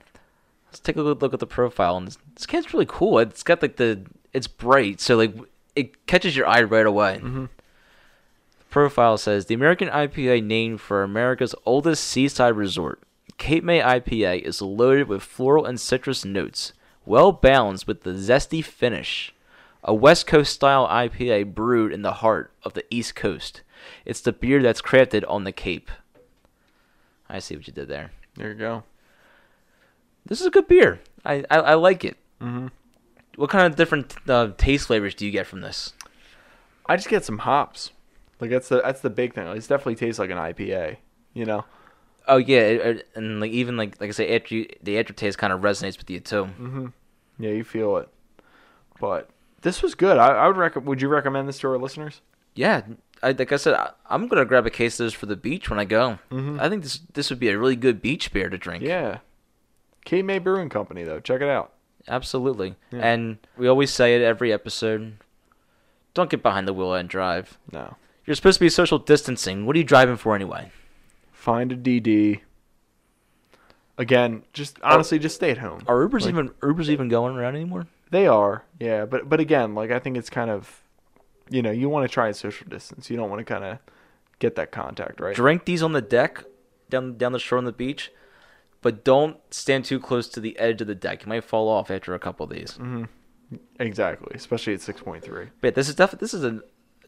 Let's 0.68 0.80
take 0.80 0.98
a 0.98 1.04
good 1.04 1.22
look 1.22 1.34
at 1.34 1.40
the 1.40 1.48
profile. 1.48 1.98
And 1.98 2.08
this, 2.08 2.18
this 2.36 2.46
can's 2.46 2.72
really 2.74 2.86
cool. 2.88 3.18
It's 3.18 3.42
got 3.42 3.62
like 3.62 3.78
the 3.78 4.06
it's 4.34 4.48
bright, 4.48 5.00
so 5.00 5.18
like 5.18 5.34
it 5.76 6.06
catches 6.06 6.36
your 6.36 6.48
eye 6.48 6.62
right 6.62 6.86
away. 6.86 7.16
Mm-hmm. 7.16 7.46
Profile 8.70 9.18
says 9.18 9.48
the 9.48 9.56
American 9.56 9.90
IPA 9.90 10.44
named 10.44 10.82
for 10.82 11.02
America's 11.02 11.56
oldest 11.66 12.04
seaside 12.04 12.56
resort. 12.56 13.02
Cape 13.40 13.64
May 13.64 13.80
IPA 13.80 14.42
is 14.44 14.62
loaded 14.62 15.08
with 15.08 15.24
floral 15.24 15.66
and 15.66 15.80
citrus 15.80 16.24
notes, 16.24 16.74
well 17.06 17.32
balanced 17.32 17.88
with 17.88 18.04
the 18.04 18.12
zesty 18.12 18.64
finish. 18.64 19.34
A 19.84 19.96
West 19.96 20.28
Coast 20.28 20.54
style 20.54 20.86
IPA 20.88 21.56
brewed 21.56 21.94
in 21.94 22.02
the 22.02 22.16
heart 22.16 22.52
of 22.64 22.74
the 22.74 22.84
East 22.92 23.16
Coast. 23.16 23.64
It's 24.06 24.20
the 24.20 24.34
beer 24.34 24.62
that's 24.62 24.82
crafted 24.82 25.24
on 25.28 25.46
the 25.46 25.54
Cape. 25.54 25.90
I 27.30 27.40
see 27.40 27.56
what 27.56 27.66
you 27.66 27.74
did 27.74 27.88
there. 27.88 28.12
There 28.36 28.50
you 28.50 28.56
go. 28.56 28.84
This 30.26 30.42
is 30.42 30.48
a 30.48 30.52
good 30.52 30.68
beer. 30.68 31.00
I 31.26 31.46
I, 31.50 31.58
I 31.60 31.74
like 31.76 32.04
it. 32.04 32.18
Mm-hmm. 32.42 32.68
What 33.38 33.50
kind 33.50 33.66
of 33.66 33.78
different 33.78 34.16
uh, 34.28 34.52
taste 34.58 34.88
flavors 34.88 35.16
do 35.16 35.26
you 35.26 35.32
get 35.32 35.48
from 35.48 35.62
this? 35.62 35.94
I 36.88 36.98
just 36.98 37.08
get 37.08 37.24
some 37.24 37.40
hops. 37.40 37.92
Like 38.42 38.50
that's 38.50 38.68
the 38.68 38.82
that's 38.82 39.00
the 39.02 39.10
big 39.10 39.34
thing. 39.34 39.48
It 39.48 39.60
definitely 39.62 39.96
tastes 39.96 40.20
like 40.20 40.30
an 40.30 40.38
IPA. 40.38 40.98
You 41.34 41.46
know. 41.46 41.64
Oh 42.28 42.38
yeah, 42.38 42.60
it, 42.60 43.08
and 43.16 43.40
like 43.40 43.52
even 43.52 43.78
like 43.78 44.00
like 44.00 44.10
I 44.10 44.12
say, 44.12 44.36
after 44.36 44.56
you, 44.56 44.68
the 44.84 45.00
aftertaste 45.00 45.38
kind 45.38 45.52
of 45.54 45.62
resonates 45.62 45.98
with 45.98 46.10
you 46.10 46.20
too. 46.20 46.46
Mm-hmm. 46.46 46.86
Yeah, 47.40 47.52
you 47.52 47.64
feel 47.64 47.98
it. 47.98 48.10
But 49.00 49.30
this 49.62 49.82
was 49.82 49.96
good. 49.96 50.18
I, 50.18 50.28
I 50.30 50.48
would 50.48 50.58
rec- 50.58 50.76
Would 50.76 51.02
you 51.02 51.08
recommend 51.08 51.48
this 51.48 51.60
to 51.60 51.68
our 51.70 51.78
listeners? 51.78 52.22
Yeah, 52.56 52.82
I, 53.24 53.32
like 53.32 53.52
I 53.52 53.56
said, 53.56 53.74
I, 53.76 53.92
I'm 54.10 54.28
gonna 54.28 54.46
grab 54.46 54.66
a 54.66 54.70
case 54.70 55.00
of 55.00 55.06
this 55.06 55.14
for 55.14 55.26
the 55.26 55.36
beach 55.38 55.70
when 55.70 55.80
I 55.80 55.86
go. 55.86 56.20
Mm-hmm. 56.32 56.60
I 56.60 56.70
think 56.70 56.84
this 56.84 57.00
this 57.14 57.30
would 57.30 57.40
be 57.40 57.50
a 57.50 57.58
really 57.58 57.76
good 57.76 58.02
beach 58.02 58.32
beer 58.34 58.50
to 58.50 58.58
drink. 58.58 58.84
Yeah. 58.84 59.20
Cape 60.06 60.26
May 60.26 60.40
Brewing 60.40 60.70
Company 60.70 61.04
though. 61.04 61.20
Check 61.20 61.42
it 61.42 61.50
out. 61.50 61.74
absolutely. 62.08 62.76
And 62.92 63.38
we 63.58 63.68
always 63.68 63.92
say 63.92 64.16
it 64.16 64.22
every 64.22 64.52
episode. 64.52 65.18
Don't 66.14 66.30
get 66.30 66.42
behind 66.42 66.68
the 66.68 66.74
wheel 66.74 66.94
and 66.94 67.08
drive. 67.08 67.58
No. 67.72 67.96
You're 68.26 68.36
supposed 68.36 68.58
to 68.60 68.66
be 68.66 68.70
social 68.70 68.98
distancing. 68.98 69.66
What 69.66 69.76
are 69.76 69.80
you 69.80 69.86
driving 69.86 70.18
for 70.18 70.36
anyway? 70.36 70.72
Find 71.40 71.72
a 71.72 71.78
DD. 71.78 72.42
Again, 73.98 74.44
just 74.52 74.78
honestly, 74.84 75.20
just 75.20 75.36
stay 75.36 75.52
at 75.52 75.60
home. 75.60 75.84
Are 75.88 76.06
Ubers 76.06 76.22
Like- 76.24 76.30
even 76.32 76.50
Ubers 76.62 76.90
even 76.90 77.08
going 77.08 77.38
around 77.38 77.56
anymore? 77.56 77.88
They 78.12 78.28
are, 78.28 78.64
yeah, 78.78 79.06
but 79.06 79.30
but 79.30 79.40
again, 79.40 79.74
like 79.74 79.90
I 79.90 80.00
think 80.00 80.18
it's 80.18 80.30
kind 80.30 80.50
of, 80.50 80.82
you 81.50 81.62
know, 81.62 81.72
you 81.72 81.88
want 81.88 82.10
to 82.10 82.14
try 82.14 82.28
and 82.28 82.36
social 82.36 82.68
distance. 82.68 83.10
You 83.10 83.16
don't 83.16 83.30
want 83.30 83.40
to 83.40 83.46
kind 83.46 83.64
of 83.64 83.78
get 84.40 84.56
that 84.56 84.72
contact, 84.74 85.22
right? 85.22 85.34
drink 85.34 85.64
these 85.64 85.82
on 85.82 85.94
the 85.94 86.02
deck 86.02 86.44
down 86.90 87.18
down 87.18 87.32
the 87.32 87.40
shore 87.40 87.58
on 87.58 87.64
the 87.64 87.72
beach, 87.72 88.12
but 88.82 89.06
don't 89.06 89.38
stand 89.50 89.86
too 89.86 89.98
close 90.00 90.28
to 90.30 90.42
the 90.42 90.60
edge 90.60 90.82
of 90.82 90.88
the 90.88 90.96
deck. 90.96 91.24
You 91.24 91.30
might 91.30 91.46
fall 91.46 91.70
off 91.70 91.90
after 91.90 92.14
a 92.14 92.20
couple 92.20 92.44
of 92.44 92.50
these. 92.50 92.74
Mm-hmm. 92.74 93.04
Exactly, 93.80 94.32
especially 94.36 94.74
at 94.74 94.82
six 94.82 95.00
point 95.02 95.24
three. 95.24 95.48
But 95.62 95.76
this 95.76 95.88
is 95.88 95.96
definitely 95.96 96.26
this 96.26 96.34
is 96.34 96.44
a 96.44 96.62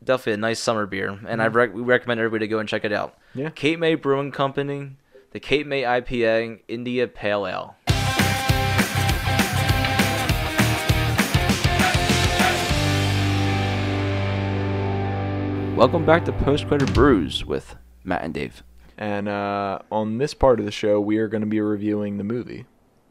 definitely 0.03 0.33
a 0.33 0.37
nice 0.37 0.59
summer 0.59 0.85
beer, 0.85 1.19
and 1.27 1.41
I 1.41 1.47
rec- 1.47 1.73
we 1.73 1.81
recommend 1.81 2.19
everybody 2.19 2.45
to 2.45 2.49
go 2.49 2.59
and 2.59 2.67
check 2.67 2.83
it 2.85 2.91
out. 2.91 3.19
Mm-hmm. 3.29 3.39
Yeah. 3.39 3.49
Cape 3.51 3.79
May 3.79 3.95
Brewing 3.95 4.31
Company, 4.31 4.91
the 5.31 5.39
Cape 5.39 5.67
May 5.67 5.83
IPA 5.83 6.61
India 6.67 7.07
Pale 7.07 7.47
Ale. 7.47 7.75
Welcome 15.75 16.05
back 16.05 16.25
to 16.25 16.31
Post 16.31 16.67
Credit 16.67 16.93
Brews 16.93 17.45
with 17.45 17.75
Matt 18.03 18.23
and 18.23 18.33
Dave. 18.33 18.61
And 18.97 19.27
uh, 19.27 19.79
on 19.91 20.19
this 20.19 20.33
part 20.35 20.59
of 20.59 20.65
the 20.65 20.71
show, 20.71 21.01
we 21.01 21.17
are 21.17 21.27
going 21.27 21.41
to 21.41 21.47
be 21.47 21.59
reviewing 21.59 22.17
the 22.17 22.23
movie. 22.23 22.65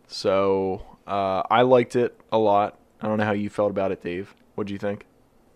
So 0.07 0.87
uh, 1.07 1.43
I 1.51 1.63
liked 1.63 1.97
it 1.97 2.21
a 2.31 2.39
lot. 2.39 2.79
I 3.01 3.09
don't 3.09 3.19
know 3.19 3.25
how 3.25 3.33
you 3.33 3.51
felt 3.51 3.71
about 3.71 3.91
it, 3.91 4.03
Dave. 4.03 4.35
What 4.55 4.69
do 4.69 4.73
you 4.73 4.79
think? 4.79 5.05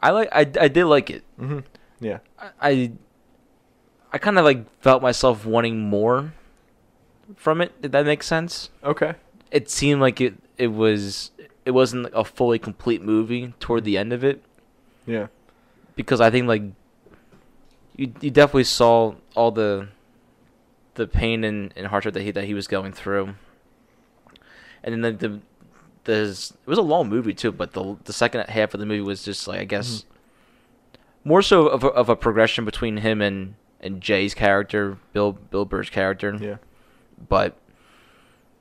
I 0.05 0.11
like 0.11 0.29
I, 0.33 0.41
I 0.61 0.69
did 0.69 0.85
like 0.85 1.09
it. 1.09 1.25
Mm-hmm. 1.41 1.61
Yeah. 2.01 2.19
I 2.61 2.93
I 4.13 4.19
kind 4.19 4.39
of 4.39 4.45
like 4.45 4.69
felt 4.83 5.01
myself 5.03 5.47
wanting 5.47 5.81
more 5.81 6.33
from 7.37 7.61
it. 7.61 7.81
Did 7.81 7.93
that 7.93 8.05
make 8.05 8.23
sense? 8.23 8.69
Okay. 8.85 9.15
It 9.51 9.71
seemed 9.71 10.01
like 10.03 10.21
it 10.21 10.35
it 10.59 10.69
was 10.69 11.31
it 11.65 11.71
wasn't 11.71 12.11
a 12.13 12.23
fully 12.25 12.59
complete 12.59 13.01
movie 13.01 13.55
toward 13.59 13.85
the 13.85 13.97
end 13.97 14.13
of 14.13 14.23
it 14.23 14.45
Yeah. 15.07 15.29
because 15.97 16.21
I 16.21 16.29
think 16.31 16.47
like 16.47 16.63
you 17.97 18.13
you 18.21 18.31
definitely 18.31 18.65
saw 18.65 19.15
all 19.35 19.51
the 19.51 19.89
the 20.95 21.07
pain 21.07 21.43
and, 21.45 21.73
and 21.77 21.87
hardship 21.87 22.13
that 22.15 22.23
he 22.23 22.31
that 22.33 22.45
he 22.45 22.53
was 22.55 22.69
going 22.69 22.93
through. 22.93 23.35
And 24.85 24.93
then 24.93 25.01
the, 25.01 25.13
the 25.29 25.41
there's 26.05 26.51
it 26.51 26.69
was 26.69 26.79
a 26.79 26.83
long 26.83 27.09
movie 27.09 27.35
too, 27.35 27.53
but 27.53 27.73
the 27.73 27.97
the 28.05 28.13
second 28.13 28.49
half 28.49 28.75
of 28.75 28.81
the 28.81 28.87
movie 28.87 29.01
was 29.01 29.25
just 29.25 29.49
like 29.49 29.61
I 29.61 29.65
guess 29.65 29.89
mm-hmm. 30.03 31.29
more 31.29 31.43
so 31.43 31.67
of 31.67 31.85
a, 31.85 31.89
of 31.89 32.09
a 32.09 32.17
progression 32.17 32.65
between 32.65 32.99
him 32.99 33.21
and 33.21 33.55
and 33.81 34.01
Jay's 34.01 34.35
character, 34.35 34.99
Bill 35.13 35.33
Bill 35.33 35.65
Burr's 35.65 35.91
character. 35.91 36.37
Yeah. 36.41 36.57
But 37.29 37.57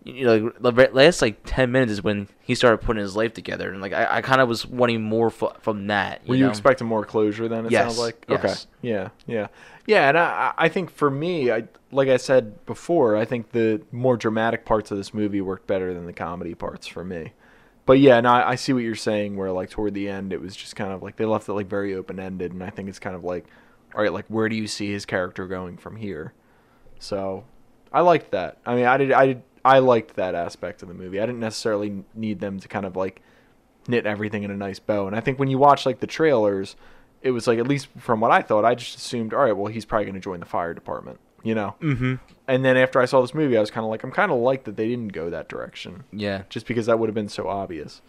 you 0.04 0.26
know, 0.26 0.52
like, 0.60 0.76
the 0.76 0.90
last 0.94 1.22
like 1.22 1.40
ten 1.46 1.72
minutes 1.72 1.94
is 1.94 2.04
when 2.04 2.28
he 2.42 2.56
started 2.56 2.80
putting 2.80 3.02
his 3.02 3.16
life 3.16 3.34
together, 3.34 3.72
and 3.72 3.82
like 3.82 3.94
I, 3.94 4.18
I 4.18 4.22
kind 4.22 4.42
of 4.42 4.50
was 4.50 4.66
wanting 4.66 5.02
more 5.02 5.28
f- 5.28 5.62
from 5.62 5.88
that. 5.88 6.28
Were 6.28 6.36
you 6.36 6.44
know? 6.44 6.50
expecting 6.50 6.88
more 6.88 7.06
closure 7.06 7.48
then? 7.48 7.66
It 7.66 7.72
Yes, 7.72 7.96
sounds 7.96 8.00
like. 8.00 8.26
yes. 8.28 8.40
Okay. 8.44 8.90
Yeah. 8.90 9.10
Yeah. 9.28 9.48
Yeah. 9.86 10.10
And 10.10 10.18
I, 10.18 10.54
I 10.58 10.70
think 10.70 10.90
for 10.92 11.10
me, 11.10 11.52
I 11.52 11.68
like 11.92 12.10
I 12.10 12.18
said 12.18 12.66
before, 12.66 13.16
I 13.16 13.26
think 13.26 13.52
the 13.52 13.82
more 13.92 14.18
dramatic 14.18 14.66
parts 14.66 14.92
of 14.92 14.98
this 14.98 15.14
movie 15.14 15.42
worked 15.42 15.68
better 15.68 15.94
than 15.94 16.06
the 16.06 16.14
comedy 16.14 16.56
parts 16.56 16.88
for 16.88 17.04
me. 17.04 17.34
But 17.86 18.00
yeah, 18.00 18.20
no, 18.22 18.30
I, 18.32 18.52
I 18.52 18.56
see 18.56 18.74
what 18.74 18.84
you're 18.84 18.96
saying. 18.96 19.36
Where 19.36 19.52
like 19.52 19.70
toward 19.70 19.94
the 19.94 20.10
end, 20.10 20.34
it 20.34 20.42
was 20.42 20.56
just 20.56 20.76
kind 20.76 20.92
of 20.92 21.04
like 21.04 21.16
they 21.18 21.26
left 21.26 21.48
it 21.50 21.54
like 21.54 21.68
very 21.68 21.94
open 21.96 22.20
ended, 22.20 22.52
and 22.52 22.64
I 22.64 22.70
think 22.70 22.90
it's 22.90 23.00
kind 23.00 23.16
of 23.16 23.24
like, 23.24 23.46
all 23.96 24.02
right, 24.02 24.12
like 24.14 24.26
where 24.28 24.50
do 24.50 24.56
you 24.56 24.68
see 24.68 24.92
his 24.92 25.06
character 25.06 25.48
going 25.48 25.78
from 25.78 25.98
here? 25.98 26.34
So, 27.00 27.44
I 27.92 28.00
liked 28.02 28.32
that. 28.32 28.58
I 28.66 28.76
mean, 28.76 28.86
I 28.86 28.98
did, 28.98 29.12
I 29.12 29.26
did, 29.28 29.44
I 29.66 29.80
liked 29.80 30.16
that 30.16 30.36
aspect 30.36 30.82
of 30.82 30.88
the 30.88 30.94
movie. 30.94 31.20
I 31.20 31.26
didn't 31.26 31.40
necessarily 31.40 32.04
need 32.14 32.40
them 32.40 32.60
to 32.60 32.68
kind 32.68 32.86
of 32.86 32.96
like 32.96 33.22
knit 33.88 34.06
everything 34.06 34.44
in 34.44 34.52
a 34.52 34.58
nice 34.58 34.80
bow. 34.80 35.08
And 35.08 35.16
I 35.16 35.22
think 35.22 35.40
when 35.40 35.50
you 35.50 35.58
watch 35.58 35.86
like 35.86 36.00
the 36.00 36.08
trailers, 36.08 36.76
it 37.22 37.32
was 37.32 37.48
like 37.48 37.60
at 37.60 37.68
least 37.68 37.88
from 37.98 38.20
what 38.20 38.32
I 38.32 38.42
thought, 38.42 38.66
I 38.66 38.76
just 38.76 38.98
assumed, 38.98 39.34
all 39.34 39.44
right, 39.44 39.56
well, 39.56 39.72
he's 39.72 39.86
probably 39.86 40.06
going 40.06 40.16
to 40.16 40.22
join 40.22 40.40
the 40.40 40.46
fire 40.46 40.74
department, 40.74 41.20
you 41.44 41.56
know. 41.56 41.76
Mm-hmm. 41.82 42.16
And 42.48 42.66
then 42.66 42.76
after 42.76 43.00
I 43.00 43.06
saw 43.06 43.22
this 43.22 43.34
movie, 43.34 43.58
I 43.58 43.62
was 43.62 43.72
kind 43.72 43.86
of 43.86 43.90
like, 43.90 44.04
I'm 44.04 44.12
kind 44.12 44.32
of 44.32 44.40
like 44.40 44.66
that 44.66 44.76
they 44.76 44.88
didn't 44.88 45.14
go 45.14 45.30
that 45.30 45.48
direction, 45.48 46.04
yeah. 46.12 46.44
just 46.50 46.66
because 46.68 46.86
that 46.88 47.00
would 47.00 47.08
have 47.08 47.16
been 47.16 47.30
so 47.30 47.48
obvious. 47.48 48.02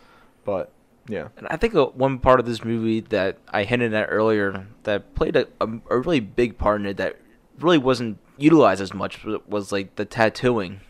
But 0.45 0.73
yeah, 1.09 1.29
And 1.37 1.47
I 1.51 1.57
think 1.57 1.75
uh, 1.75 1.87
one 1.87 2.19
part 2.19 2.41
of 2.41 2.47
this 2.47 2.65
movie 2.65 3.01
that 3.01 3.39
I 3.49 3.65
hinted 3.65 3.93
at 3.95 4.09
earlier 4.11 4.67
that 4.85 5.15
played 5.15 5.37
a, 5.37 5.47
a, 5.61 5.69
a 5.91 5.99
really 5.99 6.21
big 6.21 6.57
part 6.59 6.81
in 6.81 6.87
it 6.87 6.97
that 6.97 7.17
really 7.61 7.79
wasn't 7.79 8.19
utilized 8.39 8.81
as 8.81 8.95
much 8.95 9.23
was, 9.25 9.41
was 9.47 9.73
like 9.73 9.97
the 9.97 10.05
tattooing. 10.05 10.81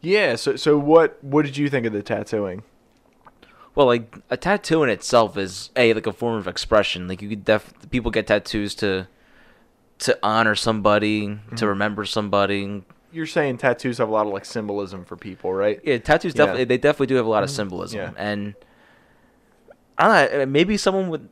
Yeah. 0.00 0.36
So 0.36 0.56
so 0.56 0.78
what 0.78 1.22
what 1.22 1.44
did 1.44 1.56
you 1.56 1.68
think 1.68 1.86
of 1.86 1.92
the 1.92 2.02
tattooing? 2.02 2.62
Well, 3.74 3.86
like 3.86 4.16
a 4.30 4.36
tattoo 4.36 4.82
in 4.82 4.88
itself 4.88 5.36
is 5.36 5.70
a 5.76 5.92
like 5.92 6.06
a 6.06 6.12
form 6.12 6.36
of 6.36 6.48
expression. 6.48 7.08
Like 7.08 7.20
you 7.20 7.28
could 7.28 7.44
def 7.44 7.72
people 7.90 8.10
get 8.10 8.26
tattoos 8.26 8.74
to 8.76 9.08
to 9.98 10.18
honor 10.22 10.54
somebody, 10.54 11.26
to 11.26 11.32
mm-hmm. 11.32 11.66
remember 11.66 12.04
somebody. 12.04 12.82
You're 13.12 13.26
saying 13.26 13.58
tattoos 13.58 13.98
have 13.98 14.08
a 14.08 14.12
lot 14.12 14.26
of 14.26 14.32
like 14.32 14.44
symbolism 14.44 15.04
for 15.04 15.16
people, 15.16 15.52
right? 15.52 15.80
Yeah, 15.84 15.98
tattoos 15.98 16.34
Yeah. 16.34 16.44
definitely 16.44 16.64
they 16.64 16.78
definitely 16.78 17.08
do 17.08 17.16
have 17.16 17.26
a 17.26 17.28
lot 17.28 17.42
of 17.42 17.50
mm-hmm. 17.50 17.56
symbolism, 17.56 17.98
Yeah. 18.00 18.10
and 18.16 18.54
I 19.98 20.26
don't 20.26 20.38
know. 20.38 20.46
Maybe 20.46 20.76
someone 20.76 21.08
with 21.08 21.28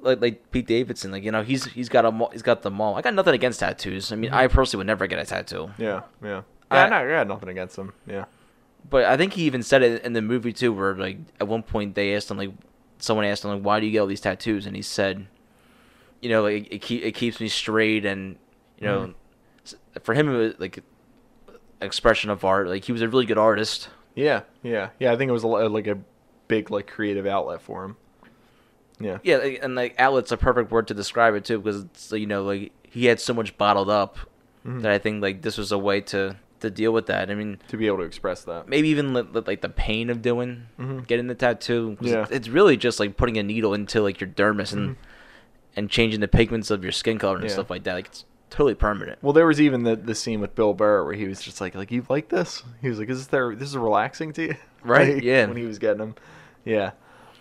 like 0.00 0.20
like 0.20 0.50
Pete 0.50 0.66
Davidson, 0.66 1.10
like 1.10 1.24
you 1.24 1.32
know, 1.32 1.42
he's 1.42 1.64
he's 1.66 1.88
got 1.88 2.04
a 2.04 2.28
he's 2.32 2.42
got 2.42 2.62
the 2.62 2.70
mall. 2.70 2.96
I 2.96 3.02
got 3.02 3.14
nothing 3.14 3.34
against 3.34 3.60
tattoos. 3.60 4.12
I 4.12 4.16
mean, 4.16 4.30
mm-hmm. 4.30 4.38
I 4.38 4.46
personally 4.48 4.80
would 4.80 4.86
never 4.86 5.06
get 5.06 5.18
a 5.18 5.24
tattoo, 5.24 5.70
Yeah, 5.78 6.02
yeah. 6.22 6.42
I- 6.74 6.88
Yeah, 6.88 6.98
I 7.00 7.08
got 7.08 7.28
nothing 7.28 7.48
against 7.48 7.76
him. 7.78 7.92
Yeah. 8.06 8.24
but 8.90 9.04
I 9.04 9.16
think 9.16 9.32
he 9.34 9.44
even 9.44 9.62
said 9.62 9.82
it 9.82 10.04
in 10.04 10.12
the 10.12 10.22
movie 10.22 10.52
too, 10.52 10.72
where 10.72 10.94
like 10.94 11.18
at 11.40 11.48
one 11.48 11.62
point 11.62 11.94
they 11.94 12.14
asked 12.14 12.30
him 12.30 12.36
like 12.38 12.50
someone 12.98 13.24
asked 13.26 13.44
him 13.44 13.50
like 13.50 13.62
why 13.62 13.80
do 13.80 13.86
you 13.86 13.92
get 13.92 14.00
all 14.00 14.06
these 14.06 14.20
tattoos, 14.20 14.66
and 14.66 14.76
he 14.76 14.82
said, 14.82 15.26
you 16.20 16.28
know, 16.30 16.42
like 16.42 16.66
it 16.72 16.90
it 16.90 17.14
keeps 17.14 17.40
me 17.40 17.48
straight, 17.48 18.04
and 18.04 18.36
you 18.78 18.86
know, 18.86 19.14
s- 19.64 19.74
for 20.02 20.14
him 20.14 20.28
it 20.28 20.36
was 20.38 20.54
like 20.58 20.80
expression 21.80 22.30
of 22.30 22.44
art. 22.44 22.68
Like 22.68 22.84
he 22.84 22.92
was 22.92 23.02
a 23.02 23.08
really 23.08 23.26
good 23.26 23.38
artist. 23.38 23.88
Yeah, 24.14 24.42
yeah, 24.62 24.90
yeah. 24.98 25.12
I 25.12 25.16
think 25.16 25.28
it 25.28 25.32
was 25.32 25.42
a, 25.42 25.48
like 25.48 25.86
a 25.86 25.98
big 26.48 26.70
like 26.70 26.86
creative 26.86 27.26
outlet 27.26 27.60
for 27.62 27.84
him. 27.84 27.96
Yeah, 29.00 29.18
Yeah, 29.24 29.38
and 29.38 29.74
like 29.74 29.96
outlet's 29.98 30.30
a 30.30 30.36
perfect 30.36 30.70
word 30.70 30.86
to 30.88 30.94
describe 30.94 31.34
it 31.34 31.44
too, 31.44 31.58
because 31.58 31.82
it's 31.82 32.12
you 32.12 32.26
know 32.26 32.44
like 32.44 32.70
he 32.84 33.06
had 33.06 33.18
so 33.20 33.34
much 33.34 33.56
bottled 33.58 33.90
up 33.90 34.18
Mm-hmm. 34.66 34.80
that 34.80 34.92
I 34.92 34.98
think 34.98 35.20
like 35.20 35.42
this 35.42 35.58
was 35.58 35.72
a 35.72 35.78
way 35.78 36.00
to 36.02 36.36
to 36.60 36.70
deal 36.70 36.92
with 36.92 37.06
that. 37.06 37.30
I 37.30 37.34
mean, 37.34 37.58
to 37.68 37.76
be 37.76 37.86
able 37.86 37.98
to 37.98 38.02
express 38.04 38.44
that. 38.44 38.68
maybe 38.68 38.88
even 38.88 39.12
li- 39.14 39.22
li- 39.32 39.42
like 39.46 39.60
the 39.60 39.68
pain 39.68 40.10
of 40.10 40.22
doing 40.22 40.66
getting 41.06 41.26
the 41.26 41.34
tattoo. 41.34 41.90
Mm-hmm. 42.00 42.06
Yeah. 42.06 42.26
it's, 42.30 42.48
really 42.48 42.76
just 42.76 43.00
like 43.00 43.16
putting 43.16 43.36
a 43.38 43.42
needle 43.42 43.74
into 43.74 44.00
like 44.02 44.20
your 44.20 44.28
dermis 44.30 44.72
and 44.72 44.96
and 45.76 45.90
changing 45.90 46.20
the 46.20 46.28
pigments 46.28 46.70
of 46.70 46.82
your 46.82 46.92
skin 46.92 47.18
color 47.18 47.34
and 47.36 47.40
Mm-hmm. 47.44 47.48
Yeah. 47.48 47.54
stuff 47.54 47.70
like 47.70 47.82
that. 47.84 47.94
Like 47.94 48.06
it's 48.06 48.24
totally 48.50 48.74
permanent. 48.74 49.18
Well, 49.22 49.32
there 49.32 49.46
was 49.46 49.60
even 49.60 49.82
the 49.82 49.96
the 49.96 50.14
scene 50.14 50.40
with 50.40 50.54
Bill 50.54 50.72
Burr 50.74 51.04
where 51.04 51.14
he 51.14 51.26
was 51.26 51.42
just 51.42 51.60
like, 51.60 51.74
like 51.74 51.90
you 51.90 52.06
like 52.08 52.28
this? 52.28 52.62
He 52.80 52.88
was 52.88 52.98
like, 52.98 53.08
is 53.10 53.18
this 53.18 53.26
there? 53.28 53.54
This 53.54 53.68
is 53.70 53.76
relaxing 53.76 54.32
to 54.34 54.42
you, 54.42 54.54
Right, 54.84 55.14
Like, 55.14 55.22
yeah. 55.24 55.46
When 55.46 55.56
he 55.56 55.64
was 55.64 55.78
getting 55.78 55.98
them, 55.98 56.14
yeah. 56.64 56.92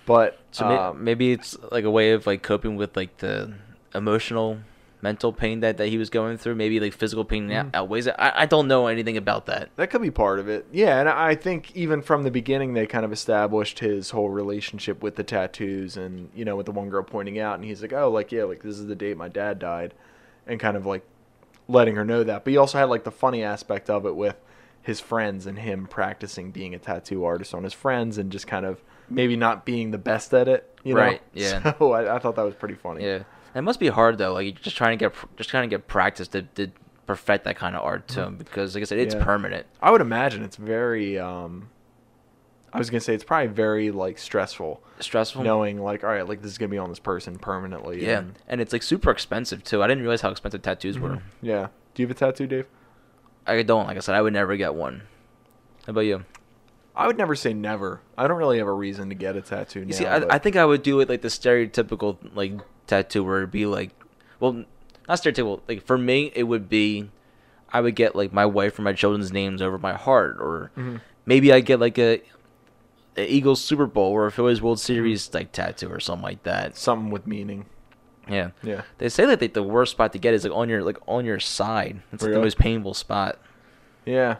But 0.05 0.39
So 0.51 0.65
um, 0.67 1.03
maybe 1.03 1.31
it's 1.31 1.55
like 1.71 1.85
a 1.85 1.91
way 1.91 2.11
of 2.11 2.25
like 2.27 2.41
coping 2.43 2.75
with 2.75 2.97
like 2.97 3.17
the 3.17 3.53
emotional, 3.95 4.57
mental 5.03 5.31
pain 5.33 5.59
that, 5.59 5.77
that 5.77 5.87
he 5.89 5.97
was 5.99 6.09
going 6.09 6.37
through. 6.37 6.55
Maybe 6.55 6.79
like 6.79 6.93
physical 6.93 7.23
pain 7.25 7.49
Mm-hmm. 7.49 7.69
outweighs 7.73 8.07
it. 8.07 8.15
I, 8.17 8.31
I 8.43 8.45
don't 8.47 8.67
know 8.67 8.87
anything 8.87 9.17
about 9.17 9.45
that. 9.47 9.69
That 9.75 9.89
could 9.91 10.01
be 10.01 10.09
part 10.11 10.39
of 10.39 10.47
it. 10.49 10.65
Yeah, 10.71 10.99
and 10.99 11.09
I 11.09 11.35
think 11.35 11.75
even 11.75 12.01
from 12.01 12.23
the 12.23 12.31
beginning 12.31 12.73
they 12.73 12.87
kind 12.87 13.03
of 13.05 13.11
established 13.11 13.79
his 13.79 14.09
whole 14.11 14.29
relationship 14.29 15.03
with 15.03 15.15
the 15.17 15.23
tattoos 15.23 15.97
and, 15.97 16.29
you 16.33 16.45
know, 16.45 16.55
with 16.55 16.65
the 16.65 16.71
one 16.71 16.89
girl 16.89 17.03
pointing 17.03 17.37
out 17.37 17.55
and 17.55 17.65
he's 17.65 17.81
like, 17.81 17.93
"Oh, 17.93 18.09
like 18.09 18.31
yeah, 18.31 18.45
like 18.45 18.63
this 18.63 18.79
is 18.79 18.87
the 18.87 18.95
date 18.95 19.17
my 19.17 19.27
dad 19.27 19.59
died." 19.59 19.93
And 20.47 20.59
kind 20.59 20.75
of 20.77 20.85
like 20.85 21.05
letting 21.67 21.95
her 21.95 22.05
know 22.05 22.23
that. 22.23 22.43
But 22.43 22.51
he 22.51 22.57
also 22.57 22.77
had 22.77 22.85
like 22.89 23.03
the 23.03 23.11
funny 23.11 23.43
aspect 23.43 23.89
of 23.89 24.05
it 24.05 24.15
with 24.15 24.35
his 24.81 24.99
friends 24.99 25.45
and 25.45 25.59
him 25.59 25.87
practicing 25.87 26.51
being 26.51 26.73
a 26.75 26.79
tattoo 26.79 27.23
artist 27.23 27.53
on 27.53 27.63
his 27.63 27.71
friends 27.73 28.17
and 28.17 28.31
just 28.31 28.47
kind 28.47 28.65
of 28.65 28.81
maybe 29.09 29.35
not 29.37 29.65
being 29.65 29.91
the 29.91 29.97
best 29.97 30.33
at 30.33 30.47
it, 30.47 30.69
you 30.83 30.93
know. 30.93 30.99
Right, 31.01 31.21
yeah. 31.33 31.73
So 31.79 31.91
I, 31.93 32.15
I 32.15 32.19
thought 32.19 32.35
that 32.35 32.43
was 32.43 32.55
pretty 32.55 32.75
funny. 32.75 33.03
Yeah, 33.05 33.23
it 33.55 33.61
must 33.61 33.79
be 33.79 33.87
hard 33.87 34.17
though. 34.17 34.33
Like 34.33 34.45
you're 34.45 34.53
just 34.55 34.75
trying 34.77 34.97
to 34.97 35.05
get 35.09 35.13
just 35.37 35.49
trying 35.49 35.69
to 35.69 35.73
get 35.75 35.87
practice 35.87 36.27
to, 36.29 36.41
to 36.43 36.67
perfect 37.05 37.43
that 37.45 37.55
kind 37.55 37.75
of 37.75 37.83
art 37.83 38.07
too, 38.07 38.29
because 38.37 38.75
like 38.75 38.81
I 38.81 38.85
said, 38.85 38.99
it's 38.99 39.13
Mm-hmm. 39.13 39.21
Yeah. 39.21 39.25
permanent. 39.25 39.65
I 39.81 39.91
would 39.91 40.01
imagine 40.01 40.43
it's 40.43 40.55
very 40.57 41.19
um 41.19 41.69
I 42.71 42.79
was 42.79 42.89
going 42.89 42.99
to 42.99 43.05
say 43.05 43.13
it's 43.13 43.23
probably 43.23 43.47
very 43.53 43.91
like 43.91 44.17
stressful. 44.17 44.81
Stressful. 44.99 45.43
knowing 45.43 45.79
like 45.81 46.03
all 46.03 46.09
right 46.09 46.27
like 46.27 46.41
this 46.41 46.51
is 46.51 46.57
gonna 46.57 46.69
be 46.69 46.77
on 46.77 46.89
this 46.89 46.99
person 46.99 47.37
permanently 47.37 48.05
Yeah, 48.05 48.19
and- 48.19 48.35
and 48.47 48.61
it's 48.61 48.71
like 48.73 48.83
super 48.83 49.11
expensive 49.11 49.63
too. 49.63 49.83
I 49.83 49.87
didn't 49.87 50.01
realize 50.01 50.21
how 50.21 50.29
expensive 50.29 50.61
tattoos 50.61 50.97
were. 50.97 51.19
yeah 51.41 51.67
do 51.93 52.01
you 52.01 52.07
have 52.07 52.15
a 52.15 52.19
tattoo 52.19 52.47
dave 52.47 52.67
I 53.45 53.61
don't. 53.63 53.87
Like 53.87 53.97
I 53.97 53.99
said, 53.99 54.15
I 54.15 54.21
would 54.21 54.31
never 54.31 54.55
get 54.55 54.73
one. 54.73 55.01
How 55.85 55.91
about 55.91 56.01
you? 56.01 56.23
i 56.95 57.07
would 57.07 57.17
never 57.17 57.33
say 57.35 57.53
never 57.53 58.01
i 58.19 58.27
don't 58.27 58.37
really 58.37 58.59
have 58.59 58.67
a 58.67 58.71
reason 58.71 59.09
to 59.09 59.15
get 59.15 59.35
a 59.35 59.41
tattoo 59.41 59.79
You 59.79 59.85
now, 59.87 59.91
see, 59.95 60.05
I, 60.05 60.17
I 60.35 60.37
think 60.37 60.55
I 60.55 60.63
would 60.63 60.83
do 60.83 60.99
it 60.99 61.09
like 61.09 61.21
the 61.23 61.27
stereotypical 61.27 62.17
like 62.35 62.53
tattoo 62.87 63.23
where 63.23 63.37
it'd 63.39 63.51
be 63.51 63.65
like, 63.65 63.91
well, 64.39 64.65
not 65.07 65.19
stereotypical. 65.19 65.61
Like 65.67 65.85
for 65.85 65.97
me, 65.97 66.31
it 66.35 66.43
would 66.43 66.69
be, 66.69 67.09
I 67.71 67.81
would 67.81 67.95
get 67.95 68.15
like 68.15 68.31
my 68.33 68.45
wife 68.45 68.77
or 68.77 68.81
my 68.83 68.93
children's 68.93 69.31
names 69.31 69.61
over 69.61 69.77
my 69.77 69.93
heart, 69.93 70.37
or 70.39 70.71
Mm-hmm. 70.77 70.97
maybe 71.25 71.51
I 71.53 71.59
get 71.59 71.79
like 71.79 71.97
a, 71.97 72.21
a 73.17 73.25
Eagles 73.31 73.63
Super 73.63 73.85
Bowl 73.85 74.11
or 74.11 74.25
a 74.25 74.31
Phillies 74.31 74.61
World 74.61 74.77
Mm-hmm. 74.77 74.85
Series 74.93 75.33
like 75.33 75.51
tattoo 75.51 75.89
or 75.89 75.99
something 75.99 76.23
like 76.23 76.43
that. 76.43 76.75
something 76.77 77.09
with 77.11 77.27
meaning 77.27 77.65
Yeah. 78.29 78.51
yeah 78.63 78.81
They 78.97 79.09
say 79.09 79.25
that 79.25 79.41
like, 79.41 79.53
the 79.53 79.63
worst 79.63 79.91
spot 79.91 80.13
to 80.13 80.19
get 80.19 80.33
is 80.33 80.43
like 80.43 80.53
on 80.53 80.69
your 80.69 80.83
like 80.83 80.97
on 81.07 81.25
your 81.25 81.39
side. 81.39 82.01
It's 82.11 82.23
like 82.23 82.33
the 82.33 82.39
most 82.39 82.57
painful 82.57 82.93
spot. 82.93 83.39
yeah 84.05 84.37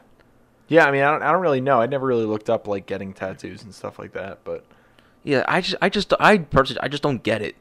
yeah 0.70 0.86
i 0.86 0.92
mean 0.92 1.02
I 1.04 1.12
don't, 1.12 1.22
I 1.24 1.32
don't 1.32 1.42
really 1.42 1.60
know 1.62 1.82
i 1.82 1.86
never 1.86 2.08
really 2.08 2.26
looked 2.26 2.50
up 2.50 2.68
like 2.70 2.86
getting 2.86 3.12
tattoos 3.14 3.64
and 3.64 3.76
stuff 3.76 4.00
like 4.00 4.14
that 4.14 4.40
but 4.46 4.64
Yeah, 5.24 5.44
I 5.48 5.60
just 5.62 5.76
I 5.82 5.90
just 5.90 6.14
I 6.20 6.38
personally 6.38 6.80
I 6.82 6.88
just 6.88 7.04
don't 7.04 7.22
get 7.24 7.42
it. 7.42 7.56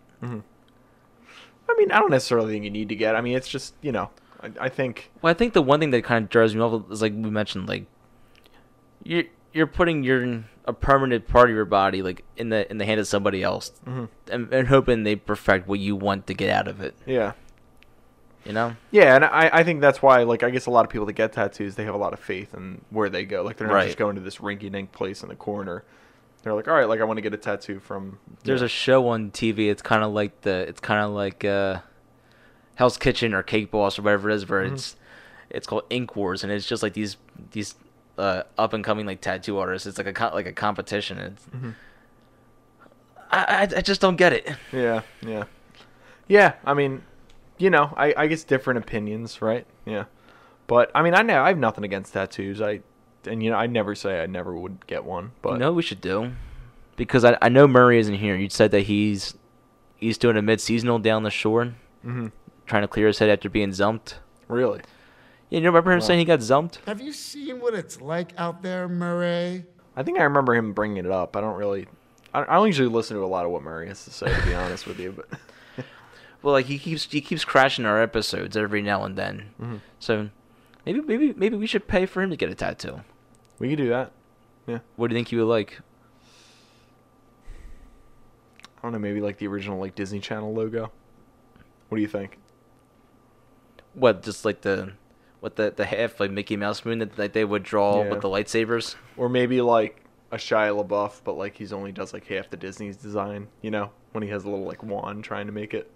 I 1.73 1.79
mean 1.79 1.91
i 1.93 1.99
don't 1.99 2.11
necessarily 2.11 2.53
think 2.53 2.65
you 2.65 2.71
need 2.71 2.89
to 2.89 2.97
get 2.97 3.17
i 3.17 3.21
mean 3.21 3.37
it's 3.37 3.49
just 3.49 3.75
you 3.81 3.91
know 3.93 4.11
i, 4.43 4.51
I 4.61 4.69
think 4.69 5.11
Well, 5.23 5.31
I 5.31 5.35
think 5.35 5.53
the 5.55 5.63
one 5.63 5.81
thing 5.81 5.91
that 5.91 6.05
kind 6.05 6.25
of 6.25 6.31
drives 6.31 6.55
me 6.55 6.61
off 6.61 6.91
is 6.91 7.01
like 7.03 7.13
we 7.13 7.31
mentioned, 7.31 7.69
like 7.69 7.87
you're 9.05 9.25
you're 9.53 9.67
putting 9.67 10.03
your 10.05 10.45
a 10.65 10.73
permanent 10.73 11.27
part 11.27 11.51
of 11.51 11.57
your 11.57 11.65
body 11.65 12.03
like 12.03 12.25
in 12.37 12.49
the 12.49 12.71
in 12.71 12.79
the 12.79 12.85
hand 12.85 13.01
of 13.01 13.07
somebody 13.07 13.43
else, 13.43 13.73
Mm-hmm. 13.87 14.05
and, 14.33 14.53
and 14.53 14.69
hoping 14.69 15.03
they 15.05 15.17
perfect 15.17 15.67
what 15.69 15.81
you 15.81 15.97
want 15.97 16.27
to 16.29 16.35
get 16.35 16.51
out 16.51 16.69
of 16.69 16.81
it. 16.81 16.95
yeah 17.07 17.33
You 18.45 18.53
know? 18.53 18.77
Yeah, 18.91 19.15
and 19.17 19.25
I, 19.25 19.51
I 19.53 19.63
think 19.65 19.81
that's 19.81 20.03
why, 20.03 20.23
like, 20.25 20.43
I 20.43 20.51
guess 20.51 20.67
a 20.67 20.71
lot 20.71 20.85
of 20.85 20.91
people 20.91 21.07
that 21.07 21.13
get 21.15 21.33
tattoos, 21.33 21.75
they 21.77 21.85
have 21.85 21.95
a 21.95 21.99
lot 21.99 22.13
of 22.13 22.19
faith 22.21 22.55
in 22.55 22.81
where 22.91 23.09
they 23.09 23.25
go. 23.25 23.43
Like, 23.43 23.57
they're 23.57 23.69
not 23.69 23.75
Right. 23.75 23.87
just 23.87 23.99
going 23.99 24.17
to 24.17 24.21
this 24.21 24.39
rinky-dink 24.39 24.91
place 24.93 25.23
in 25.23 25.29
the 25.29 25.37
corner. 25.37 25.85
They're 26.43 26.55
like, 26.55 26.67
all 26.67 26.75
right, 26.75 26.89
like, 26.89 27.01
I 27.01 27.05
want 27.05 27.19
to 27.19 27.23
get 27.23 27.33
a 27.35 27.37
tattoo 27.37 27.79
from. 27.79 28.19
There's 28.43 28.63
a 28.63 28.69
show 28.69 29.09
on 29.09 29.31
TV. 29.31 29.71
It's 29.71 29.83
kind 29.83 30.03
of 30.03 30.13
like 30.13 30.41
the 30.41 30.61
it's 30.69 30.81
kind 30.81 31.05
of 31.05 31.13
like 31.13 31.45
uh, 31.45 31.81
Hell's 32.75 32.99
Kitchen 32.99 33.33
or 33.33 33.43
Cake 33.43 33.71
Boss 33.71 33.99
or 33.99 34.03
whatever 34.03 34.29
it 34.31 34.35
is, 34.35 34.49
where 34.49 34.63
it's 34.63 34.97
it's 35.51 35.67
called 35.67 35.85
Ink 35.91 36.17
Wars, 36.17 36.43
and 36.43 36.53
it's 36.53 36.67
just 36.67 36.83
like 36.83 36.95
these 36.95 37.17
these 37.53 37.77
uh, 38.19 38.43
up 38.59 38.73
and 38.73 38.83
coming 38.83 39.07
like 39.07 39.21
tattoo 39.21 39.59
artists. 39.59 39.87
It's 39.87 39.99
like 39.99 40.19
a 40.19 40.35
like 40.35 40.47
a 40.47 40.53
competition. 40.53 41.19
It's, 41.19 41.47
I, 43.31 43.45
I 43.45 43.63
I 43.63 43.81
just 43.81 44.01
don't 44.01 44.17
get 44.17 44.33
it. 44.33 44.49
Yeah, 44.73 45.03
yeah, 45.25 45.45
yeah. 46.27 46.55
I 46.65 46.75
mean, 46.75 47.03
you 47.59 47.71
know, 47.71 47.95
I, 47.97 48.15
I 48.17 48.27
guess 48.27 48.43
different 48.43 48.79
opinions, 48.79 49.41
right? 49.41 49.67
Yeah, 49.87 50.05
but 50.67 50.91
I 50.95 51.03
mean, 51.03 51.15
I 51.15 51.23
know 51.23 51.43
I 51.43 51.49
have 51.49 51.59
nothing 51.59 51.85
against 51.85 52.15
tattoos. 52.15 52.61
I 52.61 52.81
and 53.27 53.43
you 53.43 53.51
know, 53.51 53.57
I 53.57 53.67
never 53.67 53.95
say 53.95 54.23
I 54.23 54.27
never 54.27 54.55
would 54.55 54.87
get 54.87 55.05
one, 55.05 55.33
but 55.43 55.53
you 55.55 55.59
know 55.59 55.71
what 55.71 55.77
we 55.77 55.83
should 55.83 56.01
do? 56.01 56.33
Because 56.97 57.25
I, 57.25 57.37
I 57.43 57.49
know 57.49 57.67
Murray 57.67 57.99
isn't 57.99 58.15
here. 58.17 58.37
You 58.37 58.49
said 58.49 58.71
that 58.73 58.83
he's 58.83 59.35
he's 59.97 60.19
doing 60.19 60.37
a 60.37 60.43
mid 60.43 60.61
seasonal 60.61 60.99
down 60.99 61.23
the 61.23 61.31
shore, 61.31 61.75
Mhm. 62.05 62.33
trying 62.67 62.83
to 62.83 62.89
clear 62.89 63.07
his 63.07 63.19
head 63.19 63.31
after 63.31 63.49
being 63.49 63.71
zumped. 63.71 64.15
really, 64.49 64.81
Yeah, 65.49 65.61
you 65.61 65.67
remember 65.67 65.93
him 65.93 66.01
saying 66.01 66.19
he 66.19 66.25
got 66.25 66.41
zumped? 66.41 66.79
Have 66.87 67.01
you 67.01 67.13
seen 67.13 67.61
what 67.61 67.75
it's 67.75 68.01
like 68.01 68.33
out 68.37 68.63
there, 68.63 68.89
Murray? 68.89 69.65
I 69.97 70.03
think 70.03 70.19
I 70.19 70.25
remember 70.25 70.55
him 70.55 70.73
bringing 70.73 71.05
it 71.05 71.11
up. 71.11 71.37
I 71.37 71.41
don't 71.41 71.57
really. 71.57 71.87
I, 72.35 72.43
I 72.43 72.55
don't 72.57 72.67
usually 72.67 72.89
listen 72.89 73.17
to 73.17 73.25
a 73.25 73.27
lot 73.27 73.45
of 73.45 73.51
what 73.51 73.63
Murray 73.63 73.89
has 73.89 74.05
to 74.05 74.11
say, 74.11 74.27
to 74.27 74.47
be 74.47 74.55
honest 74.55 74.87
with 74.87 74.99
you, 74.99 75.13
but. 75.13 75.29
Well, 76.43 76.55
like 76.55 76.67
he 76.67 76.77
keeps 76.81 77.05
he 77.05 77.21
keeps 77.21 77.45
crashing 77.45 77.85
our 77.87 78.03
episodes 78.03 78.57
every 78.57 78.83
now 78.83 79.05
and 79.05 79.17
then. 79.17 79.51
Mm-hmm. 79.61 79.77
So 80.01 80.29
maybe 80.85 81.01
maybe 81.01 81.33
maybe 81.37 81.55
we 81.57 81.69
should 81.69 81.87
pay 81.87 82.05
for 82.05 82.21
him 82.21 82.31
to 82.31 82.37
get 82.37 82.51
a 82.51 82.55
tattoo. 82.57 83.03
We 83.63 83.69
could 83.69 83.79
do 83.79 83.91
that. 83.91 84.11
Yeah. 84.67 84.81
What 84.97 85.07
do 85.09 85.15
you 85.15 85.19
think 85.19 85.31
you 85.31 85.39
would 85.39 85.45
like? 85.45 85.79
I 88.77 88.83
don't 88.83 88.91
know, 88.91 88.99
maybe 88.99 89.21
like 89.21 89.39
the 89.39 89.47
original 89.47 89.79
like 89.79 89.95
Disney 89.95 90.19
Channel 90.19 90.53
logo. 90.53 90.91
What 91.89 91.97
do 91.97 92.03
you 92.03 92.09
think? 92.09 92.39
What 93.95 94.25
just 94.25 94.45
like 94.45 94.63
the 94.63 94.95
what 95.39 95.55
the 95.55 95.73
the 95.77 95.85
half 95.85 96.19
like 96.19 96.33
Mickey 96.33 96.57
Mouse 96.57 96.85
moon 96.85 96.99
that, 96.99 97.15
that 97.15 97.35
they 97.35 97.45
would 97.45 97.63
draw 97.63 98.03
Yeah. 98.03 98.11
with 98.11 98.21
the 98.21 98.29
lightsabers? 98.29 98.97
Or 99.17 99.29
maybe 99.29 99.61
like 99.61 100.03
a 100.33 100.37
Shia 100.39 100.85
LaBeouf, 100.85 101.21
but 101.23 101.35
like 101.35 101.57
he's 101.57 101.73
only 101.73 101.93
does 101.93 102.13
like 102.13 102.27
half 102.27 102.51
the 102.51 102.57
Disney's 102.57 102.97
design. 102.97 103.47
You 103.61 103.71
know, 103.71 103.91
when 104.11 104.25
he 104.25 104.31
has 104.31 104.43
a 104.43 104.51
little 104.51 104.67
like 104.67 104.83
wand 104.83 105.23
trying 105.23 105.47
to 105.47 105.53
make 105.53 105.73
it. 105.73 105.89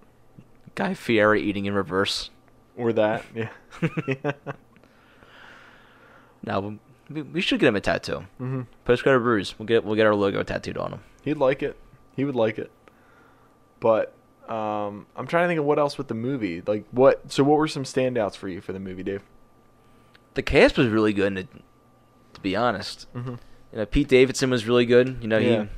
Guy 0.76 0.94
Fieri 0.94 1.42
eating 1.42 1.64
in 1.66 1.74
reverse. 1.74 2.30
Or 2.76 2.92
that, 2.92 3.24
yeah. 3.34 3.48
yeah. 4.06 4.32
Now 6.44 6.78
We, 7.08 7.22
we 7.22 7.40
should 7.40 7.60
get 7.60 7.68
him 7.68 7.76
a 7.76 7.80
tattoo. 7.80 8.26
Mm-hmm. 8.40 8.62
Post 8.84 9.02
Credit 9.02 9.20
Brews. 9.20 9.58
We'll 9.58 9.66
get 9.66 9.84
we'll 9.84 9.96
get 9.96 10.06
our 10.06 10.14
logo 10.14 10.42
tattooed 10.42 10.76
on 10.76 10.92
him. 10.92 11.00
He'd 11.22 11.36
like 11.36 11.62
it. 11.62 11.78
He 12.14 12.24
would 12.24 12.34
like 12.34 12.58
it. 12.58 12.70
But 13.80 14.14
um, 14.48 15.06
I'm 15.16 15.26
trying 15.26 15.44
to 15.44 15.48
think 15.48 15.60
of 15.60 15.66
what 15.66 15.78
else 15.78 15.98
with 15.98 16.08
the 16.08 16.14
movie. 16.14 16.62
Like 16.66 16.84
what? 16.90 17.30
So 17.32 17.44
what 17.44 17.58
were 17.58 17.68
some 17.68 17.84
standouts 17.84 18.36
for 18.36 18.48
you 18.48 18.60
for 18.60 18.72
the 18.72 18.80
movie, 18.80 19.02
Dave? 19.02 19.22
The 20.34 20.42
cast 20.42 20.78
was 20.78 20.88
really 20.88 21.12
good. 21.12 21.38
It, 21.38 21.48
to 22.34 22.40
be 22.40 22.54
honest, 22.54 23.06
mm-hmm. 23.14 23.30
you 23.30 23.38
know, 23.78 23.86
Pete 23.86 24.08
Davidson 24.08 24.50
was 24.50 24.66
really 24.66 24.86
good. 24.86 25.18
You 25.20 25.28
know, 25.28 25.38
Yeah. 25.38 25.62
he 25.64 25.68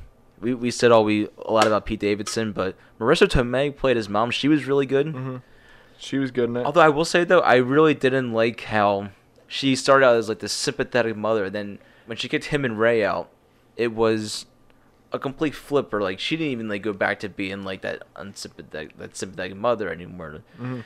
we, 0.41 0.53
we 0.53 0.71
said 0.71 0.91
all 0.91 1.03
we 1.03 1.27
a 1.45 1.51
lot 1.51 1.67
about 1.67 1.85
Pete 1.85 1.99
Davidson, 1.99 2.51
but 2.51 2.75
Marisa 2.99 3.27
Tomei 3.27 3.75
played 3.75 3.97
his 3.97 4.09
mom. 4.09 4.31
She 4.31 4.47
was 4.47 4.65
really 4.65 4.85
good. 4.85 5.07
Mm-hmm. 5.07 5.37
She 5.97 6.17
was 6.17 6.31
good 6.31 6.49
in 6.49 6.57
it. 6.57 6.65
Although 6.65 6.81
I 6.81 6.89
will 6.89 7.05
say 7.05 7.23
though, 7.23 7.41
I 7.41 7.55
really 7.55 7.93
didn't 7.93 8.31
like 8.31 8.61
how 8.61 9.09
she 9.49 9.75
started 9.75 10.05
out 10.05 10.15
as 10.15 10.29
like 10.29 10.39
this 10.39 10.53
sympathetic 10.53 11.17
mother. 11.17 11.45
and 11.45 11.53
Then 11.55 11.79
when 12.05 12.17
she 12.17 12.29
kicked 12.29 12.45
him 12.45 12.63
and 12.63 12.79
Ray 12.79 13.03
out, 13.03 13.29
it 13.75 13.93
was 13.93 14.45
a 15.11 15.19
complete 15.19 15.55
flipper. 15.55 16.01
Like 16.01 16.19
she 16.19 16.37
didn't 16.37 16.51
even 16.53 16.69
like 16.69 16.83
go 16.83 16.93
back 16.93 17.19
to 17.21 17.29
being 17.29 17.63
like 17.63 17.81
that 17.81 18.03
unsympathetic, 18.15 18.97
that 18.97 19.17
sympathetic 19.17 19.57
mother 19.57 19.91
anymore. 19.91 20.43
Mm-hmm. 20.55 20.81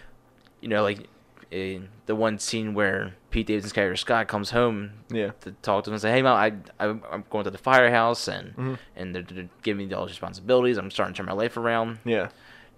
You 0.61 0.69
know, 0.69 0.81
like 0.81 1.07
in 1.51 1.89
the 2.07 2.15
one 2.15 2.39
scene 2.39 2.73
where 2.73 3.13
Pete 3.29 3.45
Davidson's 3.45 3.73
character 3.73 3.95
Scott 3.97 4.27
comes 4.27 4.49
home 4.51 4.91
Yeah. 5.11 5.31
to 5.41 5.51
talk 5.61 5.83
to 5.83 5.89
him 5.91 5.93
and 5.95 6.01
say, 6.01 6.11
"Hey, 6.11 6.21
mom, 6.23 6.37
I, 6.37 6.53
I 6.83 6.87
I'm 7.11 7.25
going 7.29 7.43
to 7.43 7.51
the 7.51 7.57
firehouse 7.59 8.27
and 8.27 8.49
Mm-hmm. 8.55 8.73
and 8.95 9.13
they're, 9.15 9.21
they're 9.23 9.49
giving 9.61 9.87
me 9.87 9.93
all 9.93 10.05
these 10.05 10.13
responsibilities. 10.15 10.77
I'm 10.77 10.89
starting 10.89 11.13
to 11.13 11.17
turn 11.17 11.25
my 11.27 11.33
life 11.33 11.57
around." 11.57 11.99
Yeah. 12.05 12.29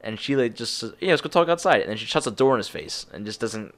And 0.02 0.20
she 0.20 0.36
like 0.36 0.56
just 0.56 0.78
says, 0.78 0.94
yeah, 1.00 1.12
let's 1.12 1.22
go 1.22 1.30
talk 1.30 1.48
outside. 1.48 1.82
And 1.82 1.90
then 1.90 1.98
she 1.98 2.06
shuts 2.06 2.26
the 2.26 2.32
door 2.32 2.54
in 2.54 2.58
his 2.58 2.68
face 2.68 3.06
and 3.14 3.26
just 3.26 3.40
doesn't, 3.40 3.74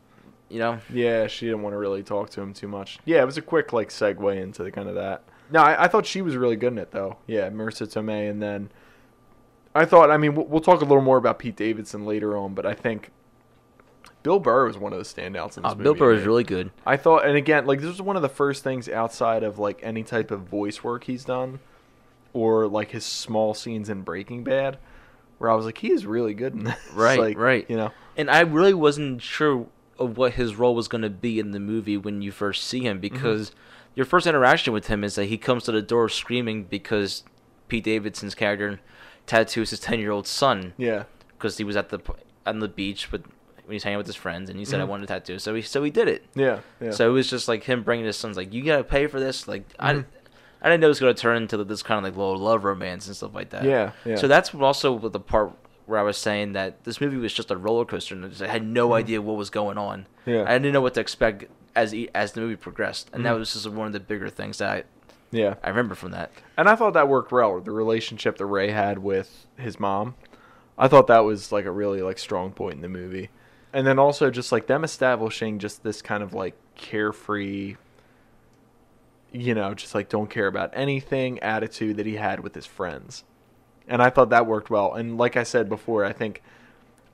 you 0.49 0.59
know. 0.59 0.79
Yeah, 0.91 1.27
she 1.27 1.45
didn't 1.45 1.61
want 1.61 1.73
to 1.73 1.77
really 1.77 2.03
talk 2.03 2.29
to 2.31 2.41
him 2.41 2.53
too 2.53 2.67
much. 2.67 2.99
Yeah, 3.05 3.21
it 3.21 3.25
was 3.25 3.37
a 3.37 3.41
quick 3.41 3.73
like 3.73 3.89
segue 3.89 4.41
into 4.41 4.63
the 4.63 4.71
kind 4.71 4.89
of 4.89 4.95
that. 4.95 5.23
No, 5.51 5.61
I, 5.61 5.85
I 5.85 5.87
thought 5.87 6.05
she 6.05 6.21
was 6.21 6.35
really 6.35 6.55
good 6.55 6.73
in 6.73 6.77
it 6.77 6.91
though. 6.91 7.17
Yeah, 7.27 7.49
Marisa 7.49 7.87
Tomei, 7.87 8.29
and 8.29 8.41
then 8.41 8.69
I 9.75 9.85
thought. 9.85 10.11
I 10.11 10.17
mean, 10.17 10.35
we'll, 10.35 10.45
we'll 10.45 10.61
talk 10.61 10.81
a 10.81 10.85
little 10.85 11.03
more 11.03 11.17
about 11.17 11.39
Pete 11.39 11.55
Davidson 11.55 12.05
later 12.05 12.35
on, 12.37 12.53
but 12.53 12.65
I 12.65 12.73
think 12.73 13.11
Bill 14.23 14.39
Burr 14.39 14.65
was 14.67 14.77
one 14.77 14.91
of 14.93 14.99
the 14.99 15.05
standouts 15.05 15.57
in 15.57 15.63
this 15.63 15.71
Uh, 15.71 15.75
movie. 15.75 15.83
Bill 15.83 15.93
Burr 15.95 16.13
was 16.13 16.23
really 16.25 16.43
good. 16.43 16.71
I 16.85 16.97
thought, 16.97 17.25
and 17.25 17.37
again, 17.37 17.65
like 17.65 17.79
this 17.79 17.87
was 17.89 18.01
one 18.01 18.15
of 18.15 18.21
the 18.21 18.29
first 18.29 18.63
things 18.63 18.89
outside 18.89 19.43
of 19.43 19.57
like 19.59 19.79
any 19.83 20.03
type 20.03 20.31
of 20.31 20.41
voice 20.41 20.83
work 20.83 21.05
he's 21.05 21.23
done, 21.23 21.59
or 22.33 22.67
like 22.67 22.91
his 22.91 23.05
small 23.05 23.53
scenes 23.53 23.89
in 23.89 24.01
Breaking 24.01 24.43
Bad, 24.43 24.79
where 25.37 25.49
I 25.49 25.55
was 25.55 25.65
like, 25.65 25.77
he 25.77 25.91
is 25.91 26.05
really 26.05 26.33
good 26.33 26.53
in 26.53 26.65
this. 26.65 26.75
Right, 26.93 27.19
like, 27.19 27.37
right. 27.37 27.65
You 27.69 27.77
know, 27.77 27.91
And 28.17 28.29
I 28.29 28.41
really 28.41 28.73
wasn't 28.73 29.21
sure 29.21 29.67
of 29.99 30.17
what 30.17 30.33
his 30.33 30.55
role 30.55 30.75
was 30.75 30.87
going 30.87 31.01
to 31.01 31.09
be 31.09 31.39
in 31.39 31.51
the 31.51 31.59
movie 31.59 31.97
when 31.97 32.21
you 32.21 32.31
first 32.31 32.63
see 32.65 32.81
him 32.81 32.97
mm-hmm. 32.97 33.13
because 33.13 33.51
your 33.95 34.05
first 34.05 34.27
interaction 34.27 34.73
with 34.73 34.87
him 34.87 35.03
is 35.03 35.15
that 35.15 35.25
he 35.25 35.37
comes 35.37 35.63
to 35.63 35.71
the 35.71 35.81
door 35.81 36.07
screaming 36.07 36.63
because 36.63 37.23
Pete 37.67 37.83
Davidson's 37.83 38.35
character 38.35 38.79
tattoos 39.25 39.71
his 39.71 39.79
10 39.79 39.99
year 39.99 40.11
old 40.11 40.27
son. 40.27 40.73
Yeah, 40.77 41.03
because 41.29 41.57
he 41.57 41.63
was 41.63 41.75
at 41.75 41.89
the 41.89 41.99
on 42.45 42.59
the 42.59 42.67
beach 42.67 43.11
with 43.11 43.23
when 43.65 43.73
he's 43.73 43.83
hanging 43.83 43.97
with 43.97 44.07
his 44.07 44.15
friends 44.15 44.49
and 44.49 44.57
he 44.57 44.65
said 44.65 44.79
I 44.79 44.83
mm-hmm. 44.83 44.91
wanted 44.91 45.03
a 45.05 45.07
tattoo. 45.07 45.39
So 45.39 45.53
he 45.55 45.61
so 45.61 45.83
he 45.83 45.91
did 45.91 46.07
it. 46.07 46.25
Yeah, 46.35 46.59
yeah. 46.79 46.91
so 46.91 47.09
it 47.09 47.11
was 47.11 47.29
just 47.29 47.47
like 47.47 47.63
him 47.63 47.83
bringing 47.83 48.05
his 48.05 48.17
sons 48.17 48.37
like 48.37 48.53
you 48.53 48.63
gotta 48.63 48.83
pay 48.83 49.07
for 49.07 49.19
this. 49.19 49.47
Like 49.47 49.65
I 49.79 49.93
mm-hmm. 49.93 50.09
I 50.61 50.69
didn't 50.69 50.81
know 50.81 50.87
it 50.87 50.89
was 50.89 50.99
gonna 50.99 51.13
turn 51.13 51.37
into 51.37 51.63
this 51.63 51.83
kind 51.83 51.97
of 51.97 52.03
like 52.03 52.17
little 52.17 52.37
love 52.37 52.63
romance 52.63 53.07
and 53.07 53.15
stuff 53.15 53.33
like 53.33 53.49
that. 53.49 53.65
Yeah, 53.65 53.91
yeah. 54.05 54.15
so 54.15 54.27
that's 54.27 54.53
also 54.55 54.97
the 55.09 55.19
part 55.19 55.53
where 55.87 55.99
I 55.99 56.03
was 56.03 56.17
saying 56.17 56.53
that 56.53 56.83
this 56.83 57.01
movie 57.01 57.17
was 57.17 57.33
just 57.33 57.49
a 57.49 57.57
roller 57.57 57.85
coaster 57.85 58.13
and 58.13 58.25
I 58.25 58.27
just- 58.27 58.41
I 58.43 58.47
had 58.47 58.63
no 58.65 58.93
idea 58.93 59.21
what 59.21 59.35
was 59.37 59.49
going 59.49 59.77
on 59.79 60.01
Mm-hmm. 60.21 60.29
Yeah. 60.29 60.35
Mm-hmm. 60.41 60.49
I 60.49 60.53
didn't 60.59 60.73
know 60.73 60.81
what 60.81 60.93
to 60.95 60.99
expect 61.01 61.45
as 61.75 61.95
as 62.13 62.33
the 62.33 62.41
movie 62.41 62.55
progressed 62.57 63.09
and 63.13 63.25
that 63.25 63.31
was 63.31 63.53
just 63.53 63.67
one 63.69 63.87
of 63.87 63.93
the 63.93 63.99
bigger 63.99 64.29
things 64.29 64.57
that 64.59 64.69
I, 64.69 64.83
yeah. 65.31 65.55
I 65.63 65.69
remember 65.69 65.95
from 65.95 66.11
that 66.11 66.31
And 66.57 66.67
I 66.69 66.75
thought 66.75 66.93
that 66.93 67.07
worked 67.07 67.31
well. 67.31 67.59
The 67.61 67.71
relationship 67.71 68.37
that 68.37 68.45
Ray 68.45 68.71
had 68.71 68.99
with 68.99 69.47
his 69.57 69.79
mom, 69.79 70.15
I 70.77 70.87
thought 70.87 71.07
that 71.07 71.23
was 71.25 71.51
like 71.51 71.65
a 71.65 71.71
really 71.71 72.01
like 72.01 72.19
strong 72.19 72.51
point 72.51 72.75
in 72.75 72.81
the 72.81 72.89
movie. 72.89 73.29
And 73.73 73.85
then 73.87 73.99
also 73.99 74.29
just 74.31 74.51
like 74.51 74.67
them 74.67 74.83
establishing 74.83 75.59
just 75.59 75.83
this 75.83 76.01
kind 76.01 76.23
of 76.23 76.33
like 76.33 76.55
carefree, 76.75 77.75
you 79.31 79.53
know, 79.53 79.73
just 79.73 79.93
like 79.93 80.09
don't 80.09 80.29
care 80.29 80.47
about 80.47 80.71
anything 80.73 81.39
attitude 81.39 81.97
that 81.97 82.05
he 82.05 82.15
had 82.15 82.39
with 82.39 82.55
his 82.55 82.65
friends. 82.65 83.23
And 83.87 84.01
I 84.01 84.09
thought 84.09 84.29
that 84.29 84.45
worked 84.45 84.69
well. 84.69 84.93
And 84.93 85.17
like 85.17 85.37
I 85.37 85.43
said 85.43 85.69
before, 85.69 86.03
I 86.03 86.13
think 86.13 86.41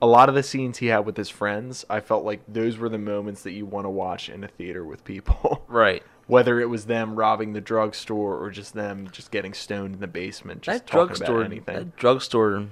a 0.02 0.06
lot 0.06 0.28
of 0.28 0.34
the 0.34 0.42
scenes 0.42 0.78
he 0.78 0.86
had 0.86 1.06
with 1.06 1.16
his 1.16 1.30
friends, 1.30 1.84
I 1.88 2.00
felt 2.00 2.24
like 2.24 2.40
those 2.48 2.76
were 2.76 2.88
the 2.88 2.98
moments 2.98 3.42
that 3.42 3.52
you 3.52 3.64
want 3.64 3.86
to 3.86 3.90
watch 3.90 4.28
in 4.28 4.44
a 4.44 4.48
theater 4.48 4.84
with 4.84 5.04
people. 5.04 5.64
right 5.68 6.02
whether 6.26 6.58
it 6.58 6.70
was 6.70 6.86
them 6.86 7.16
robbing 7.16 7.52
the 7.52 7.60
drugstore 7.60 8.38
or 8.38 8.50
just 8.50 8.72
them 8.72 9.08
just 9.12 9.30
getting 9.30 9.52
stoned 9.52 9.94
in 9.94 10.00
the 10.00 10.06
basement, 10.06 10.62
just 10.62 10.86
that 10.86 10.90
talking 10.90 11.08
drugstore 11.08 11.40
about 11.40 11.52
anything. 11.52 11.74
that 11.74 11.96
drugstore 11.96 12.66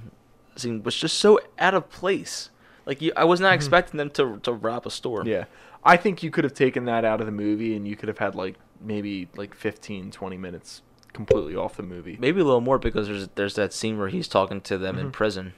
scene 0.57 0.83
was 0.83 0.97
just 0.97 1.19
so 1.19 1.41
out 1.59 1.75
of 1.75 1.91
place 1.91 2.51
like 2.87 3.01
you, 3.01 3.13
I 3.17 3.25
was 3.25 3.41
not 3.41 3.55
expecting 3.55 3.99
them 3.99 4.11
to 4.11 4.39
to 4.43 4.53
rob 4.53 4.87
a 4.87 4.91
store 4.91 5.21
Mm-hmm. 5.21 5.29
Yeah. 5.29 5.45
I 5.85 5.97
think 5.97 6.23
you 6.23 6.31
could 6.31 6.45
have 6.45 6.55
taken 6.55 6.85
that 6.85 7.05
out 7.05 7.21
of 7.21 7.27
the 7.27 7.33
movie 7.33 7.75
and 7.75 7.87
you 7.87 7.97
could 7.97 8.09
have 8.09 8.19
had 8.19 8.35
like 8.35 8.55
maybe 8.81 9.29
like 9.37 9.55
15, 9.55 10.11
20 10.13 10.37
minutes 10.37 10.83
completely 11.13 11.55
off 11.57 11.77
the 11.77 11.83
movie. 11.83 12.17
Maybe 12.21 12.41
a 12.41 12.45
little 12.45 12.61
more 12.61 12.79
because 12.79 13.09
there's 13.09 13.29
there's 13.35 13.55
that 13.57 13.73
scene 13.73 13.99
where 13.99 14.09
he's 14.09 14.29
talking 14.29 14.61
to 14.63 14.79
them 14.79 14.97
Mm-hmm. 14.97 15.07
in 15.07 15.13
prison. 15.13 15.53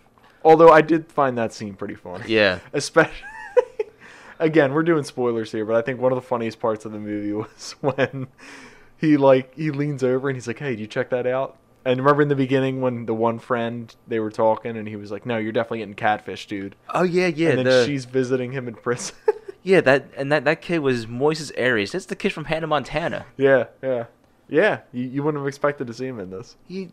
Although 0.45 0.71
I 0.71 0.81
did 0.83 1.11
find 1.11 1.39
that 1.39 1.53
scene 1.53 1.75
pretty 1.75 1.95
funny. 1.95 2.25
Yeah. 2.29 2.59
Especially 2.73 3.15
again, 4.39 4.73
we're 4.73 4.83
doing 4.83 5.05
spoilers 5.05 5.53
here, 5.53 5.65
but 5.65 5.77
I 5.77 5.83
think 5.83 6.01
one 6.01 6.13
of 6.13 6.17
the 6.17 6.23
funniest 6.27 6.61
parts 6.61 6.85
of 6.85 6.93
the 6.93 6.99
movie 6.99 7.33
was 7.33 7.75
when 7.81 8.29
he 8.97 9.17
like 9.17 9.55
he 9.55 9.71
leans 9.71 10.03
over 10.03 10.29
and 10.29 10.37
he's 10.37 10.47
like, 10.47 10.59
"Hey, 10.59 10.75
do 10.77 10.83
you 10.83 10.89
check 10.89 11.11
that 11.11 11.27
out?" 11.27 11.57
And 11.87 11.99
remember 12.01 12.23
in 12.23 12.29
the 12.29 12.35
beginning 12.37 12.81
when 12.81 13.05
the 13.07 13.15
one 13.15 13.39
friend 13.39 13.95
they 14.09 14.19
were 14.19 14.31
talking 14.31 14.77
and 14.77 14.89
he 14.89 14.97
was 14.97 15.11
like, 15.11 15.27
"No, 15.27 15.37
you're 15.39 15.53
definitely 15.53 15.79
getting 15.79 15.95
catfish, 15.95 16.47
dude." 16.47 16.77
Oh 16.93 17.03
yeah, 17.03 17.27
yeah. 17.29 17.51
and 17.51 17.59
then 17.59 17.65
the- 17.67 17.87
she's 17.87 18.05
visiting 18.07 18.53
him 18.53 18.69
in 18.69 18.75
prison. 18.75 19.15
yeah, 19.63 19.81
that 19.83 20.07
and 20.17 20.31
that 20.33 20.45
that 20.45 20.61
kid 20.63 20.79
was 20.81 21.07
Moises 21.07 21.53
Arias. 21.59 21.93
That's 21.93 22.07
the 22.07 22.17
kid 22.17 22.33
from 22.33 22.47
Hannah 22.47 22.67
Montana. 22.67 23.27
yeah, 23.37 23.65
yeah, 23.83 24.05
yeah. 24.49 24.81
You, 24.93 25.05
you 25.05 25.23
wouldn't 25.23 25.43
have 25.43 25.49
expected 25.49 25.87
to 25.87 25.95
see 25.95 26.07
him 26.07 26.21
in 26.21 26.31
this. 26.31 26.57
He 26.69 26.91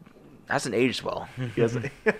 hasn't 0.50 0.76
aged 0.76 1.02
well. 1.04 1.28
He 1.56 1.62
has, 1.62 1.78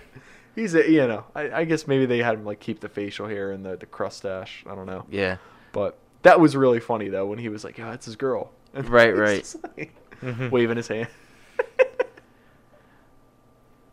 he's 0.56 0.74
a, 0.76 0.90
you 0.90 1.08
know, 1.08 1.26
I, 1.36 1.52
I 1.52 1.66
guess 1.66 1.88
maybe 1.88 2.06
they 2.06 2.20
had 2.20 2.36
him 2.36 2.46
like 2.46 2.60
keep 2.60 2.80
the 2.80 2.90
facial 2.90 3.28
hair 3.28 3.52
and 3.52 3.66
the 3.66 3.76
the 3.78 3.86
crustache. 3.86 4.64
I 4.68 4.76
don't 4.76 4.86
know, 4.86 5.06
yeah. 5.10 5.38
but 5.72 5.98
that 6.24 6.40
was 6.40 6.56
really 6.56 6.80
funny 6.80 7.10
though 7.10 7.26
when 7.26 7.40
he 7.40 7.50
was 7.50 7.64
like, 7.64 7.80
"Oh, 7.80 7.90
that's 7.90 8.06
his 8.06 8.16
girl." 8.16 8.52
And 8.74 8.88
Right, 8.88 9.14
right. 9.14 9.56
like, 9.78 9.94
mm-hmm. 10.22 10.50
Waving 10.50 10.78
his 10.78 10.88
hand. 10.88 11.10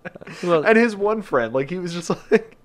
Uh, 0.05 0.11
well, 0.45 0.65
and 0.65 0.79
his 0.79 0.95
one 0.95 1.21
friend, 1.23 1.53
like 1.53 1.69
he 1.69 1.79
was 1.79 1.93
just 1.93 2.11
like, 2.31 2.57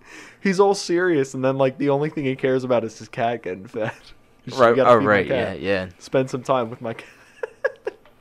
he's 0.41 0.59
all 0.59 0.75
serious, 0.75 1.33
and 1.33 1.43
then 1.43 1.57
like 1.57 1.77
the 1.77 1.89
only 1.89 2.09
thing 2.09 2.25
he 2.25 2.35
cares 2.35 2.63
about 2.63 2.83
is 2.83 2.97
his 2.99 3.07
cat 3.07 3.43
getting 3.43 3.65
fed. 3.65 3.91
Just, 4.45 4.59
right, 4.59 4.77
oh 4.77 4.97
right, 4.97 5.25
yeah, 5.25 5.53
yeah. 5.53 5.89
Spend 5.99 6.29
some 6.29 6.43
time 6.43 6.69
with 6.69 6.81
my 6.81 6.93
cat. 6.93 7.07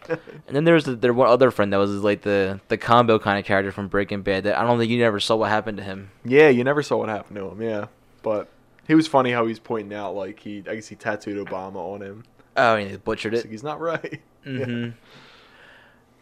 And 0.46 0.56
then 0.56 0.64
there's 0.64 0.84
the, 0.84 0.94
there 0.96 1.12
one 1.12 1.28
other 1.28 1.50
friend 1.50 1.72
that 1.72 1.78
was 1.78 1.90
like 1.90 2.22
the 2.22 2.60
the 2.68 2.76
combo 2.76 3.18
kind 3.18 3.38
of 3.38 3.44
character 3.44 3.72
from 3.72 3.88
Breaking 3.88 4.22
Bad. 4.22 4.44
That 4.44 4.58
I 4.58 4.64
don't 4.66 4.78
think 4.78 4.90
you 4.90 4.98
never 4.98 5.20
saw 5.20 5.36
what 5.36 5.48
happened 5.50 5.78
to 5.78 5.84
him. 5.84 6.10
Yeah, 6.24 6.48
you 6.48 6.64
never 6.64 6.82
saw 6.82 6.98
what 6.98 7.08
happened 7.08 7.36
to 7.36 7.46
him. 7.48 7.62
Yeah, 7.62 7.86
but 8.22 8.48
he 8.86 8.94
was 8.94 9.06
funny 9.06 9.30
how 9.32 9.46
he's 9.46 9.58
pointing 9.58 9.96
out 9.96 10.14
like 10.14 10.40
he, 10.40 10.58
I 10.68 10.74
guess 10.74 10.88
he 10.88 10.96
tattooed 10.96 11.44
Obama 11.46 11.76
on 11.76 12.02
him. 12.02 12.24
Oh, 12.56 12.76
and 12.76 12.90
he 12.90 12.96
butchered 12.96 13.32
it. 13.34 13.38
like, 13.44 13.50
he's 13.50 13.62
not 13.62 13.80
right. 13.80 14.20
hmm 14.44 14.58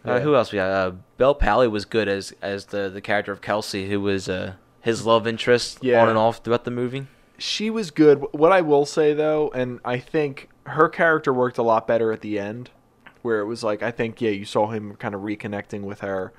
Yeah. 0.04 0.12
Uh, 0.12 0.20
who 0.20 0.34
else 0.34 0.52
we 0.52 0.56
got? 0.56 0.70
Uh, 0.70 0.92
Bel 1.18 1.34
Powley 1.34 1.70
was 1.70 1.84
good 1.84 2.08
as 2.08 2.32
as 2.40 2.66
the 2.66 2.88
the 2.88 3.00
character 3.00 3.32
of 3.32 3.40
Kelsey, 3.40 3.88
who 3.90 4.00
was 4.00 4.28
uh, 4.28 4.54
his 4.80 5.04
love 5.04 5.26
interest 5.26 5.78
Yeah. 5.82 6.00
on 6.02 6.08
and 6.08 6.16
off 6.18 6.38
throughout 6.44 6.64
the 6.64 6.70
movie. 6.70 7.06
She 7.38 7.70
was 7.70 7.90
good. 7.90 8.24
What 8.32 8.52
I 8.52 8.60
will 8.60 8.86
say 8.86 9.12
though, 9.14 9.50
and 9.54 9.80
I 9.84 9.98
think 9.98 10.48
her 10.66 10.88
character 10.88 11.32
worked 11.32 11.58
a 11.58 11.62
lot 11.62 11.86
better 11.86 12.12
at 12.12 12.20
the 12.20 12.38
end, 12.38 12.70
where 13.22 13.40
it 13.40 13.46
was 13.46 13.62
like 13.62 13.82
I 13.82 13.90
think 13.90 14.20
yeah, 14.20 14.30
you 14.30 14.44
saw 14.44 14.68
him 14.68 14.96
kind 14.96 15.14
of 15.14 15.22
reconnecting 15.22 15.82
with 15.82 16.00
her, 16.00 16.32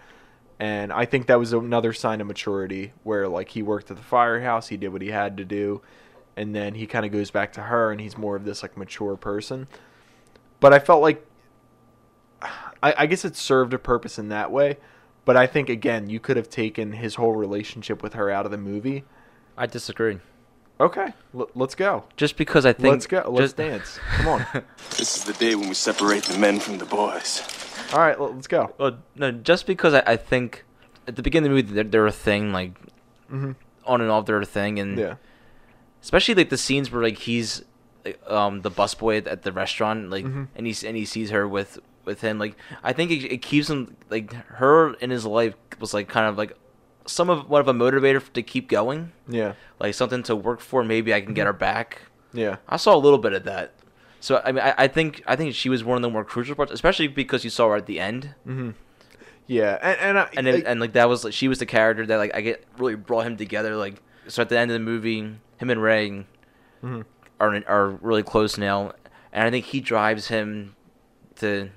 and 0.59 0.91
I 0.91 1.05
think 1.05 1.27
that 1.27 1.39
was 1.39 1.53
another 1.53 1.93
sign 1.93 2.21
of 2.21 2.27
maturity, 2.27 2.93
where 3.03 3.27
like 3.27 3.49
he 3.49 3.61
worked 3.63 3.91
at 3.91 3.97
the 3.97 4.03
firehouse, 4.03 4.67
he 4.67 4.77
did 4.77 4.89
what 4.89 5.01
he 5.01 5.09
had 5.09 5.37
to 5.37 5.45
do, 5.45 5.81
and 6.35 6.55
then 6.55 6.75
he 6.75 6.87
kind 6.87 7.05
of 7.05 7.11
goes 7.11 7.31
back 7.31 7.53
to 7.53 7.61
her, 7.61 7.91
and 7.91 8.01
he's 8.01 8.17
more 8.17 8.35
of 8.35 8.45
this 8.45 8.61
like 8.61 8.77
mature 8.77 9.15
person. 9.15 9.67
But 10.59 10.73
I 10.73 10.79
felt 10.79 11.01
like 11.01 11.25
I, 12.41 12.93
I 12.97 13.05
guess 13.05 13.25
it 13.25 13.35
served 13.35 13.73
a 13.73 13.79
purpose 13.79 14.17
in 14.19 14.29
that 14.29 14.51
way. 14.51 14.77
But 15.23 15.37
I 15.37 15.45
think 15.45 15.69
again, 15.69 16.09
you 16.09 16.19
could 16.19 16.37
have 16.37 16.49
taken 16.49 16.93
his 16.93 17.15
whole 17.15 17.33
relationship 17.33 18.01
with 18.01 18.13
her 18.13 18.29
out 18.29 18.45
of 18.45 18.51
the 18.51 18.57
movie. 18.57 19.03
I 19.55 19.67
disagree. 19.67 20.19
Okay, 20.81 21.13
l- 21.37 21.49
let's 21.55 21.75
go. 21.75 22.03
Just 22.17 22.35
because 22.37 22.65
I 22.65 22.73
think 22.73 22.91
Let's 22.93 23.07
go. 23.07 23.23
Let's 23.29 23.53
just- 23.53 23.57
dance. 23.57 23.99
Come 24.17 24.27
on. 24.27 24.45
This 24.97 25.15
is 25.17 25.23
the 25.23 25.33
day 25.33 25.55
when 25.55 25.69
we 25.69 25.75
separate 25.75 26.23
the 26.23 26.37
men 26.39 26.59
from 26.59 26.77
the 26.79 26.85
boys. 26.85 27.41
All 27.93 27.99
right, 27.99 28.17
l- 28.17 28.33
let's 28.33 28.47
go. 28.47 28.73
Well, 28.79 28.97
no, 29.15 29.31
just 29.31 29.65
because 29.67 29.93
I, 29.93 30.03
I 30.07 30.15
think 30.17 30.65
at 31.07 31.15
the 31.15 31.21
beginning 31.21 31.51
of 31.51 31.55
the 31.57 31.61
movie 31.63 31.73
they're, 31.75 31.83
they're 31.83 32.07
a 32.07 32.11
thing, 32.11 32.51
like 32.51 32.73
on 33.31 33.55
and 34.01 34.09
off 34.11 34.25
they're 34.25 34.41
a 34.41 34.45
thing, 34.45 34.79
and 34.79 34.91
Mm-hmm. 34.97 34.99
Yeah. 34.99 35.15
especially 36.01 36.35
like 36.35 36.49
the 36.49 36.57
scenes 36.57 36.91
where 36.91 37.03
like 37.03 37.17
he's 37.19 37.63
like, 38.05 38.19
um 38.29 38.61
the 38.61 38.71
busboy 38.71 39.17
at, 39.19 39.27
at 39.27 39.43
the 39.43 39.51
restaurant 39.51 40.09
like 40.09 40.25
Mm-hmm. 40.25 40.43
and 40.55 40.67
he 40.67 40.87
and 40.87 40.97
he 40.97 41.05
sees 41.05 41.29
her 41.29 41.47
with 41.47 41.79
with 42.05 42.21
him 42.21 42.39
like 42.39 42.55
I 42.83 42.93
think 42.93 43.11
it, 43.11 43.31
it 43.31 43.41
keeps 43.43 43.69
him 43.69 43.95
like 44.09 44.33
her 44.33 44.93
in 44.95 45.11
his 45.11 45.25
life 45.25 45.53
was 45.79 45.93
like 45.93 46.07
kind 46.07 46.27
of 46.27 46.37
like 46.37 46.57
some 47.11 47.29
of 47.29 47.39
a 47.67 47.73
motivator 47.73 48.21
to 48.33 48.41
keep 48.43 48.67
going 48.69 49.11
Yeah. 49.27 49.53
like 49.79 49.93
something 49.93 50.23
to 50.23 50.35
work 50.35 50.59
for 50.59 50.83
maybe 50.83 51.13
I 51.13 51.21
can 51.21 51.33
get 51.33 51.45
her 51.45 51.53
back 51.53 52.03
Yeah. 52.33 52.57
I 52.67 52.77
saw 52.77 52.95
a 52.95 53.01
little 53.05 53.19
bit 53.19 53.33
of 53.33 53.43
that 53.43 53.73
so 54.19 54.41
I 54.45 54.51
mean 54.51 54.63
I, 54.63 54.73
I 54.77 54.87
think 54.87 55.21
I 55.27 55.35
think 55.35 55.53
she 55.55 55.69
was 55.69 55.83
one 55.83 55.95
of 55.97 56.01
the 56.01 56.09
more 56.09 56.23
crucial 56.25 56.55
parts 56.55 56.71
especially 56.71 57.07
because 57.07 57.43
you 57.43 57.49
saw 57.49 57.69
her 57.69 57.75
at 57.77 57.85
the 57.85 57.99
end 57.99 58.35
Yeah. 59.47 59.77
And 59.81 59.99
and, 59.99 60.19
I, 60.19 60.29
and 60.37 60.47
it, 60.47 60.65
and 60.65 60.79
like 60.79 60.93
that 60.93 61.09
was 61.09 61.23
like 61.23 61.33
she 61.33 61.47
was 61.47 61.59
the 61.59 61.65
character 61.65 62.05
that 62.05 62.17
like 62.17 62.33
I 62.33 62.41
get 62.41 62.63
really 62.77 62.95
brought 62.95 63.25
him 63.25 63.35
together. 63.37 63.75
Like 63.75 64.01
so 64.27 64.41
at 64.43 64.49
the 64.49 64.57
end 64.57 64.71
of 64.71 64.73
the 64.75 64.79
movie, 64.79 65.19
him 65.57 65.69
and 65.69 65.81
Ray 65.81 66.25
Mm-hmm. 66.83 67.01
are 67.39 67.61
are 67.67 67.89
really 68.01 68.23
close 68.23 68.57
now, 68.57 68.93
and 69.33 69.43
I 69.45 69.51
think 69.51 69.65
he 69.65 69.81
drives 69.81 70.29
him 70.29 70.75
to 71.35 71.69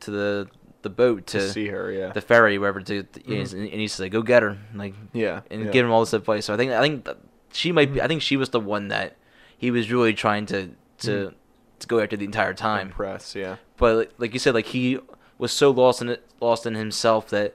to 0.00 0.10
the 0.10 0.48
the 0.86 0.94
boat 1.04 1.26
to, 1.28 1.38
To 1.40 1.48
see 1.50 1.66
her, 1.68 1.90
yeah. 1.92 2.04
Mm-hmm. 2.06 2.12
the 2.14 2.20
ferry 2.20 2.58
wherever 2.58 2.80
to, 2.80 3.02
to 3.02 3.38
and 3.40 3.80
he's 3.82 3.98
like 4.00 4.12
go 4.12 4.22
get 4.22 4.42
her 4.42 4.56
like 4.74 4.94
Yeah, 5.12 5.40
and 5.50 5.64
yeah. 5.66 5.70
give 5.70 5.84
him 5.84 5.92
all 5.92 6.00
this 6.00 6.12
advice. 6.12 6.44
So 6.46 6.54
I 6.54 6.56
think 6.56 6.70
I 6.72 6.80
think 6.80 7.06
she 7.52 7.72
might 7.72 7.92
be 7.92 8.00
I 8.02 8.06
think 8.08 8.22
she 8.22 8.36
was 8.36 8.50
the 8.50 8.60
one 8.60 8.88
that 8.88 9.16
he 9.58 9.70
was 9.70 9.90
really 9.90 10.14
trying 10.14 10.46
to 10.46 10.70
to 10.98 11.10
Mm-hmm. 11.10 11.34
to 11.80 11.86
go 11.86 12.00
after 12.00 12.16
the 12.16 12.24
entire 12.24 12.54
time 12.54 12.88
press. 12.90 13.34
Yeah. 13.34 13.56
but 13.76 13.96
like, 13.96 14.12
like 14.18 14.32
you 14.32 14.38
said, 14.38 14.54
like 14.54 14.66
he 14.66 14.98
was 15.38 15.52
so 15.52 15.70
lost 15.70 16.00
in 16.00 16.08
it, 16.08 16.24
lost 16.40 16.64
in 16.66 16.74
himself 16.74 17.28
that 17.28 17.54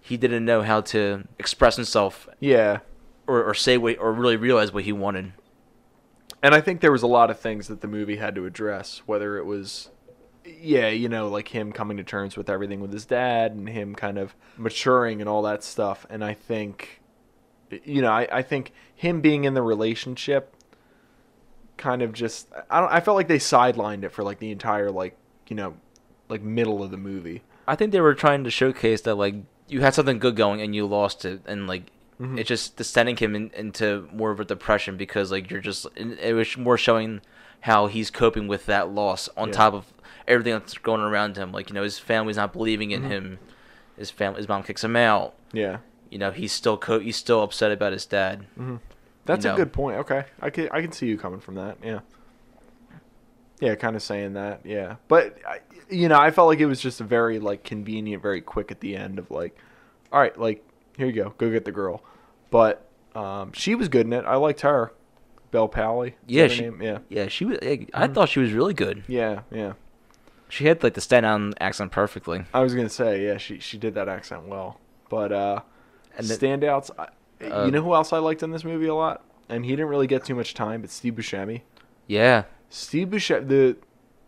he 0.00 0.16
didn't 0.16 0.44
know 0.44 0.62
how 0.62 0.80
to 0.94 1.24
express 1.38 1.76
himself 1.76 2.28
Yeah. 2.40 2.78
or, 3.26 3.42
or 3.44 3.54
say 3.54 3.76
what 3.76 3.98
or 3.98 4.12
really 4.12 4.36
realize 4.36 4.72
what 4.72 4.84
he 4.84 4.92
wanted. 4.92 5.32
And 6.42 6.54
I 6.54 6.60
think 6.60 6.80
there 6.80 6.92
was 6.92 7.02
a 7.02 7.06
lot 7.06 7.30
of 7.30 7.38
things 7.38 7.68
that 7.68 7.80
the 7.80 7.88
movie 7.88 8.16
had 8.16 8.34
to 8.34 8.44
address, 8.46 9.02
whether 9.06 9.38
it 9.38 9.46
was, 9.46 9.88
yeah, 10.44 10.88
you 10.88 11.08
know, 11.08 11.28
like 11.28 11.48
him 11.48 11.72
coming 11.72 11.96
to 11.96 12.04
terms 12.04 12.36
with 12.36 12.50
everything 12.50 12.80
with 12.80 12.92
his 12.92 13.04
dad 13.06 13.52
and 13.52 13.68
him 13.68 13.94
kind 13.94 14.18
of 14.18 14.34
maturing 14.56 15.20
and 15.20 15.28
all 15.28 15.42
that 15.42 15.62
stuff. 15.64 16.06
And 16.10 16.22
I 16.24 16.34
think, 16.34 17.00
you 17.84 18.02
know, 18.02 18.10
I, 18.10 18.28
I 18.30 18.42
think 18.42 18.72
him 18.94 19.20
being 19.20 19.44
in 19.44 19.54
the 19.54 19.62
relationship 19.62 20.54
kind 21.76 22.02
of 22.02 22.12
just, 22.12 22.48
I 22.70 22.80
don't, 22.80 22.92
I 22.92 23.00
felt 23.00 23.16
like 23.16 23.28
they 23.28 23.38
sidelined 23.38 24.04
it 24.04 24.10
for 24.10 24.22
like 24.22 24.38
the 24.38 24.50
entire, 24.50 24.90
like, 24.90 25.16
you 25.48 25.56
know, 25.56 25.74
like 26.28 26.42
middle 26.42 26.82
of 26.82 26.90
the 26.90 26.96
movie. 26.96 27.42
I 27.66 27.76
think 27.76 27.92
they 27.92 28.00
were 28.00 28.14
trying 28.14 28.44
to 28.44 28.50
showcase 28.50 29.00
that 29.02 29.14
like 29.16 29.34
you 29.68 29.80
had 29.80 29.94
something 29.94 30.18
good 30.18 30.36
going 30.36 30.60
and 30.60 30.74
you 30.74 30.86
lost 30.86 31.24
it, 31.24 31.40
and 31.46 31.66
like 31.66 31.90
Mm-hmm. 32.20 32.38
it 32.38 32.46
just 32.46 32.76
descending 32.76 33.16
him 33.16 33.34
in, 33.34 33.50
into 33.56 34.08
more 34.12 34.30
of 34.30 34.38
a 34.38 34.44
depression 34.44 34.96
because 34.96 35.32
like 35.32 35.50
you're 35.50 35.60
just 35.60 35.84
it 35.96 36.32
was 36.32 36.56
more 36.56 36.78
showing 36.78 37.20
how 37.62 37.88
he's 37.88 38.08
coping 38.08 38.46
with 38.46 38.66
that 38.66 38.88
loss 38.88 39.28
on 39.36 39.48
Yeah. 39.48 39.54
top 39.54 39.74
of 39.74 39.92
everything 40.28 40.52
that's 40.54 40.76
going 40.78 41.00
around 41.00 41.36
him. 41.36 41.52
Like 41.52 41.68
you 41.70 41.74
know 41.74 41.82
his 41.82 41.98
family's 41.98 42.36
not 42.36 42.52
believing 42.52 42.90
Mm-hmm. 42.90 43.04
in 43.04 43.10
him, 43.10 43.38
his 43.96 44.10
family, 44.10 44.38
his 44.38 44.48
mom 44.48 44.62
kicks 44.62 44.82
him 44.84 44.96
out. 44.96 45.34
Yeah. 45.52 45.78
You 46.10 46.18
know 46.18 46.30
he's 46.30 46.52
still 46.52 46.76
co- 46.76 47.00
he's 47.00 47.16
still 47.16 47.42
upset 47.42 47.72
about 47.72 47.92
his 47.92 48.06
dad. 48.06 48.46
That's 49.24 49.44
You 49.44 49.52
a 49.52 49.56
good 49.56 49.72
point. 49.72 49.96
Okay, 49.98 50.24
I 50.40 50.50
can 50.50 50.68
I 50.70 50.80
can 50.82 50.92
see 50.92 51.06
you 51.06 51.16
coming 51.18 51.40
from 51.40 51.54
that. 51.56 51.78
Yeah. 51.82 52.00
Yeah, 53.60 53.74
kind 53.76 53.96
of 53.96 54.02
saying 54.02 54.34
that. 54.34 54.60
Yeah, 54.64 54.96
but 55.08 55.38
I, 55.48 55.60
you 55.88 56.08
know, 56.08 56.18
I 56.18 56.30
felt 56.30 56.48
like 56.48 56.58
it 56.58 56.66
was 56.66 56.80
just 56.80 57.00
a 57.00 57.04
very 57.04 57.38
like 57.38 57.62
convenient, 57.64 58.20
very 58.22 58.40
quick 58.40 58.70
at 58.70 58.80
the 58.80 58.96
end 58.96 59.18
of 59.18 59.30
like, 59.30 59.56
all 60.12 60.20
right, 60.20 60.38
like 60.38 60.64
here 60.96 61.06
you 61.06 61.12
go, 61.12 61.34
go 61.38 61.50
get 61.50 61.64
the 61.64 61.72
girl. 61.72 62.02
But 62.50 62.86
um, 63.14 63.52
she 63.52 63.74
was 63.74 63.88
good 63.88 64.06
in 64.06 64.12
it. 64.12 64.24
I 64.26 64.36
liked 64.36 64.60
her, 64.62 64.92
Bel 65.50 65.68
Powley. 65.68 66.14
Yeah, 66.26 66.48
she, 66.48 66.68
yeah, 66.80 66.98
yeah, 67.08 67.28
she 67.28 67.44
was. 67.44 67.58
I 67.94 68.06
thought 68.08 68.28
she 68.28 68.40
was 68.40 68.52
really 68.52 68.74
good. 68.74 69.04
yeah, 69.06 69.42
yeah. 69.50 69.74
She 70.54 70.66
had 70.66 70.84
like 70.84 70.94
the 70.94 71.00
Staten 71.00 71.24
Island 71.24 71.54
accent 71.60 71.90
perfectly. 71.90 72.44
I 72.54 72.60
was 72.60 72.76
gonna 72.76 72.88
say, 72.88 73.24
yeah, 73.26 73.38
she 73.38 73.58
she 73.58 73.76
did 73.76 73.94
that 73.94 74.08
accent 74.08 74.46
well. 74.46 74.78
But 75.08 75.32
uh, 75.32 75.60
And 76.16 76.28
the- 76.28 76.34
standouts, 76.34 76.90
I, 76.96 77.08
Uh, 77.44 77.64
you 77.64 77.72
know 77.72 77.82
who 77.82 77.92
else 77.92 78.12
I 78.12 78.18
liked 78.18 78.42
in 78.44 78.52
this 78.52 78.62
movie 78.64 78.86
a 78.86 78.94
lot, 78.94 79.24
and 79.48 79.64
he 79.64 79.72
didn't 79.72 79.88
really 79.88 80.06
get 80.06 80.24
too 80.24 80.36
much 80.36 80.54
time, 80.54 80.80
but 80.80 80.90
Steve 80.90 81.14
Buscemi. 81.14 81.62
Yeah, 82.06 82.44
Steve 82.70 83.08
Buscemi, 83.08 83.48
the 83.48 83.76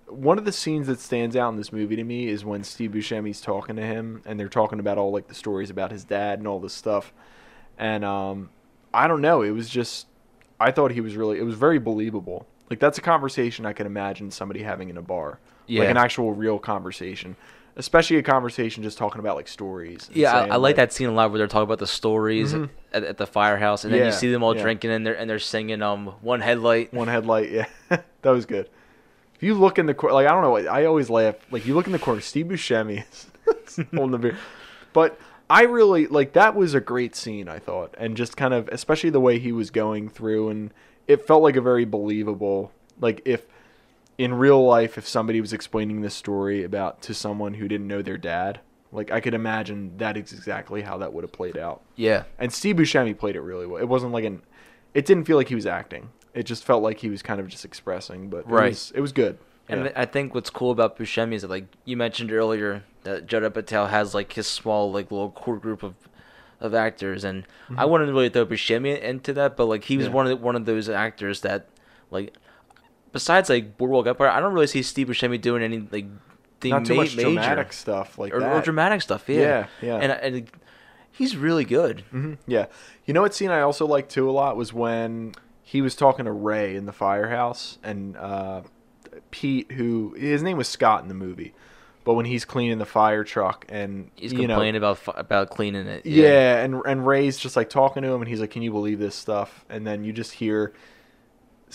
one 0.09 0.37
of 0.37 0.45
the 0.45 0.51
scenes 0.51 0.89
that 0.89 0.99
stands 0.99 1.37
out 1.37 1.51
in 1.51 1.57
this 1.57 1.72
movie 1.72 1.95
to 1.95 2.03
me 2.05 2.27
is 2.29 2.45
when 2.45 2.64
Steve 2.64 2.91
Buscemi's 2.91 3.41
talking 3.41 3.77
to 3.77 3.83
him, 3.83 4.20
and 4.27 4.39
they're 4.39 4.49
talking 4.49 4.81
about 4.81 4.99
all 4.99 5.12
like 5.12 5.29
the 5.29 5.35
stories 5.35 5.70
about 5.70 5.93
his 5.93 6.03
dad 6.05 6.41
and 6.41 6.49
all 6.49 6.59
this 6.59 6.72
stuff. 6.74 7.12
And 7.79 8.05
um, 8.05 8.51
I 8.93 9.07
don't 9.07 9.20
know, 9.20 9.43
it 9.43 9.51
was 9.53 9.68
just 9.68 10.09
I 10.59 10.72
thought 10.72 10.91
he 10.91 11.01
was 11.01 11.14
really 11.16 11.39
it 11.39 11.45
was 11.45 11.55
very 11.55 11.79
believable. 11.79 12.47
Like 12.68 12.81
that's 12.81 12.99
a 12.99 13.03
conversation 13.03 13.64
I 13.64 13.72
could 13.72 13.87
imagine 13.87 14.33
somebody 14.33 14.64
having 14.64 14.89
in 14.91 14.97
a 14.97 15.03
bar, 15.03 15.39
Yeah. 15.67 15.81
like 15.81 15.91
an 15.91 15.97
actual 15.97 16.33
real 16.33 16.59
conversation, 16.59 17.37
especially 17.77 18.17
a 18.17 18.23
conversation 18.23 18.83
just 18.83 18.99
talking 18.99 19.19
about 19.21 19.37
like 19.37 19.49
stories. 19.49 20.09
yeah. 20.12 20.33
I, 20.35 20.47
I 20.49 20.57
like 20.57 20.77
that 20.77 20.93
scene 20.93 21.09
a 21.09 21.12
lot 21.12 21.31
where 21.31 21.39
they're 21.39 21.47
talking 21.47 21.64
about 21.64 21.79
the 21.79 21.87
stories 21.87 22.55
at, 22.55 22.69
at 22.93 23.17
the 23.19 23.27
firehouse, 23.27 23.85
and 23.85 23.93
then 23.93 24.01
Yeah, 24.01 24.07
you 24.07 24.12
see 24.12 24.31
them 24.31 24.43
all 24.43 24.55
yeah. 24.57 24.62
drinking 24.62 24.91
and 24.91 25.07
they're 25.07 25.14
and 25.19 25.29
they're 25.29 25.39
singing 25.39 25.83
um 25.83 26.07
one 26.23 26.41
headlight. 26.41 26.93
One 26.95 27.09
headlight, 27.09 27.51
yeah, 27.51 27.67
that 28.23 28.31
was 28.31 28.47
good. 28.47 28.69
If 29.35 29.43
you 29.43 29.55
look 29.55 29.79
in 29.79 29.85
the 29.87 29.93
corner, 29.95 30.14
like 30.14 30.27
I 30.27 30.31
don't 30.33 30.43
know, 30.43 30.57
I 30.71 30.87
always 30.87 31.11
laugh. 31.11 31.35
Like 31.51 31.67
you 31.67 31.75
look 31.75 31.87
in 31.87 31.93
the 31.93 31.99
corner, 31.99 32.21
Steve 32.23 32.47
Buscemi 32.47 33.05
is 33.67 33.81
holding 33.95 34.12
the 34.12 34.19
beer, 34.19 34.39
but 34.95 35.19
I 35.51 35.64
really 35.64 36.07
like 36.07 36.33
that 36.33 36.55
was 36.55 36.73
a 36.75 36.81
great 36.81 37.14
scene. 37.14 37.47
I 37.49 37.59
thought, 37.59 37.95
and 37.99 38.17
just 38.17 38.37
kind 38.37 38.55
of, 38.55 38.69
especially 38.69 39.11
the 39.11 39.21
way 39.21 39.39
he 39.39 39.53
was 39.53 39.71
going 39.71 40.09
through, 40.09 40.49
and 40.49 40.73
it 41.07 41.27
felt 41.27 41.43
like 41.43 41.57
a 41.57 41.61
very 41.61 41.85
believable. 41.85 42.73
Like 42.99 43.21
if 43.27 43.47
in 44.19 44.35
real 44.35 44.64
life, 44.64 44.97
if 44.97 45.07
somebody 45.07 45.41
was 45.41 45.53
explaining 45.53 46.01
this 46.01 46.14
story 46.14 46.64
about 46.64 47.03
to 47.03 47.14
someone 47.14 47.55
who 47.55 47.69
didn't 47.69 47.87
know 47.87 48.03
their 48.03 48.17
dad, 48.17 48.61
like 48.93 49.11
I 49.11 49.21
could 49.21 49.35
imagine 49.35 49.97
that 49.99 50.17
is 50.17 50.33
exactly 50.33 50.83
how 50.83 50.97
that 50.99 51.12
would 51.12 51.23
have 51.25 51.33
played 51.33 51.57
out. 51.59 51.83
Yeah, 51.97 52.25
And 52.39 52.53
Steve 52.53 52.77
Buscemi 52.77 53.17
played 53.17 53.37
it 53.37 53.41
really 53.43 53.67
well. 53.67 53.81
It 53.81 53.89
wasn't 53.89 54.12
like 54.12 54.25
an. 54.25 54.43
It 54.95 55.05
didn't 55.05 55.25
feel 55.25 55.37
like 55.37 55.49
he 55.49 55.55
was 55.55 55.67
acting. 55.67 56.09
It 56.33 56.45
just 56.45 56.64
felt 56.64 56.83
like 56.83 56.99
he 57.01 57.11
was 57.11 57.23
kind 57.23 57.41
of 57.41 57.49
just 57.49 57.64
expressing. 57.64 58.31
But 58.31 58.49
Right. 58.51 58.67
it 58.67 58.69
was, 58.71 58.93
it 58.97 59.01
was 59.01 59.12
good. 59.12 59.39
and 59.69 59.85
Yeah. 59.87 59.93
I 59.97 60.07
think 60.07 60.35
what's 60.35 60.49
cool 60.51 60.71
about 60.71 60.97
Buscemi 60.99 61.35
is 61.35 61.43
that 61.43 61.51
like 61.51 61.64
you 61.85 61.97
mentioned 61.97 62.33
earlier 62.33 62.85
that 63.05 63.27
Judd 63.27 63.43
Apatow 63.43 63.89
has 63.91 64.14
like 64.14 64.33
his 64.33 64.47
small 64.47 64.91
like 64.93 65.11
little 65.11 65.31
core 65.31 65.59
group 65.59 65.83
of 65.83 65.95
of 66.59 66.73
actors, 66.73 67.23
and 67.25 67.45
I 67.77 67.85
wouldn't 67.85 68.11
really 68.11 68.31
throw 68.31 68.47
Buscemi 68.47 68.99
into 68.99 69.35
that, 69.35 69.59
but 69.59 69.67
like 69.67 69.85
he 69.85 69.99
was 69.99 70.07
Mm-hmm. 70.07 70.12
Yeah. 70.12 70.17
one 70.17 70.27
of 70.27 70.31
the, 70.31 70.37
one 70.45 70.57
of 70.57 70.64
those 70.64 70.89
actors 70.89 71.43
that 71.43 71.67
like 72.11 72.33
besides 73.13 73.49
like 73.49 73.77
Boardwalk 73.77 74.07
Empire, 74.07 74.29
I 74.29 74.41
don't 74.41 74.53
really 74.53 74.67
see 74.67 74.83
Steve 74.83 75.09
Buscemi 75.09 75.41
doing 75.41 75.63
any 75.63 75.87
like 75.91 76.07
the 76.61 76.71
Not 76.71 76.85
too 76.87 76.95
ma- 76.95 77.03
much 77.03 77.17
major 77.17 77.29
dramatic 77.31 77.73
stuff 77.73 78.19
like 78.19 78.33
or, 78.35 78.41
that. 78.41 78.53
or 78.57 78.61
dramatic 78.63 79.03
stuff. 79.03 79.29
Yeah, 79.29 79.41
Yeah, 79.41 79.67
yeah. 79.83 79.97
and 79.97 80.13
and 80.37 80.51
he's 81.13 81.37
really 81.37 81.65
good. 81.65 82.03
Yeah. 82.47 82.67
You 83.05 83.15
know 83.15 83.23
what 83.23 83.35
scene 83.35 83.51
I 83.51 83.61
also 83.61 83.87
liked 83.87 84.11
too 84.11 84.29
a 84.29 84.33
lot 84.33 84.57
was 84.57 84.73
when 84.73 85.35
he 85.63 85.81
was 85.83 85.95
talking 85.95 86.25
to 86.27 86.33
Ray 86.33 86.77
in 86.77 86.87
the 86.87 86.93
firehouse 86.93 87.79
and 87.83 88.17
uh, 88.17 88.63
Pete, 89.31 89.73
who 89.73 90.15
his 90.19 90.43
name 90.43 90.57
was 90.57 90.69
Scott 90.69 91.03
in 91.03 91.09
the 91.09 91.15
movie, 91.15 91.55
but 92.05 92.15
when 92.15 92.25
he's 92.27 92.45
cleaning 92.45 92.79
the 92.79 92.87
fire 92.87 93.25
truck 93.25 93.67
and 93.69 94.11
He's 94.17 94.33
you 94.33 94.47
know, 94.47 94.55
complaining 94.55 94.77
about 94.77 95.01
about 95.19 95.51
cleaning 95.51 95.87
it. 95.87 96.07
Yeah. 96.07 96.63
and 96.63 96.81
and 96.87 97.07
Ray's 97.07 97.37
just 97.39 97.57
like 97.57 97.69
talking 97.71 98.03
to 98.03 98.09
him, 98.09 98.21
and 98.23 98.29
he's 98.29 98.41
like, 98.41 98.51
"Can 98.51 98.63
you 98.63 98.71
believe 98.71 98.99
this 98.99 99.15
stuff?" 99.15 99.65
And 99.69 99.87
then 99.87 100.05
you 100.05 100.13
just 100.13 100.33
hear 100.33 100.73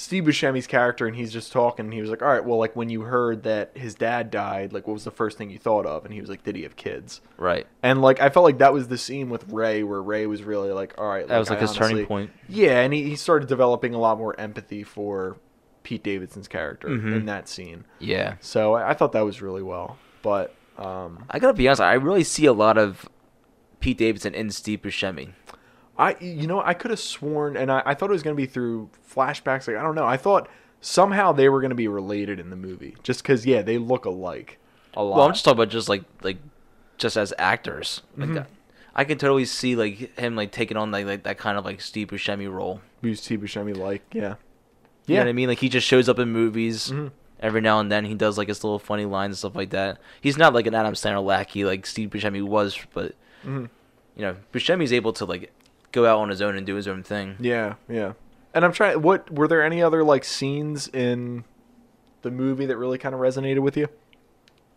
Steve 0.02 0.24
Buscemi's 0.24 0.68
character, 0.68 1.06
and 1.08 1.16
he's 1.16 1.32
just 1.32 1.52
talking. 1.52 1.86
And 1.86 1.94
he 1.94 2.02
was 2.02 2.10
like, 2.10 2.22
"All 2.22 2.28
right, 2.28 2.44
well, 2.44 2.58
like 2.58 2.76
when 2.76 2.90
you 2.90 3.02
heard 3.02 3.44
that 3.44 3.72
his 3.76 3.94
dad 3.96 4.32
died, 4.32 4.74
like 4.74 4.88
what 4.88 4.94
was 4.94 5.04
the 5.04 5.12
first 5.12 5.38
thing 5.38 5.50
you 5.50 5.60
thought 5.60 5.86
of?" 5.86 6.04
And 6.06 6.14
he 6.14 6.20
was 6.22 6.30
like, 6.30 6.44
"Did 6.44 6.56
he 6.56 6.64
have 6.64 6.76
kids?" 6.76 7.22
right. 7.38 7.68
And 7.84 8.02
like 8.02 8.20
I 8.20 8.30
felt 8.30 8.44
like 8.44 8.58
that 8.58 8.74
was 8.74 8.88
the 8.88 8.98
scene 8.98 9.30
with 9.30 9.48
Ray, 9.50 9.84
where 9.84 10.02
Ray 10.02 10.26
was 10.26 10.44
really 10.44 10.72
like, 10.72 10.96
"All 10.98 11.08
right," 11.08 11.28
That 11.28 11.38
was 11.38 11.50
like 11.50 11.60
I 11.60 11.62
his 11.62 11.74
turning 11.74 11.98
honestly- 11.98 12.06
point. 12.06 12.32
Yeah, 12.50 12.82
and 12.82 12.94
he, 12.94 13.04
he 13.04 13.16
started 13.16 13.48
developing 13.48 13.94
a 13.94 14.00
lot 14.00 14.18
more 14.18 14.38
empathy 14.40 14.84
for 14.84 15.38
Pete 15.84 16.04
Davidson's 16.04 16.48
character 16.48 16.88
Mm-hmm. 16.88 17.14
in 17.14 17.26
that 17.28 17.48
scene. 17.48 17.86
Yeah. 18.00 18.36
So 18.40 18.74
I, 18.74 18.92
I 18.92 18.94
thought 18.94 19.12
that 19.14 19.26
was 19.26 19.42
really 19.42 19.64
well. 19.64 19.98
But 20.22 20.54
um, 20.78 21.26
I 21.30 21.40
gotta 21.40 21.54
be 21.54 21.68
honest. 21.68 21.82
I 21.82 21.94
really 21.94 22.24
see 22.24 22.46
a 22.46 22.54
lot 22.54 22.78
of 22.78 23.08
Pete 23.80 23.98
Davidson 23.98 24.36
in 24.36 24.52
Steve 24.52 24.82
Buscemi. 24.84 25.34
I 25.98 26.16
you 26.20 26.48
know 26.48 26.62
I 26.62 26.74
could 26.74 26.92
have 26.92 27.00
sworn, 27.00 27.56
and 27.58 27.72
I, 27.72 27.82
I 27.86 27.94
thought 27.94 28.10
it 28.10 28.14
was 28.14 28.24
going 28.24 28.36
to 28.36 28.42
be 28.42 28.48
through 28.48 28.90
flashbacks. 29.14 29.68
Like 29.68 29.78
I 29.78 29.84
don't 29.84 29.96
know. 29.96 30.06
I 30.06 30.18
thought 30.18 30.50
somehow 30.82 31.32
they 31.32 31.50
were 31.50 31.60
going 31.62 31.70
to 31.70 31.76
be 31.76 31.88
related 31.88 32.40
in 32.40 32.50
the 32.50 32.56
movie, 32.56 32.96
just 33.04 33.22
because 33.24 33.46
yeah, 33.46 33.62
they 33.62 33.78
look 33.78 34.06
alike 34.06 34.58
a 34.96 35.04
lot. 35.04 35.18
Well, 35.18 35.26
I'm 35.28 35.34
just 35.34 35.46
talking 35.46 35.60
about 35.60 35.70
just 35.70 35.90
like 35.90 36.04
like 36.24 36.38
just 36.98 37.18
as 37.18 37.34
actors. 37.38 38.02
Like 38.18 38.28
Mm-hmm. 38.28 38.36
that. 38.36 38.48
I 38.94 39.06
can 39.06 39.18
totally 39.18 39.46
see 39.46 39.76
like 39.78 40.18
him 40.20 40.36
like 40.36 40.52
taking 40.52 40.76
on 40.76 40.92
like, 40.92 41.06
like 41.06 41.24
that 41.24 41.38
kind 41.38 41.58
of 41.58 41.64
like 41.66 41.80
Steve 41.82 42.08
Buscemi 42.10 42.52
role. 42.52 42.82
Steve 43.14 43.40
Buscemi 43.40 43.76
like? 43.76 44.02
Yeah, 44.12 44.22
You 44.22 44.28
know 44.30 44.36
yeah. 45.08 45.20
what 45.20 45.28
I 45.30 45.34
mean? 45.34 45.48
Like 45.48 45.60
he 45.60 45.70
just 45.70 45.88
shows 45.88 46.10
up 46.10 46.20
in 46.20 46.30
movies 46.30 46.90
Mm-hmm. 46.92 47.08
every 47.40 47.62
now 47.62 47.80
and 47.80 47.90
then. 47.92 48.04
He 48.06 48.16
does 48.16 48.38
like 48.38 48.50
his 48.50 48.64
little 48.66 48.80
funny 48.80 49.06
lines 49.06 49.32
and 49.32 49.38
stuff 49.38 49.56
like 49.56 49.70
that. 49.70 50.00
He's 50.20 50.38
not 50.38 50.54
like 50.54 50.68
an 50.68 50.76
Adam 50.76 50.94
Sandler 50.94 51.24
lackey 51.24 51.64
like 51.64 51.86
Steve 51.86 52.10
Buscemi 52.10 52.42
was, 52.44 52.78
but 52.94 53.14
Mm-hmm. 53.46 53.66
you 54.18 54.22
know 54.24 54.36
Buscemi's 54.54 54.92
able 54.94 55.14
to 55.14 55.26
like 55.26 55.52
go 55.92 56.06
out 56.06 56.20
on 56.20 56.30
his 56.30 56.42
own 56.42 56.56
and 56.58 56.66
do 56.66 56.76
his 56.76 56.88
own 56.88 57.04
thing. 57.04 57.36
Yeah, 57.40 57.76
yeah. 57.90 58.14
And 58.54 58.66
I'm 58.66 58.74
trying. 58.74 59.02
What 59.02 59.32
were 59.32 59.48
there 59.48 59.64
any 59.64 59.82
other 59.82 60.04
like 60.04 60.24
scenes 60.24 60.88
in 60.88 61.46
the 62.22 62.32
movie 62.32 62.66
that 62.66 62.78
really 62.78 62.98
kind 62.98 63.16
of 63.16 63.22
resonated 63.22 63.60
with 63.60 63.78
you? 63.78 63.88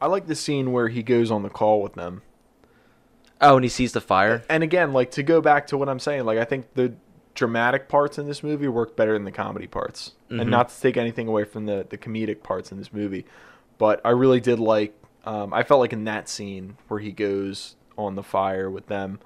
I 0.01 0.07
like 0.07 0.27
the 0.27 0.35
scene 0.35 0.73
where 0.73 0.89
he 0.89 1.03
goes 1.03 1.31
on 1.31 1.43
the 1.43 1.51
call 1.51 1.81
with 1.83 1.95
them. 1.95 2.23
Oh, 3.41 3.57
and 3.57 3.65
he 3.65 3.69
sees 3.69 3.93
the 3.93 4.01
fire. 4.01 4.45
And 4.49 4.63
again, 4.63 4.93
like 4.93 5.11
to 5.13 5.23
go 5.23 5.41
back 5.41 5.67
to 5.69 5.77
what 5.79 5.89
I'm 5.89 5.99
saying, 5.99 6.25
like 6.25 6.39
I 6.39 6.45
think 6.45 6.75
the 6.75 6.95
dramatic 7.35 7.89
parts 7.89 8.17
in 8.17 8.27
this 8.27 8.43
movie 8.45 8.69
work 8.69 8.97
better 8.97 9.13
than 9.15 9.25
the 9.25 9.33
comedy 9.33 9.67
parts. 9.67 10.13
Mhm. 10.31 10.43
And 10.43 10.51
not 10.51 10.69
to 10.69 10.81
take 10.81 10.97
anything 10.97 11.27
away 11.29 11.45
from 11.45 11.67
the 11.67 11.87
the 11.89 11.99
comedic 11.99 12.43
parts 12.43 12.71
in 12.71 12.79
this 12.79 12.93
movie, 12.93 13.25
but 13.79 14.01
I 14.05 14.11
really 14.11 14.41
did 14.41 14.59
like. 14.61 14.95
Um, 15.27 15.53
I 15.55 15.63
felt 15.63 15.81
like 15.81 15.93
in 15.93 16.05
that 16.05 16.29
scene 16.29 16.77
where 16.89 17.01
he 17.01 17.11
goes 17.11 17.77
on 17.97 18.15
the 18.15 18.23
fire 18.23 18.71
with 18.71 18.87
them, 18.89 19.21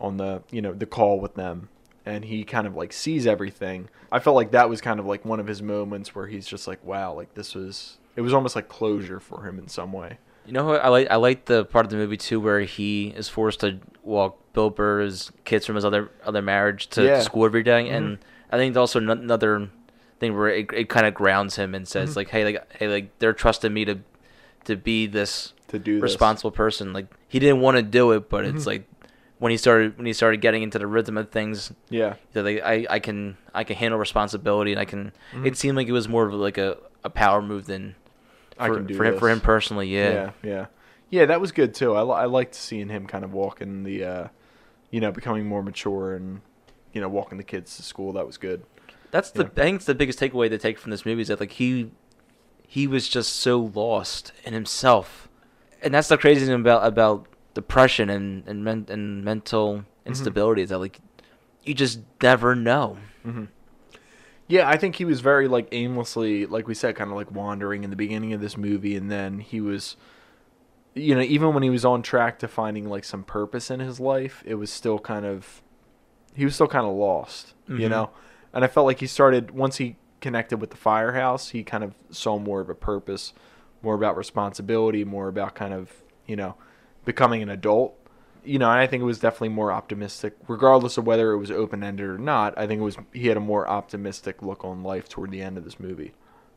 on 0.00 0.16
the 0.16 0.42
you 0.50 0.60
know 0.62 0.72
the 0.72 0.86
call 0.86 1.20
with 1.20 1.34
them, 1.34 1.68
and 2.04 2.24
he 2.24 2.44
kind 2.44 2.66
of 2.66 2.74
like 2.76 2.92
sees 2.92 3.26
everything. 3.26 3.88
I 4.12 4.18
felt 4.20 4.36
like 4.36 4.52
that 4.52 4.68
was 4.68 4.80
kind 4.80 5.00
of 5.00 5.06
like 5.06 5.24
one 5.24 5.40
of 5.40 5.46
his 5.46 5.62
moments 5.62 6.14
where 6.14 6.26
he's 6.26 6.46
just 6.46 6.66
like, 6.66 6.84
wow, 6.84 7.12
like 7.12 7.34
this 7.34 7.54
was. 7.54 7.98
It 8.16 8.20
was 8.20 8.32
almost 8.32 8.54
like 8.54 8.68
closure 8.68 9.18
for 9.18 9.44
him 9.46 9.58
in 9.58 9.66
some 9.66 9.92
way. 9.92 10.18
You 10.46 10.52
know 10.52 10.64
what? 10.66 10.84
I 10.84 10.88
like 10.88 11.10
I 11.10 11.16
like 11.16 11.46
the 11.46 11.64
part 11.64 11.84
of 11.86 11.90
the 11.90 11.96
movie 11.96 12.16
too 12.16 12.38
where 12.38 12.60
he 12.60 13.08
is 13.08 13.28
forced 13.28 13.60
to 13.60 13.80
walk 14.04 14.38
Bill 14.52 14.70
Burr's 14.70 15.32
kids 15.44 15.66
from 15.66 15.74
his 15.74 15.84
other 15.84 16.10
other 16.24 16.42
marriage 16.42 16.88
to, 16.90 17.02
Yeah. 17.02 17.16
to 17.16 17.22
school 17.22 17.44
every 17.44 17.62
day, 17.64 17.84
Mhm. 17.86 17.92
and 17.96 18.18
I 18.52 18.56
think 18.58 18.76
also 18.76 19.00
ano- 19.00 19.12
another 19.12 19.68
thing 20.20 20.36
where 20.36 20.48
it, 20.48 20.72
it 20.72 20.88
kind 20.88 21.06
of 21.06 21.14
grounds 21.14 21.56
him 21.56 21.74
and 21.74 21.88
says 21.88 22.10
Mhm. 22.12 22.16
like, 22.16 22.28
hey, 22.28 22.44
like 22.44 22.72
hey, 22.74 22.86
like 22.86 23.18
they're 23.18 23.32
trusting 23.32 23.72
me 23.74 23.84
to 23.86 23.98
to 24.66 24.76
be 24.76 25.06
this 25.06 25.52
To 25.68 25.78
do 25.80 25.94
this. 25.94 26.02
responsible 26.02 26.52
person. 26.52 26.92
Like 26.92 27.06
he 27.26 27.40
didn't 27.40 27.60
want 27.60 27.76
to 27.78 27.82
do 27.82 28.12
it, 28.12 28.28
but 28.28 28.44
it's 28.44 28.62
Mhm. 28.62 28.66
like 28.66 28.84
when 29.44 29.50
he 29.50 29.58
started 29.58 29.98
when 29.98 30.06
he 30.06 30.14
started 30.14 30.40
getting 30.40 30.62
into 30.62 30.78
the 30.78 30.86
rhythm 30.86 31.18
of 31.18 31.28
things. 31.30 31.70
Yeah. 31.90 32.14
that 32.32 32.44
like 32.44 32.62
I, 32.62 32.86
I 32.88 32.98
can 32.98 33.36
I 33.52 33.62
can 33.62 33.76
handle 33.76 33.98
responsibility 33.98 34.72
and 34.72 34.80
I 34.80 34.86
can. 34.86 35.12
Mhm. 35.34 35.46
It 35.46 35.58
seemed 35.58 35.76
like 35.76 35.86
it 35.86 35.92
was 35.92 36.08
more 36.08 36.26
of 36.26 36.32
like 36.32 36.56
a, 36.56 36.78
a 37.04 37.10
power 37.10 37.42
move 37.42 37.66
than 37.66 37.94
I 38.58 38.70
can 38.70 38.86
do 38.86 38.94
for 38.94 39.04
him 39.04 39.18
for 39.18 39.28
him 39.28 39.42
personally. 39.42 39.88
Yeah. 39.88 40.12
yeah, 40.12 40.30
yeah, 40.42 40.66
yeah. 41.10 41.26
That 41.26 41.42
was 41.42 41.52
good 41.52 41.74
too. 41.74 41.94
I, 41.94 42.00
li- 42.00 42.22
I 42.22 42.24
liked 42.24 42.54
seeing 42.54 42.88
him 42.88 43.06
kind 43.06 43.22
of 43.22 43.34
walking 43.34 43.82
the, 43.82 44.02
uh, 44.02 44.28
you 44.90 45.00
know, 45.02 45.12
becoming 45.12 45.44
more 45.44 45.62
mature 45.62 46.14
and, 46.14 46.40
you 46.94 47.02
know, 47.02 47.10
walking 47.10 47.36
the 47.36 47.44
kids 47.44 47.76
to 47.76 47.82
school. 47.82 48.14
That 48.14 48.24
was 48.26 48.38
good. 48.38 48.64
That's 49.10 49.30
the 49.30 49.44
I 49.44 49.48
think 49.48 49.76
it's 49.76 49.84
the 49.84 49.94
biggest 49.94 50.18
takeaway 50.18 50.48
to 50.48 50.56
take 50.56 50.78
from 50.78 50.90
this 50.90 51.04
movie 51.04 51.20
is 51.20 51.28
that 51.28 51.38
like 51.38 51.52
he 51.52 51.90
he 52.66 52.86
was 52.86 53.10
just 53.10 53.36
so 53.36 53.58
lost 53.74 54.32
in 54.44 54.54
himself, 54.54 55.28
and 55.82 55.92
that's 55.92 56.08
the 56.08 56.16
crazy 56.16 56.46
thing 56.46 56.54
about 56.54 56.86
about 56.86 57.26
depression 57.54 58.10
and 58.10 58.46
and, 58.48 58.64
men, 58.64 58.86
and 58.88 59.24
mental 59.24 59.84
Mm-hmm. 60.08 60.08
instability 60.08 60.62
is 60.62 60.68
that 60.70 60.78
like 60.78 61.00
you 61.64 61.74
just 61.74 62.00
never 62.22 62.54
know. 62.54 62.98
hmm 63.22 63.44
Yeah, 64.46 64.68
I 64.68 64.76
think 64.76 64.96
he 64.96 65.04
was 65.04 65.20
very 65.20 65.48
like 65.48 65.68
aimlessly, 65.72 66.46
like 66.46 66.68
we 66.68 66.74
said, 66.74 66.96
kind 66.96 67.10
of 67.10 67.16
like 67.16 67.30
wandering 67.30 67.82
in 67.84 67.90
the 67.90 67.96
beginning 67.96 68.32
of 68.34 68.40
this 68.40 68.56
movie, 68.56 68.94
and 68.96 69.10
then 69.10 69.38
he 69.38 69.60
was, 69.60 69.96
you 70.94 71.14
know, 71.14 71.22
even 71.22 71.54
when 71.54 71.62
he 71.62 71.70
was 71.70 71.84
on 71.84 72.02
track 72.02 72.38
to 72.40 72.48
finding 72.48 72.88
like 72.88 73.04
some 73.04 73.24
purpose 73.24 73.70
in 73.70 73.80
his 73.80 73.98
life, 74.00 74.42
it 74.46 74.56
was 74.56 74.70
still 74.70 74.98
kind 74.98 75.26
of, 75.26 75.62
he 76.34 76.44
was 76.44 76.54
still 76.54 76.68
kind 76.68 76.86
of 76.86 76.94
lost, 76.94 77.54
you 77.74 77.88
Mhm. 77.88 77.90
know, 77.90 78.10
and 78.52 78.64
I 78.64 78.68
felt 78.68 78.86
like 78.86 79.00
he 79.00 79.06
started 79.06 79.50
once 79.52 79.78
he 79.78 79.96
connected 80.20 80.58
with 80.60 80.70
the 80.70 80.76
firehouse, 80.76 81.50
he 81.50 81.64
kind 81.64 81.84
of 81.84 81.94
saw 82.10 82.38
more 82.38 82.60
of 82.60 82.70
a 82.70 82.74
purpose, 82.74 83.32
more 83.82 83.94
about 83.94 84.16
responsibility, 84.16 85.04
more 85.04 85.28
about 85.28 85.54
kind 85.54 85.74
of 85.74 85.92
you 86.26 86.36
know 86.36 86.54
becoming 87.04 87.42
an 87.42 87.48
adult. 87.50 87.94
You 88.46 88.58
know, 88.58 88.70
and 88.70 88.78
I 88.78 88.86
think 88.86 89.00
it 89.00 89.06
was 89.06 89.18
definitely 89.18 89.48
more 89.50 89.72
optimistic, 89.72 90.34
regardless 90.48 90.98
of 90.98 91.06
whether 91.06 91.32
it 91.32 91.38
was 91.38 91.50
open 91.50 91.82
ended 91.82 92.06
or 92.06 92.18
not. 92.18 92.52
I 92.58 92.66
think 92.66 92.80
it 92.80 92.84
was 92.84 92.96
he 93.12 93.28
had 93.28 93.38
a 93.38 93.40
more 93.40 93.66
optimistic 93.68 94.42
look 94.42 94.64
on 94.64 94.82
life 94.82 95.08
toward 95.08 95.30
the 95.30 95.40
end 95.40 95.56
of 95.56 95.64
this 95.64 95.80
movie. 95.80 96.12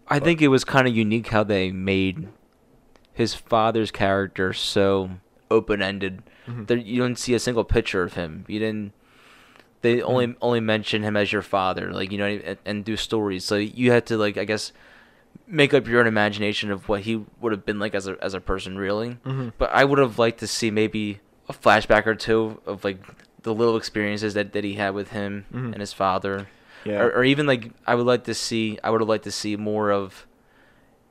I 0.10 0.20
think 0.20 0.42
it 0.42 0.50
was 0.50 0.64
kind 0.66 0.88
of 0.88 0.96
unique 0.96 1.28
how 1.28 1.44
they 1.44 1.72
made 1.72 2.28
his 3.14 3.34
father's 3.34 3.90
character 3.92 4.52
so 4.54 5.12
open 5.50 5.82
ended 5.82 6.24
Mhm. 6.48 6.68
that 6.68 6.86
you 6.86 7.02
don't 7.02 7.18
see 7.18 7.34
a 7.34 7.40
single 7.40 7.64
picture 7.64 8.04
of 8.04 8.14
him. 8.14 8.44
You 8.50 8.60
didn't. 8.60 8.92
They 9.82 10.02
only 10.02 10.36
only 10.42 10.60
mention 10.60 11.04
him 11.04 11.16
as 11.16 11.32
your 11.32 11.42
father, 11.42 11.94
like 11.94 12.12
you 12.12 12.18
know, 12.18 12.26
and, 12.26 12.58
and 12.66 12.84
do 12.86 12.98
stories. 12.98 13.46
So 13.46 13.56
you 13.56 13.92
had 13.92 14.06
to 14.08 14.18
like, 14.18 14.38
I 14.38 14.44
guess, 14.44 14.72
make 15.46 15.74
up 15.74 15.88
your 15.88 16.00
own 16.00 16.08
imagination 16.08 16.72
of 16.72 16.90
what 16.90 17.02
he 17.02 17.24
would 17.40 17.52
have 17.52 17.66
been 17.66 17.80
like 17.80 17.94
as 17.96 18.08
a 18.08 18.18
as 18.22 18.34
a 18.34 18.42
person, 18.42 18.78
really. 18.78 19.18
Mhm. 19.26 19.54
But 19.58 19.72
I 19.74 19.84
would 19.84 20.00
have 20.00 20.18
liked 20.18 20.40
to 20.40 20.48
see 20.48 20.72
maybe 20.72 21.20
a 21.50 21.54
flashback 21.54 22.06
or 22.08 22.16
two 22.16 22.60
of 22.66 22.84
like 22.84 23.00
the 23.44 23.54
little 23.54 23.78
experiences 23.78 24.34
that, 24.34 24.52
that 24.54 24.64
he 24.64 24.74
had 24.74 24.94
with 24.94 25.12
him 25.12 25.46
Mhm. 25.54 25.72
and 25.74 25.80
his 25.80 25.94
father. 25.94 26.48
Yeah. 26.84 27.02
Or, 27.02 27.18
or 27.18 27.24
even 27.24 27.46
like 27.46 27.72
I 27.86 27.96
would 27.96 28.06
like 28.06 28.24
to 28.26 28.34
see 28.34 28.78
I 28.84 28.90
would 28.90 29.02
have 29.02 29.08
liked 29.10 29.24
to 29.26 29.32
see 29.32 29.56
more 29.56 29.92
of 29.92 30.26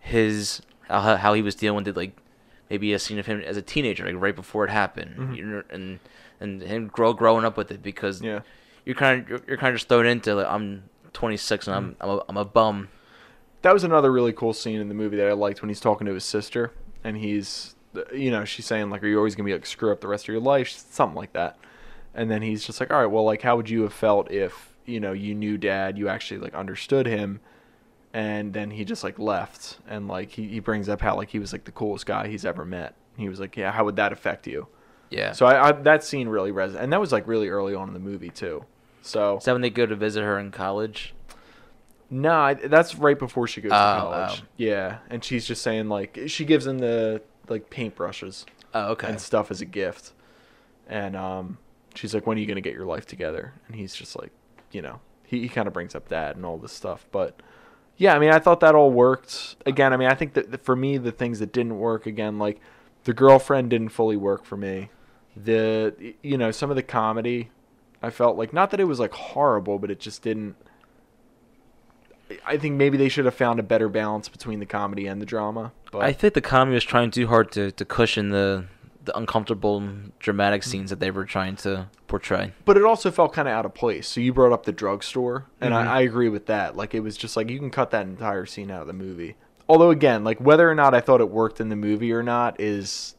his 0.00 0.62
how, 0.88 1.16
how 1.16 1.34
he 1.34 1.42
was 1.42 1.54
dealing 1.54 1.76
with 1.76 1.88
it 1.88 1.96
like 1.96 2.16
maybe 2.70 2.92
a 2.92 2.98
scene 2.98 3.18
of 3.18 3.26
him 3.26 3.40
as 3.40 3.56
a 3.56 3.62
teenager 3.62 4.04
like 4.06 4.20
right 4.20 4.36
before 4.36 4.64
it 4.64 4.70
happened 4.70 5.16
Mhm. 5.18 5.36
you 5.36 5.44
know, 5.44 5.62
and 5.70 5.98
and 6.40 6.62
him 6.62 6.86
grow 6.88 7.12
growing 7.12 7.44
up 7.44 7.56
with 7.56 7.70
it 7.70 7.82
because 7.82 8.20
Yeah. 8.22 8.40
you're 8.84 8.94
kind 8.94 9.22
of 9.22 9.28
you're, 9.28 9.40
you're 9.48 9.56
kind 9.56 9.74
of 9.74 9.76
just 9.80 9.88
thrown 9.88 10.06
into 10.06 10.34
like 10.34 10.46
I'm 10.48 10.84
26 11.12 11.66
and 11.66 11.76
I'm 11.76 11.96
I'm 12.00 12.10
a, 12.10 12.22
I'm 12.28 12.36
a 12.36 12.44
bum 12.44 12.88
That 13.66 13.74
was 13.74 13.82
another 13.82 14.12
really 14.12 14.32
cool 14.32 14.52
scene 14.52 14.80
in 14.80 14.86
the 14.86 14.94
movie 14.94 15.16
that 15.16 15.26
I 15.26 15.32
liked 15.32 15.60
when 15.60 15.68
he's 15.68 15.80
talking 15.80 16.06
to 16.06 16.14
his 16.14 16.22
sister 16.22 16.70
and 17.02 17.16
he's 17.16 17.74
you 18.14 18.30
know, 18.30 18.44
she's 18.44 18.64
saying 18.64 18.90
like 18.90 19.02
are 19.02 19.08
you 19.08 19.16
always 19.18 19.34
going 19.34 19.44
to 19.44 19.50
be 19.50 19.54
like 19.54 19.66
screw 19.66 19.90
up 19.90 20.00
the 20.00 20.06
rest 20.06 20.26
of 20.26 20.28
your 20.28 20.40
life, 20.40 20.68
something 20.68 21.16
like 21.16 21.32
that. 21.32 21.58
And 22.14 22.30
then 22.30 22.42
he's 22.42 22.64
just 22.64 22.78
like, 22.78 22.92
"All 22.92 23.00
right, 23.00 23.06
well 23.06 23.24
like 23.24 23.42
how 23.42 23.56
would 23.56 23.68
you 23.68 23.82
have 23.82 23.92
felt 23.92 24.30
if, 24.30 24.72
you 24.84 25.00
know, 25.00 25.10
you 25.12 25.34
knew 25.34 25.58
dad, 25.58 25.98
you 25.98 26.08
actually 26.08 26.38
like 26.38 26.54
understood 26.54 27.06
him?" 27.06 27.40
And 28.12 28.52
then 28.52 28.70
he 28.70 28.84
just 28.84 29.02
like 29.02 29.18
left 29.18 29.78
and 29.88 30.06
like 30.06 30.30
he, 30.30 30.46
he 30.46 30.60
brings 30.60 30.88
up 30.88 31.00
how 31.00 31.16
like 31.16 31.30
he 31.30 31.40
was 31.40 31.52
like 31.52 31.64
the 31.64 31.72
coolest 31.72 32.06
guy 32.06 32.28
he's 32.28 32.44
ever 32.44 32.64
met. 32.64 32.94
He 33.16 33.28
was 33.28 33.40
like, 33.40 33.56
"Yeah, 33.56 33.72
how 33.72 33.84
would 33.84 33.96
that 33.96 34.12
affect 34.12 34.46
you?" 34.46 34.68
yeah 35.10 35.32
So 35.32 35.44
I, 35.44 35.70
I 35.70 35.72
that 35.72 36.04
scene 36.04 36.28
really 36.28 36.52
resonated, 36.52 36.82
and 36.82 36.92
that 36.92 37.00
was 37.00 37.10
like 37.10 37.26
really 37.26 37.48
early 37.48 37.74
on 37.74 37.88
in 37.88 37.94
the 37.94 37.98
movie 37.98 38.30
too. 38.30 38.64
So 39.02 39.38
is 39.38 39.44
that 39.46 39.54
when 39.54 39.62
they 39.62 39.70
go 39.70 39.86
to 39.86 39.96
visit 39.96 40.22
her 40.22 40.38
in 40.38 40.52
college 40.52 41.14
no, 42.10 42.32
I- 42.32 42.54
that's 42.54 42.94
right 42.94 43.18
before 43.18 43.46
she 43.46 43.60
goes 43.60 43.70
to 43.72 43.76
Oh, 43.76 43.98
college. 44.00 44.42
oh. 44.42 44.48
Yeah, 44.56 44.98
and 45.10 45.22
she's 45.24 45.46
just 45.46 45.62
saying 45.62 45.88
like 45.88 46.18
she 46.26 46.44
gives 46.44 46.66
him 46.66 46.78
the 46.78 47.22
like 47.48 47.70
paintbrushes 47.70 48.44
oh 48.74 48.92
okay 48.92 49.08
and 49.08 49.20
stuff 49.20 49.50
as 49.50 49.60
a 49.60 49.64
gift, 49.66 50.12
and 50.88 51.16
um, 51.16 51.58
she's 51.94 52.14
like, 52.14 52.26
"When 52.26 52.36
are 52.36 52.40
you 52.40 52.46
gonna 52.46 52.60
get 52.60 52.74
your 52.74 52.86
life 52.86 53.06
together?" 53.06 53.52
And 53.66 53.76
he's 53.76 53.94
just 53.94 54.18
like, 54.18 54.30
you 54.72 54.82
know, 54.82 55.00
he, 55.24 55.40
he 55.42 55.48
kind 55.48 55.66
of 55.66 55.74
brings 55.74 55.94
up 55.94 56.08
dad 56.08 56.36
and 56.36 56.44
all 56.44 56.58
this 56.58 56.72
stuff, 56.72 57.06
but 57.12 57.40
yeah, 57.98 58.14
I 58.14 58.18
mean, 58.18 58.30
I 58.30 58.38
thought 58.38 58.60
that 58.60 58.74
all 58.74 58.90
worked. 58.90 59.56
Again, 59.64 59.92
I 59.92 59.96
mean, 59.96 60.08
I 60.08 60.14
think 60.14 60.34
that 60.34 60.50
that 60.50 60.64
for 60.64 60.76
me, 60.76 60.98
the 60.98 61.12
things 61.12 61.38
that 61.38 61.52
didn't 61.52 61.78
work 61.78 62.06
again, 62.06 62.38
like 62.38 62.60
the 63.04 63.14
girlfriend 63.14 63.70
didn't 63.70 63.88
fully 63.90 64.16
work 64.16 64.44
for 64.44 64.56
me. 64.56 64.90
The 65.36 66.14
you 66.22 66.36
know 66.38 66.50
some 66.50 66.70
of 66.70 66.76
the 66.76 66.82
comedy, 66.82 67.50
I 68.02 68.10
felt 68.10 68.36
like 68.36 68.52
not 68.52 68.70
that 68.70 68.80
it 68.80 68.84
was 68.84 68.98
like 69.00 69.12
horrible, 69.12 69.78
but 69.78 69.90
it 69.90 69.98
just 70.00 70.22
didn't. 70.22 70.56
I 72.44 72.56
think 72.56 72.74
maybe 72.76 72.96
they 72.98 73.08
should 73.08 73.24
have 73.24 73.34
found 73.34 73.60
a 73.60 73.62
better 73.62 73.88
balance 73.88 74.28
between 74.28 74.58
the 74.60 74.66
comedy 74.66 75.06
and 75.06 75.20
the 75.22 75.26
drama. 75.26 75.72
But 75.92 76.02
I 76.02 76.12
think 76.12 76.34
the 76.34 76.40
comedy 76.40 76.74
was 76.74 76.84
trying 76.84 77.10
too 77.10 77.26
hard 77.28 77.52
to, 77.52 77.70
to 77.72 77.84
cushion 77.84 78.30
the 78.30 78.66
the 79.04 79.16
uncomfortable 79.16 79.80
dramatic 80.18 80.62
Mm. 80.62 80.64
scenes 80.64 80.90
that 80.90 80.98
they 80.98 81.12
were 81.12 81.24
trying 81.24 81.54
to 81.58 81.86
portray 82.08 82.52
but 82.64 82.76
it 82.76 82.82
also 82.82 83.12
felt 83.12 83.32
kind 83.32 83.46
of 83.46 83.54
out 83.54 83.64
of 83.64 83.72
place. 83.72 84.08
So 84.08 84.20
you 84.20 84.32
brought 84.32 84.52
up 84.52 84.64
the 84.64 84.72
drugstore, 84.72 85.46
and 85.60 85.72
Mhm. 85.72 85.76
I, 85.76 85.98
I 85.98 86.00
agree 86.00 86.28
with 86.28 86.46
that. 86.46 86.76
Like 86.76 86.92
it 86.92 87.00
was 87.00 87.16
just 87.16 87.36
like 87.36 87.48
you 87.48 87.60
can 87.60 87.70
cut 87.70 87.92
that 87.92 88.04
entire 88.06 88.46
scene 88.46 88.68
out 88.68 88.80
of 88.80 88.88
the 88.88 88.92
movie. 88.92 89.36
Although 89.68 89.90
again, 89.90 90.24
like 90.24 90.40
whether 90.40 90.68
or 90.68 90.74
not 90.74 90.92
I 90.92 91.00
thought 91.00 91.20
it 91.20 91.30
worked 91.30 91.60
in 91.60 91.68
the 91.68 91.76
movie 91.76 92.12
or 92.12 92.24
not 92.24 92.60
is, 92.60 93.14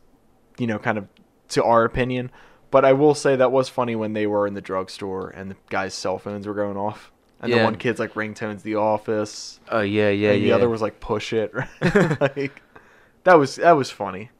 you 0.57 0.67
know, 0.67 0.77
kind 0.77 0.97
of 0.97 1.07
to 1.49 1.63
our 1.63 1.85
opinion. 1.85 2.31
But 2.69 2.83
I 2.83 2.91
will 2.91 3.15
say 3.15 3.37
that 3.37 3.53
was 3.53 3.69
funny 3.69 3.95
when 3.95 4.11
they 4.11 4.27
were 4.27 4.45
in 4.45 4.55
the 4.55 4.61
drugstore 4.61 5.29
and 5.29 5.51
the 5.51 5.55
guys' 5.69 5.93
cell 5.93 6.19
phones 6.19 6.45
were 6.45 6.53
going 6.53 6.75
off, 6.75 7.13
and 7.41 7.53
the 7.53 7.63
one 7.63 7.75
kid's 7.75 7.99
like 7.99 8.13
ringtones 8.13 8.61
The 8.63 8.75
Office. 8.75 9.59
oh 9.69 9.81
yeah 9.81 10.09
yeah 10.09 10.31
and 10.31 10.41
yeah 10.41 10.47
the 10.49 10.51
other 10.55 10.69
was 10.69 10.81
like 10.81 10.99
push 10.99 11.33
it. 11.33 11.53
like 12.19 12.61
that 13.23 13.35
was 13.38 13.57
that 13.57 13.73
was 13.73 13.89
funny. 13.91 14.31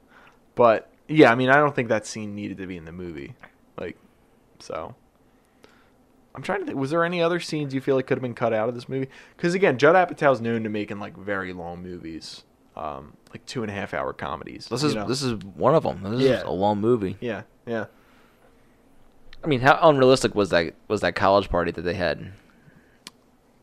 But 0.56 0.89
yeah, 1.08 1.32
I 1.32 1.36
mean, 1.36 1.50
I 1.50 1.56
don't 1.58 1.76
think 1.76 1.89
that 1.89 2.06
scene 2.06 2.34
needed 2.36 2.58
to 2.58 2.68
be 2.68 2.76
in 2.78 2.86
the 2.86 2.91
movie. 2.91 3.36
Like 3.78 3.98
so 4.60 4.95
I'm 6.34 6.41
trying 6.41 6.60
to 6.62 6.66
think 6.66 6.78
was 6.78 6.89
there 6.91 7.04
any 7.04 7.22
other 7.22 7.39
scenes 7.39 7.74
you 7.74 7.82
feel 7.82 7.95
like 7.95 8.08
could 8.08 8.18
have 8.18 8.24
been 8.24 8.34
cut 8.34 8.54
out 8.54 8.70
of 8.70 8.76
this 8.76 8.89
movie? 8.89 9.10
Cuz 9.38 9.54
again, 9.54 9.78
Judd 9.78 9.95
Apatow's 9.95 10.41
known 10.41 10.64
to 10.64 10.70
making 10.70 11.00
like 11.00 11.16
very 11.18 11.54
long 11.54 11.82
movies. 11.84 12.43
Um 12.76 13.14
like 13.32 13.45
two 13.45 13.62
and 13.62 13.72
a 13.72 13.74
half 13.74 13.93
hour 13.93 14.14
comedies. 14.14 14.68
this 14.70 14.84
is 14.84 14.95
know? 14.95 15.08
this 15.08 15.22
is 15.22 15.34
one 15.43 15.76
of 15.76 15.84
them 15.84 16.02
this 16.04 16.22
Yeah. 16.22 16.38
is 16.38 16.43
a 16.43 16.50
long 16.50 16.80
movie 16.80 17.18
Yeah, 17.20 17.43
yeah. 17.66 17.86
I 19.43 19.48
mean, 19.48 19.62
how 19.62 19.78
unrealistic 19.82 20.34
was 20.36 20.50
that 20.50 20.74
was 20.88 21.02
that 21.02 21.16
college 21.16 21.50
party 21.50 21.72
that 21.72 21.82
they 21.84 21.93
had 21.93 22.32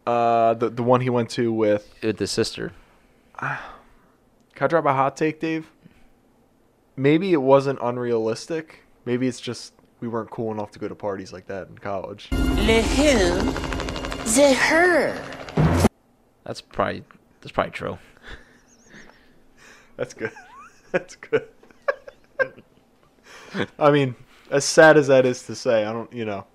Uh 0.07 0.55
the 0.55 0.71
the 0.71 0.83
one 0.83 1.01
he 1.01 1.11
went 1.11 1.31
to 1.31 1.53
with 1.53 1.95
with 2.03 2.19
the 2.19 2.27
sister? 2.27 2.73
Can 3.39 3.59
I 4.61 4.67
drop 4.69 4.85
a 4.85 4.93
hot 4.93 5.17
take, 5.17 5.41
Dave? 5.41 5.71
Maybe 6.97 7.33
it 7.33 7.43
wasn't 7.43 7.79
unrealistic. 7.83 8.85
Maybe 9.05 9.27
it's 9.27 9.41
just 9.41 9.75
we 10.01 10.09
weren't 10.09 10.31
cool 10.31 10.53
enough 10.53 10.71
to 10.73 10.79
go 10.79 10.87
to 10.87 10.95
parties 10.95 11.33
like 11.33 11.47
that 11.47 11.69
in 11.69 11.79
college. 11.79 12.29
Le 12.31 12.83
who? 12.83 13.41
The 14.31 14.55
her. 14.55 15.21
That's 16.45 16.61
probably 16.61 17.05
that's 17.41 17.53
probably 17.53 17.73
true. 17.73 17.99
That's 19.97 20.15
good. 20.15 20.33
That's 20.93 21.17
good. 21.17 21.49
I 23.79 23.91
mean, 23.91 24.15
as 24.51 24.65
sad 24.65 24.97
as 24.97 25.07
that 25.09 25.27
is 25.27 25.45
to 25.45 25.55
say, 25.55 25.85
I 25.85 25.93
don't, 25.93 26.13
you 26.13 26.25
know, 26.25 26.47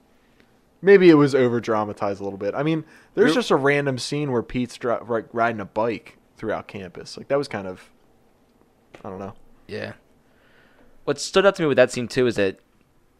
maybe 0.81 1.09
it 1.09 1.15
was 1.15 1.33
over 1.35 1.59
dramatized 1.59 2.19
a 2.21 2.23
little 2.23 2.37
bit. 2.39 2.53
I 2.55 2.63
mean, 2.63 2.83
there's 3.15 3.33
just 3.33 3.51
a 3.51 3.55
random 3.55 3.97
scene 3.97 4.31
where 4.31 4.41
Pete's 4.43 4.77
dri- 4.77 4.97
ri- 5.01 5.23
riding 5.33 5.59
a 5.61 5.65
bike 5.65 6.17
throughout 6.37 6.67
campus. 6.67 7.17
Like 7.17 7.27
that 7.29 7.37
was 7.37 7.47
kind 7.47 7.67
of, 7.67 7.89
I 9.03 9.09
don't 9.09 9.19
know. 9.19 9.33
Yeah. 9.67 9.93
What 11.05 11.19
stood 11.19 11.45
out 11.45 11.55
to 11.55 11.63
me 11.63 11.67
with 11.67 11.77
that 11.77 11.91
scene 11.91 12.07
too 12.07 12.27
is 12.27 12.35
that 12.35 12.59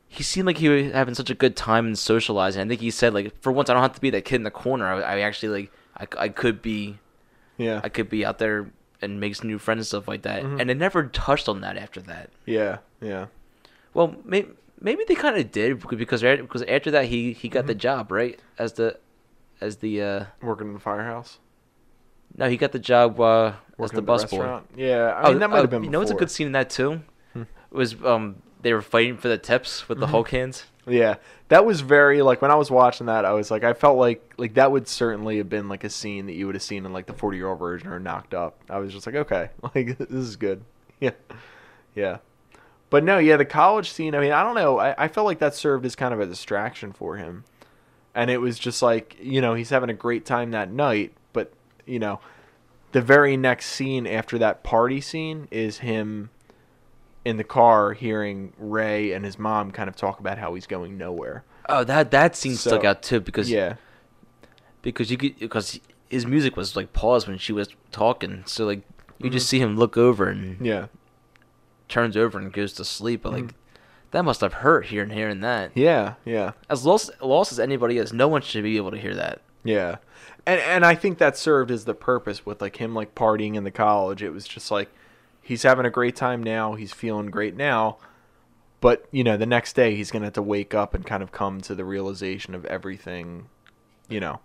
he 0.07 0.24
seemed 0.24 0.47
like 0.47 0.57
he 0.57 0.70
was 0.70 0.91
having 0.91 1.14
such 1.16 1.30
a 1.30 1.36
good 1.36 1.55
time 1.55 1.86
and 1.86 1.97
socializing. 1.97 2.62
I 2.62 2.68
think 2.68 2.82
he 2.82 2.91
said 2.91 3.14
like, 3.14 3.39
for 3.41 3.51
once, 3.51 3.70
I 3.70 3.74
don't 3.74 3.82
have 3.82 3.93
to 3.93 4.01
be 4.01 4.10
that 4.12 4.26
kid 4.26 4.36
in 4.36 4.43
the 4.43 4.51
corner. 4.51 4.86
I, 4.88 5.01
I 5.01 5.20
actually 5.22 5.62
like, 5.64 5.72
I, 6.18 6.26
I 6.26 6.30
could 6.30 6.62
be, 6.62 6.97
Yeah, 7.57 7.82
I 7.84 7.89
could 7.89 8.10
be 8.10 8.26
out 8.26 8.39
there 8.39 8.72
and 9.01 9.20
make 9.20 9.36
some 9.36 9.47
new 9.49 9.57
friends 9.60 9.80
and 9.80 9.88
stuff 9.88 10.07
like 10.07 10.24
that. 10.24 10.43
Mhm. 10.43 10.60
And 10.62 10.70
it 10.72 10.76
never 10.78 11.03
touched 11.07 11.47
on 11.49 11.62
that 11.62 11.78
after 11.78 12.01
that. 12.01 12.30
yeah, 12.45 12.78
yeah. 13.01 13.28
Well, 13.93 14.16
maybe 14.24 14.49
maybe 14.82 15.03
they 15.07 15.15
kind 15.15 15.38
of 15.38 15.51
did 15.51 15.80
because 15.97 16.23
a- 16.23 16.38
because 16.38 16.63
after 16.63 16.91
that 16.91 17.05
he 17.05 17.34
he 17.34 17.49
got 17.49 17.67
the 17.67 17.75
job 17.75 18.11
right 18.11 18.39
as 18.57 18.73
the 18.73 18.97
as 19.61 19.77
the 19.77 20.01
uh 20.01 20.25
Working 20.41 20.67
in 20.67 20.73
the 20.73 20.80
firehouse, 20.80 21.39
no 22.38 22.49
he 22.49 22.57
got 22.57 22.71
the 22.71 22.80
job 22.80 23.19
uh 23.19 23.53
as 23.80 23.91
the 23.91 24.01
the 24.01 24.03
busboy. 24.03 24.63
Yeah, 24.75 25.13
I 25.15 25.30
mean 25.30 25.39
that 25.39 25.49
might 25.49 25.59
have 25.59 25.69
been. 25.69 25.82
Oh, 25.82 25.86
You 25.86 25.89
know 25.89 25.99
what's 25.99 26.11
a 26.11 26.15
good 26.15 26.32
scene 26.32 26.47
in 26.47 26.53
that 26.53 26.69
too? 26.69 27.01
Was 27.71 27.95
um 28.03 28.41
they 28.61 28.73
were 28.73 28.82
fighting 28.82 29.17
for 29.17 29.27
the 29.30 29.38
tips 29.38 29.88
with 29.88 29.99
the 29.99 30.05
Mhm. 30.07 30.09
Hulk 30.09 30.30
hands. 30.32 30.65
Yeah, 30.88 31.15
that 31.49 31.65
was 31.65 31.82
very 31.82 32.21
like 32.23 32.41
when 32.41 32.49
I 32.49 32.55
was 32.55 32.71
watching 32.71 33.05
that, 33.05 33.23
I 33.23 33.34
was 33.34 33.51
like, 33.51 33.63
I 33.63 33.73
felt 33.73 33.97
like 33.99 34.34
like 34.38 34.55
that 34.55 34.71
would 34.71 34.88
certainly 34.88 35.38
have 35.38 35.49
been 35.49 35.69
like 35.69 35.84
a 35.84 35.89
scene 35.89 36.25
that 36.25 36.34
you 36.34 36.47
would 36.47 36.55
have 36.55 36.63
seen 36.63 36.84
in 36.86 36.91
like 36.93 37.05
the 37.05 37.13
forty 37.13 37.38
year 37.38 37.47
old 37.47 37.59
Virgin 37.59 37.89
or 37.89 37.99
Knocked 37.99 38.34
Up. 38.34 38.59
I 38.69 38.80
was 38.80 38.91
just 38.91 39.05
like, 39.05 39.15
okay, 39.15 39.49
like 39.75 39.97
this 39.99 40.09
is 40.09 40.36
good. 40.36 40.63
Yeah, 40.99 41.11
yeah. 41.95 42.17
But 42.90 43.04
no, 43.04 43.18
yeah, 43.20 43.38
the 43.38 43.46
college 43.46 43.92
scene. 43.92 44.16
I 44.16 44.20
mean, 44.20 44.32
I 44.32 44.42
don't 44.44 44.56
know. 44.56 44.80
I, 44.80 44.96
I 45.06 45.08
felt 45.08 45.26
like 45.26 45.40
that 45.40 45.54
served 45.56 45.86
as 45.86 45.96
kind 45.96 46.14
of 46.14 46.20
a 46.20 46.26
distraction 46.26 46.92
for 46.92 47.18
him, 47.18 47.44
and 48.16 48.32
it 48.32 48.40
was 48.42 48.58
just 48.58 48.82
like 48.82 49.16
you 49.22 49.42
know 49.42 49.54
he's 49.54 49.70
having 49.70 49.90
a 49.90 49.94
great 49.94 50.26
time 50.26 50.52
that 50.52 50.72
night, 50.72 51.14
but 51.34 51.54
you 51.86 52.00
know, 52.00 52.20
the 52.92 53.02
very 53.02 53.38
next 53.38 53.68
scene 53.68 54.08
after 54.08 54.38
that 54.40 54.64
party 54.64 55.02
scene 55.02 55.48
is 55.52 55.80
him 55.80 56.32
in 57.26 57.38
the 57.38 57.44
car 57.44 57.94
hearing 57.94 58.54
Ray 58.58 59.12
and 59.12 59.24
his 59.26 59.38
mom 59.38 59.72
kind 59.72 59.88
of 59.90 59.96
talk 59.96 60.20
about 60.20 60.38
how 60.40 60.56
he's 60.56 60.66
going 60.66 60.98
nowhere. 60.98 61.44
Oh, 61.68 61.84
that 61.84 62.10
that 62.12 62.36
scene 62.36 62.56
stuck 62.56 62.82
So, 62.82 62.88
out 62.90 63.04
too 63.04 63.20
because 63.20 63.52
yeah, 63.52 63.76
because 64.82 65.12
you 65.12 65.18
could 65.18 65.38
because 65.40 65.80
his 66.10 66.26
music 66.26 66.58
was 66.58 66.76
like 66.76 66.94
paused 66.94 67.28
when 67.28 67.38
she 67.38 67.54
was 67.54 67.70
talking, 67.92 68.44
so 68.48 68.66
like 68.66 68.82
you 69.20 69.30
just 69.30 69.46
Mhm. 69.46 69.50
see 69.50 69.60
him 69.60 69.78
look 69.78 69.98
over 69.98 70.28
and 70.28 70.66
yeah, 70.66 70.88
turns 71.90 72.16
over 72.16 72.38
and 72.38 72.54
goes 72.54 72.72
to 72.74 72.86
sleep. 72.86 73.24
But 73.24 73.34
like 73.34 73.44
Mhm. 73.46 73.52
that 74.12 74.24
must 74.24 74.42
have 74.42 74.54
hurt 74.54 74.86
hearing 74.86 75.10
hearing 75.10 75.42
that. 75.42 75.72
yeah, 75.76 76.14
yeah, 76.26 76.52
As 76.70 76.86
lost 76.86 77.12
lost 77.22 77.52
as 77.52 77.60
anybody 77.60 77.98
is, 77.98 78.14
no 78.14 78.28
one 78.28 78.42
should 78.42 78.64
be 78.64 78.78
able 78.78 78.92
to 78.92 78.98
hear 78.98 79.16
that. 79.16 79.42
yeah. 79.64 79.98
And 80.48 80.62
and 80.62 80.86
I 80.86 80.96
think 80.96 81.18
that 81.18 81.38
served 81.38 81.70
as 81.70 81.86
the 81.86 81.94
purpose 81.94 82.46
with 82.46 82.62
like 82.62 82.78
him 82.78 82.96
like 82.96 83.14
partying 83.14 83.56
in 83.56 83.64
the 83.66 83.72
college. 83.72 84.24
It 84.24 84.32
was 84.32 84.48
just 84.48 84.72
like 84.72 84.90
he's 85.42 85.64
having 85.64 85.86
a 85.86 85.90
great 85.90 86.16
time 86.16 86.42
now. 86.42 86.74
He's 86.76 86.94
feeling 86.94 87.28
great 87.28 87.56
now. 87.58 87.98
But 88.82 89.06
you 89.12 89.24
know, 89.26 89.36
the 89.36 89.46
next 89.46 89.74
day 89.74 89.96
he's 89.96 90.10
gonna 90.12 90.26
have 90.28 90.34
to 90.34 90.42
wake 90.42 90.74
up 90.74 90.94
and 90.94 91.06
kind 91.06 91.22
of 91.22 91.32
come 91.34 91.60
to 91.62 91.76
the 91.76 91.84
realization 91.84 92.56
of 92.56 92.66
everything. 92.66 93.48
You 94.08 94.22
know, 94.22 94.40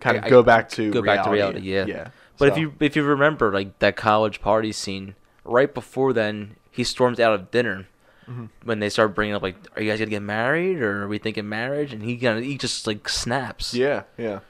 kind 0.00 0.16
of 0.18 0.24
I- 0.24 0.28
go 0.28 0.42
back 0.42 0.68
to 0.70 0.90
go 0.92 1.02
back 1.02 1.24
to 1.24 1.30
reality. 1.30 1.60
Yeah, 1.60 1.86
yeah. 1.86 2.08
But 2.38 2.48
if 2.48 2.58
you 2.58 2.74
if 2.78 2.94
you 2.94 3.02
remember 3.02 3.52
like 3.52 3.78
that 3.78 3.96
college 3.96 4.40
party 4.42 4.70
scene, 4.72 5.14
right 5.46 5.72
before 5.72 6.12
then, 6.12 6.56
he 6.70 6.84
storms 6.84 7.18
out 7.20 7.32
of 7.34 7.50
dinner 7.50 7.86
Mhm. 8.28 8.48
when 8.64 8.80
they 8.80 8.88
start 8.88 9.14
bringing 9.14 9.34
up 9.34 9.42
like, 9.42 9.56
"Are 9.76 9.82
you 9.82 9.90
guys 9.90 9.98
gonna 10.00 10.10
get 10.10 10.22
married 10.22 10.80
or 10.82 11.04
are 11.04 11.08
we 11.08 11.18
thinking 11.18 11.48
marriage?" 11.48 11.92
And 11.92 12.02
he 12.02 12.16
kind 12.16 12.38
of 12.38 12.44
he 12.44 12.58
just 12.58 12.86
like 12.86 13.08
snaps. 13.08 13.72
yeah, 13.74 14.02
yeah. 14.18 14.40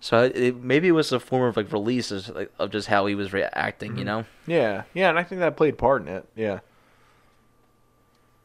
So 0.00 0.24
it, 0.24 0.56
maybe 0.56 0.88
it 0.88 0.92
was 0.92 1.12
a 1.12 1.20
form 1.20 1.48
of 1.48 1.56
like 1.56 1.70
release 1.72 2.10
of, 2.10 2.28
like, 2.30 2.52
of 2.58 2.70
just 2.70 2.88
how 2.88 3.06
he 3.06 3.14
was 3.14 3.32
reacting. 3.32 3.96
You 3.96 4.02
Mhm. 4.02 4.06
know. 4.06 4.24
Yeah, 4.46 4.82
yeah, 4.94 5.08
and 5.08 5.18
I 5.18 5.22
think 5.22 5.40
that 5.40 5.56
played 5.56 5.78
part 5.78 6.02
in 6.02 6.08
it. 6.08 6.26
Yeah. 6.34 6.58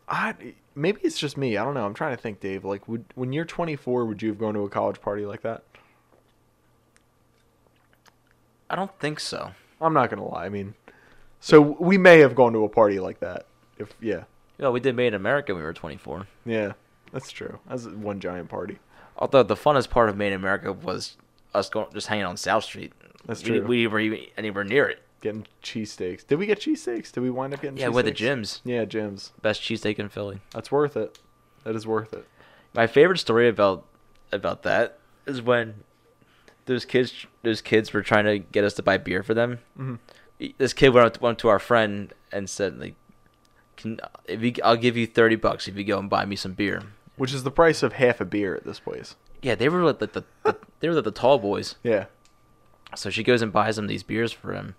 I 0.08 0.53
maybe 0.76 1.01
it's 1.03 1.18
just 1.18 1.36
me. 1.36 1.58
I 1.58 1.64
don't 1.66 1.74
know. 1.74 1.86
I'm 1.86 1.93
trying 1.93 2.16
to 2.16 2.22
think, 2.22 2.39
Dave. 2.39 2.64
Like, 2.64 2.88
would 2.88 3.03
when 3.16 3.34
you're 3.34 3.43
24, 3.43 4.05
would 4.05 4.22
you 4.22 4.30
have 4.30 4.38
gone 4.39 4.53
to 4.53 4.62
a 4.62 4.70
college 4.70 5.01
party 5.01 5.26
like 5.26 5.41
that? 5.41 5.64
I 8.70 8.76
don't 8.76 8.97
think 8.99 9.20
so. 9.20 9.51
I'm 9.82 9.93
not 9.93 10.10
gonna 10.10 10.26
lie. 10.28 10.45
I 10.45 10.49
mean, 10.49 10.76
so 11.40 11.62
we 11.62 11.98
may 11.98 12.20
have 12.20 12.36
gone 12.36 12.54
to 12.54 12.64
a 12.64 12.70
party 12.70 13.00
like 13.00 13.20
that. 13.20 13.46
If 13.78 13.94
yeah, 14.02 14.24
Yeah, 14.58 14.70
we 14.70 14.80
did 14.80 14.96
Made 14.96 15.08
in 15.08 15.14
America 15.14 15.54
when 15.54 15.62
we 15.62 15.66
were 15.66 15.74
24. 15.74 16.28
yeah, 16.46 16.74
that's 17.12 17.32
true. 17.32 17.60
That's 17.70 17.86
one 17.86 18.20
giant 18.20 18.50
party. 18.50 18.80
Although 19.18 19.44
the 19.44 19.56
funnest 19.56 19.90
part 19.90 20.10
of 20.10 20.18
Made 20.18 20.28
in 20.28 20.34
America 20.34 20.72
was 20.74 21.18
us 21.54 21.70
going 21.70 21.88
just 21.94 22.08
hanging 22.08 22.26
on 22.26 22.38
South 22.38 22.64
Street. 22.64 22.94
That's 23.26 23.44
we, 23.44 23.50
true. 23.60 23.66
We 23.68 23.88
were 23.88 24.00
even 24.00 24.20
anywhere 24.38 24.64
near 24.64 24.88
it. 24.88 25.02
Getting 25.22 25.48
cheesesteaks. 25.64 26.26
Did 26.26 26.38
we 26.38 26.46
get 26.46 26.60
cheesesteaks? 26.60 27.12
Did 27.12 27.22
we 27.22 27.30
wind 27.32 27.54
up 27.54 27.62
getting? 27.62 27.78
Yeah, 27.78 27.88
with 27.88 28.06
the 28.06 28.12
Jim's. 28.12 28.62
Yeah, 28.64 28.86
Jim's. 28.86 29.32
Best 29.42 29.62
cheesesteak 29.62 29.98
in 29.98 30.10
Philly. 30.10 30.42
That's 30.52 30.72
worth 30.72 30.96
it. 30.96 31.18
That 31.64 31.76
is 31.76 31.88
worth 31.88 32.14
it. 32.14 32.28
My 32.74 32.86
favorite 32.88 33.18
story 33.18 33.48
about 33.50 33.86
about 34.32 34.62
that 34.64 35.00
is 35.26 35.42
when 35.42 35.84
those 36.66 36.86
kids 36.86 37.26
those 37.44 37.62
kids 37.62 37.94
were 37.94 38.04
trying 38.04 38.26
to 38.26 38.38
get 38.40 38.64
us 38.64 38.76
to 38.76 38.84
buy 38.84 38.98
beer 38.98 39.24
for 39.24 39.34
them. 39.34 39.60
Mhm. 39.80 40.00
This 40.58 40.74
kid 40.74 40.90
went 40.90 41.08
up 41.08 41.14
to, 41.16 41.20
went 41.20 41.40
to 41.40 41.48
our 41.48 41.60
friend 41.60 42.14
and 42.32 42.50
said 42.50 42.80
like, 42.80 42.96
"Can 43.76 44.00
if 44.26 44.42
you, 44.42 44.54
I'll 44.64 44.76
give 44.76 44.96
you 44.98 45.08
thirty 45.08 45.36
bucks 45.36 45.68
if 45.68 45.76
you 45.78 45.84
go 45.84 45.98
and 46.00 46.10
buy 46.10 46.26
me 46.26 46.36
some 46.36 46.54
beer." 46.54 46.84
Which 47.16 47.34
is 47.34 47.44
the 47.44 47.52
price 47.52 47.82
of 47.82 47.94
half 47.94 48.22
a 48.22 48.26
beer 48.26 48.56
at 48.56 48.64
this 48.66 48.80
place. 48.80 49.16
Yeah, 49.42 49.56
they 49.56 49.70
were 49.70 49.84
like 49.84 50.00
the, 50.00 50.08
the, 50.08 50.24
the 50.44 50.58
they 50.80 50.88
were 50.90 50.96
like 50.96 51.04
the 51.04 51.12
tall 51.12 51.40
boys. 51.40 51.76
Yeah. 51.84 52.06
So 52.96 53.10
she 53.10 53.24
goes 53.24 53.42
and 53.42 53.52
buys 53.52 53.78
him 53.78 53.88
these 53.88 54.04
beers 54.04 54.32
for 54.32 54.54
him, 54.54 54.76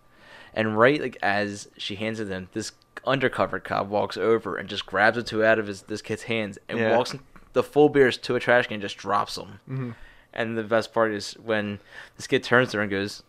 and 0.55 0.79
right 0.79 1.01
like 1.01 1.19
as 1.23 1.69
she 1.77 1.97
hands 1.97 2.21
it 2.21 2.27
to 2.27 2.31
him, 2.33 2.49
this 2.53 2.73
undercover 3.07 3.59
cop 3.61 3.87
walks 3.87 4.17
over 4.17 4.57
and 4.57 4.69
just 4.69 4.87
grabs 4.87 5.17
the 5.17 5.23
two 5.23 5.45
out 5.45 5.59
of 5.59 5.67
his 5.67 5.83
this 5.83 6.03
kid's 6.03 6.25
hands 6.25 6.59
and 6.69 6.79
Yeah. 6.79 6.97
walks 6.97 7.15
the 7.53 7.63
full 7.63 7.89
beers 7.89 8.17
to 8.19 8.35
a 8.37 8.41
trash 8.41 8.67
can 8.67 8.75
and 8.75 8.83
just 8.83 8.97
drops 8.97 9.35
them. 9.37 9.61
Mhm. 9.69 9.95
And 10.33 10.57
the 10.59 10.63
best 10.63 10.93
part 10.93 11.13
is 11.13 11.33
when 11.35 11.81
this 12.17 12.27
kid 12.27 12.45
turns 12.45 12.71
to 12.71 12.77
her 12.77 12.83
and 12.83 12.91
goes, 12.91 13.23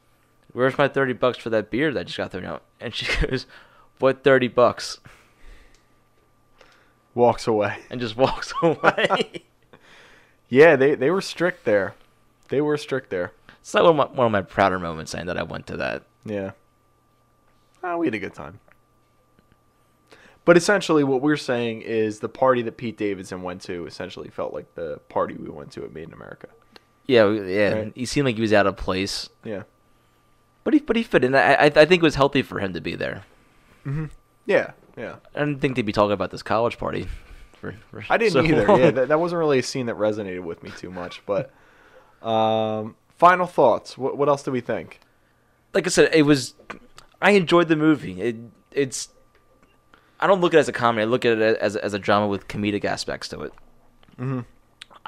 "Where's 0.54 0.78
my 0.78 0.88
thirty 0.88 1.14
bucks 1.14 1.38
for 1.38 1.50
that 1.52 1.70
beer 1.72 1.92
that 1.94 2.00
I 2.00 2.04
just 2.04 2.18
got 2.18 2.32
thrown 2.32 2.46
out?" 2.46 2.64
And 2.80 2.94
she 2.94 3.06
goes, 3.28 3.46
"What 4.00 4.24
thirty 4.24 4.48
bucks?" 4.48 5.00
Walks 7.16 7.48
away. 7.48 7.78
And 7.90 8.00
just 8.00 8.16
walks 8.18 8.54
away. 8.64 9.44
Yeah, 10.52 10.76
they 10.76 10.96
they 10.96 11.12
were 11.12 11.22
strict 11.22 11.64
there. 11.64 11.94
They 12.48 12.60
were 12.60 12.76
strict 12.76 13.12
there. 13.12 13.34
it's 13.62 13.72
like 13.76 13.84
one 13.84 13.92
of, 14.00 14.10
my, 14.10 14.16
one 14.18 14.26
of 14.26 14.32
my 14.32 14.42
prouder 14.42 14.80
moments 14.80 15.12
saying 15.12 15.28
that 15.28 15.38
I 15.38 15.44
went 15.44 15.68
to 15.68 15.78
that. 15.78 16.06
Yeah. 16.26 16.52
Ah, 17.84 17.98
we 17.98 18.08
had 18.08 18.16
a 18.16 18.20
good 18.20 18.34
time. 18.34 18.60
But 20.46 20.58
essentially, 20.58 21.04
what 21.04 21.22
we're 21.22 21.38
saying 21.38 21.84
is 21.84 22.20
the 22.20 22.30
party 22.30 22.64
that 22.64 22.78
Pete 22.78 22.98
Davidson 22.98 23.44
went 23.44 23.62
to 23.64 23.86
essentially 23.86 24.30
felt 24.30 24.52
like 24.52 24.74
the 24.74 24.98
party 25.08 25.36
we 25.36 25.50
went 25.52 25.72
to 25.74 25.84
at 25.84 25.94
Made 25.94 26.08
in 26.08 26.14
America. 26.16 26.48
Yeah, 27.06 27.30
yeah. 27.30 27.72
Right. 27.74 27.92
He 27.94 28.08
seemed 28.08 28.26
like 28.26 28.34
he 28.36 28.42
was 28.42 28.52
out 28.52 28.66
of 28.66 28.76
place. 28.76 29.30
Yeah. 29.44 29.64
But 30.64 30.74
he 30.74 30.80
but 30.80 30.96
he 30.96 31.04
fit 31.04 31.24
in. 31.24 31.36
I 31.36 31.54
I, 31.54 31.66
I 31.66 31.70
think 31.86 31.94
it 31.94 32.02
was 32.04 32.16
healthy 32.16 32.42
for 32.42 32.60
him 32.60 32.74
to 32.74 32.82
be 32.82 32.96
there. 32.96 33.24
Mm-hmm. 33.86 34.06
Yeah, 34.46 34.72
yeah. 34.98 35.16
I 35.36 35.40
didn't 35.40 35.60
think 35.62 35.76
they'd 35.76 35.86
be 35.86 35.92
talking 35.94 36.12
about 36.14 36.32
this 36.32 36.44
college 36.44 36.78
party. 36.78 37.08
For, 37.60 37.76
for 37.92 38.04
I 38.10 38.18
didn't 38.18 38.34
so 38.34 38.44
either. 38.44 38.68
long. 38.68 38.80
Yeah, 38.80 38.92
that, 38.92 39.08
that 39.10 39.20
wasn't 39.20 39.40
really 39.40 39.60
a 39.60 39.64
scene 39.64 39.86
that 39.88 39.96
resonated 39.96 40.44
with 40.44 40.64
me 40.64 40.72
too 40.78 40.90
much. 40.90 41.22
But 41.26 41.52
um, 42.22 42.96
final 43.18 43.46
thoughts. 43.48 43.98
What 43.98 44.18
what 44.18 44.28
else 44.30 44.44
do 44.44 44.52
we 44.52 44.62
think? 44.62 45.00
like 45.74 45.86
I 45.86 45.90
said, 45.90 46.10
it 46.14 46.24
was. 46.24 46.56
I 47.22 47.32
enjoyed 47.32 47.68
the 47.68 47.76
movie. 47.76 48.22
It 48.22 48.38
it's. 48.72 49.10
I 50.20 50.28
don't 50.28 50.42
look 50.42 50.54
at 50.54 50.58
it 50.58 50.62
as 50.62 50.70
a 50.70 50.74
comedy. 50.74 51.04
I 51.04 51.06
look 51.06 51.26
at 51.26 51.38
it 51.38 51.58
as 51.60 51.76
as 51.76 51.94
a 51.94 52.00
drama 52.00 52.28
with 52.28 52.48
comedic 52.48 52.84
aspects 52.86 53.28
to 53.30 53.42
it. 53.42 53.54
Mhm. 54.20 54.46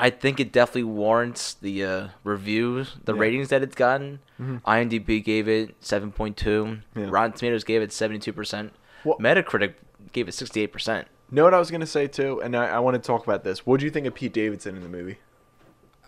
I 0.04 0.10
think 0.10 0.40
it 0.40 0.52
definitely 0.52 0.86
warrants 0.86 1.54
the 1.54 1.86
uh, 1.86 2.08
reviews, 2.24 2.96
the 3.06 3.14
Yeah. 3.14 3.20
ratings 3.22 3.50
that 3.50 3.62
it's 3.62 3.76
gotten. 3.76 4.20
Mhm. 4.40 4.62
IMDb 4.64 5.24
gave 5.24 5.48
it 5.48 5.76
seven 5.80 6.12
point 6.12 6.36
two. 6.38 6.80
Yeah. 6.96 7.08
Rotten 7.10 7.34
Tomatoes 7.34 7.64
gave 7.64 7.82
it 7.84 7.94
seventy 7.94 8.20
two 8.20 8.34
percent. 8.34 8.74
What- 9.04 9.20
Metacritic 9.20 9.76
gave 10.12 10.28
it 10.28 10.34
sixty 10.34 10.62
eight 10.62 10.74
percent. 10.74 11.08
Know 11.30 11.44
what 11.44 11.54
I 11.54 11.60
was 11.60 11.70
gonna 11.72 11.86
say 11.86 12.08
too, 12.08 12.42
and 12.42 12.56
I, 12.58 12.66
I 12.68 12.80
want 12.80 12.96
to 12.96 13.00
talk 13.08 13.24
about 13.24 13.44
this. 13.44 13.66
What 13.66 13.80
do 13.80 13.86
you 13.86 13.92
think 13.92 14.06
of 14.08 14.16
Pete 14.16 14.34
Davidson 14.34 14.76
in 14.76 14.82
the 14.84 14.90
movie? 14.90 15.20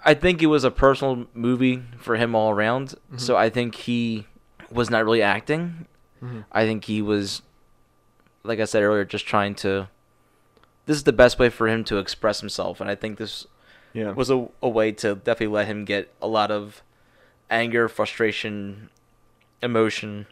I 0.03 0.13
think 0.15 0.41
it 0.41 0.47
was 0.47 0.63
a 0.65 0.71
personal 0.71 1.27
movie 1.33 1.81
for 1.97 2.17
him 2.17 2.35
all 2.35 2.49
around. 2.51 2.89
Mm-hmm. 2.89 3.17
So 3.19 3.37
I 3.37 3.49
think 3.49 3.75
he 3.75 4.25
was 4.71 4.89
not 4.89 5.05
really 5.05 5.21
acting. 5.21 5.85
Mhm. 6.21 6.43
I 6.51 6.65
think 6.65 6.85
he 6.85 7.01
was, 7.01 7.41
like 8.43 8.59
I 8.59 8.65
said 8.65 8.81
earlier, 8.83 9.05
just 9.05 9.25
trying 9.27 9.55
to. 9.55 9.87
This 10.87 10.97
is 10.97 11.03
the 11.03 11.13
best 11.13 11.39
way 11.39 11.49
for 11.49 11.67
him 11.69 11.83
to 11.85 11.99
express 11.99 12.41
himself, 12.41 12.81
and 12.81 12.89
I 12.89 12.95
think 12.95 13.17
this, 13.17 13.47
Yeah. 13.93 14.11
was 14.11 14.29
a, 14.29 14.47
a 14.61 14.69
way 14.69 14.91
to 14.93 15.15
definitely 15.15 15.53
let 15.53 15.67
him 15.67 15.85
get 15.85 16.11
a 16.21 16.27
lot 16.27 16.49
of 16.51 16.81
anger, 17.49 17.87
frustration, 17.87 18.89
emotion 19.61 20.25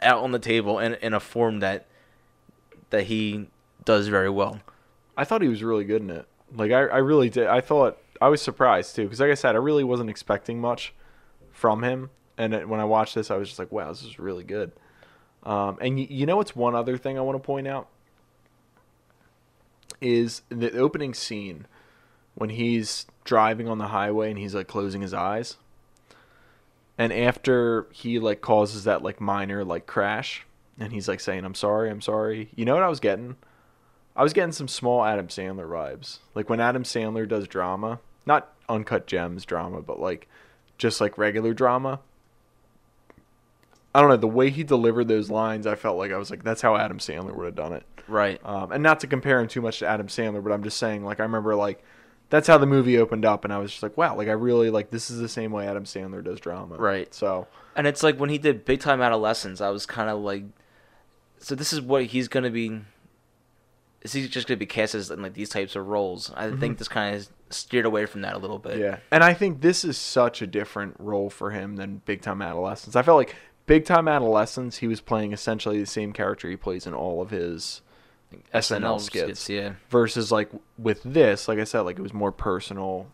out 0.00 0.22
on 0.22 0.30
the 0.32 0.38
table 0.38 0.78
in 0.78 0.94
in 0.94 1.12
a 1.14 1.20
form 1.20 1.60
that 1.60 1.86
that 2.90 3.04
he 3.04 3.48
does 3.84 4.08
very 4.08 4.30
well. 4.30 4.60
I 5.16 5.24
thought 5.24 5.42
he 5.42 5.48
was 5.48 5.62
really 5.62 5.84
good 5.84 6.02
in 6.02 6.10
it. 6.10 6.26
Like 6.54 6.70
I, 6.70 6.82
I 6.86 6.98
really 6.98 7.28
did. 7.30 7.46
I 7.46 7.60
thought 7.60 7.98
I 8.20 8.28
was 8.28 8.40
surprised 8.40 8.94
too 8.94 9.04
because, 9.04 9.20
like 9.20 9.30
I 9.30 9.34
said, 9.34 9.54
I 9.56 9.58
really 9.58 9.84
wasn't 9.84 10.10
expecting 10.10 10.60
much 10.60 10.94
from 11.52 11.82
him. 11.82 12.10
And 12.38 12.52
it, 12.54 12.68
when 12.68 12.80
I 12.80 12.84
watched 12.84 13.14
this, 13.14 13.30
I 13.30 13.36
was 13.36 13.48
just 13.48 13.58
like, 13.58 13.72
"Wow, 13.72 13.88
this 13.88 14.04
is 14.04 14.18
really 14.18 14.44
good." 14.44 14.72
Um, 15.42 15.78
and 15.80 15.96
y- 15.96 16.06
you 16.10 16.26
know 16.26 16.36
what's 16.36 16.54
one 16.54 16.74
other 16.74 16.98
thing 16.98 17.18
I 17.18 17.22
want 17.22 17.42
to 17.42 17.44
point 17.44 17.66
out 17.66 17.88
is 20.00 20.42
the 20.50 20.70
opening 20.76 21.14
scene 21.14 21.66
when 22.36 22.50
he's 22.50 23.06
driving 23.24 23.68
on 23.68 23.78
the 23.78 23.88
highway 23.88 24.30
and 24.30 24.38
he's 24.38 24.54
like 24.54 24.68
closing 24.68 25.00
his 25.00 25.12
eyes. 25.12 25.56
And 26.96 27.12
after 27.12 27.88
he 27.92 28.18
like 28.18 28.40
causes 28.40 28.84
that 28.84 29.02
like 29.02 29.20
minor 29.20 29.64
like 29.64 29.86
crash 29.86 30.46
and 30.78 30.92
he's 30.92 31.08
like 31.08 31.20
saying 31.20 31.44
I'm 31.44 31.54
sorry, 31.54 31.90
I'm 31.90 32.00
sorry. 32.00 32.50
You 32.54 32.64
know 32.64 32.74
what 32.74 32.82
I 32.82 32.88
was 32.88 33.00
getting? 33.00 33.36
I 34.14 34.22
was 34.22 34.32
getting 34.32 34.52
some 34.52 34.68
small 34.68 35.04
Adam 35.04 35.28
Sandler 35.28 35.68
vibes. 35.68 36.18
Like 36.34 36.48
when 36.48 36.60
Adam 36.60 36.84
Sandler 36.84 37.28
does 37.28 37.48
drama, 37.48 38.00
not 38.24 38.52
uncut 38.68 39.06
gems 39.06 39.44
drama, 39.44 39.82
but 39.82 39.98
like 39.98 40.28
just 40.78 41.00
like 41.00 41.18
regular 41.18 41.52
drama. 41.52 42.00
I 43.94 44.00
don't 44.00 44.10
know, 44.10 44.16
the 44.16 44.26
way 44.26 44.50
he 44.50 44.62
delivered 44.62 45.08
those 45.08 45.30
lines, 45.30 45.66
I 45.66 45.74
felt 45.74 45.96
like 45.96 46.12
I 46.12 46.18
was 46.18 46.30
like 46.30 46.44
that's 46.44 46.62
how 46.62 46.76
Adam 46.76 46.98
Sandler 46.98 47.34
would 47.34 47.46
have 47.46 47.54
done 47.54 47.72
it. 47.72 47.84
Right. 48.08 48.40
Um, 48.44 48.72
and 48.72 48.82
not 48.82 49.00
to 49.00 49.06
compare 49.06 49.40
him 49.40 49.48
too 49.48 49.60
much 49.60 49.80
to 49.80 49.86
Adam 49.86 50.06
Sandler, 50.06 50.42
but 50.42 50.52
I'm 50.52 50.62
just 50.62 50.76
saying, 50.76 51.04
like, 51.04 51.20
I 51.20 51.24
remember, 51.24 51.54
like, 51.54 51.82
that's 52.28 52.48
how 52.48 52.58
the 52.58 52.66
movie 52.66 52.98
opened 52.98 53.24
up, 53.24 53.44
and 53.44 53.52
I 53.52 53.58
was 53.58 53.70
just 53.70 53.82
like, 53.82 53.96
wow, 53.96 54.16
like, 54.16 54.28
I 54.28 54.32
really, 54.32 54.70
like, 54.70 54.90
this 54.90 55.10
is 55.10 55.20
the 55.20 55.28
same 55.28 55.52
way 55.52 55.66
Adam 55.66 55.84
Sandler 55.84 56.24
does 56.24 56.40
drama. 56.40 56.76
Right. 56.76 57.12
So, 57.14 57.46
And 57.76 57.86
it's 57.86 58.02
like 58.02 58.18
when 58.18 58.30
he 58.30 58.38
did 58.38 58.64
Big 58.64 58.80
Time 58.80 59.00
Adolescence, 59.00 59.60
I 59.60 59.70
was 59.70 59.86
kind 59.86 60.10
of 60.10 60.18
like, 60.20 60.44
so 61.38 61.54
this 61.54 61.72
is 61.72 61.80
what 61.80 62.04
he's 62.06 62.28
gonna 62.28 62.50
be. 62.50 62.80
Is 64.02 64.12
he 64.12 64.26
just 64.28 64.46
gonna 64.46 64.56
be 64.56 64.66
cast 64.66 64.94
as 64.94 65.10
in 65.10 65.22
like 65.22 65.34
these 65.34 65.50
types 65.50 65.76
of 65.76 65.86
roles? 65.86 66.32
I 66.34 66.50
think 66.52 66.78
this 66.78 66.88
kind 66.88 67.16
of 67.16 67.28
steered 67.50 67.84
away 67.84 68.06
from 68.06 68.22
that 68.22 68.34
a 68.34 68.38
little 68.38 68.58
bit. 68.58 68.72
Mm-hmm. 68.72 68.82
yeah. 68.82 68.98
And 69.10 69.22
I 69.22 69.34
think 69.34 69.60
this 69.60 69.84
is 69.84 69.98
such 69.98 70.42
a 70.42 70.46
different 70.46 70.96
role 70.98 71.30
for 71.30 71.50
him 71.50 71.76
than 71.76 72.02
Big 72.04 72.22
Time 72.22 72.40
Adolescence. 72.42 72.96
I 72.96 73.02
felt 73.02 73.18
like 73.18 73.34
Big 73.66 73.84
Time 73.84 74.08
Adolescence, 74.08 74.78
he 74.78 74.86
was 74.86 75.00
playing 75.00 75.32
essentially 75.32 75.78
the 75.78 75.86
same 75.86 76.12
character 76.12 76.48
he 76.48 76.56
plays 76.56 76.86
in 76.86 76.94
all 76.94 77.20
of 77.20 77.30
his 77.30 77.82
SNL 78.54 79.00
skits. 79.00 79.48
yeah. 79.48 79.74
Versus, 79.90 80.30
like, 80.32 80.50
with 80.78 81.02
this, 81.02 81.48
like 81.48 81.58
I 81.58 81.64
said, 81.64 81.80
like, 81.80 81.98
it 81.98 82.02
was 82.02 82.12
more 82.14 82.32
personal. 82.32 83.06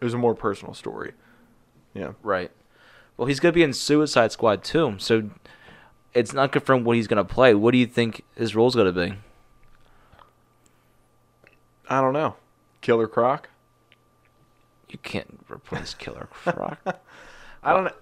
It 0.00 0.04
was 0.04 0.14
a 0.14 0.18
more 0.18 0.34
personal 0.34 0.74
story. 0.74 1.12
Yeah. 1.94 2.12
Right. 2.22 2.50
Well, 3.16 3.26
he's 3.28 3.40
gonna 3.40 3.52
be 3.52 3.62
in 3.62 3.72
Suicide 3.72 4.32
Squad 4.32 4.64
too, 4.64 4.94
so 4.98 5.30
it's 6.14 6.32
not 6.32 6.50
confirmed 6.50 6.84
what 6.86 6.96
he's 6.96 7.06
gonna 7.06 7.24
play. 7.24 7.54
What 7.54 7.72
do 7.72 7.78
you 7.78 7.86
think 7.86 8.24
his 8.34 8.56
role's 8.56 8.74
gonna 8.74 8.90
be? 8.92 9.14
I 11.88 12.00
don't 12.00 12.12
know. 12.12 12.36
Killer 12.80 13.06
Croc? 13.06 13.48
You 14.88 14.98
can't 14.98 15.40
replace 15.48 15.94
Killer 15.94 16.28
Croc. 16.32 16.78
I 17.62 17.72
don't 17.72 17.84
know. 17.84 17.92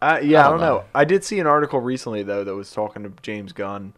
Uh, 0.00 0.20
yeah, 0.22 0.42
I 0.42 0.46
I 0.46 0.50
don't, 0.50 0.60
don't 0.60 0.60
know. 0.68 0.76
know. 0.78 0.84
I 0.94 1.04
did 1.04 1.24
see 1.24 1.40
an 1.40 1.46
article 1.46 1.80
recently 1.80 2.22
though 2.22 2.44
that 2.44 2.54
was 2.54 2.70
talking 2.72 3.02
to 3.02 3.12
James 3.22 3.52
Gunn, 3.52 3.94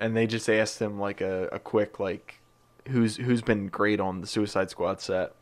and 0.00 0.16
they 0.16 0.26
just 0.26 0.48
asked 0.48 0.80
him 0.80 0.98
like 0.98 1.20
a, 1.20 1.48
a 1.52 1.58
quick 1.58 1.98
like, 2.00 2.40
who's 2.88 3.16
who's 3.16 3.42
been 3.42 3.68
great 3.68 4.00
on 4.00 4.20
the 4.20 4.26
Suicide 4.26 4.70
Squad 4.70 5.00
set, 5.00 5.32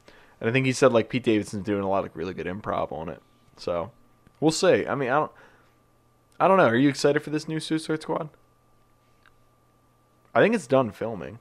and 0.40 0.48
I 0.48 0.52
think 0.52 0.66
he 0.66 0.72
said 0.72 0.92
like 0.92 1.08
Pete 1.08 1.24
Davidson's 1.24 1.64
doing 1.64 1.82
a 1.82 1.88
lot 1.88 2.04
of 2.04 2.16
really 2.16 2.34
good 2.34 2.46
improv 2.46 2.92
on 2.92 3.08
it. 3.08 3.20
So, 3.56 3.90
we'll 4.40 4.50
see. 4.50 4.86
I 4.86 4.94
mean, 4.94 5.10
I 5.10 5.20
don't, 5.20 5.32
I 6.40 6.48
don't 6.48 6.56
know. 6.56 6.66
Are 6.66 6.76
you 6.76 6.88
excited 6.88 7.22
for 7.22 7.30
this 7.30 7.48
new 7.48 7.60
Suicide 7.60 8.02
Squad? 8.02 8.28
I 10.34 10.40
think 10.40 10.54
it's 10.54 10.66
done 10.66 10.90
filming. 10.90 11.38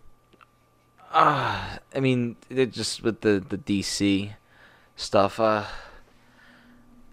I 1.14 1.80
mean, 2.00 2.38
it 2.50 2.72
just 2.72 3.04
with 3.04 3.22
the 3.22 3.44
the 3.48 3.58
DC 3.58 4.34
stuff. 4.96 5.40
Uh, 5.40 5.66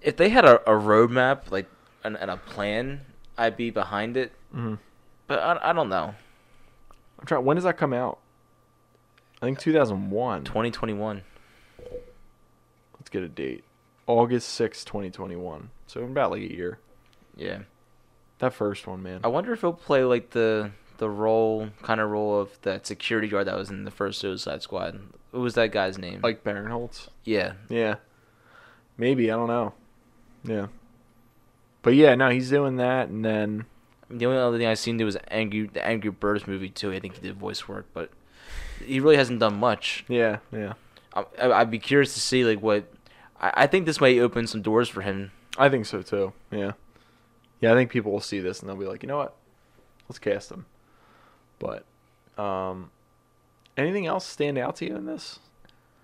if 0.01 0.17
they 0.17 0.29
had 0.29 0.45
a, 0.45 0.61
a 0.63 0.79
roadmap 0.79 1.51
like 1.51 1.69
and, 2.05 2.17
and 2.17 2.31
a 2.31 2.37
plan, 2.37 3.01
I'd 3.37 3.57
be 3.57 3.71
behind 3.71 4.17
it. 4.17 4.33
Mm-hmm. 4.55 4.75
But 5.29 5.39
I, 5.39 5.71
I 5.71 5.73
don't 5.73 5.89
know. 5.89 6.15
I'm 7.21 7.27
trying. 7.27 7.45
When 7.45 7.57
does 7.57 7.65
that 7.65 7.77
come 7.79 7.93
out? 7.93 8.19
I 9.41 9.47
think 9.47 9.61
2001. 9.61 10.45
2021. 10.45 11.23
Let's 12.95 13.09
get 13.11 13.23
a 13.23 13.29
date. 13.29 13.63
August 14.07 14.49
sixth, 14.49 14.85
2021. 14.87 15.71
So 15.87 16.01
in 16.01 16.07
about 16.11 16.33
like 16.33 16.43
a 16.43 16.53
year. 16.53 16.79
Yeah. 17.37 17.61
That 18.41 18.53
first 18.55 18.87
one, 18.87 19.03
man. 19.03 19.21
I 19.23 19.29
wonder 19.29 19.53
if 19.53 19.61
he'll 19.61 19.73
play 19.73 20.03
like 20.05 20.31
the 20.31 20.73
the 20.99 21.09
role 21.09 21.69
kind 21.83 22.01
of 22.01 22.11
role 22.11 22.41
of 22.41 22.61
that 22.63 22.87
security 22.87 23.29
guard 23.29 23.47
that 23.47 23.57
was 23.57 23.71
in 23.71 23.85
the 23.85 23.91
first 23.91 24.19
Suicide 24.19 24.63
Squad. 24.63 24.99
What 25.31 25.41
was 25.41 25.55
that 25.55 25.71
guy's 25.71 25.99
name? 25.99 26.21
Ike 26.25 26.43
Barinholtz. 26.43 27.09
yeah. 27.25 27.53
Yeah. 27.69 27.97
Maybe 28.97 29.31
I 29.31 29.37
don't 29.37 29.47
know. 29.49 29.75
Yeah. 30.43 30.67
But 31.83 31.95
yeah, 31.95 32.15
no, 32.17 32.31
he's 32.31 32.51
doing 32.51 32.77
that, 32.77 33.09
and 33.09 33.25
then 33.25 33.67
The 34.11 34.27
only 34.27 34.39
other 34.39 34.57
thing 34.59 34.67
I've 34.67 34.79
seen 34.79 34.97
do 34.97 35.05
was 35.05 35.17
Angry 35.31 35.69
the 35.73 35.85
Angry 35.87 36.11
Birds 36.11 36.47
movie 36.47 36.71
too. 36.71 36.93
I 36.93 37.01
think 37.01 37.15
he 37.17 37.21
did 37.21 37.37
voice 37.37 37.69
work, 37.69 37.87
but 37.93 38.11
he 38.85 39.01
really 39.01 39.17
hasn't 39.17 39.41
done 39.41 39.59
much. 39.59 40.05
yeah, 40.09 40.39
yeah. 40.53 40.75
I, 41.15 41.25
I- 41.41 41.61
I'd 41.61 41.71
be 41.71 41.79
curious 41.79 42.15
to 42.15 42.21
see 42.21 42.45
like 42.45 42.61
what. 42.63 42.91
I, 43.41 43.53
I 43.55 43.67
think 43.67 43.87
this 43.87 44.01
might 44.01 44.19
open 44.19 44.47
some 44.47 44.63
doors 44.63 44.89
for 44.89 45.03
him. 45.03 45.31
I 45.59 45.69
think 45.69 45.87
so 45.87 46.03
too. 46.03 46.33
Yeah. 46.51 46.73
Yeah, 47.61 47.73
I 47.73 47.75
think 47.75 47.91
people 47.91 48.13
will 48.13 48.21
see 48.21 48.41
this 48.41 48.61
and 48.61 48.69
they'll 48.69 48.77
be 48.77 48.87
like, 48.87 49.03
you 49.03 49.09
know 49.09 49.17
what? 49.19 49.35
Let's 50.09 50.19
cast 50.21 50.51
him. 50.51 50.67
But, 51.59 51.85
um, 52.41 52.91
anything 53.77 54.07
else 54.07 54.25
stand 54.25 54.59
out 54.59 54.77
to 54.77 54.87
you 54.87 54.95
in 54.97 55.07
this? 55.07 55.41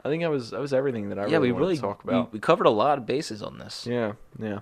I 0.04 0.08
think 0.08 0.22
I 0.24 0.28
was 0.28 0.50
that 0.50 0.60
was 0.60 0.72
everything 0.74 1.08
that 1.10 1.18
I 1.18 1.22
yeah, 1.26 1.36
really 1.36 1.48
we 1.48 1.52
wanted 1.52 1.64
really 1.64 1.76
to 1.76 1.80
talk 1.82 2.04
we- 2.04 2.12
about. 2.12 2.32
We, 2.32 2.38
covered 2.40 2.66
a 2.66 2.70
lot 2.70 2.98
of 2.98 3.06
bases 3.06 3.40
on 3.42 3.58
this. 3.58 3.86
Yeah, 3.86 4.12
yeah. 4.38 4.58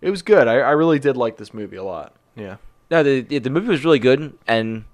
It 0.00 0.10
was 0.10 0.22
good. 0.22 0.46
I, 0.48 0.56
I 0.56 0.70
really 0.72 0.98
did 0.98 1.16
like 1.16 1.36
this 1.36 1.52
movie 1.54 1.76
a 1.76 1.84
lot. 1.84 2.14
Yeah. 2.34 2.56
No, 2.90 3.02
the 3.02 3.22
the 3.22 3.50
movie 3.50 3.68
was 3.68 3.84
really 3.84 3.98
good, 3.98 4.36
and 4.46 4.84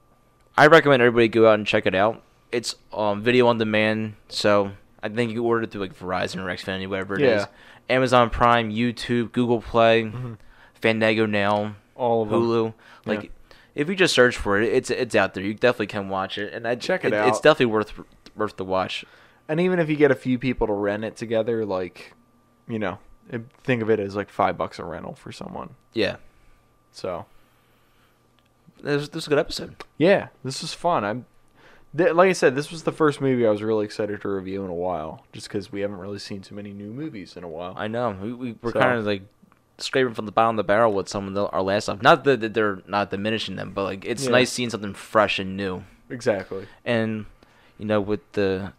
I 0.57 0.67
recommend 0.67 1.03
everybody 1.03 1.29
go 1.29 1.49
out 1.49 1.55
and 1.55 1.67
check 1.67 1.87
it 1.87 1.95
out. 1.95 2.23
It's 2.51 2.75
um 2.93 3.23
video 3.23 3.47
on 3.49 3.59
demand, 3.59 4.15
so 4.29 4.73
I 5.03 5.09
think 5.09 5.31
you 5.31 5.37
can 5.39 5.45
order 5.47 5.65
it 5.65 5.71
through 5.71 5.83
like 5.83 5.99
Verizon 5.99 6.37
or 6.37 6.47
Xfinity, 6.47 6.89
whatever 6.89 7.15
it 7.17 7.23
is. 7.23 7.27
Yeah. 7.43 7.47
Mm-hmm. 7.47 7.93
Amazon 7.93 8.31
Prime, 8.31 8.71
YouTube, 8.71 9.33
Google 9.33 9.61
Play, 9.61 10.11
Fandango 10.75 11.27
now, 11.27 11.75
All 11.97 12.23
of 12.23 12.31
them. 12.31 12.41
Hulu. 12.43 12.75
Like, 13.05 13.25
Yeah. 13.25 13.29
if 13.75 13.89
you 13.89 13.95
just 13.97 14.15
search 14.15 14.37
for 14.37 14.61
it, 14.61 14.73
it's 14.73 14.89
it's 14.89 15.15
out 15.15 15.35
there. 15.35 15.43
You 15.43 15.55
definitely 15.55 15.89
can 15.89 16.09
watch 16.09 16.39
it, 16.39 16.55
and 16.55 16.67
I 16.67 16.77
Check 16.77 17.05
it 17.05 17.09
It's 17.09 17.17
out. 17.17 17.29
It's 17.29 17.41
definitely 17.41 17.67
worth 17.67 17.93
worth 18.37 18.57
the 18.57 18.65
watch. 18.65 19.05
And 19.49 19.61
even 19.61 19.79
if 19.81 19.91
you 19.91 19.97
get 19.97 20.11
a 20.11 20.15
few 20.15 20.39
people 20.39 20.67
to 20.69 20.73
rent 20.73 21.05
it 21.05 21.17
together, 21.17 21.67
like, 21.67 22.15
you 22.69 22.79
know, 22.79 22.93
it, 22.93 22.99
think 23.65 23.83
of 23.83 23.91
it 23.91 23.99
as 24.01 24.15
like 24.17 24.29
five 24.31 24.57
bucks 24.59 24.79
a 24.79 24.85
rental 24.85 25.15
for 25.15 25.33
someone. 25.33 25.71
Yeah, 25.95 26.17
So 26.93 27.27
this 28.83 29.09
this 29.09 29.15
was 29.15 29.27
a 29.27 29.31
good 29.31 29.39
episode. 29.39 29.77
yeah, 29.99 30.29
this 30.45 30.63
was 30.63 30.75
fun. 30.75 31.05
I'm, 31.05 31.27
th- 31.97 32.13
like 32.15 32.29
I 32.31 32.33
said, 32.33 32.55
this 32.55 32.71
was 32.71 32.83
the 32.83 32.93
first 32.93 33.21
movie 33.21 33.47
I 33.47 33.51
was 33.51 33.63
really 33.63 33.85
excited 33.85 34.21
to 34.23 34.29
review 34.29 34.65
in 34.65 34.71
a 34.71 34.75
while, 34.75 35.25
just 35.33 35.49
because 35.49 35.71
we 35.71 35.81
haven't 35.83 35.99
really 35.99 36.19
seen 36.19 36.41
too 36.43 36.55
many 36.55 36.73
new 36.73 36.91
movies 36.91 37.37
in 37.37 37.45
a 37.45 37.49
while. 37.49 37.75
I 37.77 37.89
know 37.89 38.17
we, 38.21 38.33
we 38.33 38.57
we're 38.61 38.73
So- 38.73 38.81
kind 38.81 38.99
of 38.99 39.05
like 39.07 39.23
scraping 39.79 40.15
from 40.15 40.27
the 40.27 40.33
bottom 40.33 40.59
of 40.59 40.65
the 40.65 40.67
barrel 40.69 40.93
with 40.93 41.09
some 41.09 41.27
of 41.29 41.35
the, 41.35 41.47
our 41.47 41.63
last 41.63 41.85
stuff. 41.85 42.03
Not 42.03 42.25
that, 42.25 42.41
that 42.41 42.55
they're 42.55 42.83
not 42.87 43.11
diminishing 43.11 43.57
them, 43.57 43.73
but 43.73 43.85
like 43.85 44.05
it's 44.05 44.25
Yeah. 44.25 44.31
nice 44.31 44.51
seeing 44.53 44.71
something 44.71 44.95
fresh 44.95 45.39
and 45.39 45.57
new. 45.57 45.85
exactly. 46.11 46.67
And 46.85 47.27
you 47.79 47.87
know, 47.87 48.01
with 48.01 48.21
the 48.33 48.73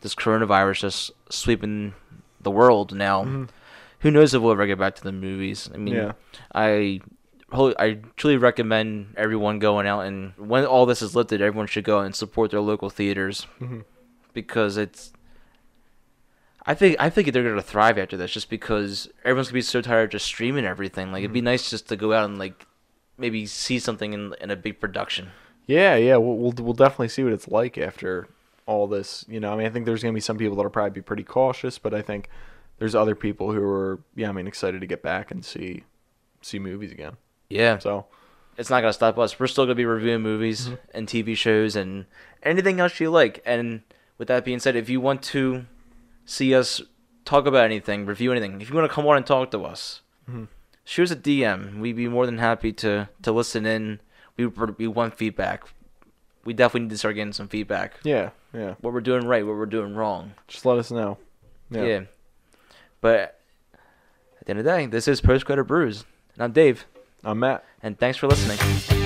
this 0.00 0.14
coronavirus 0.14 0.80
just 0.80 1.10
sweeping 1.30 1.94
the 2.40 2.50
world 2.50 2.94
now, 2.94 3.22
mm-hmm. 3.24 3.44
Who 4.04 4.10
knows 4.12 4.32
if 4.34 4.40
we'll 4.40 4.52
ever 4.52 4.66
get 4.68 4.78
back 4.78 4.94
to 4.94 5.02
the 5.02 5.10
movies? 5.12 5.68
I 5.74 5.78
mean, 5.78 5.94
Mm-hmm. 5.94 6.06
Yeah. 6.06 6.12
I 6.54 7.00
I 7.78 7.98
truly 8.16 8.36
recommend 8.36 9.14
everyone 9.16 9.58
going 9.60 9.86
out 9.86 10.00
and 10.02 10.32
when 10.36 10.64
all 10.64 10.86
this 10.86 11.02
is 11.02 11.16
lifted, 11.16 11.40
everyone 11.40 11.66
should 11.66 11.84
go 11.84 12.00
and 12.00 12.14
support 12.14 12.50
their 12.52 12.60
local 12.60 12.90
theaters 12.90 13.46
Mm-hmm. 13.60 13.80
because 14.32 14.76
it's. 14.76 15.12
I 16.66 16.74
think 16.74 16.96
I 16.98 17.10
think 17.10 17.32
they're 17.32 17.42
gonna 17.48 17.60
thrive 17.62 17.98
after 17.98 18.16
this, 18.16 18.32
just 18.32 18.48
because 18.48 19.08
everyone's 19.24 19.48
gonna 19.48 19.54
be 19.58 19.60
so 19.62 19.82
tired 19.82 20.04
of 20.04 20.10
just 20.10 20.24
streaming 20.26 20.64
everything. 20.64 21.12
Like 21.12 21.20
it'd 21.20 21.28
Mm-hmm. 21.30 21.34
be 21.34 21.40
nice 21.42 21.68
just 21.70 21.88
to 21.88 21.96
go 21.96 22.12
out 22.12 22.24
and 22.24 22.38
like 22.38 22.66
maybe 23.18 23.44
see 23.46 23.78
something 23.78 24.12
in 24.14 24.34
in 24.40 24.50
a 24.50 24.56
big 24.56 24.80
production. 24.80 25.30
Yeah, 25.66 25.96
yeah, 25.96 26.16
we'll, 26.16 26.36
we'll 26.36 26.52
we'll 26.58 26.72
definitely 26.74 27.08
see 27.08 27.22
what 27.22 27.32
it's 27.34 27.48
like 27.48 27.76
after 27.78 28.28
all 28.66 28.86
this. 28.86 29.24
You 29.28 29.40
know, 29.40 29.52
I 29.52 29.56
mean, 29.56 29.66
I 29.66 29.70
think 29.70 29.84
there's 29.84 30.02
gonna 30.02 30.14
be 30.14 30.20
some 30.20 30.38
people 30.38 30.56
that'll 30.56 30.70
probably 30.70 30.90
be 30.90 31.02
pretty 31.02 31.22
cautious, 31.22 31.78
but 31.78 31.92
I 31.94 32.00
think 32.02 32.28
there's 32.78 32.94
other 32.94 33.14
people 33.14 33.52
who 33.52 33.62
are, 33.62 34.00
yeah, 34.16 34.28
I 34.28 34.32
mean, 34.32 34.46
excited 34.46 34.80
to 34.80 34.86
get 34.86 35.02
back 35.02 35.30
and 35.30 35.44
see 35.44 35.84
see 36.42 36.58
movies 36.58 36.92
again. 36.92 37.16
Yeah, 37.48 37.78
So 37.78 38.06
it's 38.58 38.68
not 38.70 38.80
gonna 38.82 38.92
stop 38.92 39.18
us. 39.18 39.38
We're 39.40 39.46
still 39.46 39.64
gonna 39.64 39.74
be 39.74 39.84
reviewing 39.86 40.22
movies 40.22 40.66
Mm-hmm. 40.66 40.74
and 40.94 41.08
TV 41.08 41.36
shows 41.36 41.74
and 41.76 42.04
anything 42.42 42.80
else 42.80 43.00
you 43.00 43.10
like. 43.10 43.42
And 43.46 43.82
with 44.18 44.28
that 44.28 44.44
being 44.44 44.58
said, 44.58 44.76
if 44.76 44.88
you 44.90 45.00
want 45.00 45.22
to 45.24 45.66
see 46.26 46.54
us 46.54 46.82
talk 47.24 47.46
about 47.46 47.64
anything, 47.64 48.04
review 48.06 48.30
anything, 48.32 48.60
if 48.60 48.68
you 48.68 48.74
want 48.74 48.88
to 48.90 48.94
come 48.94 49.06
on 49.06 49.16
and 49.16 49.26
talk 49.26 49.50
to 49.52 49.64
us, 49.64 50.02
Mhm. 50.30 50.48
shoot 50.84 51.04
us 51.04 51.10
a 51.12 51.16
DM. 51.16 51.80
We'd 51.80 51.96
be 51.96 52.08
more 52.08 52.26
than 52.26 52.38
happy 52.38 52.72
to 52.74 53.08
to 53.22 53.32
listen 53.32 53.64
in. 53.66 54.00
We 54.36 54.46
we 54.46 54.86
want 54.88 55.14
feedback. 55.16 55.64
We 56.44 56.52
definitely 56.52 56.80
need 56.88 56.90
to 56.90 56.98
start 56.98 57.14
getting 57.14 57.32
some 57.32 57.48
feedback. 57.48 57.94
Yeah, 58.02 58.30
yeah. 58.52 58.74
What 58.82 58.92
we're 58.92 59.00
doing 59.00 59.26
right, 59.26 59.46
what 59.46 59.56
we're 59.56 59.64
doing 59.64 59.94
wrong. 59.94 60.34
Just 60.48 60.66
let 60.66 60.76
us 60.78 60.90
know. 60.90 61.16
Yeah. 61.70 61.84
Yeah. 61.84 62.00
But 63.04 63.38
at 64.40 64.46
the 64.46 64.50
end 64.52 64.60
of 64.60 64.64
the 64.64 64.70
day, 64.70 64.86
this 64.86 65.06
is 65.06 65.20
Post 65.20 65.44
Credit 65.44 65.64
Brews. 65.64 66.06
And 66.36 66.44
I'm 66.44 66.52
Dave. 66.52 66.86
I'm 67.22 67.38
Matt. 67.38 67.62
And 67.82 67.98
thanks 67.98 68.16
for 68.16 68.28
listening. 68.28 69.03